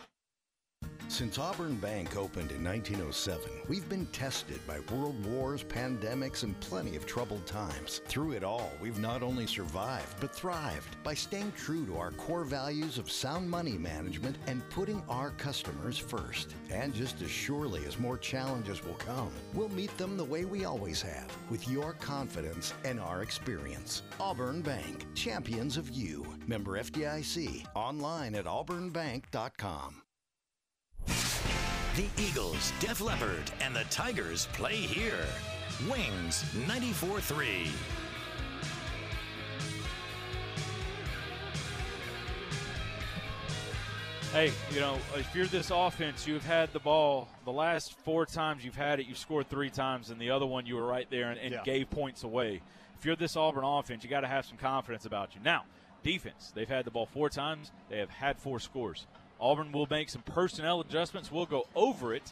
[1.08, 6.96] Since Auburn Bank opened in 1907, we've been tested by world wars, pandemics, and plenty
[6.96, 8.02] of troubled times.
[8.08, 12.44] Through it all, we've not only survived, but thrived by staying true to our core
[12.44, 16.56] values of sound money management and putting our customers first.
[16.72, 20.66] And just as surely as more challenges will come, we'll meet them the way we
[20.66, 24.02] always have, with your confidence and our experience.
[24.20, 26.26] Auburn Bank, champions of you.
[26.48, 30.02] Member FDIC, online at auburnbank.com.
[31.08, 35.26] The Eagles, Def Leppard, and the Tigers play here.
[35.90, 37.68] Wings 94 3.
[44.32, 48.66] Hey, you know, if you're this offense, you've had the ball the last four times
[48.66, 51.32] you've had it, you've scored three times, and the other one you were right there
[51.32, 51.64] and, and Yeah.
[51.64, 52.62] gave points away.
[53.00, 55.42] If you're this Auburn offense, you got to have some confidence about you.
[55.42, 55.64] Now,
[56.04, 59.08] defense, they've had the ball four times, they have had four scores.
[59.46, 61.32] Auburn will make some personnel adjustments.
[61.32, 62.24] We'll go over it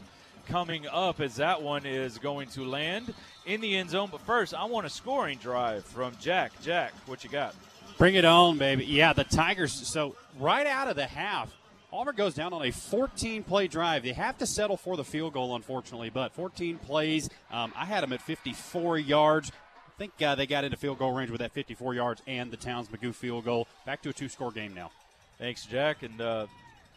[0.48, 3.14] coming up as that one is going to land
[3.46, 4.08] in the end zone.
[4.10, 6.50] But first, I want a scoring drive from Jack.
[6.60, 7.54] Jack, what you got?
[7.98, 8.84] Bring it on, baby.
[8.84, 9.72] Yeah, the Tigers.
[9.72, 11.54] So right out of the half,
[11.92, 14.02] Auburn goes down on a 14 play drive.
[14.02, 17.30] They have to settle for the field goal, unfortunately, but 14 plays.
[17.52, 19.52] Um, I had them at 54 yards.
[19.86, 22.56] I think uh, they got into field goal range with that 54 yards and the
[22.56, 23.68] Towns Magoo field goal.
[23.86, 24.90] Back to a two score game now.
[25.38, 26.02] Thanks, Jack.
[26.02, 26.46] And uh,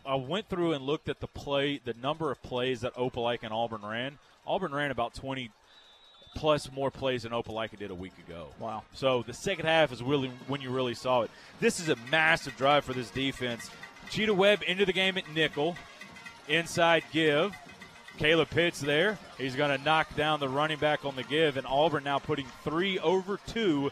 [0.07, 3.53] I went through and looked at the play, the number of plays that Opelika and
[3.53, 4.17] Auburn ran.
[4.45, 5.51] Auburn ran about 20
[6.35, 8.47] plus more plays than Opelika did a week ago.
[8.59, 8.83] Wow.
[8.93, 11.31] So the second half is really when you really saw it.
[11.59, 13.69] This is a massive drive for this defense.
[14.09, 15.75] Cheetah Webb into the game at nickel.
[16.47, 17.53] Inside give.
[18.17, 19.17] Caleb Pitts there.
[19.37, 22.47] He's going to knock down the running back on the give, and Auburn now putting
[22.63, 23.91] three over two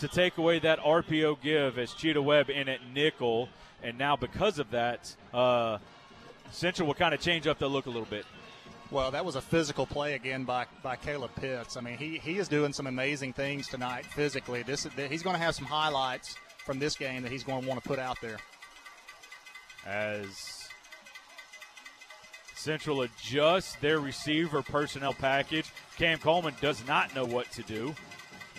[0.00, 3.48] to take away that RPO give as Cheetah Webb in at nickel.
[3.86, 5.78] And now, because of that, uh,
[6.50, 8.24] Central will kind of change up the look a little bit.
[8.90, 11.76] Well, that was a physical play again by, by Caleb Pitts.
[11.76, 14.64] I mean, he, he is doing some amazing things tonight physically.
[14.64, 16.34] This he's going to have some highlights
[16.64, 18.38] from this game that he's going to want to put out there.
[19.86, 20.68] As
[22.56, 27.94] Central adjusts their receiver personnel package, Cam Coleman does not know what to do.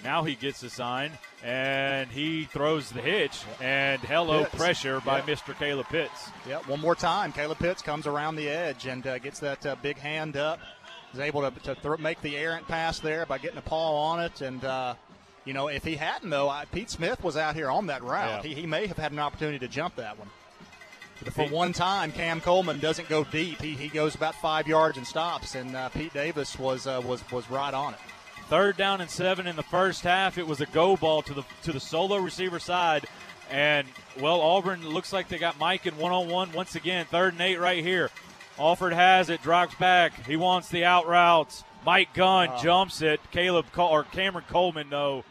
[0.06, 1.12] Now he gets assigned
[1.44, 4.56] and he throws the hitch and hello Pitts.
[4.56, 5.28] pressure by Yep.
[5.28, 5.58] Mr.
[5.58, 6.30] Caleb Pitts.
[6.48, 7.32] Yeah, one more time.
[7.32, 10.60] Caleb Pitts comes around the edge and uh, gets that uh, big hand up.
[11.14, 14.20] Is able to, to thro- make the errant pass there by getting a paw on
[14.20, 14.42] it.
[14.42, 14.96] And, uh,
[15.46, 18.44] you know, if he hadn't, though, I, Pete Smith was out here on that route.
[18.44, 18.50] Yeah.
[18.50, 20.28] He, he may have had an opportunity to jump that one.
[21.24, 23.62] But for one time, Cam Coleman doesn't go deep.
[23.62, 25.56] He, he goes about five yards and stops.
[25.56, 28.00] And uh, Pete Davis was, uh, was, was right on it.
[28.50, 30.38] Third down and seven in the first half.
[30.38, 33.06] It was a go ball to the to the solo receiver side,
[33.52, 33.88] and
[34.20, 37.06] well, Auburn looks like they got Mike in one on one once again.
[37.12, 38.10] Third and eight right here.
[38.58, 40.26] Alford has it, drops back.
[40.26, 41.64] He wants the out routes.
[41.86, 42.62] Mike Gunn Oh.
[42.64, 43.20] jumps it.
[43.32, 45.24] Caleb Col- or Cameron Coleman, no,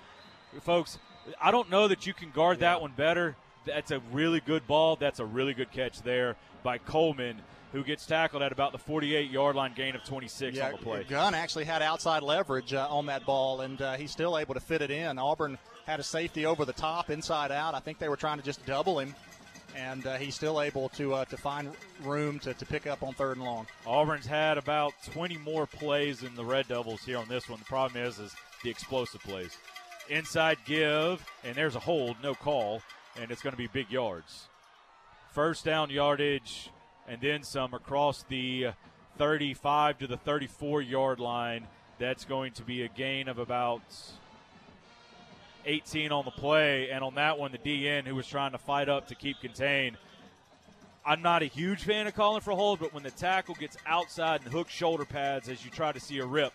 [0.62, 0.98] folks.
[1.40, 3.34] I don't know that you can guard that one better.
[3.64, 4.94] That's a really good ball.
[4.96, 7.40] That's a really good catch there by Coleman,
[7.76, 11.04] who gets tackled at about the 48 yard line, gain of 26 on the play.
[11.04, 14.60] Gunn actually had outside leverage uh, on that ball, and uh, he's still able to
[14.60, 15.18] fit it in.
[15.18, 17.74] Auburn had a safety over the top, inside out.
[17.74, 19.14] I think they were trying to just double him,
[19.76, 21.70] and uh, he's still able to uh, to find
[22.02, 23.66] room to, to pick up on third and long.
[23.84, 27.58] Auburn's had about 20 more plays than the Red Devils here on this one.
[27.58, 28.34] The problem is, is
[28.64, 29.54] the explosive plays.
[30.08, 32.80] Inside give, and there's a hold, no call,
[33.20, 34.46] and it's going to be big yards.
[35.32, 36.70] First down yardage,
[37.08, 38.68] and then some across the
[39.18, 41.66] 35 to the 34 yard line.
[41.98, 43.80] That's going to be a gain of about
[45.64, 48.88] 18 on the play, and on that one, the DN who was trying to fight
[48.88, 49.96] up to keep contained.
[51.04, 53.76] I'm not a huge fan of calling for a hold, but when the tackle gets
[53.86, 56.52] outside and hooks shoulder pads as you try to see a rip,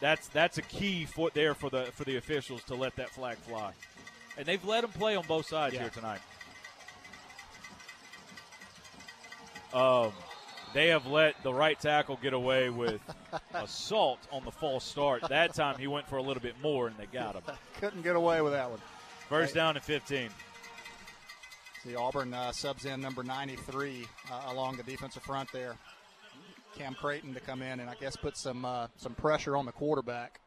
[0.00, 3.36] that's that's a key foot there for the for the officials to let that flag
[3.38, 3.72] fly.
[4.36, 5.80] And they've let them play on both sides Yeah.
[5.82, 6.20] here tonight.
[9.72, 10.12] Um,
[10.72, 13.00] they have let the right tackle get away with
[13.54, 15.28] assault on the false start.
[15.28, 17.42] That time he went for a little bit more, and they got him.
[17.80, 18.80] Couldn't get away with that one.
[19.28, 19.60] First Hey.
[19.60, 20.30] down and 15.
[21.84, 25.76] See, Auburn uh, subs in number 93 uh, along the defensive front there.
[26.76, 29.72] Cam Creighton to come in and I guess put some uh, some pressure on the
[29.72, 30.40] quarterback.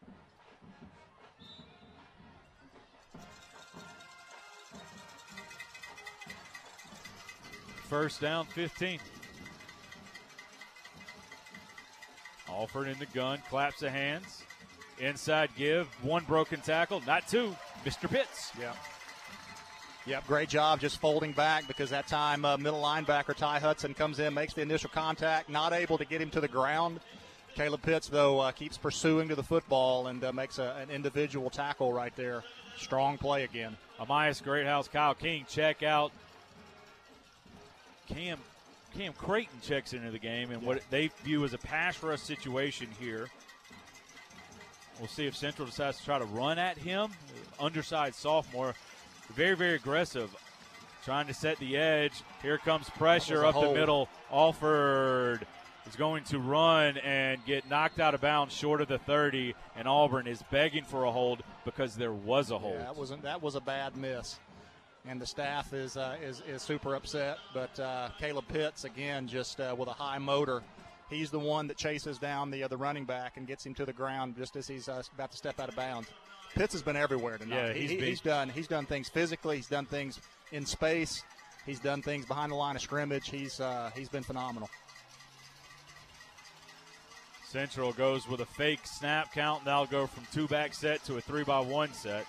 [7.89, 8.99] First down, 15.
[12.53, 14.43] Alford in the gun, claps the hands.
[14.99, 17.55] Inside give, one broken tackle, not two.
[17.83, 18.09] Mr.
[18.09, 18.51] Pitts.
[18.59, 18.73] Yeah.
[20.05, 24.19] Yep, great job just folding back because that time uh, middle linebacker Ty Hudson comes
[24.19, 26.99] in, makes the initial contact, not able to get him to the ground.
[27.55, 31.49] Caleb Pitts, though, uh, keeps pursuing to the football and uh, makes a, an individual
[31.49, 32.43] tackle right there.
[32.77, 33.77] Strong play again.
[33.99, 36.11] Amias Greathouse, Kyle King check out.
[38.07, 38.37] Cam
[38.97, 42.87] Cam Creighton checks into the game and what they view as a pass rush situation
[42.99, 43.27] here.
[44.99, 47.11] We'll see if Central decides to try to run at him.
[47.59, 48.75] Undersized sophomore,
[49.33, 50.33] very very aggressive,
[51.03, 52.13] trying to set the edge.
[52.41, 54.07] Here comes pressure up the middle.
[54.31, 55.45] Alford
[55.87, 59.87] is going to run and get knocked out of bounds short of the 30, and
[59.87, 62.75] Auburn is begging for a hold because there was a hold.
[62.75, 64.39] Yeah, that wasn't that was a bad miss,
[65.05, 67.37] and the staff is uh, is is super upset.
[67.53, 70.61] But uh, Caleb Pitts again, just uh, with a high motor,
[71.09, 73.93] he's the one that chases down the other running back and gets him to the
[73.93, 76.07] ground just as he's uh, about to step out of bounds.
[76.55, 77.67] Pitts has been everywhere tonight.
[77.69, 79.55] Yeah, he's he- he's done he's done things physically.
[79.57, 80.19] He's done things
[80.51, 81.23] in space.
[81.65, 83.29] He's done things behind the line of scrimmage.
[83.29, 84.69] He's uh, he's been phenomenal.
[87.45, 89.65] Central goes with a fake snap count.
[89.65, 92.25] Now go from two back set to a three by one set.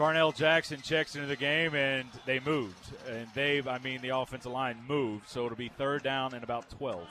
[0.00, 2.94] Carnell Jackson checks into the game, and they moved.
[3.06, 6.70] And they've, I mean, the offensive line moved, so it'll be third down and about
[6.70, 7.06] 12.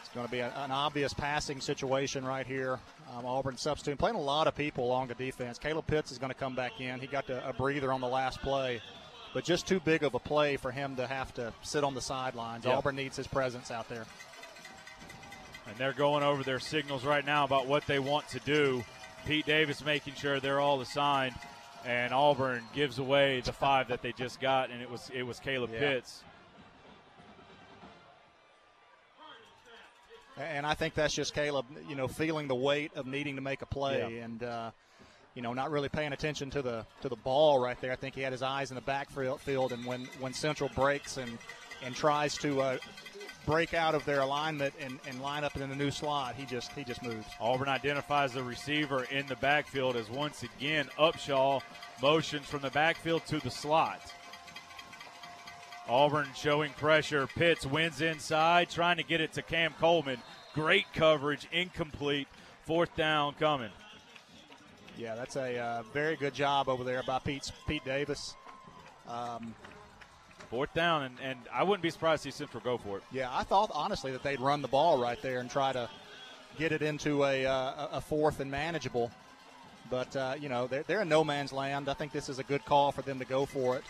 [0.00, 2.78] It's going to be a, an obvious passing situation right here.
[3.16, 5.58] Um, Auburn substituting, playing a lot of people along the defense.
[5.58, 7.00] Caleb Pitts is going to come back in.
[7.00, 8.82] He got a breather on the last play,
[9.32, 12.02] but just too big of a play for him to have to sit on the
[12.02, 12.66] sidelines.
[12.66, 12.76] Yep.
[12.76, 14.04] Auburn needs his presence out there.
[15.68, 18.84] And they're going over their signals right now about what they want to do.
[19.26, 21.34] Pete Davis making sure they're all assigned,
[21.84, 25.38] and Auburn gives away the five that they just got, and it was it was
[25.38, 25.78] Caleb Yeah.
[25.80, 26.22] Pitts.
[30.38, 33.60] And I think that's just Caleb, you know, feeling the weight of needing to make
[33.62, 34.24] a play Yeah.
[34.24, 34.70] and, uh,
[35.34, 37.90] you know, not really paying attention to the to the ball right there.
[37.92, 41.16] I think he had his eyes in the backfield, field, and when when Central breaks
[41.16, 41.38] and
[41.82, 42.78] and tries to uh,
[43.46, 46.72] break out of their alignment and, and line up in the new slot, he just
[46.72, 47.26] he just moves.
[47.40, 51.62] Auburn identifies the receiver in the backfield as once again Upshaw
[52.02, 54.00] motions from the backfield to the slot.
[55.88, 57.26] Auburn showing pressure.
[57.26, 60.18] Pitts wins inside, trying to get it to Cam Coleman.
[60.54, 62.28] Great coverage, incomplete.
[62.66, 63.70] Fourth down coming.
[64.98, 68.34] Yeah, that's a uh, very good job over there by Pete Pete Davis.
[69.08, 69.54] Um,
[70.50, 73.02] Fourth down, and, and I wouldn't be surprised to see Central go for it.
[73.12, 75.90] Yeah, I thought honestly that they'd run the ball right there and try to
[76.58, 79.10] get it into a, uh, a fourth and manageable.
[79.90, 81.88] But uh, you know they're, they're in no man's land.
[81.88, 83.84] I think this is a good call for them to go for it.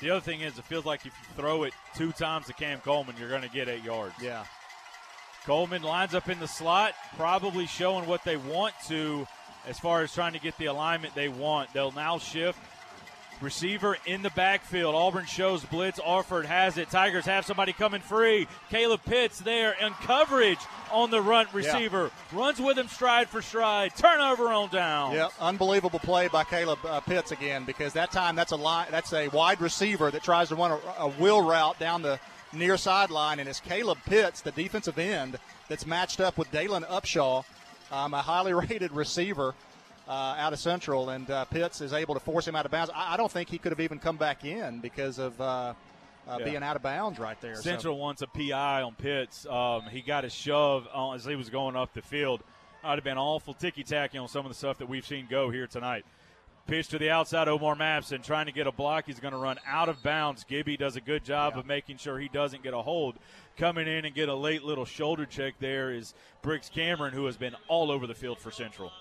[0.00, 2.80] The other thing is, it feels like if you throw it two times to Cam
[2.80, 4.14] Coleman, you're going to get eight yards.
[4.20, 4.44] Yeah.
[5.44, 9.26] Coleman lines up in the slot, probably showing what they want to
[9.66, 11.72] as far as trying to get the alignment they want.
[11.72, 12.58] They'll now shift.
[13.44, 14.94] Receiver in the backfield.
[14.94, 16.00] Auburn shows blitz.
[16.04, 16.90] Alford has it.
[16.90, 18.48] Tigers have somebody coming free.
[18.70, 20.58] Caleb Pitts there and coverage
[20.90, 22.10] on the run receiver.
[22.32, 23.94] Runs with him stride for stride.
[23.96, 25.12] Turnover on down.
[25.12, 29.12] Yep, unbelievable play by Caleb uh, Pitts again because that time that's a line, that's
[29.12, 32.18] a wide receiver that tries to run a, a wheel route down the
[32.54, 37.44] near sideline, and it's Caleb Pitts, the defensive end, that's matched up with Dalen Upshaw,
[37.92, 39.54] um, a highly rated receiver.
[40.06, 42.90] Uh, out of Central, and uh, Pitts is able to force him out of bounds.
[42.94, 45.44] I, I don't think he could have even come back in because of uh,
[46.28, 46.44] uh, Yeah.
[46.44, 47.54] being out of bounds right there.
[47.54, 49.46] So- Central wants a PI on Pitts.
[49.46, 52.42] Um, he got a shove on, as he was going up the field.
[52.82, 55.48] I'd have been awful ticky tacky on some of the stuff that we've seen go
[55.48, 56.04] here tonight.
[56.66, 59.04] Pitch to the outside, Omar Mapson trying to get a block.
[59.06, 60.44] He's going to run out of bounds.
[60.44, 63.16] Gibby does a good job of making sure he doesn't get a hold.
[63.56, 67.36] Coming in and get a late little shoulder check there is Briggs Cameron, who has
[67.38, 68.92] been all over the field for Central.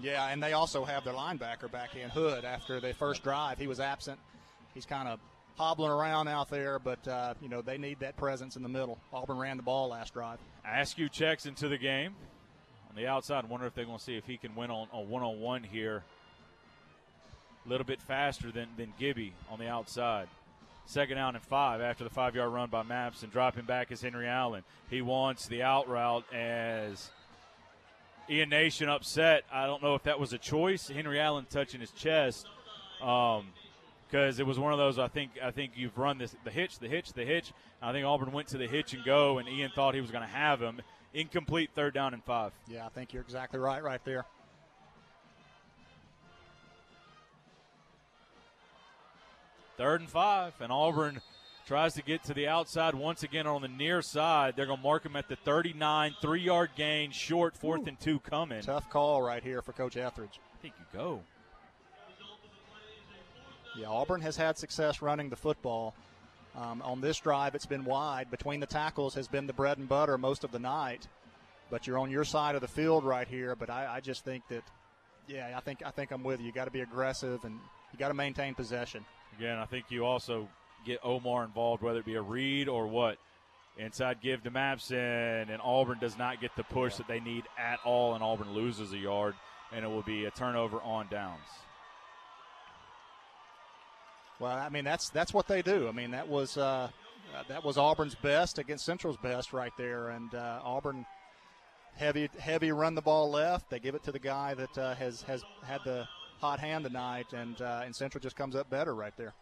[0.00, 3.58] Yeah, and they also have their linebacker back in Hood after the first drive.
[3.58, 4.18] He was absent.
[4.74, 5.18] He's kind of
[5.56, 8.98] hobbling around out there, but uh, you know they need that presence in the middle.
[9.12, 10.38] Auburn ran the ball last drive.
[10.64, 12.14] Askew checks into the game
[12.90, 13.48] on the outside.
[13.48, 15.62] Wonder if they're going to see if he can win on a one on one
[15.62, 16.02] here.
[17.64, 20.28] A little bit faster than, than Gibby on the outside.
[20.84, 24.00] Second down and five after the five yard run by Maps and dropping back is
[24.00, 24.62] Henry Allen.
[24.88, 27.10] He wants the out route as
[28.28, 29.44] Ian Nation upset.
[29.52, 30.88] I don't know if that was a choice.
[30.88, 32.46] Henry Allen touching his chest.
[33.00, 33.48] Um,
[34.08, 34.98] because it was one of those.
[34.98, 37.52] I think I think you've run this the hitch, the hitch, the hitch.
[37.82, 40.22] I think Auburn went to the hitch and go, and Ian thought he was going
[40.22, 40.80] to have him.
[41.12, 42.52] Incomplete third down and five.
[42.68, 44.24] Yeah, I think you're exactly right right there.
[49.76, 51.20] Third and five, and Auburn
[51.66, 54.54] tries to get to the outside once again on the near side.
[54.56, 58.20] They're going to mark him at the 39, three yard gain, short, fourth and two
[58.20, 58.62] coming.
[58.62, 60.38] Tough call right here for Coach Etheredge.
[60.54, 61.22] I think you go.
[63.76, 65.94] Yeah, Auburn has had success running the football.
[66.56, 68.30] Um, on this drive, it's been wide.
[68.30, 71.06] Between the tackles has been the bread and butter most of the night.
[71.68, 73.54] But you're on your side of the field right here.
[73.56, 74.62] But I, I just think that,
[75.26, 76.46] yeah, I think I think I'm with you.
[76.46, 77.58] You got to be aggressive and
[77.92, 79.04] you got to maintain possession.
[79.36, 80.48] Again, I think you also
[80.86, 83.18] get Omar involved, whether it be a read or what.
[83.78, 87.78] Inside give to Mapson, and Auburn does not get the push that they need at
[87.84, 89.34] all, and Auburn loses a yard,
[89.70, 91.44] and it will be a turnover on downs.
[94.38, 95.88] Well, I mean that's that's what they do.
[95.88, 96.88] I mean that was uh,
[97.48, 101.04] that was Auburn's best against Central's best right there, and uh, Auburn
[101.96, 103.70] heavy heavy run the ball left.
[103.70, 106.06] They give it to the guy that uh, has has had the
[106.40, 109.34] hot hand tonight, and uh, and Central just comes up better right there.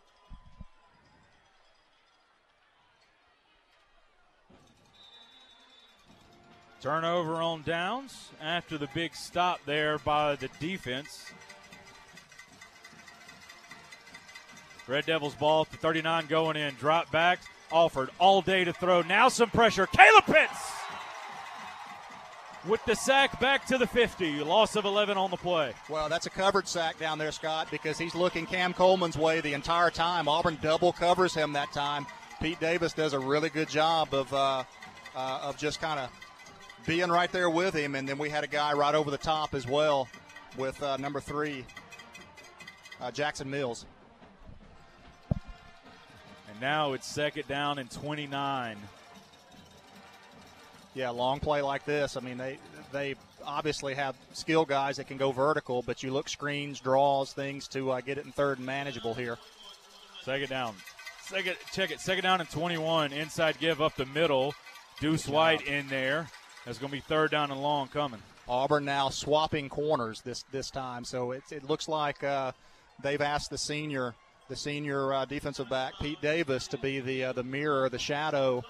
[6.84, 11.32] Turnover on downs after the big stop there by the defense.
[14.86, 16.74] Red Devils ball at the 39 going in.
[16.74, 17.38] Drop back.
[17.72, 19.00] Alford all day to throw.
[19.00, 19.86] Now some pressure.
[19.86, 20.72] Caleb Pitts.
[22.68, 24.40] with the sack back to the 50.
[24.40, 25.72] Loss of 11 on the play.
[25.88, 29.54] Well, that's a covered sack down there, Scott, because he's looking Cam Coleman's way the
[29.54, 30.28] entire time.
[30.28, 32.04] Auburn double covers him that time.
[32.42, 34.64] Pete Davis does a really good job of uh,
[35.16, 36.10] uh, of just kind of
[36.86, 39.54] being right there with him, and then we had a guy right over the top
[39.54, 40.08] as well
[40.56, 41.64] with uh, number three,
[43.00, 43.86] uh, Jackson Mills.
[45.30, 48.76] And now it's second down and 29.
[50.94, 52.16] Yeah, long play like this.
[52.16, 52.58] I mean, they
[52.92, 57.66] they obviously have skill guys that can go vertical, but you look screens, draws, things
[57.68, 59.36] to uh, get it in third and manageable here.
[60.22, 60.74] Second down.
[61.22, 62.00] Second, check it.
[62.00, 63.12] Second down and 21.
[63.12, 64.54] Inside give up the middle.
[65.00, 66.28] Deuce White in there.
[66.64, 68.22] That's going to be third down and long coming.
[68.48, 72.52] Auburn now swapping corners this this time, so it, it looks like uh,
[73.02, 74.14] they've asked the senior
[74.48, 78.62] the senior uh, defensive back Pete Davis to be the uh, the mirror, the shadow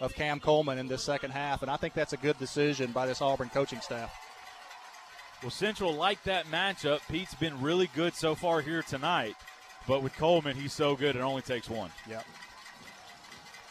[0.00, 3.06] of Cam Coleman in this second half, and I think that's a good decision by
[3.06, 4.12] this Auburn coaching staff.
[5.42, 7.00] Well, Central liked that matchup.
[7.08, 9.36] Pete's been really good so far here tonight,
[9.86, 11.90] but with Coleman, he's so good it only takes one.
[12.08, 12.24] Yep.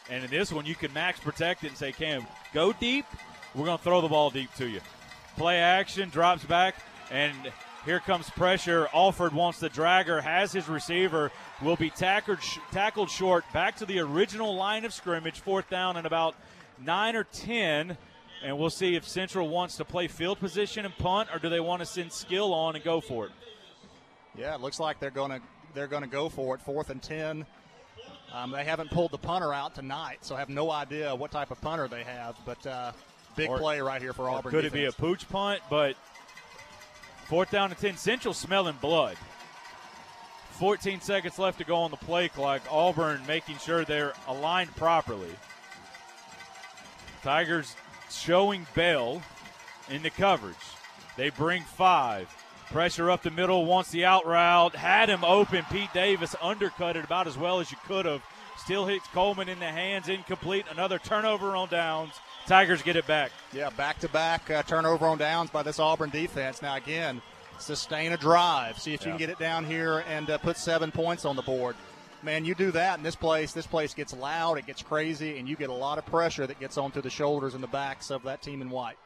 [0.09, 3.05] And in this one, you can max protect it and say, Cam, go deep.
[3.53, 4.79] We're going to throw the ball deep to you.
[5.37, 6.75] Play action, drops back,
[7.09, 7.35] and
[7.85, 8.87] here comes pressure.
[8.93, 11.31] Alford wants the dragger, has his receiver,
[11.61, 12.39] will be tackled,
[12.71, 16.35] tackled short back to the original line of scrimmage, fourth down and about
[16.83, 17.97] nine or ten.
[18.43, 21.59] And we'll see if Central wants to play field position and punt, or do they
[21.59, 23.31] want to send skill on and go for it.
[24.35, 25.41] Yeah, it looks like they're going to
[25.73, 26.61] they're going to go for it.
[26.61, 27.45] Fourth and ten.
[28.33, 31.51] Um, they haven't pulled the punter out tonight, so I have no idea what type
[31.51, 32.35] of punter they have.
[32.45, 32.91] But uh,
[33.35, 34.51] big Or- play right here for Auburn.
[34.51, 35.61] Could it be a pooch punt?
[35.69, 35.95] But
[37.27, 37.97] fourth down and 10.
[37.97, 39.17] Central smelling blood.
[40.59, 42.61] 14 seconds left to go on the play clock.
[42.69, 45.35] Auburn making sure they're aligned properly.
[47.23, 47.75] Tigers
[48.11, 49.21] showing Bell
[49.89, 50.55] in the coverage.
[51.17, 52.27] They bring five.
[52.71, 54.75] Pressure up the middle, wants the out route.
[54.75, 55.65] Had him open.
[55.71, 58.21] Pete Davis undercut it about as well as you could have.
[58.57, 60.65] Still hits Coleman in the hands, incomplete.
[60.71, 62.13] Another turnover on downs.
[62.47, 63.31] Tigers get it back.
[63.53, 66.61] Yeah, back to back turnover on downs by this Auburn defense.
[66.61, 67.21] Now, again,
[67.59, 68.79] sustain a drive.
[68.79, 71.41] See if you can get it down here and uh, put seven points on the
[71.41, 71.75] board.
[72.23, 73.51] Man, you do that in this place.
[73.51, 76.59] This place gets loud, it gets crazy, and you get a lot of pressure that
[76.59, 78.97] gets onto the shoulders and the backs of that team in white.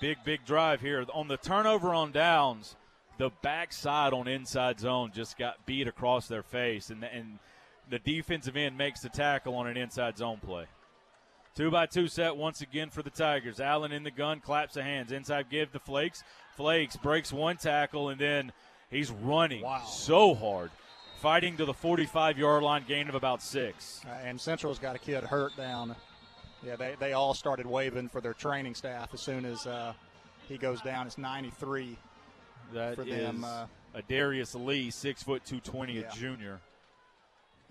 [0.00, 1.06] Big, big drive here.
[1.14, 2.76] On the turnover on downs,
[3.18, 7.38] the backside on inside zone just got beat across their face, and, and
[7.92, 10.64] the defensive end makes the tackle on an inside zone play.
[11.54, 13.60] Two by two set once again for the Tigers.
[13.60, 15.12] Allen in the gun, claps the hands.
[15.12, 16.24] Inside give to Flakes.
[16.56, 18.50] Flakes breaks one tackle, and then
[18.90, 20.70] he's running so hard,
[21.20, 24.00] fighting to the 45 yard line, gain of about six.
[24.06, 25.94] Uh, and Central's got a kid hurt down.
[26.64, 29.92] Yeah, they, they all started waving for their training staff as soon as uh,
[30.48, 31.06] he goes down.
[31.06, 31.98] It's 93
[32.72, 33.44] That for is them.
[33.44, 36.08] Uh, a Darius Lee, six foot two twenty, Yeah.
[36.10, 36.60] a junior.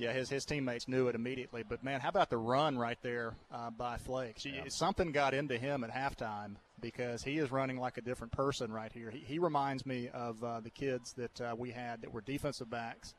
[0.02, 1.64] Yeah, his his teammates knew it immediately.
[1.68, 4.46] But man, how about the run right there uh, by Flakes?
[4.46, 8.72] You- Something got into him at halftime because he is running like a different person
[8.72, 9.10] right here.
[9.12, 12.70] He, he reminds me of uh, the kids that uh, we had that were defensive
[12.70, 13.14] backs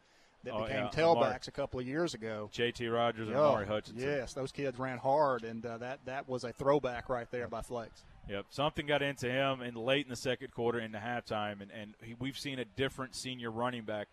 [0.45, 1.39] that Oh, became yeah, tailbacks Amari.
[1.47, 2.49] a couple of years ago.
[2.53, 2.89] J.T.
[2.89, 4.03] Rogers and Oh, Amari Hutchinson.
[4.03, 7.61] Yes, those kids ran hard, and uh, that that was a throwback right there by
[7.63, 8.03] Flakes.
[8.29, 11.95] Yep, something got into him in late in the second quarter into halftime, and, and
[12.03, 14.09] he, we've seen a different senior running back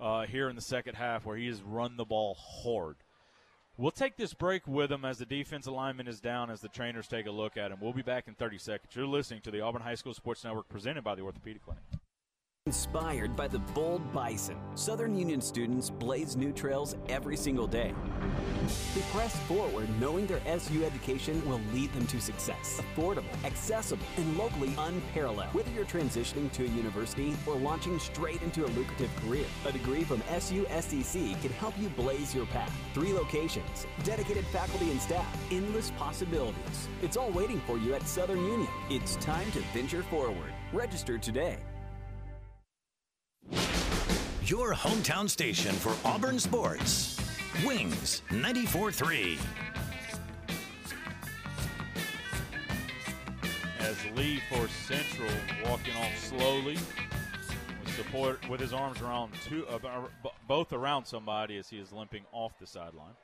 [0.00, 2.96] uh, here in the second half where he has run the ball hard.
[3.78, 7.06] We'll take this break with him as the defense alignment is down as the trainers
[7.06, 7.78] take a look at him.
[7.80, 8.96] We'll be back in 30 seconds.
[8.96, 11.82] You're listening to the Auburn High School Sports Network presented by the Orthopedic Clinic.
[12.68, 17.94] Inspired by the bold bison, Southern Union students blaze new trails every single day.
[18.92, 22.80] They press forward knowing their SU education will lead them to success.
[22.80, 25.54] Affordable, accessible, and locally unparalleled.
[25.54, 30.02] Whether you're transitioning to a university or launching straight into a lucrative career, a degree
[30.02, 32.72] from SUSCC can help you blaze your path.
[32.94, 36.88] Three locations, dedicated faculty and staff, endless possibilities.
[37.00, 38.68] It's all waiting for you at Southern Union.
[38.90, 40.52] It's time to venture forward.
[40.72, 41.58] Register today.
[44.46, 47.18] Your hometown station for Auburn sports.
[47.66, 49.38] Wings 94.3.
[53.80, 55.30] As Lee for Central
[55.64, 56.78] walking off slowly
[57.84, 59.78] with support with his arms around two, uh,
[60.46, 63.14] both around somebody as he is limping off the sideline.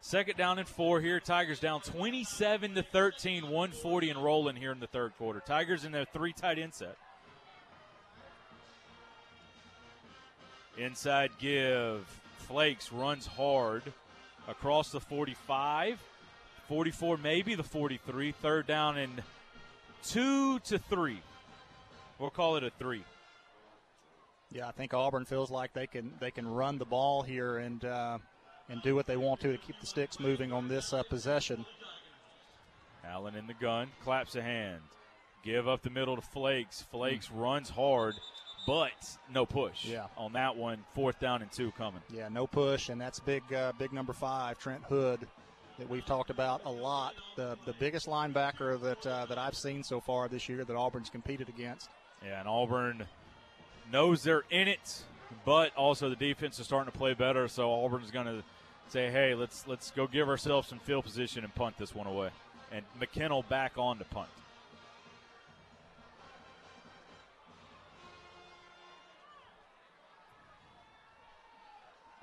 [0.00, 1.20] Second down and four here.
[1.20, 5.40] Tigers down 27 to 13, 140 and rolling here in the third quarter.
[5.44, 6.96] Tigers in their three tight end set.
[10.78, 12.06] Inside give.
[12.38, 13.82] Flakes runs hard
[14.48, 16.00] across the 45.
[16.68, 18.32] 44, maybe the 43.
[18.32, 19.22] Third down and
[20.02, 21.20] two to three.
[22.18, 23.04] We'll call it a three.
[24.52, 27.84] Yeah, I think Auburn feels like they can they can run the ball here and
[27.84, 28.18] uh,
[28.68, 31.64] and do what they want to to keep the sticks moving on this uh, possession.
[33.04, 34.80] Allen in the gun, claps a hand.
[35.44, 36.82] Give up the middle to Flakes.
[36.90, 38.14] Flakes runs hard,
[38.66, 39.84] but no push.
[39.84, 40.06] Yeah.
[40.16, 42.02] On that one, fourth down and two coming.
[42.12, 45.26] Yeah, no push, and that's big uh, big number five, Trent Hood,
[45.78, 47.14] that we've talked about a lot.
[47.36, 51.10] The the biggest linebacker that uh, that I've seen so far this year that Auburn's
[51.10, 51.88] competed against.
[52.24, 53.04] Yeah, and Auburn
[53.92, 55.02] knows they're in it,
[55.44, 57.46] but also the defense is starting to play better.
[57.48, 58.42] So Auburn's going to
[58.88, 62.30] say, "Hey, let's let's go give ourselves some field position and punt this one away."
[62.72, 64.28] And McKinnell back on to punt.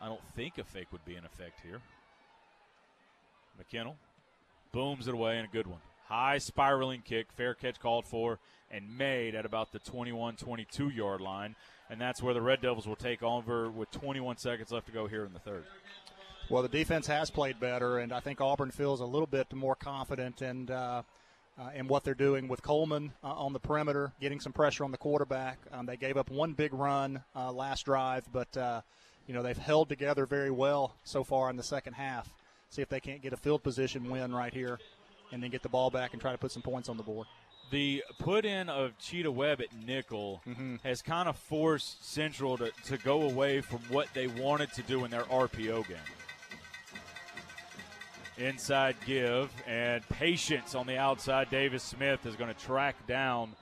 [0.03, 1.79] I don't think a fake would be in effect here.
[3.57, 3.95] McKinnell
[4.73, 5.79] booms it away and a good one.
[6.07, 11.21] High spiraling kick, fair catch called for and made at about the 21 22 yard
[11.21, 11.55] line.
[11.89, 15.07] And that's where the Red Devils will take over with 21 seconds left to go
[15.07, 15.63] here in the third.
[16.49, 19.75] Well, the defense has played better, and I think Auburn feels a little bit more
[19.75, 20.69] confident and.
[20.69, 21.03] Uh,
[21.55, 24.89] uh, in what they're doing with Coleman uh, on the perimeter, getting some pressure on
[24.89, 25.59] the quarterback.
[25.71, 28.81] Um, they gave up one big run uh, last drive, but uh,
[29.27, 32.29] you know they've held together very well so far in the second half.
[32.69, 34.79] See if they can't get a field position win right here,
[35.31, 37.27] and then get the ball back and try to put some points on the board.
[37.71, 40.75] The put in of Cheetah Webb at nickel mm-hmm.
[40.83, 45.05] has kind of forced Central to, to go away from what they wanted to do
[45.05, 45.97] in their RPO game.
[48.37, 51.49] Inside give and patience on the outside.
[51.49, 53.55] Davis Smith is going to track down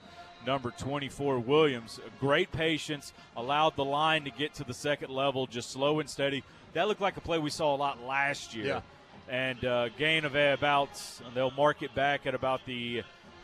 [0.45, 1.99] number 24 Williams.
[2.19, 6.43] Great patience, allowed the line to get to the second level, just slow and steady.
[6.73, 8.65] That looked like a play we saw a lot last year.
[8.65, 8.81] Yeah.
[9.29, 10.89] And uh, gain of about,
[11.33, 13.03] they'll mark it back at about the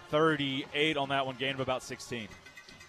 [0.10, 2.28] 38 on that one, gain of about 16.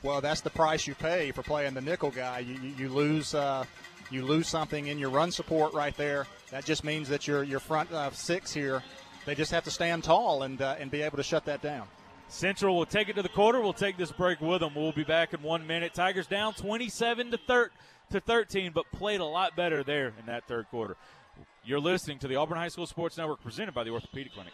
[0.02, 2.40] Well, that's the price you pay for playing the nickel guy.
[2.40, 3.64] You, you, you lose uh,
[4.10, 6.26] you lose something in your run support right there.
[6.50, 8.82] That just means that your your front uh, six here,
[9.26, 11.86] they just have to stand tall and uh, and be able to shut that down.
[12.28, 13.60] Central will take it to the quarter.
[13.60, 14.74] We'll take this break with them.
[14.74, 15.94] We'll be back in one minute.
[15.94, 17.70] Tigers down 27 to 13
[18.10, 20.96] to 13, but played a lot better there in that third quarter.
[21.64, 24.52] You're listening to the Auburn High School Sports Network presented by the Orthopedic Clinic.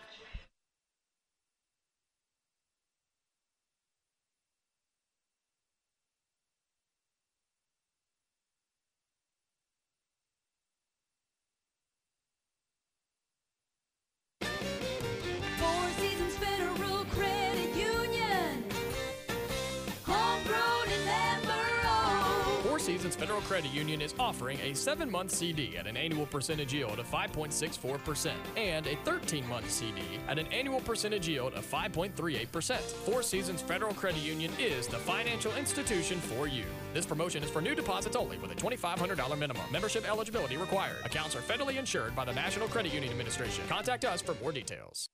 [23.15, 26.99] Seasons Federal Credit Union is offering a 7 month CD at an annual percentage yield
[26.99, 32.77] of 5.64% and a 13 month CD at an annual percentage yield of 5.38%.
[32.81, 36.65] Four Seasons Federal Credit Union is the financial institution for you.
[36.93, 39.63] This promotion is for new deposits only with a $2,500 minimum.
[39.71, 40.97] Membership eligibility required.
[41.05, 43.63] Accounts are federally insured by the National Credit Union Administration.
[43.69, 45.09] Contact us for more details.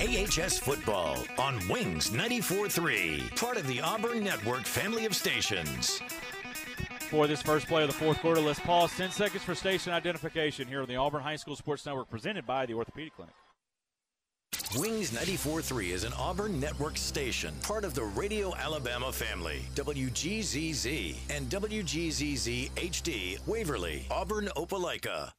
[0.00, 6.02] AHS Football on Wings 94.3, part of the Auburn Network family of stations.
[7.12, 10.66] For this first play of the fourth quarter, let's pause 10 seconds for station identification
[10.66, 13.34] here on the Auburn High School Sports Network presented by the Orthopedic Clinic.
[14.78, 19.60] Wings 94.3 is an Auburn Network station, part of the Radio Alabama family.
[19.74, 25.32] WGZZ and WGZZ HD, Waverly, Auburn, Opelika.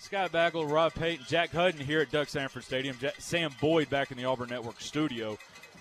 [0.00, 2.96] Scott Bagel, Rob Payton, Jack Hutton here at Duck Samford Stadium.
[2.98, 5.36] Ja- Sam Boyd back in the Auburn Network studio.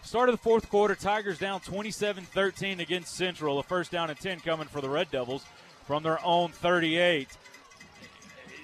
[0.08, 3.60] Start of the fourth quarter, Tigers down 27 13 against Central.
[3.60, 5.46] A first down and 10 coming for the Red Devils
[5.86, 7.28] from their own 38.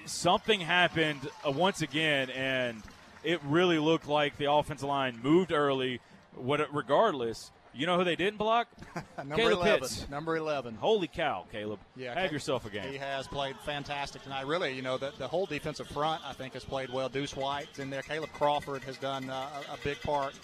[0.06, 2.82] Something happened uh, once again, and
[3.26, 6.00] it really looked like the offensive line moved early.
[6.34, 8.70] What, regardless, you know who they didn't block?
[9.18, 9.80] Number Caleb 11.
[9.82, 10.10] Pitts.
[10.10, 10.76] Number 11.
[10.76, 11.80] Holy cow, Caleb.
[11.98, 12.90] Yeah, Have yourself a game.
[12.90, 14.48] He has played fantastic tonight.
[14.48, 17.10] Really, you know, the, the whole defensive front, I think, has played well.
[17.10, 18.02] Deuce White's in there.
[18.02, 20.36] Caleb Crawford has done uh, a, a big part.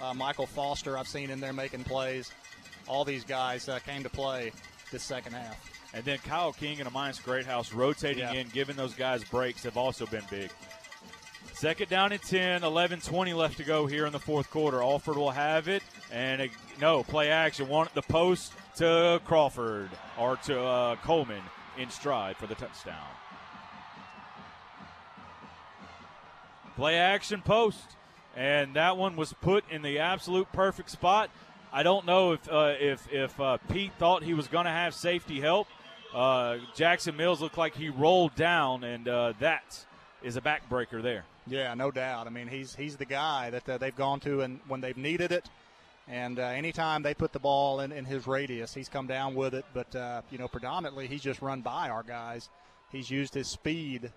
[0.00, 2.30] Uh, Michael Foster, I've seen in there making plays.
[2.86, 4.52] All these guys uh, came to play
[4.92, 5.72] this second half.
[5.94, 8.32] And then Kyle King and Amias Greathouse rotating Yeah.
[8.32, 10.50] in, giving those guys breaks have also been big.
[11.54, 14.82] Second down and 10, 11 20 left to go here in the fourth quarter.
[14.82, 16.50] Alford will have it, and a,
[16.80, 17.66] no, play action.
[17.66, 21.40] One the post to Crawford, or to uh, Coleman
[21.78, 23.06] in stride for the touchdown.
[26.76, 27.96] Play action post,
[28.36, 31.30] and that one was put in the absolute perfect spot.
[31.72, 34.94] I don't know if uh, if if uh, Pete thought he was going to have
[34.94, 35.66] safety help.
[36.14, 39.84] Uh, Jackson Mills looked like he rolled down, and uh, that
[40.22, 41.24] is a backbreaker there.
[41.46, 42.26] Yeah, no doubt.
[42.26, 45.32] I mean, he's he's the guy that uh, they've gone to and when they've needed
[45.32, 45.48] it.
[46.08, 49.54] And uh, anytime they put the ball in, in his radius, he's come down with
[49.54, 49.64] it.
[49.74, 49.92] But,
[50.30, 52.48] you know, predominantly he's just run by our guys.
[52.92, 54.12] He's used his speed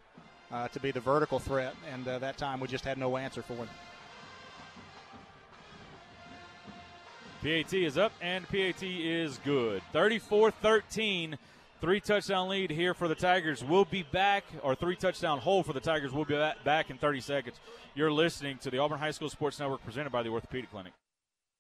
[0.52, 3.70] to be the vertical threat, and that time we just had no answer for him.
[7.42, 9.82] PAT is up, and PAT is good.
[9.93, 11.38] 34 13.
[11.82, 13.64] Three touchdown lead here for the Tigers.
[13.64, 16.11] We'll be back, or three touchdown hole for the Tigers.
[16.11, 16.35] We'll be
[16.66, 17.56] back in 30 seconds.
[17.95, 20.92] You're listening to the Auburn High School Sports Network presented by the Orthopedic Clinic.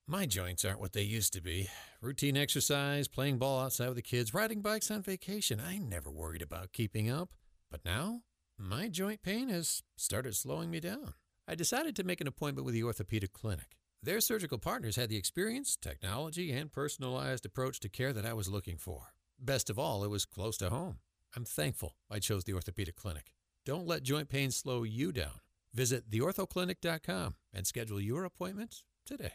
[0.05, 1.69] My joints aren't what they used to be.
[2.01, 5.61] Routine exercise, playing ball outside with the kids, riding bikes on vacation.
[5.61, 7.29] I never worried about keeping up.
[7.71, 8.23] But now,
[8.57, 11.13] my joint pain has started slowing me down.
[11.47, 13.77] I decided to make an appointment with the Orthopedic Clinic.
[14.01, 18.47] Their surgical partners had the experience, technology, and personalized approach to care that I was
[18.47, 19.13] looking for.
[19.37, 20.99] Best of all, it was close to home.
[21.35, 23.33] I'm thankful I chose the Orthopedic Clinic.
[23.65, 25.41] Don't let joint pain slow you down.
[25.73, 29.33] Visit theorthoclinic.com and schedule your appointment today.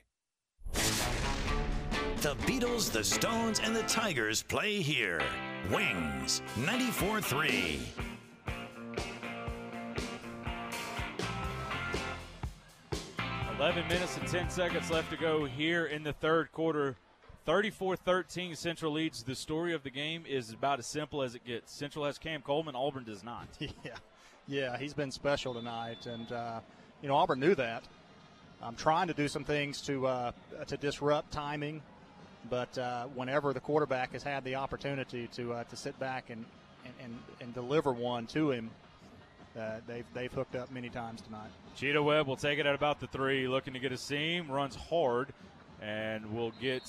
[2.23, 5.23] The Beatles, the Stones, and the Tigers play here.
[5.70, 7.81] Wings 94 3.
[13.58, 16.97] Eleven minutes and ten seconds left to go here in the third quarter.
[17.47, 19.23] 34-13 Central leads.
[19.23, 21.73] The story of the game is about as simple as it gets.
[21.73, 23.47] Central has Cam Coleman, Auburn does not.
[23.60, 23.94] Yeah,
[24.49, 26.60] yeah, he's been special tonight, and uh,
[27.00, 27.84] you know Auburn knew that.
[28.60, 30.33] I'm trying to do some things to uh,
[30.66, 31.81] to disrupt timing,
[32.50, 36.44] but uh, whenever the quarterback has had the opportunity to uh, to sit back and,
[37.02, 38.70] and, and, deliver one to him,
[39.58, 41.50] uh, they've they've hooked up many times tonight.
[41.76, 44.74] Cheetah Webb will take it at about the three, looking to get a seam, runs
[44.74, 45.33] hard,
[45.81, 46.83] and will get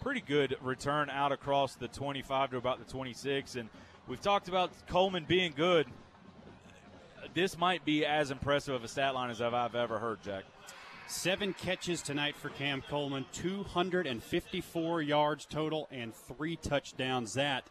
[0.00, 3.56] pretty good return out across the 25 to about the 26.
[3.56, 3.68] And
[4.06, 5.86] we've talked about Coleman being good.
[7.34, 10.44] This might be as impressive of a stat line as I've ever heard, Jack.
[11.08, 17.34] Seven catches tonight for Cam Coleman, 254 yards total, and three touchdowns.
[17.34, 17.64] That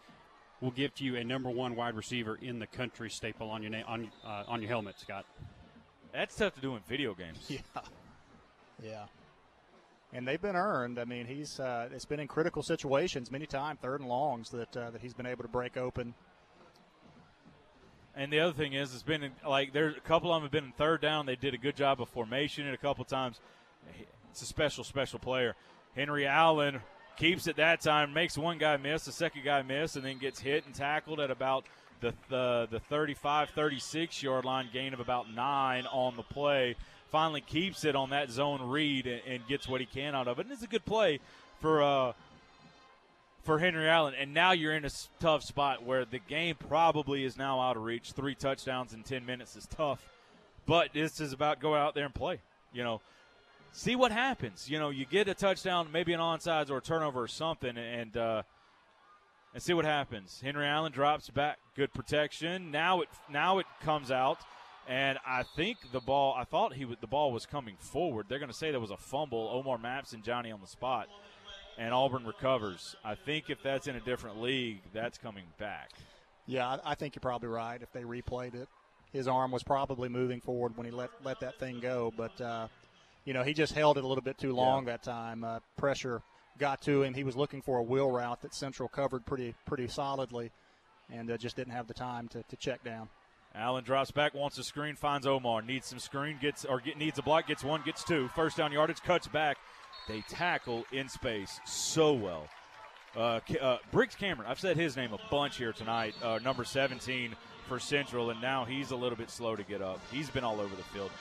[0.62, 3.86] will give you a number one wide receiver in the country staple on your na-
[3.88, 5.26] on uh, on your helmet, Scott.
[6.14, 7.50] That's tough to do in video games.
[7.50, 7.82] Yeah,
[8.84, 9.04] yeah.
[10.14, 11.00] And they've been earned.
[11.00, 14.76] I mean, he's uh, it's been in critical situations many times, third and longs that
[14.76, 16.14] uh, that he's been able to break open.
[18.16, 20.66] And the other thing is, it's been like there's a couple of them have been
[20.66, 21.26] in third down.
[21.26, 23.42] They did a good job of formation, and a couple times,
[24.32, 25.56] it's a special, special player.
[25.96, 26.80] Henry Allen
[27.18, 30.40] keeps it that time, makes one guy miss, the second guy miss, and then gets
[30.40, 31.66] hit and tackled at about
[32.02, 36.76] the the, the 35, 36 yard line, gain of about nine on the play.
[37.12, 40.40] Finally keeps it on that zone read and, and gets what he can out of
[40.40, 40.46] it.
[40.46, 41.20] And it's a good play
[41.62, 42.14] for uh,
[43.44, 44.14] for Henry Allen.
[44.20, 47.84] And now you're in a tough spot where the game probably is now out of
[47.84, 48.12] reach.
[48.12, 50.04] Three touchdowns in 10 minutes is tough.
[50.66, 52.42] But this is about go out there and play.
[52.74, 53.02] You know,
[53.76, 54.70] see what happens.
[54.70, 58.16] You know, you get a touchdown, maybe an onside or a turnover or something, and
[58.16, 58.44] uh,
[59.54, 60.42] and see what happens.
[60.44, 62.72] Henry Allen drops back, good protection.
[62.72, 64.40] Now it now it comes out,
[64.88, 66.36] and I think the ball.
[66.38, 68.28] I thought he the ball was coming forward.
[68.30, 69.50] They're going to say there was a fumble.
[69.52, 71.08] Omar Mapson Johnny on the spot
[71.78, 72.96] and Auburn recovers.
[73.04, 75.92] I think if that's in a different league, that's coming back.
[76.46, 77.82] Yeah, I think you're probably right.
[77.82, 78.68] If they replayed it,
[79.12, 82.14] his arm was probably moving forward when he let let that thing go.
[82.16, 82.68] But uh,
[83.26, 84.94] you know, he just held it a little bit too long yeah.
[84.94, 85.44] that time.
[85.44, 86.22] Uh, pressure
[86.58, 87.14] got to him.
[87.14, 90.52] He was looking for a wheel route that Central covered pretty pretty solidly,
[91.12, 93.10] and uh, just didn't have the time to, to check down.
[93.54, 97.18] Allen drops back, wants a screen, finds Omar, needs some screen, gets or get, needs
[97.20, 98.30] a block, gets one, gets two.
[98.36, 99.58] First down yardage, cuts back,
[100.08, 102.48] they tackle in space so well.
[103.16, 107.34] Uh, uh, Briggs Cameron, I've said his name a bunch here tonight, uh, number 17
[107.66, 110.02] for Central, and now he's a little bit slow to get up.
[110.12, 111.12] He's been all over the field.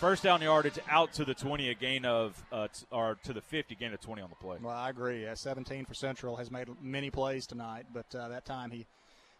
[0.00, 3.40] First down yardage out to the 20, a gain of, uh, t- or to the
[3.40, 4.58] 50, gain of 20 on the play.
[4.60, 5.26] Well, I agree.
[5.32, 8.86] 17 for Central has made many plays tonight, but uh, that time he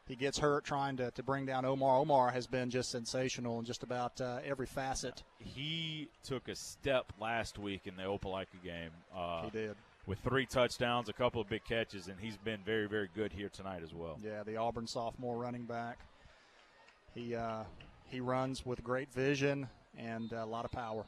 [0.07, 1.99] he gets hurt trying to, to bring down Omar.
[1.99, 5.23] Omar has been just sensational in just about uh, every facet.
[5.39, 8.91] He took a step last week in the Opelika game.
[9.17, 9.77] Uh, he did.
[10.07, 13.49] With three touchdowns, a couple of big catches, and he's been very, very good here
[13.49, 14.19] tonight as well.
[14.23, 15.99] Yeah, the Auburn sophomore running back.
[17.15, 17.63] He uh,
[18.11, 21.05] he runs with great vision and a lot of power.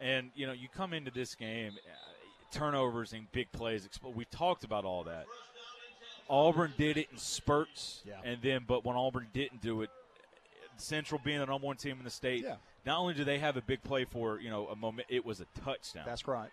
[0.00, 3.88] And you know, you come into this game, uh, turnovers and big plays.
[4.14, 5.26] We talked about all that.
[6.28, 8.14] Auburn did it in spurts, yeah.
[8.24, 9.90] and then but when Auburn didn't do it,
[10.76, 12.56] Central being the number one team in the state, yeah.
[12.84, 15.40] not only do they have a big play for you know a moment, it was
[15.40, 16.04] a touchdown.
[16.04, 16.50] That's right.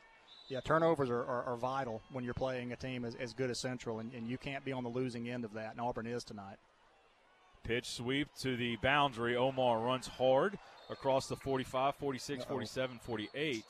[0.49, 3.59] Yeah, turnovers are, are, are vital when you're playing a team as, as good as
[3.59, 6.23] Central, and, and you can't be on the losing end of that, and Auburn is
[6.23, 6.57] tonight.
[7.63, 9.35] Pitch sweep to the boundary.
[9.37, 10.57] Omar runs hard
[10.89, 12.49] across the 45, 46, Uh-oh.
[12.49, 13.63] 47, 48.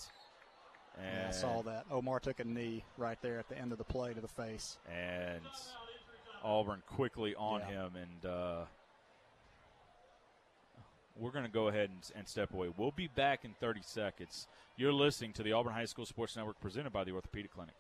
[1.00, 1.86] Yeah, I saw that.
[1.92, 4.78] Omar took a knee right there at the end of the play to the face.
[4.92, 5.42] and
[6.44, 7.68] Auburn quickly on Yeah.
[7.68, 8.66] him, and uh,
[11.16, 12.70] we're going to go ahead and, and step away.
[12.76, 14.48] We'll be back in 30 seconds.
[14.76, 17.76] You're listening to the Auburn High School Sports Network presented by the Orthopedic Clinic.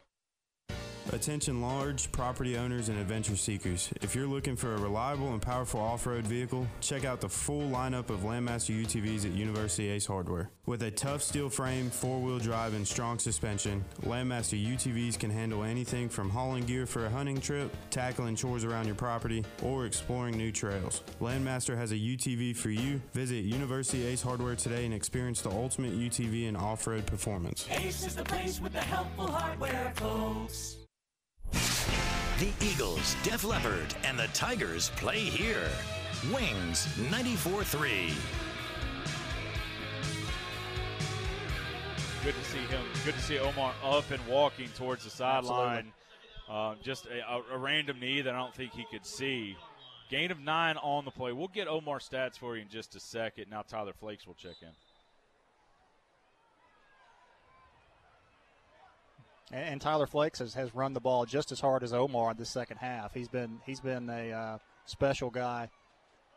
[1.11, 3.91] Attention large property owners and adventure seekers.
[4.01, 8.09] If you're looking for a reliable and powerful off-road vehicle, check out the full lineup
[8.09, 10.49] of Landmaster UTVs at University Ace Hardware.
[10.65, 16.07] With a tough steel frame, four-wheel drive, and strong suspension, Landmaster UTVs can handle anything
[16.07, 20.51] from hauling gear for a hunting trip, tackling chores around your property, or exploring new
[20.51, 21.03] trails.
[21.19, 23.01] Landmaster has a UTV for you.
[23.14, 27.67] Visit University Ace Hardware today and experience the ultimate UTV and off-road performance.
[27.69, 30.77] Ace is the place with the helpful hardware, folks.
[32.40, 35.69] The Eagles, Def Leppard, and the Tigers play here.
[36.33, 38.14] Wings 94 3.
[42.23, 42.83] Good to see him.
[43.03, 45.91] Good to see Omar up and walking towards the sideline.
[46.49, 49.57] Uh, just a, a, a random knee that I don't think he could see.
[50.09, 51.33] Gain of nine on the play.
[51.33, 53.45] We'll get Omar stats for you in just a second.
[53.49, 54.69] Now Tyler Flakes will check in.
[59.51, 62.38] And, and Tyler Flakes has, has run the ball just as hard as Omar in
[62.38, 63.13] the second half.
[63.13, 65.69] He's been he's been a uh, special guy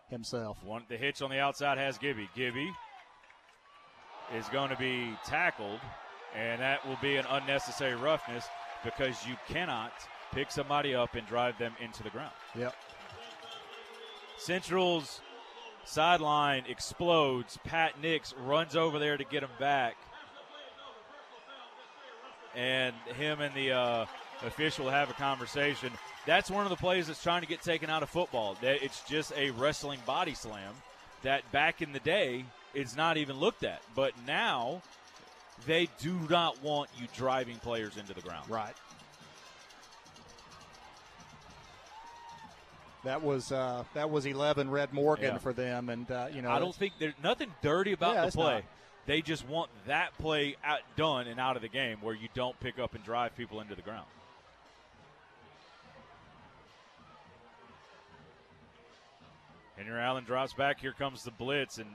[0.09, 0.62] himself.
[0.65, 2.28] One the hitch on the outside has Gibby.
[2.35, 2.70] Gibby
[4.35, 5.81] is going to be tackled,
[6.35, 8.47] and that will be an unnecessary roughness
[8.85, 9.93] because you cannot
[10.33, 12.33] pick somebody up and drive them into the ground.
[12.57, 12.75] Yep.
[14.39, 15.20] Central's
[15.85, 17.59] sideline explodes.
[17.65, 19.97] Pat Nix runs over there to get him back.
[22.57, 24.07] And him and the uh,
[24.44, 25.91] official have a conversation.
[26.26, 28.57] That's one of the plays that's trying to get taken out of football.
[28.62, 30.73] That It's just a wrestling body slam
[31.23, 32.44] that back in the day
[32.75, 33.83] is not even looked at.
[33.94, 34.81] But now
[35.67, 38.49] they do not want you driving players into the ground.
[38.49, 38.75] Right.
[43.05, 45.39] That was uh, that was 11 Red Morgan Yeah.
[45.39, 48.33] for them, and uh, you know I don't think there's nothing dirty about Yeah, the
[48.33, 48.55] play.
[48.55, 48.62] not.
[49.07, 52.59] They just want that play out, done and out of the game where you don't
[52.59, 54.07] pick up and drive people into the ground.
[59.76, 60.81] Henry Allen drops back.
[60.81, 61.89] Here comes the blitz, and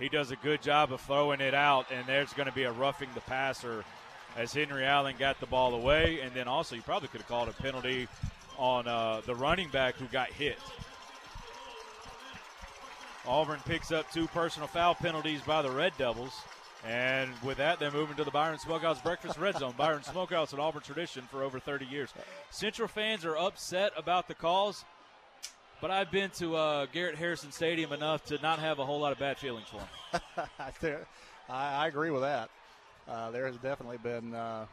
[0.00, 1.86] he does a good job of throwing it out.
[1.92, 3.84] And there's going to be a roughing the passer
[4.36, 6.20] as Henry Allen got the ball away.
[6.20, 8.08] And then also, you probably could have called a penalty
[8.58, 10.58] on uh, the running back who got hit.
[13.28, 16.32] Auburn picks up two personal foul penalties by the Red Devils.
[16.86, 19.74] And with that, they're moving to the Byron Smokehouse Breakfast Red Zone.
[19.76, 22.14] Byron Smokehouse, an Auburn tradition for over 30 years.
[22.50, 24.84] Central fans are upset about the calls,
[25.80, 29.10] but I've been to uh, Garrett Harrison Stadium enough to not have a whole lot
[29.10, 29.78] of bad feelings for
[30.12, 31.00] them.
[31.50, 32.50] I, I agree with that.
[33.08, 34.66] Uh, there has definitely been uh,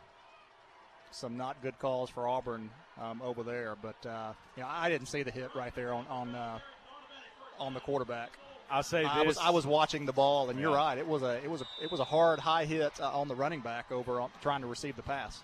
[1.10, 2.70] some not good calls for Auburn
[3.02, 6.06] um, over there, but uh, you know I didn't see the hit right there on
[6.08, 6.60] on uh,
[7.60, 8.38] on the quarterback.
[8.72, 10.98] I'll say I was I was watching the ball, and you're right.
[10.98, 13.36] It was a it was a it was a hard high hit uh, on the
[13.36, 15.42] running back over on, trying to receive the pass.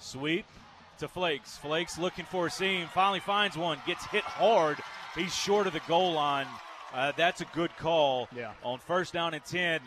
[0.00, 0.46] Sweep
[0.98, 1.56] to Flakes.
[1.58, 2.86] Flakes looking for a seam.
[2.92, 3.78] Finally finds one.
[3.86, 4.78] Gets hit hard.
[5.16, 6.46] He's short of the goal line.
[6.94, 8.28] Uh, that's a good call.
[8.36, 8.52] Yeah.
[8.62, 9.80] On first down and 10.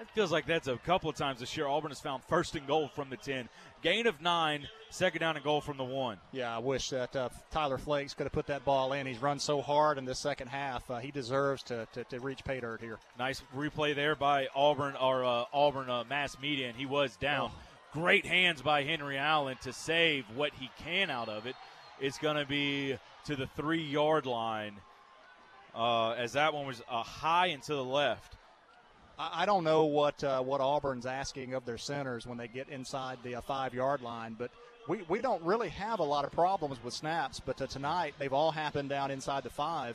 [0.00, 1.66] It feels like that's a couple of times this year.
[1.66, 3.50] Auburn has found first and goal from the 10.
[3.82, 4.66] Gain of nine.
[4.88, 6.16] Second down and goal from the one.
[6.32, 9.06] Yeah, I wish that uh, Tyler Flakes could have put that ball in.
[9.06, 10.90] He's run so hard in the second half.
[10.90, 12.98] Uh, he deserves to, to, to reach pay dirt here.
[13.18, 17.50] Nice replay there by Auburn or uh, Auburn uh, mass media, and he was down.
[17.92, 21.56] Great hands by Henry Allen to save what he can out of it.
[22.00, 22.96] It's going to be
[23.26, 24.76] to the three yard line,
[25.74, 28.36] uh, as that one was uh, high and to the left.
[29.20, 33.18] I don't know what uh, what Auburn's asking of their centers when they get inside
[33.22, 34.50] the uh, five yard line, but
[34.88, 37.38] we, we don't really have a lot of problems with snaps.
[37.38, 39.94] But uh, tonight they've all happened down inside the five.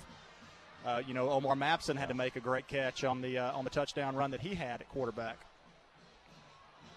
[0.85, 3.63] Uh, you know, Omar Mapson had to make a great catch on the uh, on
[3.63, 5.37] the touchdown run that he had at quarterback.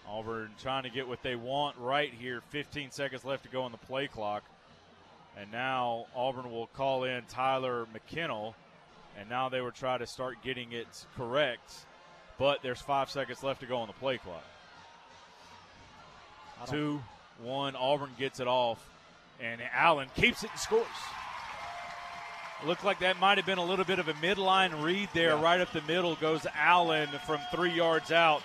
[0.07, 2.41] Auburn trying to get what they want right here.
[2.49, 4.43] 15 seconds left to go on the play clock.
[5.35, 8.53] And now Auburn will call in Tyler McKinnell.
[9.19, 11.85] And now they will try to start getting it correct.
[12.39, 14.43] But there's five seconds left to go on the play clock.
[16.67, 17.01] Two,
[17.43, 17.75] one.
[17.75, 18.83] Auburn gets it off.
[19.41, 20.87] And Allen keeps it and scores.
[22.65, 25.29] Looked like that might have been a little bit of a midline read there.
[25.29, 25.41] Yeah.
[25.41, 28.41] Right up the middle goes Allen from three yards out.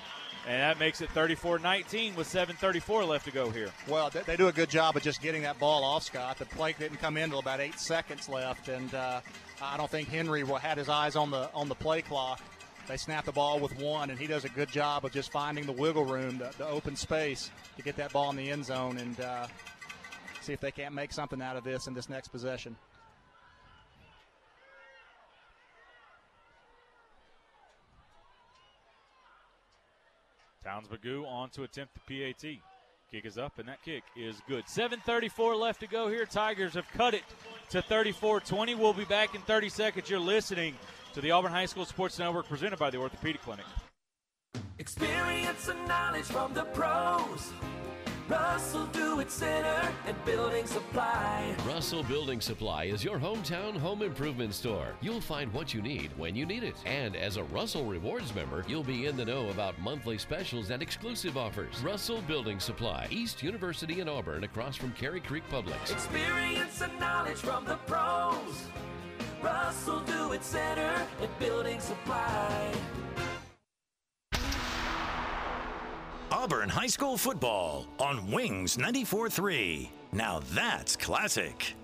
[0.46, 3.70] And that makes it 34 19 with 7.34 left to go here.
[3.88, 6.38] Well, they, they, do a good job of just getting that ball off, Scott.
[6.38, 9.20] The play didn't come in until about eight seconds left, and uh,
[9.62, 12.42] I don't think Henry had his eyes on the on the play clock.
[12.86, 15.64] They snap the ball with one, and he does a good job of just finding
[15.64, 18.98] the wiggle room, the, the open space to get that ball in the end zone
[18.98, 19.46] and uh,
[20.42, 22.76] see if they can't make something out of this in this next possession.
[30.62, 32.58] Towns Magoo on to attempt the PAT.
[33.10, 34.64] Kick is up, and that kick is good.
[34.64, 36.26] 7.34 left to go here.
[36.26, 37.22] Tigers have cut it
[37.70, 38.74] to 34 20.
[38.74, 40.10] We'll be back in 30 seconds.
[40.10, 40.74] You're listening
[41.14, 43.64] to the Auburn High School Sports Network presented by the Orthopedic Clinic.
[44.80, 47.52] Experience and knowledge from the pros.
[48.28, 51.54] Russell Do It Center and Building Supply.
[51.68, 54.96] Russell Building Supply is your hometown home improvement store.
[55.02, 56.74] You'll find what you need when you need it.
[56.84, 60.82] And as a Russell Rewards member, you'll be in the know about monthly specials and
[60.82, 61.80] exclusive offers.
[61.84, 65.92] Russell Building Supply, East University in Auburn, across from Cary Creek Publix.
[65.92, 68.66] Experience and knowledge from the pros.
[69.44, 72.72] Russell Do It Center and Building Supply.
[76.32, 79.90] Auburn High School football on Wings 94.3.
[80.12, 81.74] Now that's classic.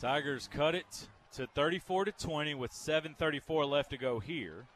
[0.00, 4.66] Tigers cut it to 34 to 20 with 7:34 left to go here.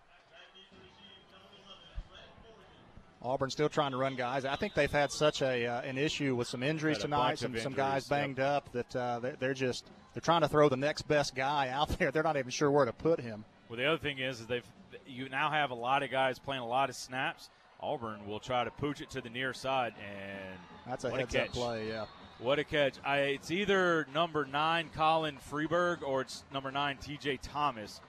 [3.20, 4.44] Auburn still trying to run guys.
[4.44, 7.72] I think they've had such a uh, an issue with some injuries tonight, some, some
[7.72, 8.46] guys banged yep.
[8.46, 12.10] up that uh, they're just they're trying to throw the next best guy out there.
[12.10, 13.44] They're not even sure where to put him.
[13.68, 14.64] Well, the other thing is, is they've
[15.06, 17.50] you now have a lot of guys playing a lot of snaps.
[17.80, 21.44] Auburn will try to pooch it to the near side, and that's a heads a
[21.44, 21.88] up play.
[21.88, 22.06] Yeah.
[22.38, 22.94] What a catch!
[23.04, 27.38] I, it's either number nine Colin Freeberg or it's number nine T.J.
[27.38, 28.00] Thomas.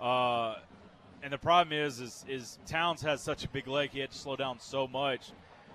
[0.00, 0.56] Uh,
[1.24, 4.16] and the problem is, is, is Towns has such a big leg, he had to
[4.16, 5.32] slow down so much.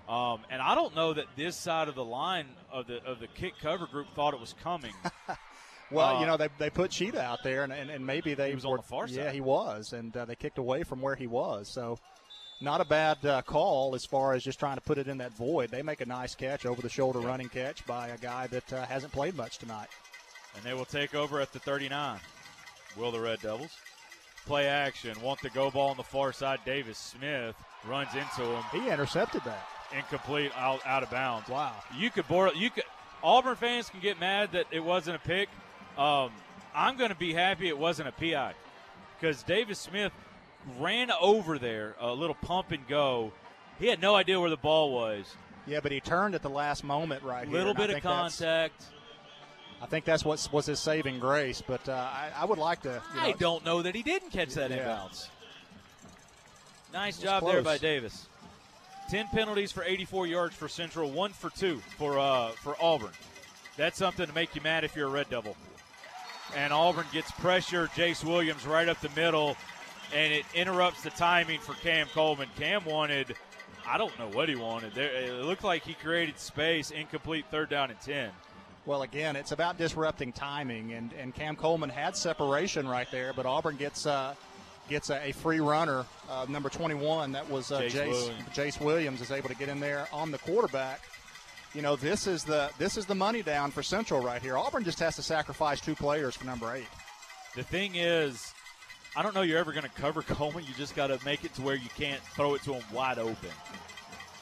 [0.08, 3.28] Um, and I don't know that this side of the line of the of the
[3.28, 4.94] kick cover group thought it was coming.
[5.92, 8.50] well, uh, you know they, they put Cheetah out there, and, and, and maybe they
[8.50, 9.18] he was were, on the far side.
[9.18, 11.68] Yeah, he was, and uh, they kicked away from where he was.
[11.68, 12.00] So,
[12.60, 15.34] not a bad uh, call as far as just trying to put it in that
[15.34, 15.70] void.
[15.70, 18.86] They make a nice catch over the shoulder running catch by a guy that uh,
[18.88, 19.90] hasn't played much tonight.
[20.56, 22.20] And they will take over at the 39.
[22.98, 23.78] Will the Red Devils?
[24.50, 25.16] Play action.
[25.22, 26.60] Want the go ball on the far side.
[26.66, 27.56] Davis Smith
[27.88, 28.64] runs into him.
[28.72, 29.68] He intercepted that.
[29.96, 31.48] Incomplete, out, out of bounds.
[31.48, 31.74] Wow.
[31.96, 32.54] You could board.
[32.56, 32.84] You could.
[33.24, 35.50] Auburn fans can get mad that it wasn't a pick.
[35.98, 36.32] Um,
[36.74, 38.54] I'm going to be happy it wasn't a PI
[39.20, 40.14] because Davis Smith
[40.80, 43.32] ran over there, a little pump and go.
[43.80, 45.26] He had no idea where the ball was.
[45.68, 47.56] Yeah, but he turned at the last moment right here.
[47.56, 48.84] Little bit of contact.
[49.82, 51.64] I think that's what was his saving grace.
[51.66, 53.02] But uh, I, I, would like to.
[53.16, 54.78] You know, I don't know that he didn't catch that yeah.
[54.80, 55.28] inbounds.
[56.94, 57.54] Nice job close.
[57.54, 58.28] there by Davis.
[59.10, 63.12] Ten penalties for 84 yards for Central, one for two for uh, for Auburn.
[63.78, 65.56] That's something to make you mad if you're a Red Devil.
[66.56, 67.88] And Auburn gets pressure.
[67.96, 69.56] Jace Williams right up the middle,
[70.14, 72.50] and it interrupts the timing for Cam Coleman.
[72.58, 73.36] Cam wanted.
[73.88, 74.94] I don't know what he wanted.
[74.94, 78.30] There, it looked like he created space, incomplete third down and 10.
[78.86, 83.46] Well, again, it's about disrupting timing, and, and Cam Coleman had separation right there, but
[83.46, 84.34] Auburn gets uh,
[84.88, 87.34] gets a, a free runner, uh, number 21.
[87.34, 88.44] That was uh, Jace, Jace, Williams.
[88.54, 91.02] Jace Williams is able to get in there on the quarterback.
[91.76, 94.58] You know, this is the this is the money down for Central right here.
[94.58, 96.88] Auburn just has to sacrifice two players for number eight.
[97.56, 98.54] The thing is,
[99.16, 100.64] I don't know you're ever going to cover Coleman.
[100.68, 103.20] You just got to make it to where you can't throw it to him wide
[103.20, 103.50] open.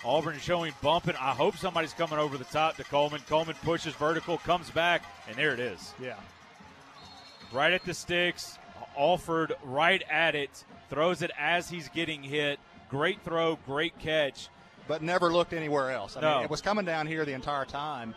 [0.08, 1.16] Auburn showing bumping.
[1.20, 3.20] I hope somebody's coming over the top to Coleman.
[3.28, 5.94] Coleman pushes vertical, comes back, and there it is.
[6.02, 6.16] Yeah.
[7.52, 8.58] Right at the sticks.
[8.98, 10.64] Alford right at it.
[10.90, 12.58] Throws it as he's getting hit.
[12.90, 14.48] Great throw, great catch.
[14.88, 16.16] But never looked anywhere else.
[16.16, 16.36] I no.
[16.36, 18.16] mean, it was coming down here the entire time.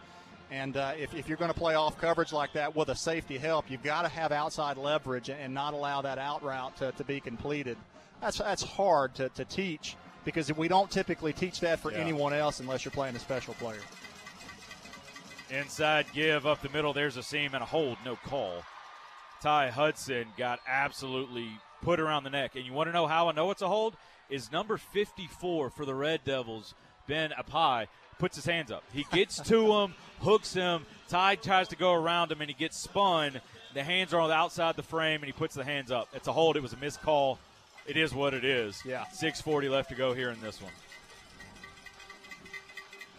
[0.52, 3.36] And uh, if, if, you're going to play off coverage like that with a safety
[3.36, 7.04] help, you've got to have outside leverage and not allow that out route to, to
[7.04, 7.76] be completed.
[8.20, 11.98] That's, that's hard to, to teach because we don't typically teach that for yeah.
[11.98, 13.80] anyone else unless you're playing a special player.
[15.50, 16.92] Inside give up the middle.
[16.92, 17.98] There's a seam and a hold.
[18.04, 18.62] No call.
[19.42, 21.48] Ty Hudson got absolutely
[21.82, 22.52] put around the neck.
[22.54, 23.96] And you want to know how I know it's a hold?
[24.28, 26.74] Is number 54 for the Red Devils,
[27.08, 28.84] Ben Apai, puts his hands up.
[28.92, 30.86] He gets to him, hooks him.
[31.08, 33.40] Ty tries to go around him, and he gets spun.
[33.74, 36.08] The hands are on the outside the frame, and he puts the hands up.
[36.12, 36.56] It's a hold.
[36.56, 37.40] It was a missed call
[37.90, 38.80] it is what it is.
[38.84, 39.04] Yeah.
[39.08, 40.72] 640 left to go here in this one.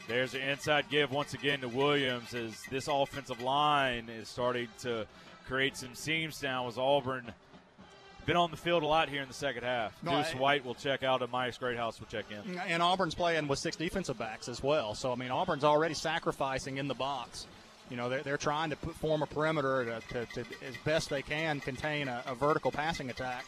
[0.08, 5.06] There's an inside give once again to Williams as this offensive line is starting to
[5.48, 7.32] create some seams now as Auburn
[8.26, 9.92] been on the field a lot here in the second half.
[10.04, 12.58] No, Deuce I- White will check out and Myers Greathouse will check in.
[12.60, 14.96] And Auburn's playing with six defensive backs as well.
[14.96, 17.46] So, I mean, Auburn's already sacrificing in the box.
[17.90, 21.10] You know, they're, they're trying to put, form a perimeter to, to, to, as best
[21.10, 23.46] they can, contain a, a vertical passing attack.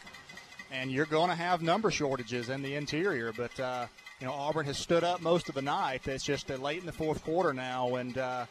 [0.74, 3.32] And you're going to have number shortages in the interior.
[3.32, 3.86] But, uh,
[4.20, 6.08] you know, Auburn has stood up most of the night.
[6.08, 8.46] It's just uh, late in the fourth quarter now, and uh,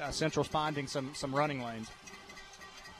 [0.00, 1.88] uh, Central's finding some, some running lanes.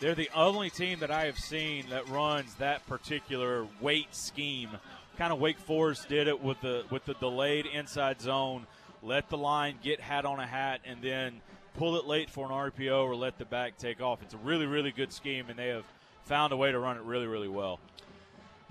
[0.01, 4.70] They're the only team that I have seen that runs that particular weight scheme.
[5.18, 8.67] Kind of Wake Forest did it with the with the delayed inside zone,
[9.02, 11.41] let the line get hat on a hat, and then
[11.76, 14.23] pull it late for an RPO or let the back take off.
[14.23, 15.84] It's a really really good scheme, and they have
[16.25, 17.78] found a way to run it really really well.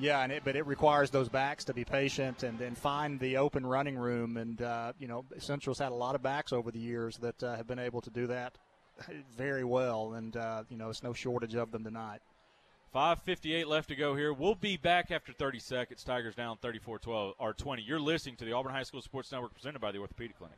[0.02, 3.38] Yeah, and it, but it requires those backs to be patient and then find the
[3.38, 4.36] open running room.
[4.36, 7.56] And uh, you know, Central's had a lot of backs over the years that uh,
[7.56, 8.58] have been able to do that
[9.38, 12.22] very well, and uh, you know, it's no shortage of them tonight.
[12.96, 14.34] 5.58 left to go here.
[14.34, 16.04] We'll be back after 30 seconds.
[16.04, 17.84] Tigers down 34 12 or 20.
[17.84, 20.58] You're listening to the Auburn High School Sports Network presented by the Orthopedic Clinic.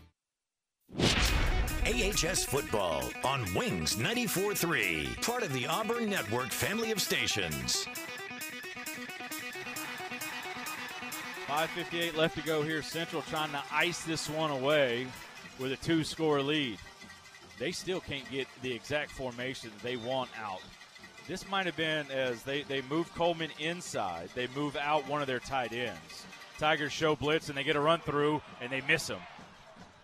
[0.99, 7.87] AHS Football on Wings 94.3, part of the Auburn Network family of stations.
[11.47, 12.81] 5.58 left to go here.
[12.81, 15.07] Central trying to ice this one away
[15.59, 16.77] with a two score lead.
[17.59, 20.61] They still can't get the exact formation they want out.
[21.27, 25.27] This might have been as they, they move Coleman inside, they move out one of
[25.27, 26.25] their tight ends.
[26.57, 29.19] Tigers show blitz and they get a run through and they miss him.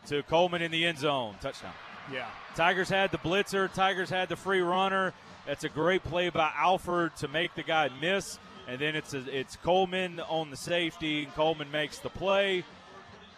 [0.08, 1.36] To Coleman in the end zone.
[1.42, 1.74] Touchdown.
[2.14, 2.26] Yeah.
[2.56, 3.72] Tigers had the blitzer.
[3.72, 5.14] Tigers had the free runner.
[5.46, 8.40] That's a great play by Alford to make the guy miss.
[8.68, 12.64] And then it's a, it's Coleman on the safety, and Coleman makes the play.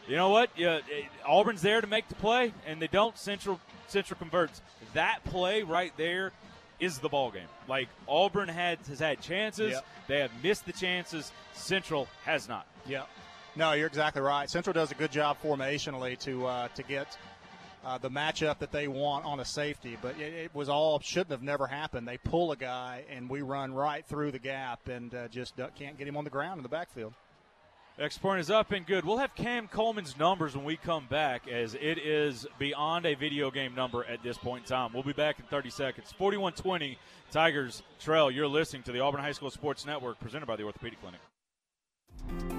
[0.08, 0.50] You know what?
[0.56, 3.16] Yeah, it- Auburn's there to make the play, and they don't.
[3.18, 4.62] Central Central converts.
[4.94, 6.32] That play right there
[6.80, 7.48] is the ball game.
[7.68, 9.72] Like Auburn had has had chances.
[9.74, 9.86] Yep.
[10.08, 11.32] They have missed the chances.
[11.54, 12.66] Central has not.
[12.88, 13.04] Yeah.
[13.56, 14.50] No, you're exactly right.
[14.50, 17.18] Central does a good job formationally to uh, to get
[17.84, 21.32] uh, the matchup that they want on a safety, but it, it was all shouldn't
[21.32, 22.08] have never happened.
[22.08, 25.98] They pull a guy and we run right through the gap and uh, just can't
[25.98, 27.14] get him on the ground in the backfield.
[28.00, 29.04] X point is up and good.
[29.04, 33.52] We'll have Cam Coleman's numbers when we come back, as it is beyond a video
[33.52, 34.92] game number at this point in time.
[34.94, 36.14] We'll be back in 30 seconds.
[36.18, 36.98] 41 20,
[37.30, 38.32] Tigers Trail.
[38.32, 42.59] You're listening to the Auburn High School Sports Network, presented by the Orthopedic Clinic.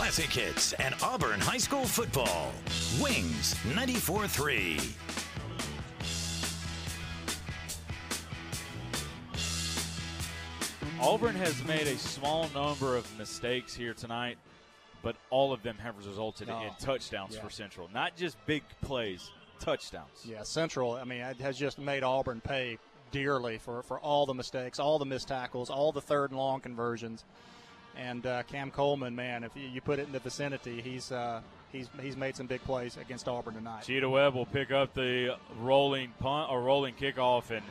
[0.00, 2.52] Classic hits and Auburn High School football.
[3.02, 4.78] Wings 94 3.
[11.02, 14.38] Auburn has made a small number of mistakes here tonight,
[15.02, 17.42] but all of them have resulted Oh, in touchdowns yeah.
[17.42, 17.90] for Central.
[17.92, 20.24] Not just big plays, touchdowns.
[20.24, 20.92] Yeah, Central.
[20.94, 22.78] I mean, it has just made Auburn pay
[23.12, 26.60] dearly for, for all the mistakes, all the missed tackles, all the third and long
[26.60, 27.24] conversions.
[28.00, 31.42] And uh, Cam Coleman, man, if you, you put it in the vicinity, he's uh,
[31.70, 33.84] he's he's made some big plays against Auburn tonight.
[33.84, 37.62] Cheetah Webb will pick up the rolling punt or rolling kickoff and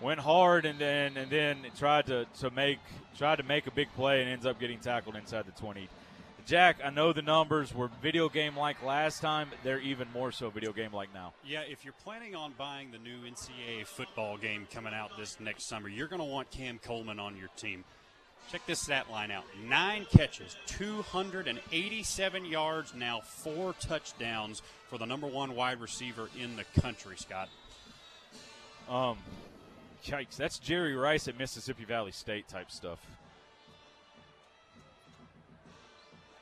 [0.00, 2.80] went hard and then and then tried to, to make
[3.16, 5.88] tried to make a big play and ends up getting tackled inside the 20.
[6.44, 9.50] Jack, I know the numbers were video game like last time.
[9.64, 11.32] They're even more so video game like now.
[11.44, 15.64] Yeah, if you're planning on buying the new NCAA football game coming out this next
[15.66, 17.82] summer, you're going to want Cam Coleman on your team.
[18.50, 25.26] Check this stat line out nine catches, 287 yards, now four touchdowns for the number
[25.26, 27.48] one wide receiver in the country, Scott.
[28.88, 29.18] Um,
[30.04, 30.36] yikes!
[30.36, 33.00] That's Jerry Rice at Mississippi Valley State type stuff.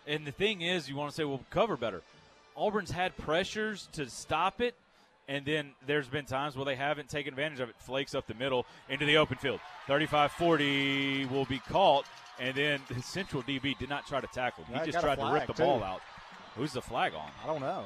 [0.06, 2.02] And the thing is, you want to say, well, cover better.
[2.54, 4.74] Auburn's had pressures to stop it,
[5.28, 7.76] and then there's been times where they haven't taken advantage of it.
[7.78, 9.60] Flakes up the middle into the open field.
[9.86, 12.04] 35 40 will be caught,
[12.38, 14.64] and then the central DB did not try to tackle.
[14.64, 16.00] He just tried to rip the ball out.
[16.56, 17.28] Who's the flag on?
[17.42, 17.84] I don't know.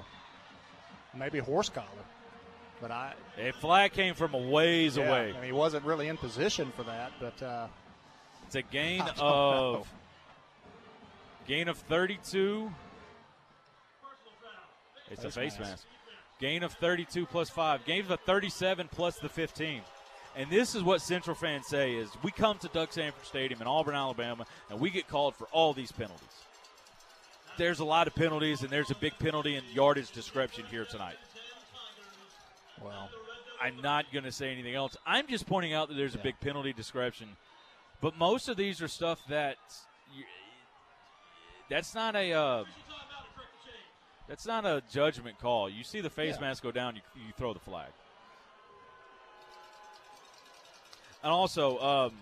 [1.17, 1.86] Maybe horse collar.
[2.81, 3.15] But I.
[3.39, 5.33] A flag came from a ways yeah, away.
[5.33, 7.42] Mean, he wasn't really in position for that, but.
[7.42, 7.67] Uh,
[8.47, 9.86] It's a gain of know.
[11.47, 12.70] gain of 32.
[15.10, 15.70] It's a Face face mask.
[15.70, 15.86] mask.
[16.41, 17.84] Gain of 32 plus 5.
[17.84, 19.83] Gain of 37 plus the 15.
[20.36, 23.67] And this is what Central fans say is we come to Duck Samford Stadium in
[23.67, 26.28] Auburn, Alabama, and we get called for all these penalties.
[27.57, 31.17] There's a lot of penalties, and there's a big penalty and yardage description here tonight.
[32.81, 33.08] Well,
[33.60, 34.97] I'm not going to say anything else.
[35.05, 37.28] I'm just pointing out that there's a big penalty description.
[38.00, 39.57] But most of these are stuff that
[41.68, 42.65] that's not a uh,
[44.28, 45.68] that's not a judgment call.
[45.70, 46.42] You see the face Yeah.
[46.48, 47.89] mask go down, you, you throw the flag.
[51.23, 52.12] And also, um,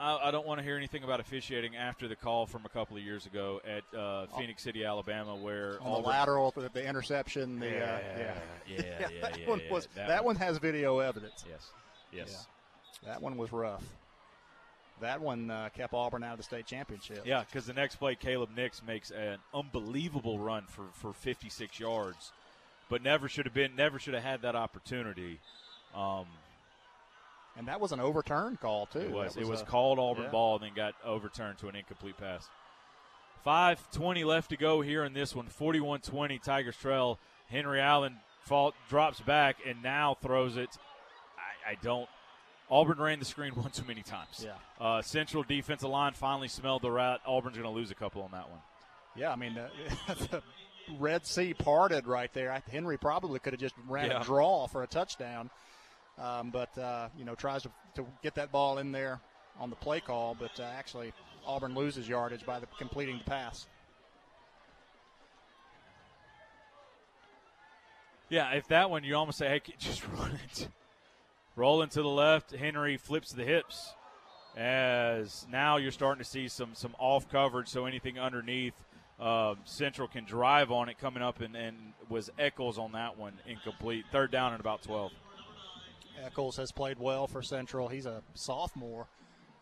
[0.00, 2.96] I, I don't want to hear anything about officiating after the call from a couple
[2.96, 7.60] of years ago at uh, Phenix City, Alabama, where on the lateral, the, the interception,
[7.60, 8.34] the uh, Yeah, yeah,
[8.66, 9.72] yeah, yeah, that yeah, one yeah.
[9.72, 11.44] was That that, one- one has video evidence.
[11.48, 11.68] Yes,
[12.12, 12.46] yes.
[13.04, 13.10] Yeah.
[13.10, 13.84] that one was rough.
[15.00, 17.22] That one uh, kept Auburn out of the state championship.
[17.24, 22.32] Yeah, because the next play, Caleb Nix makes an unbelievable run for, for 56 yards,
[22.88, 25.40] but never should have been, never should have had that opportunity.
[25.94, 26.26] Um,
[27.56, 29.00] and that was an overturned call too.
[29.00, 29.34] It was.
[29.34, 30.30] That it was a- called Auburn yeah.
[30.30, 32.48] ball and then got overturned to an incomplete pass.
[33.46, 35.46] 5.20 left to go here in this one.
[35.46, 37.18] 41 20, Tigers trail.
[37.48, 38.16] Henry Allen
[38.88, 40.70] drops back and now throws it.
[41.66, 42.08] I, I don't.
[42.70, 44.44] Auburn ran the screen one too many times.
[44.44, 44.52] Yeah.
[44.80, 47.20] Uh, Central defensive line finally smelled the rat.
[47.26, 48.60] Auburn's going to lose a couple on that one.
[49.16, 49.68] Yeah, I mean, uh,
[50.30, 50.42] the
[50.98, 52.60] Red Sea parted right there.
[52.70, 54.20] Henry probably could have just ran Yeah.
[54.20, 55.50] a draw for a touchdown,
[56.18, 59.20] um, but uh, you know tries to, to get that ball in there
[59.60, 61.12] on the play call, but uh, actually
[61.46, 63.66] Auburn loses yardage by the, completing the pass.
[68.28, 70.68] Yeah, if that one, you almost say, hey, just run it.
[71.56, 73.94] Rolling to the left, Henry flips the hips.
[74.56, 78.74] As now you're starting to see some some off coverage, so anything underneath,
[79.20, 81.76] um, Central can drive on it coming up, and, and
[82.08, 84.04] was Eccles on that one incomplete.
[84.12, 85.12] Third down at about 12.
[86.24, 87.88] Eccles has played well for Central.
[87.88, 89.06] He's a sophomore.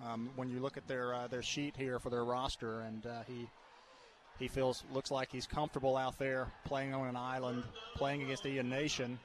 [0.05, 3.23] Um, when you look at their uh, their sheet here for their roster, and uh,
[3.27, 3.49] he
[4.39, 7.63] he feels looks like he's comfortable out there playing on an island,
[7.95, 9.19] playing against Ian Nation.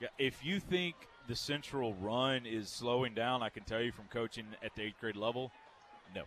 [0.00, 0.96] Yeah, if you think
[1.28, 4.98] the Central run is slowing down, I can tell you from coaching at the eighth
[5.00, 5.50] grade level,
[6.14, 6.22] no.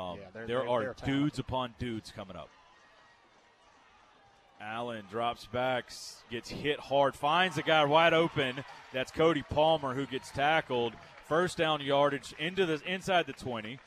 [0.00, 2.50] Um, Yeah, they're- there they're- are they're dudes upon dudes coming up.
[4.60, 5.90] Allen drops back,
[6.30, 8.64] gets hit hard, finds a guy wide open.
[8.92, 10.94] That's Cody Palmer who gets tackled.
[11.26, 13.78] First down yardage into the inside the 20.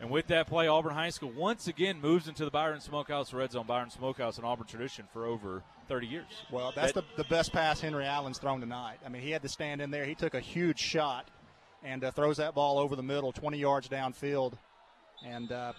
[0.00, 3.50] And with that play, Auburn High School once again moves into the Byron Smokehouse red
[3.50, 3.66] zone.
[3.66, 6.26] Byron Smokehouse, an Auburn tradition for over 30 years.
[6.52, 8.98] Well, that's That- the, the best pass Henry Allen's thrown tonight.
[9.04, 10.04] I mean, he had to stand in there.
[10.04, 11.28] He took a huge shot
[11.82, 14.52] and uh, throws that ball over the middle, 20 yards downfield,
[15.26, 15.72] and uh,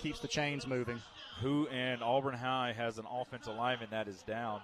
[0.00, 1.00] keeps the chains moving.
[1.42, 4.60] who and Auburn High has an offensive lineman that is down,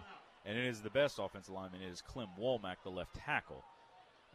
[0.47, 1.82] and it is the best offensive lineman.
[1.82, 3.62] It is Clem Womack, the left tackle.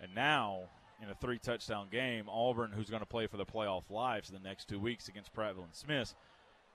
[0.01, 0.64] And now,
[1.01, 4.40] in a three touchdown game, Auburn, who's going to play for the playoff lives the
[4.40, 6.16] next two weeks against Prattville and Smith,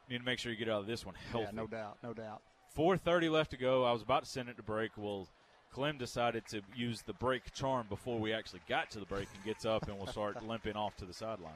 [0.09, 1.49] need to make sure you get out of this one healthy.
[1.52, 2.42] Yeah, no doubt, no doubt.
[2.76, 3.84] 4.30 left to go.
[3.84, 4.92] I was about to send it to break.
[4.97, 5.28] Well,
[5.73, 9.44] Clem decided to use the break charm before we actually got to the break and
[9.44, 11.52] gets up and will start limping off to the sideline.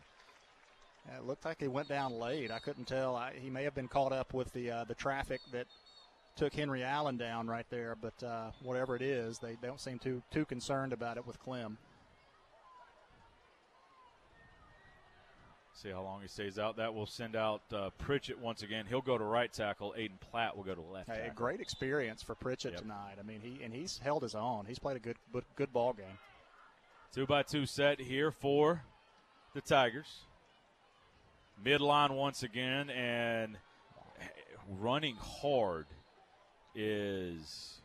[1.08, 2.50] Yeah, it looked like he went down late.
[2.50, 3.14] I couldn't tell.
[3.14, 5.66] I, he may have been caught up with the uh, the traffic that
[6.34, 7.96] took Henry Allen down right there.
[8.00, 11.78] But uh, whatever it is, they don't seem too too concerned about it with Clem.
[15.82, 16.76] See how long he stays out.
[16.78, 18.86] That will send out uh, Pritchett once again.
[18.88, 19.94] He'll go to right tackle.
[19.98, 22.80] Aiden Platt will go to left Hey, a great experience for Pritchett Yep.
[22.80, 23.16] tonight.
[23.20, 24.64] I mean, he and he's held his own.
[24.66, 26.18] He's played a good good, good ball game.
[27.12, 28.82] Two by two set here for
[29.54, 30.20] the Tigers.
[31.62, 33.58] Midline once again, and
[34.80, 35.86] running hard
[36.74, 37.80] is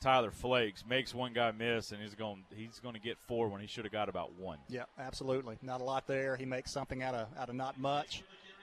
[0.00, 0.84] Tyler Flakes.
[0.88, 3.84] Makes one guy miss, and he's going he's going to get four when he should
[3.84, 4.58] have got about one.
[4.68, 5.58] Yeah, absolutely.
[5.62, 6.36] Not a lot there.
[6.36, 8.22] He makes something out of out of not much.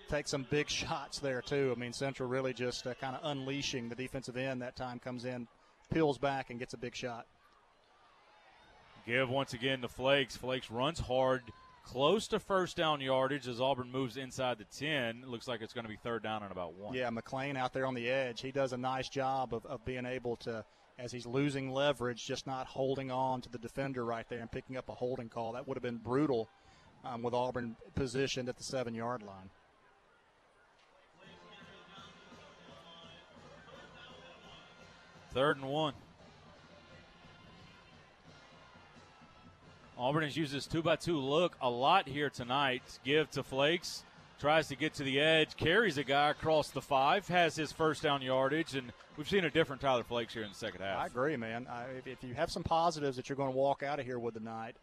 [0.10, 1.74] Takes some big shots there too.
[1.76, 4.62] I mean, Central really just uh, kind of unleashing the defensive end.
[4.62, 5.48] That time comes in,
[5.94, 7.28] peels back, and gets a big shot.
[9.06, 10.36] Give once again to Flakes.
[10.36, 11.44] Flakes runs hard,
[11.84, 15.24] close to first down yardage as Auburn moves inside the 10.
[15.26, 16.94] Looks like it's going to be third down and about one.
[16.94, 18.42] Yeah, McLean out there on the edge.
[18.42, 20.66] He does a nice job of, of being able to,
[21.00, 24.78] as he's losing leverage, just not holding on to the defender right there and picking
[24.78, 25.54] up a holding call.
[25.54, 26.50] That would have been brutal
[27.06, 29.50] um, with Auburn positioned at the seven yard line.
[35.34, 35.94] Third and one.
[40.00, 42.84] Auburn has used this two by two look a lot here tonight.
[43.04, 44.04] Give to Flakes,
[44.40, 48.04] tries to get to the edge, carries a guy across the five, has his first
[48.04, 51.00] down yardage, and we've seen a different Tyler Flakes here in the second half.
[51.00, 51.68] I agree, man.
[51.70, 54.20] I, if, if, you have some positives that you're going to walk out of here
[54.20, 54.76] with tonight,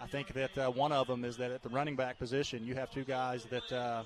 [0.00, 2.74] I think that uh, one of them is that at the running back position, you
[2.74, 4.02] have two guys that uh,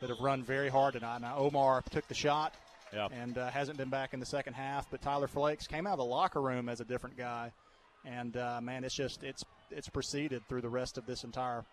[0.00, 1.20] that have run very hard tonight.
[1.20, 2.54] Now Omar took the shot.
[2.92, 3.10] Yep.
[3.12, 5.98] And uh, hasn't been back in the second half, but Tyler Flakes came out of
[5.98, 7.50] the locker room as a different guy,
[8.04, 11.64] and uh, man, it's just it's it's proceeded through the rest of this entire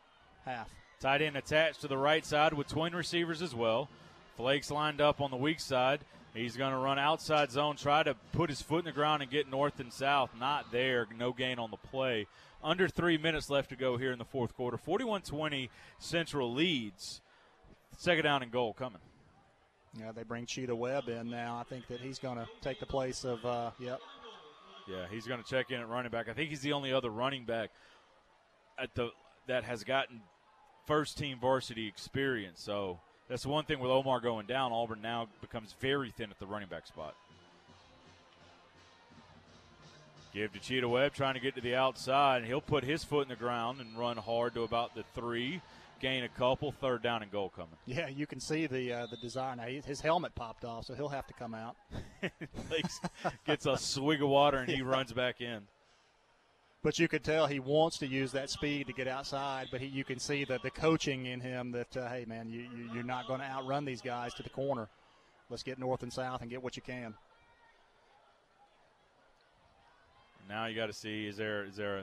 [0.45, 0.67] half.
[1.01, 3.89] Tight end attached to the right side with twin receivers as well.
[4.37, 6.01] Flakes lined up on the weak side.
[6.35, 9.31] He's going to run outside zone, try to put his foot in the ground and
[9.31, 10.29] get north and south.
[10.39, 11.07] Not there.
[11.17, 12.27] No gain on the play.
[12.63, 14.77] Under three minutes left to go here in the fourth quarter.
[14.77, 17.19] 41 20, Central leads.
[17.97, 19.01] Second down and goal coming.
[19.99, 21.57] Yeah, they bring Cheetah Webb in now.
[21.57, 23.99] I think that he's going to take the place of, uh, yep.
[24.87, 26.29] Yeah, he's going to check in at running back.
[26.29, 27.71] I think he's the only other running back
[28.79, 29.09] at the
[29.47, 30.21] that has gotten
[30.85, 32.61] first team varsity experience.
[32.61, 34.71] So that's one thing with Omar going down.
[34.71, 37.15] Auburn now becomes very thin at the running back spot.
[40.33, 43.23] Give to Cheetah Webb trying to get to the outside, and he'll put his foot
[43.23, 45.61] in the ground and run hard to about the three
[46.01, 47.69] gain a couple, third down and goal coming.
[47.85, 49.65] Yeah, you can see the uh, the desire now.
[49.65, 51.75] His helmet popped off, so he'll have to come out.
[53.45, 54.83] gets a swig of water and he yeah.
[54.85, 55.61] runs back in.
[56.83, 59.67] But you could tell he wants to use that speed to get outside.
[59.71, 62.61] But he, you can see that the coaching in him that uh, hey man, you,
[62.61, 64.89] you you're not going to outrun these guys to the corner.
[65.49, 67.13] Let's get north and south and get what you can.
[70.49, 71.99] Now you got to see is there is there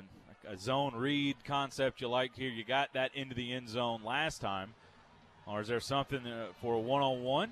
[0.47, 2.49] a, a, zone read concept you like here?
[2.49, 4.75] You got that into the end zone last time,
[5.47, 7.51] or is there something uh, for a one on one?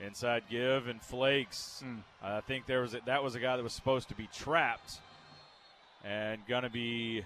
[0.00, 1.82] Inside give and flakes.
[1.84, 1.98] Mm.
[2.22, 5.00] I think there was a, that was a guy that was supposed to be trapped,
[6.04, 7.24] and gonna be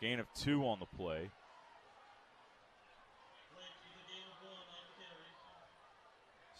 [0.00, 1.30] gain of two on the play.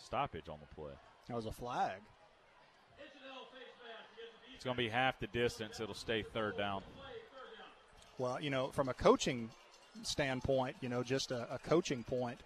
[0.04, 0.92] Stoppage on the play.
[1.28, 2.00] That was a flag.
[4.54, 5.80] It's going to be half the distance.
[5.80, 6.82] It'll stay third down.
[8.18, 9.50] Well, you know, from a coaching
[10.02, 12.38] standpoint, you know, just a, a coaching point,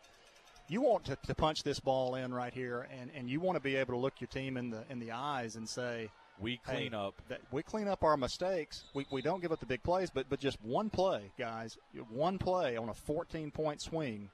[0.68, 3.60] you want to, to, punch this ball in right here, and, and you want to
[3.60, 6.92] be able to look your team in the in the eyes and say, "We clean
[6.92, 7.14] hey, up.
[7.28, 8.84] That we clean up our mistakes.
[8.94, 11.78] We, we don't give up the big plays, but but just one play, guys,
[12.10, 14.30] one play on a 14 point swing.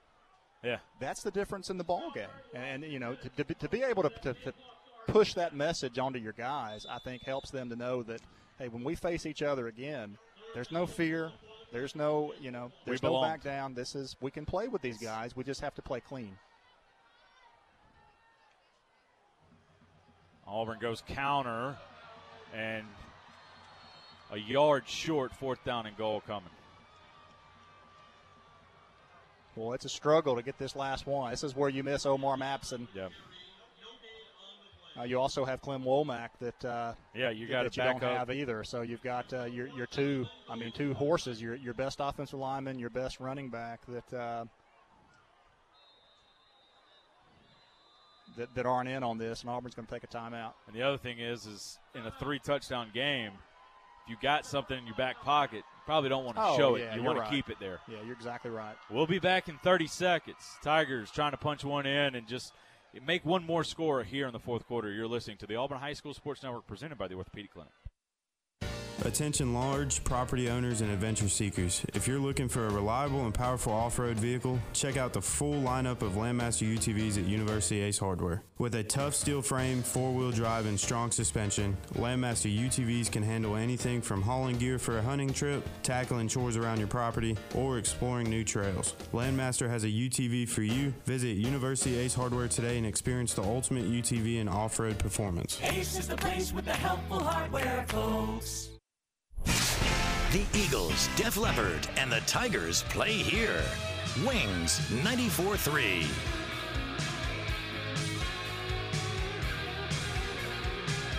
[0.63, 2.29] Yeah, that's the difference in the ball game.
[2.55, 4.53] And, and you know, to, to, to be able to, to, to
[5.09, 8.21] push that message onto your guys, I think helps them to know that,
[8.59, 10.17] hey, when we face each other again,
[10.55, 11.33] there's no fear.
[11.73, 13.73] There's no, you know, there's no back down.
[13.73, 15.35] This is, we can play with these guys.
[15.35, 16.37] We just have to play clean.
[20.47, 21.75] Auburn goes counter
[22.55, 22.85] and
[24.31, 26.51] a yard short, fourth down and goal coming.
[29.57, 31.31] Well, it's a struggle to get this last one.
[31.31, 32.87] This is where you miss Omar Mapson.
[32.95, 33.09] Yeah.
[34.99, 38.19] Uh, you also have Clem Womack that uh, yeah you got that you don't up.
[38.19, 38.63] have either.
[38.65, 42.39] So you've got uh, your your two I mean two horses your your best offensive
[42.39, 44.45] lineman, your best running back that uh,
[48.37, 50.53] that, that aren't in on this, and Auburn's going to take a timeout.
[50.67, 53.33] And the other thing is is in a three touchdown game,
[54.05, 56.77] if you got something in your back pocket, you probably don't want to oh, show
[56.77, 56.97] yeah, it.
[56.97, 57.81] You want to keep it there.
[57.89, 58.75] Yeah, you're exactly right.
[58.91, 60.37] We'll be back in 30 seconds.
[60.63, 62.53] Tigers trying to punch one in and just
[63.01, 64.91] make one more score here in the fourth quarter.
[64.93, 67.73] You're listening to the Auburn High School Sports Network presented by the Orthopedic Clinic.
[69.05, 71.85] Attention large property owners and adventure seekers.
[71.93, 76.03] If you're looking for a reliable and powerful off-road vehicle, check out the full lineup
[76.03, 78.43] of Landmaster UTVs at University Ace Hardware.
[78.59, 84.01] With a tough steel frame, four-wheel drive, and strong suspension, Landmaster UTVs can handle anything
[84.01, 88.45] from hauling gear for a hunting trip, tackling chores around your property, or exploring new
[88.45, 88.95] trails.
[89.13, 90.95] Landmaster has a UTV for you.
[91.07, 95.59] Visit University Ace Hardware today and experience the ultimate UTV and off-road performance.
[95.65, 98.69] Ace is the place with the helpful hardware, folks.
[99.45, 103.63] The Eagles, Def Leppard, and the Tigers play here.
[104.27, 106.07] Wings 94 3.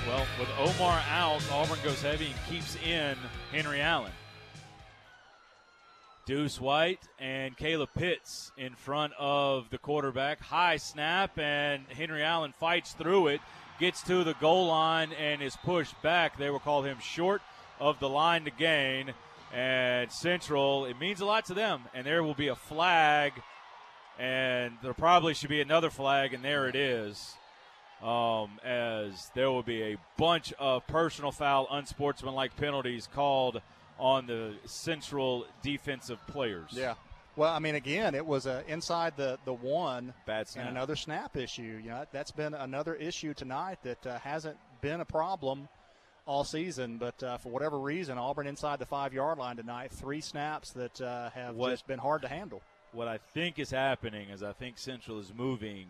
[0.07, 3.15] Well, with Omar out, Auburn goes heavy and keeps in
[3.51, 4.11] Henry Allen.
[6.25, 10.39] Deuce White and Caleb Pitts in front of the quarterback.
[10.39, 13.41] High snap, and Henry Allen fights through it,
[13.79, 16.37] gets to the goal line, and is pushed back.
[16.37, 17.41] They will call him short
[17.83, 19.13] of the line to gain.
[19.53, 21.83] And Central, it means a lot to them.
[21.93, 23.33] And there will be a flag,
[24.17, 27.35] and there probably should be another flag, and there it is.
[28.01, 33.61] Um, as there will be a bunch of personal foul, unsportsmanlike penalties called
[33.99, 36.71] on the Central defensive players.
[36.71, 36.95] Yeah.
[37.35, 40.67] Well, I mean, again, it was uh, inside the, the one Bad snap.
[40.67, 41.79] and another snap issue.
[41.83, 45.67] You know, that's been another issue tonight that uh, hasn't been a problem
[46.25, 46.97] all season.
[46.97, 50.99] But uh, for whatever reason, Auburn inside the five yard line tonight, three snaps that
[51.01, 52.61] uh, have What- just been hard to handle.
[52.91, 55.87] What I think is happening is I think Central is moving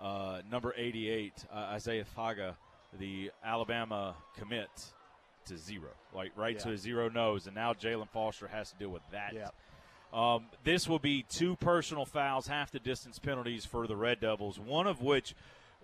[0.00, 2.54] uh, number 88, uh, Isaiah Faga,
[2.98, 4.68] the Alabama commit,
[5.46, 6.74] to zero, like right to Yeah.
[6.74, 9.32] a zero nose, and now Jalen Foster has to deal with that.
[9.32, 9.48] Yeah.
[10.12, 14.58] Um, this will be two personal fouls, half the distance penalties for the Red Devils,
[14.58, 15.34] one of which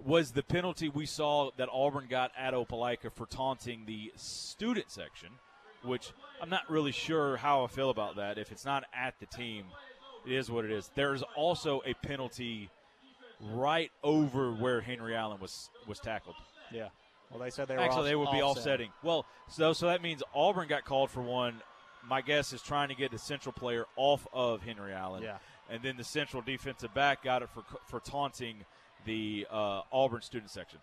[0.04, 5.28] was the penalty we saw that Auburn got at Opelika for taunting the student section,
[5.84, 8.38] which I'm not really sure how I feel about that.
[8.38, 9.66] If it's not at the team,
[10.26, 10.90] it is what it is.
[10.94, 12.70] There's also a penalty
[13.52, 16.36] right over where Henry Allen was was tackled.
[16.72, 16.88] Yeah.
[17.30, 18.88] Well, they said they were Actually, off- they would be offsetting.
[18.88, 18.90] offsetting.
[19.02, 21.60] Well, so so that means Auburn got called for one.
[22.04, 25.22] My guess is trying to get the central player off of Henry Allen.
[25.22, 25.38] Yeah.
[25.70, 28.64] And then the central defensive back got it for for taunting
[29.04, 30.78] the uh, Auburn student section.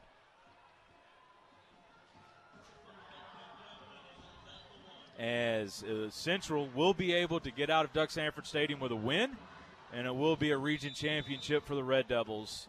[5.17, 8.95] As uh, Central will be able to get out of Duck Samford Stadium with a
[8.95, 9.35] win,
[9.93, 12.67] and it will be a region championship for the Red Devils.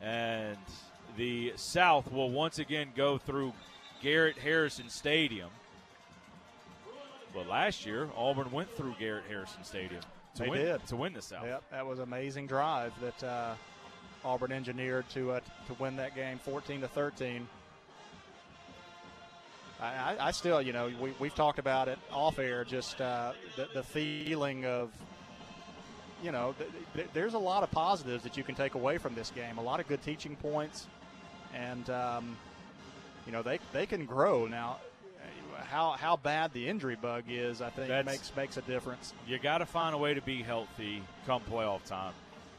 [0.00, 0.58] And
[1.16, 3.52] the South will once again go through
[4.00, 5.50] Garrett Harrison Stadium.
[7.34, 10.00] But last year, Auburn went through Garrett Harrison Stadium
[10.36, 10.86] to They win did.
[10.86, 11.44] to win the South.
[11.44, 13.54] Yep, that was amazing drive that uh,
[14.28, 17.48] Auburn engineered to uh, to win that game, 14 to 13.
[19.80, 23.68] I, I, still, you know, we, we've talked about it off air, just uh, the,
[23.72, 24.90] the feeling of,
[26.20, 29.14] you know, th- th- there's a lot of positives that you can take away from
[29.14, 29.56] this game.
[29.56, 30.88] A lot of good teaching points,
[31.54, 32.36] and um,
[33.24, 34.78] you know they they can grow now.
[35.70, 39.14] How how bad the injury bug is, I think That's- makes makes a difference.
[39.28, 42.14] You got to find a way to be healthy come playoff time.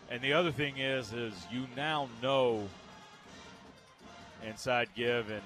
[0.09, 2.67] And the other thing is, is you now know
[4.45, 5.43] inside give and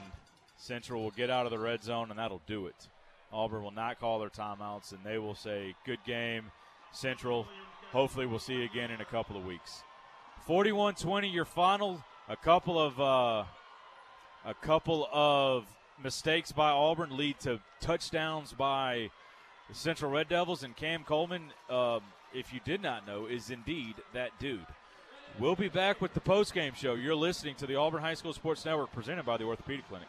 [0.57, 2.87] Central will get out of the red zone and that'll do it.
[3.33, 6.51] Auburn will not call their timeouts and they will say, "Good game,
[6.91, 7.45] Central.
[7.91, 9.83] Hopefully, we'll see you again in a couple of weeks."
[10.47, 12.03] 41-20, your final.
[12.29, 13.43] A couple of uh,
[14.45, 15.65] a couple of
[16.01, 19.09] mistakes by Auburn lead to touchdowns by
[19.69, 22.01] the Central Red Devils, and Cam Coleman, um,
[22.33, 24.65] if you did not know, is indeed that dude.
[25.39, 26.93] We'll be back with the postgame show.
[26.93, 30.07] You're listening to the Auburn High School Sports Network presented by the Orthopedic Clinic.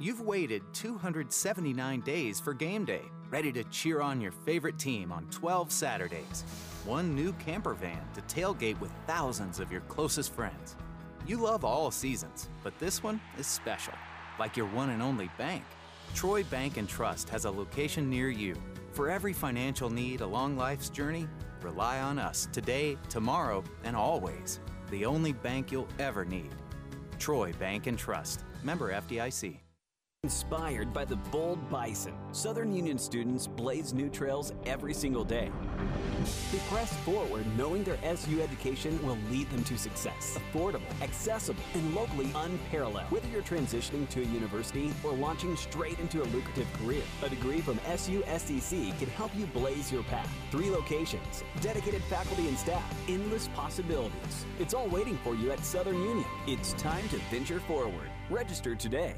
[0.00, 5.26] You've waited 279 days for game day, ready to cheer on your favorite team on
[5.30, 6.44] 12 Saturdays.
[6.84, 10.74] One new camper van to tailgate with thousands of your closest friends.
[11.26, 13.94] You love all seasons, but this one is special,
[14.40, 15.62] like your one and only bank.
[16.14, 18.56] Troy Bank and Trust has a location near you.
[18.98, 21.28] For every financial need along life's journey,
[21.62, 24.58] rely on us today, tomorrow, and always.
[24.90, 26.50] The only bank you'll ever need.
[27.16, 28.42] Troy Bank and Trust.
[28.64, 29.60] Member FDIC.
[30.24, 35.48] Inspired by the bold bison, Southern Union students blaze new trails every single day.
[36.50, 40.36] They press forward knowing their SU education will lead them to success.
[40.52, 43.08] Affordable, accessible, and locally unparalleled.
[43.12, 47.60] Whether you're transitioning to a university or launching straight into a lucrative career, a degree
[47.60, 50.28] from SUSCC can help you blaze your path.
[50.50, 54.46] Three locations, dedicated faculty and staff, endless possibilities.
[54.58, 56.26] It's all waiting for you at Southern Union.
[56.48, 58.10] It's time to venture forward.
[58.30, 59.14] Register today.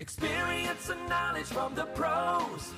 [0.00, 2.72] Experience and knowledge from the pros.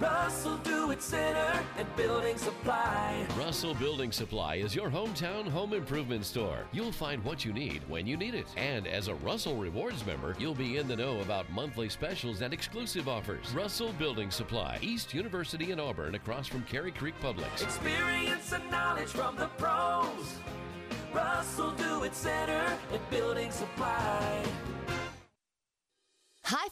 [0.00, 3.26] Russell Do It Center and Building Supply.
[3.36, 6.64] Russell Building Supply is your hometown home improvement store.
[6.72, 8.46] You'll find what you need when you need it.
[8.56, 12.54] And as a Russell Rewards member, you'll be in the know about monthly specials and
[12.54, 13.52] exclusive offers.
[13.52, 17.62] Russell Building Supply, East University in Auburn, across from Cary Creek Publix.
[17.62, 20.36] Experience and knowledge from the pros.
[21.12, 24.44] Russell Do It Center and Building Supply.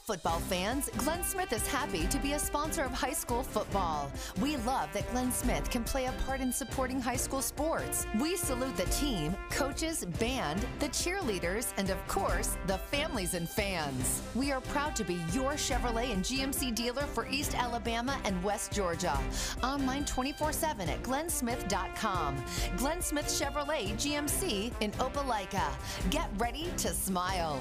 [0.06, 0.88] Football fans.
[0.98, 4.08] Glenn Smith is happy to be a sponsor of high school football.
[4.40, 8.06] We love that Glenn Smith can play a part in supporting high school sports.
[8.20, 14.22] We salute the team, coaches, band, the cheerleaders, and of course, the families and fans.
[14.36, 18.72] We are proud to be your Chevrolet and GMC dealer for East Alabama and West
[18.72, 19.18] Georgia.
[19.64, 22.36] Online 24 7 at glennsmith.com.
[22.76, 25.68] Glenn Smith Chevrolet GMC in Opelika.
[26.10, 27.60] Get ready to smile.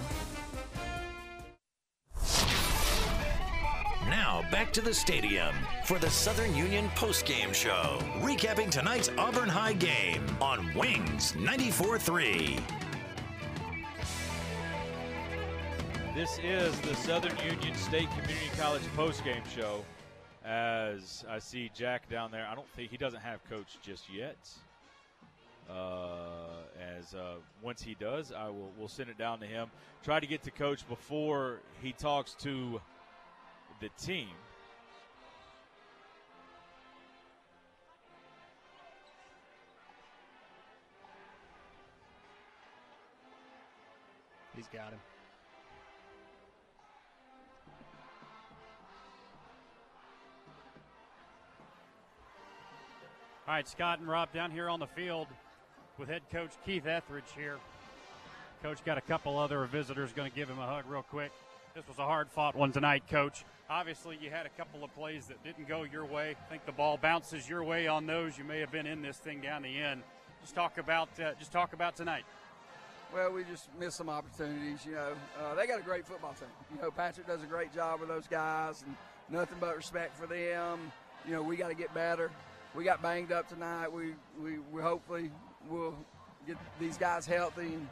[4.10, 9.74] Now back to the stadium for the Southern Union postgame show, recapping tonight's Auburn High
[9.74, 12.62] game on Wings 94-3.
[16.14, 19.84] This is the Southern Union State Community College postgame show.
[20.46, 24.38] As I see Jack down there, I don't think he doesn't have coach just yet.
[25.68, 29.72] Uh, as uh, once he does, I will we'll send it down to him.
[30.04, 32.80] Try to get to coach before he talks to
[33.80, 34.30] the team.
[44.56, 45.00] He's got him.
[53.48, 55.28] All right, Scott and Rob down here on the field
[56.00, 57.58] with head coach Keith Etheredge here.
[58.64, 61.32] Coach got a couple other visitors going to give him a hug real quick.
[61.76, 63.44] This was a hard fought one tonight, coach.
[63.70, 66.36] Obviously, you had a couple of plays that didn't go your way.
[66.40, 68.38] I think the ball bounces your way on those.
[68.38, 70.04] You may have been in this thing down the end.
[70.42, 72.26] Just talk about uh, just talk about tonight.
[73.12, 74.86] Well, we just missed some opportunities.
[74.86, 76.50] You know, uh, they got a great football team.
[76.76, 78.96] You know, Patrick does a great job with those guys, and
[79.30, 80.92] nothing but respect for them.
[81.26, 82.30] You know, we got to get better.
[82.76, 83.92] We got banged up tonight.
[83.92, 85.32] We we, we hopefully
[85.72, 85.96] will
[86.46, 87.88] get these guys healthy and,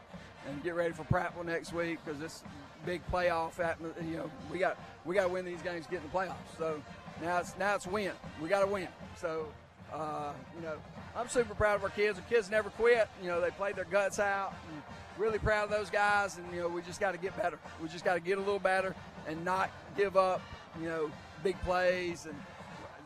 [0.48, 2.44] and get ready for Prattville next week because this
[2.86, 3.60] big playoff.
[3.60, 6.18] Atmosphere, you know, we got we got to win these games to get in the
[6.18, 6.58] playoffs.
[6.58, 6.82] So
[7.22, 8.12] now it's now it's win.
[8.42, 8.88] We got to win.
[9.16, 9.48] So
[9.94, 10.76] uh, you know,
[11.16, 12.18] I'm super proud of our kids.
[12.18, 13.08] The kids never quit.
[13.22, 14.54] You know, they played their guts out.
[15.18, 16.38] Really proud of those guys.
[16.38, 17.60] And you know, we just got to get better.
[17.82, 18.96] We just got to get a little better
[19.28, 20.42] and not give up.
[20.82, 21.12] You know,
[21.44, 22.36] big plays and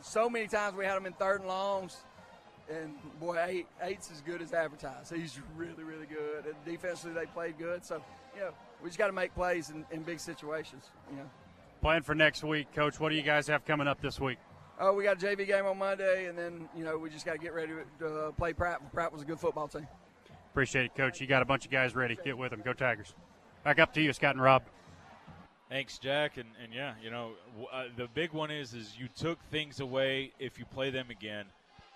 [0.00, 1.96] so many times we had them in third and longs.
[2.70, 5.14] And boy, eight, eight's as good as advertised.
[5.14, 6.44] He's really, really good.
[6.44, 7.84] And defensively, they played good.
[7.84, 8.02] So,
[8.34, 8.50] you know,
[8.82, 10.90] we just got to make plays in, in big situations.
[11.10, 11.30] You know.
[11.80, 13.00] Plan for next week, Coach.
[13.00, 14.38] What do you guys have coming up this week?
[14.80, 17.32] Oh, we got a JV game on Monday, and then you know we just got
[17.32, 18.80] to get ready to uh, play Pratt.
[18.92, 19.86] Pratt was a good football team.
[20.52, 21.20] Appreciate it, Coach.
[21.20, 22.16] You got a bunch of guys ready.
[22.24, 22.62] Get with them.
[22.64, 23.14] Go Tigers.
[23.64, 24.62] Back up to you, Scott and Rob.
[25.68, 26.36] Thanks, Jack.
[26.36, 27.32] And, and yeah, you know,
[27.72, 31.44] uh, the big one is is you took things away if you play them again,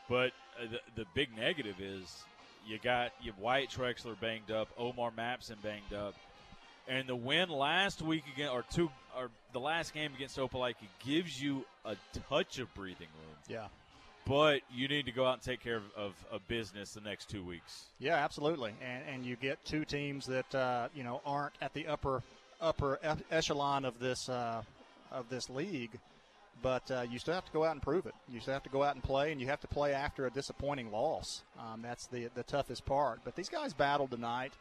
[0.09, 0.33] but
[0.71, 2.25] the the big negative is
[2.67, 6.15] you got you Wyatt Trexler banged up, Omar Mapson banged up,
[6.89, 10.75] and the win last week again or two or the last game against Opelika
[11.05, 11.97] gives you a
[12.29, 13.37] touch of breathing room.
[13.49, 13.67] Yeah.
[14.25, 17.29] But you need to go out and take care of, of, of business the next
[17.29, 17.87] two weeks.
[17.99, 18.73] Yeah, absolutely.
[18.81, 22.23] And and you get two teams that uh, you know aren't at the upper
[22.61, 23.01] upper
[23.31, 24.63] echelon of this uh,
[25.11, 25.91] of this league,
[26.63, 28.15] but uh, you still have to go out and prove it.
[28.29, 30.31] You still have to go out and play, and you have to play after a
[30.31, 31.43] disappointing loss.
[31.59, 33.21] Um, that's the the toughest part.
[33.25, 34.53] But these guys battled tonight,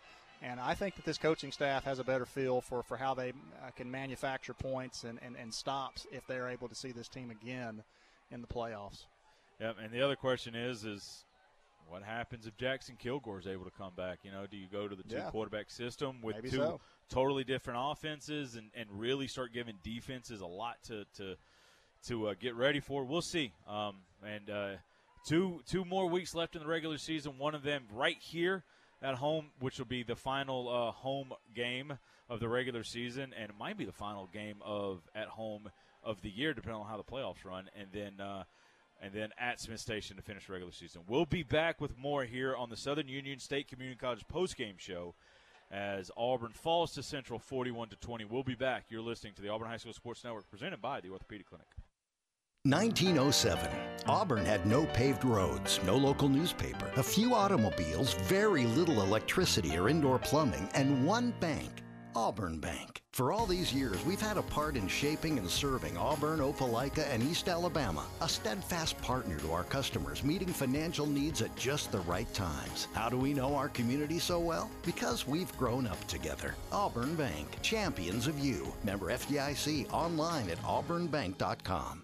[0.42, 3.30] and I think that this coaching staff has a better feel for, for how they
[3.30, 7.30] uh, can manufacture points and, and, and stops if they're able to see this team
[7.32, 7.84] again
[8.32, 9.06] in the playoffs.
[9.60, 11.24] Yep, and the other question is is
[11.88, 14.20] what happens if Jackson Kilgore is able to come back?
[14.24, 15.30] You know, do you go to the two Yeah.
[15.30, 16.80] quarterback system with Maybe two so.
[17.10, 21.36] totally different offenses and, and really start giving defenses a lot to to
[22.08, 23.04] to uh, get ready for?
[23.04, 23.54] We'll see.
[23.68, 24.70] Um, and uh,
[25.26, 27.38] two two more weeks left in the regular season.
[27.38, 28.64] One of them right here
[29.02, 31.98] at home, which will be the final uh, home game
[32.30, 35.70] of the regular season, and it might be the final game of at home
[36.04, 37.70] of the year, depending on how the playoffs run.
[37.78, 38.44] And then uh,
[39.02, 41.02] and then at Smiths Station to finish regular season.
[41.08, 45.16] We'll be back with more here on the Southern Union State Community College postgame show
[45.72, 48.26] as Auburn falls to Central 41 to 20.
[48.26, 48.86] We'll be back.
[48.90, 51.68] You're listening to the Auburn High School Sports Network presented by the Orthopedic Clinic.
[52.64, 53.70] 1907.
[54.08, 59.90] Auburn had no paved roads, no local newspaper, a few automobiles, very little electricity or
[59.90, 61.82] indoor plumbing, and one bank,
[62.16, 63.02] Auburn Bank.
[63.14, 67.24] For all these years, we've had a part in shaping and serving Auburn, Opelika, and
[67.24, 72.32] East Alabama, a steadfast partner to our customers, meeting financial needs at just the right
[72.32, 72.88] times.
[72.94, 74.70] How do we know our community so well?
[74.86, 76.54] Because we've grown up together.
[76.72, 78.72] Auburn Bank, champions of you.
[78.84, 82.04] Member FDIC, online at auburnbank.com.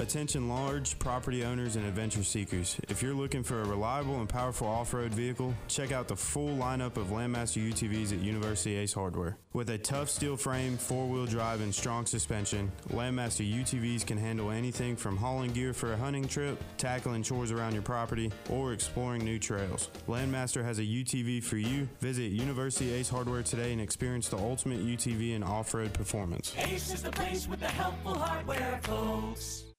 [0.00, 2.76] Attention large property owners and adventure seekers.
[2.88, 6.96] If you're looking for a reliable and powerful off-road vehicle, check out the full lineup
[6.96, 9.36] of Landmaster UTVs at University Ace Hardware.
[9.52, 14.96] With a tough steel frame, four-wheel drive, and strong suspension, Landmaster UTVs can handle anything
[14.96, 19.38] from hauling gear for a hunting trip, tackling chores around your property, or exploring new
[19.38, 19.90] trails.
[20.08, 21.86] Landmaster has a UTV for you.
[22.00, 26.54] Visit University Ace Hardware today and experience the ultimate UTV and off-road performance.
[26.58, 29.71] Ace is the place with the helpful hardware, folks.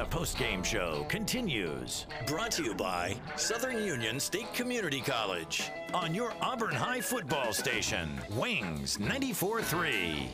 [0.00, 2.06] The post-game show continues.
[2.26, 8.18] Brought to you by Southern Union State Community College on your Auburn High football station,
[8.30, 10.28] Wings 94.3.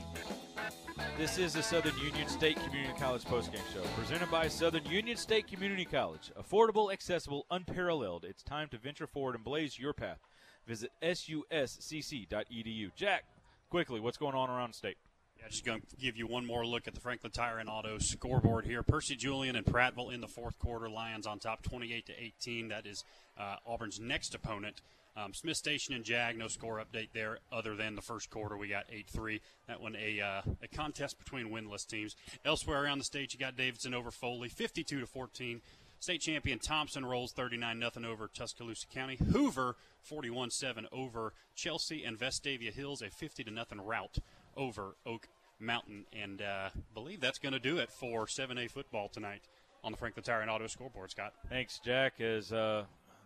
[1.18, 5.48] This is the Southern Union State Community College postgame show, presented by Southern Union State
[5.48, 6.30] Community College.
[6.40, 8.24] Affordable, accessible, unparalleled.
[8.24, 10.20] It's time to venture forward and blaze your path.
[10.68, 12.94] Visit suscc.edu.
[12.94, 13.24] Jack,
[13.68, 14.96] quickly, what's going on around state?
[15.38, 17.98] Yeah, just going to give you one more look at the Franklin Tire and Auto
[17.98, 18.82] scoreboard here.
[18.82, 20.88] Percy Julian and Prattville in the fourth quarter.
[20.88, 22.68] Lions on top, 28 to 18.
[22.68, 23.04] That is
[23.38, 24.80] uh, Auburn's next opponent.
[25.16, 28.56] Um, Smiths Station and Jag, no score update there other than the first quarter.
[28.56, 29.40] We got 8 3.
[29.66, 32.16] That one, a, uh, a contest between winless teams.
[32.44, 35.62] Elsewhere around the state, you got Davidson over Foley, 52 to 14.
[35.98, 39.16] State champion Thompson rolls 39 0 over Tuscaloosa County.
[39.32, 44.18] Hoover 41 7 over Chelsea and Vestavia Hills, a 50 0 rout
[44.56, 45.28] over Oak
[45.60, 46.04] Mountain.
[46.12, 49.42] And uh, believe that's going to do it for 7A football tonight
[49.84, 51.32] on the Franklin Tire and Auto scoreboard, Scott.
[51.48, 52.20] Thanks, Jack.
[52.20, 52.84] As uh,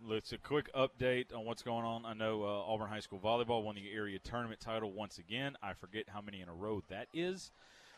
[0.09, 2.05] it's a quick update on what's going on.
[2.05, 5.55] I know uh, Auburn High School Volleyball won the area tournament title once again.
[5.61, 7.51] I forget how many in a row that is.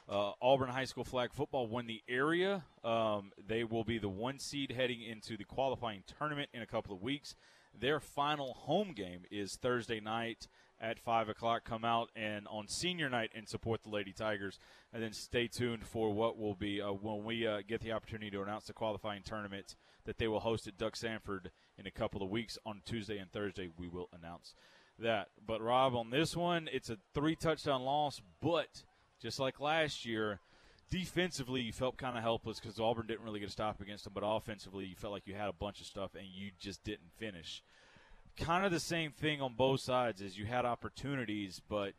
[0.10, 2.64] Uh, Auburn High School flag football won the area.
[2.84, 6.94] Um, they will be the one seed heading into the qualifying tournament in a couple
[6.94, 7.36] of weeks.
[7.80, 10.48] Their final home game is Thursday night
[10.84, 11.64] at 5 o'clock.
[11.64, 14.60] Come out and on senior night and support the Lady Tigers.
[14.94, 18.30] And then stay tuned for what will be uh, when we uh, get the opportunity
[18.32, 21.48] to announce the qualifying tournament that they will host at Duck Samford
[21.78, 23.70] in a couple of weeks on Tuesday and Thursday.
[23.80, 24.54] We will announce
[25.00, 25.30] that.
[25.44, 28.84] But, Rob, on this one, it's a three touchdown loss, but
[29.22, 30.42] just like last year,
[30.90, 34.14] defensively you felt kind of helpless because Auburn didn't really get a stop against them,
[34.14, 37.12] but offensively you felt like you had a bunch of stuff and you just didn't
[37.18, 37.64] finish.
[38.38, 41.94] Kind of the same thing on both sides as you had opportunities, but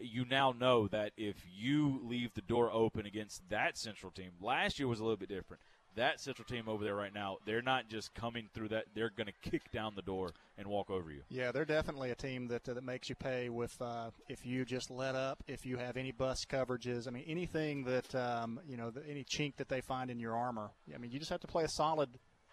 [0.00, 4.78] you now know that if you leave the door open against that Central team, last
[4.78, 5.62] year was a little bit different.
[5.96, 9.26] That Central team over there right now, they're not just coming through that; they're going
[9.26, 11.22] to kick down the door and walk over you.
[11.28, 14.64] Yeah, they're definitely a team that uh, that makes you pay with uh, if you
[14.64, 17.08] just let up, if you have any bust coverages.
[17.08, 20.36] I mean, anything that um, you know, the, any chink that they find in your
[20.36, 20.70] armor.
[20.94, 22.10] I mean, you just have to play a solid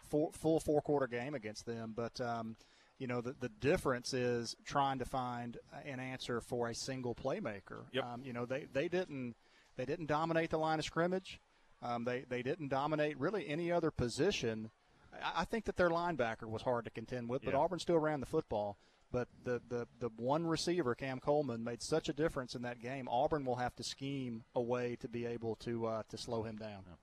[0.09, 1.93] four, full four quarter game against them.
[1.95, 2.55] But um,
[2.97, 7.83] you know, the, the difference is trying to find an answer for a single playmaker.
[7.91, 8.03] Yep.
[8.05, 9.35] Um, you know, they, they didn't
[9.77, 11.39] they didn't dominate the line of scrimmage.
[11.81, 14.71] Um, they they didn't dominate really any other position.
[15.13, 17.59] I, I think that their linebacker was hard to contend with, but Yeah.
[17.59, 18.77] Auburn still ran the football.
[19.11, 23.07] But the, the, the one receiver, Cam Coleman, made such a difference in that game.
[23.07, 26.57] Auburn will have to scheme a way to be able to uh, to slow him
[26.57, 26.83] down.
[26.85, 26.95] Yeah,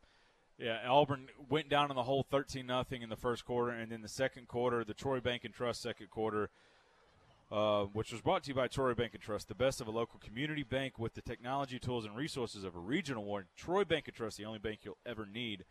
[0.89, 4.09] Auburn went down in the hole 13 nothing in the first quarter, and then the
[4.09, 6.51] second quarter, the Troy Bank and Trust second quarter,
[7.51, 9.91] uh, which was brought to you by Troy Bank and Trust, the best of a
[9.91, 13.45] local community bank with the technology, tools, and resources of a regional one.
[13.57, 15.65] Troy Bank and Trust, the only bank you'll ever need.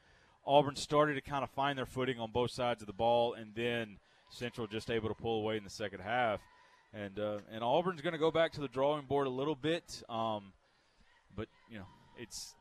[0.45, 3.53] Auburn started to kind of find their footing on both sides of the ball, and
[3.55, 3.97] then
[4.29, 6.41] Central just able to pull away in the second half.
[6.93, 10.03] And uh, and Auburn's going to go back to the drawing board a little bit,
[10.09, 10.51] um,
[11.33, 11.85] but you know
[12.17, 12.55] it's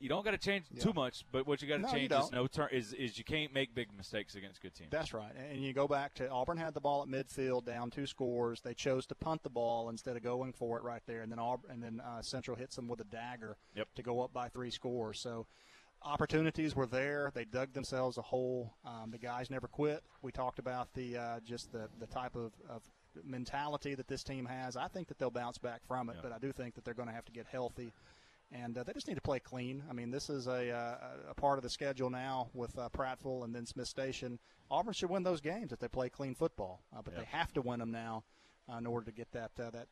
[0.00, 1.24] you don't got to change too much.
[1.30, 3.74] But what you got to No, change is no turn is is you can't make
[3.74, 4.90] big mistakes against good teams.
[4.90, 5.32] That's right.
[5.50, 8.60] And you go back to Auburn had the ball at midfield, down two scores.
[8.62, 11.38] They chose to punt the ball instead of going for it right there, and then
[11.38, 13.88] Auburn, and then uh, Central hits them with a dagger Yep.
[13.96, 15.20] to go up by three scores.
[15.20, 15.46] So
[16.02, 17.30] opportunities were there.
[17.34, 18.74] They dug themselves a hole.
[18.84, 20.02] Um, the guys never quit.
[20.22, 22.82] We talked about the uh, just the the type of, of
[23.24, 26.14] mentality that this team has, I think that they'll bounce back from it.
[26.16, 26.20] Yeah.
[26.22, 27.92] But I do think that they're going to have to get healthy.
[28.52, 29.82] And uh, they just need to play clean.
[29.88, 33.44] I mean, this is a, uh, a part of the schedule now with uh, Prattville
[33.44, 34.40] and then Smiths Station.
[34.70, 37.20] Auburn should win those games if they play clean football, uh, but Yeah.
[37.20, 38.24] they have to win them now
[38.72, 39.86] uh, in order to get that uh, that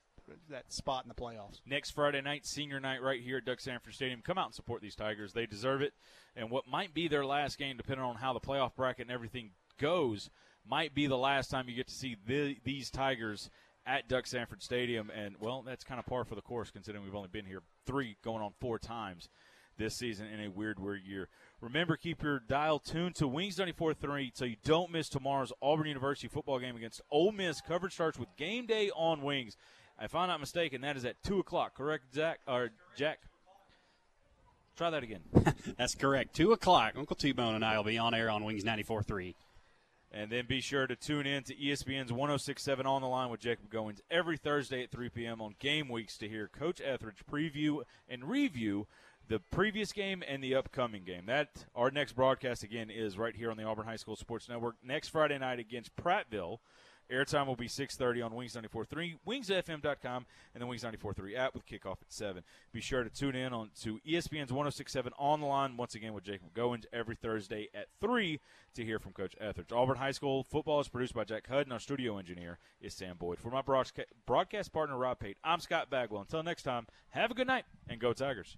[0.51, 1.61] that spot in the playoffs.
[1.65, 4.21] Next Friday night, senior night, right here at Duck Samford Stadium.
[4.23, 5.33] Come out and support these Tigers.
[5.33, 5.95] They deserve it.
[6.37, 9.53] And what might be their last game, depending on how the playoff bracket and everything
[9.79, 10.29] goes,
[10.69, 13.49] might be the last time you get to see the, these Tigers
[13.87, 15.11] at Duck Samford Stadium.
[15.11, 18.17] And, well, that's kind of par for the course considering we've only been here three,
[18.23, 19.31] going on four times
[19.79, 21.29] this season in a weird, weird year.
[21.63, 26.29] Remember, keep your dial tuned to Wings 94.3 so you don't miss tomorrow's Auburn University
[26.29, 27.61] football game against Ole Miss.
[27.63, 29.57] Coverage starts with game day on Wings.
[30.01, 32.41] If I'm not mistaken, that is at 2 o'clock, correct, Zach?
[32.47, 33.21] Or Jack?
[34.77, 35.23] Try that again.
[35.79, 36.37] That's correct.
[36.37, 36.93] 2 o'clock.
[36.97, 39.35] Uncle T Bone and I will be on air on Wings 94.3.
[40.11, 43.71] And then be sure to tune in to ESPN's 1067 On the Line with Jacob
[43.71, 45.43] Goins every Thursday at 3 p.m.
[45.43, 48.87] on game weeks to hear Coach Etheredge preview and review
[49.29, 51.27] the previous game and the upcoming game.
[51.27, 54.77] That our next broadcast again is right here on the Auburn High School Sports Network
[54.83, 56.59] next Friday night against Prattville.
[57.11, 62.03] Airtime will be 6:30 on Wings 94.3, wingsfm.com, and the Wings 94.3 app with kickoff
[62.03, 62.43] at 7.
[62.73, 66.25] Be sure to tune in on to ESPN's 1067 on the line once again with
[66.25, 68.41] Jacob Goins every Thursday at 3
[68.75, 69.73] to hear from Coach Etheredge.
[69.73, 71.73] Auburn High School football is produced by Jack Hutton.
[71.73, 73.39] Our studio engineer is Sam Boyd.
[73.39, 76.21] For my broadcast partner Rob Pate, I'm Scott Bagwell.
[76.21, 78.57] Until next time, have a good night and go Tigers.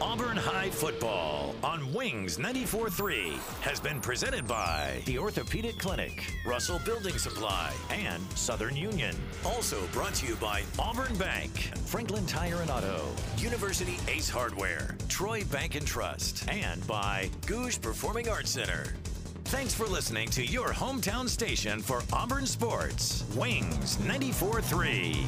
[0.00, 3.32] Auburn High Football on Wings 94.3
[3.62, 9.14] has been presented by the Orthopedic Clinic, Russell Building Supply, and Southern Union.
[9.44, 11.50] Also brought to you by Auburn Bank,
[11.86, 13.06] Franklin Tire and Auto,
[13.38, 18.94] University Ace Hardware, Troy Bank and Trust, and by Gogue Performing Arts Center.
[19.46, 25.26] Thanks for listening to your hometown station for Auburn Sports, Wings 94.3.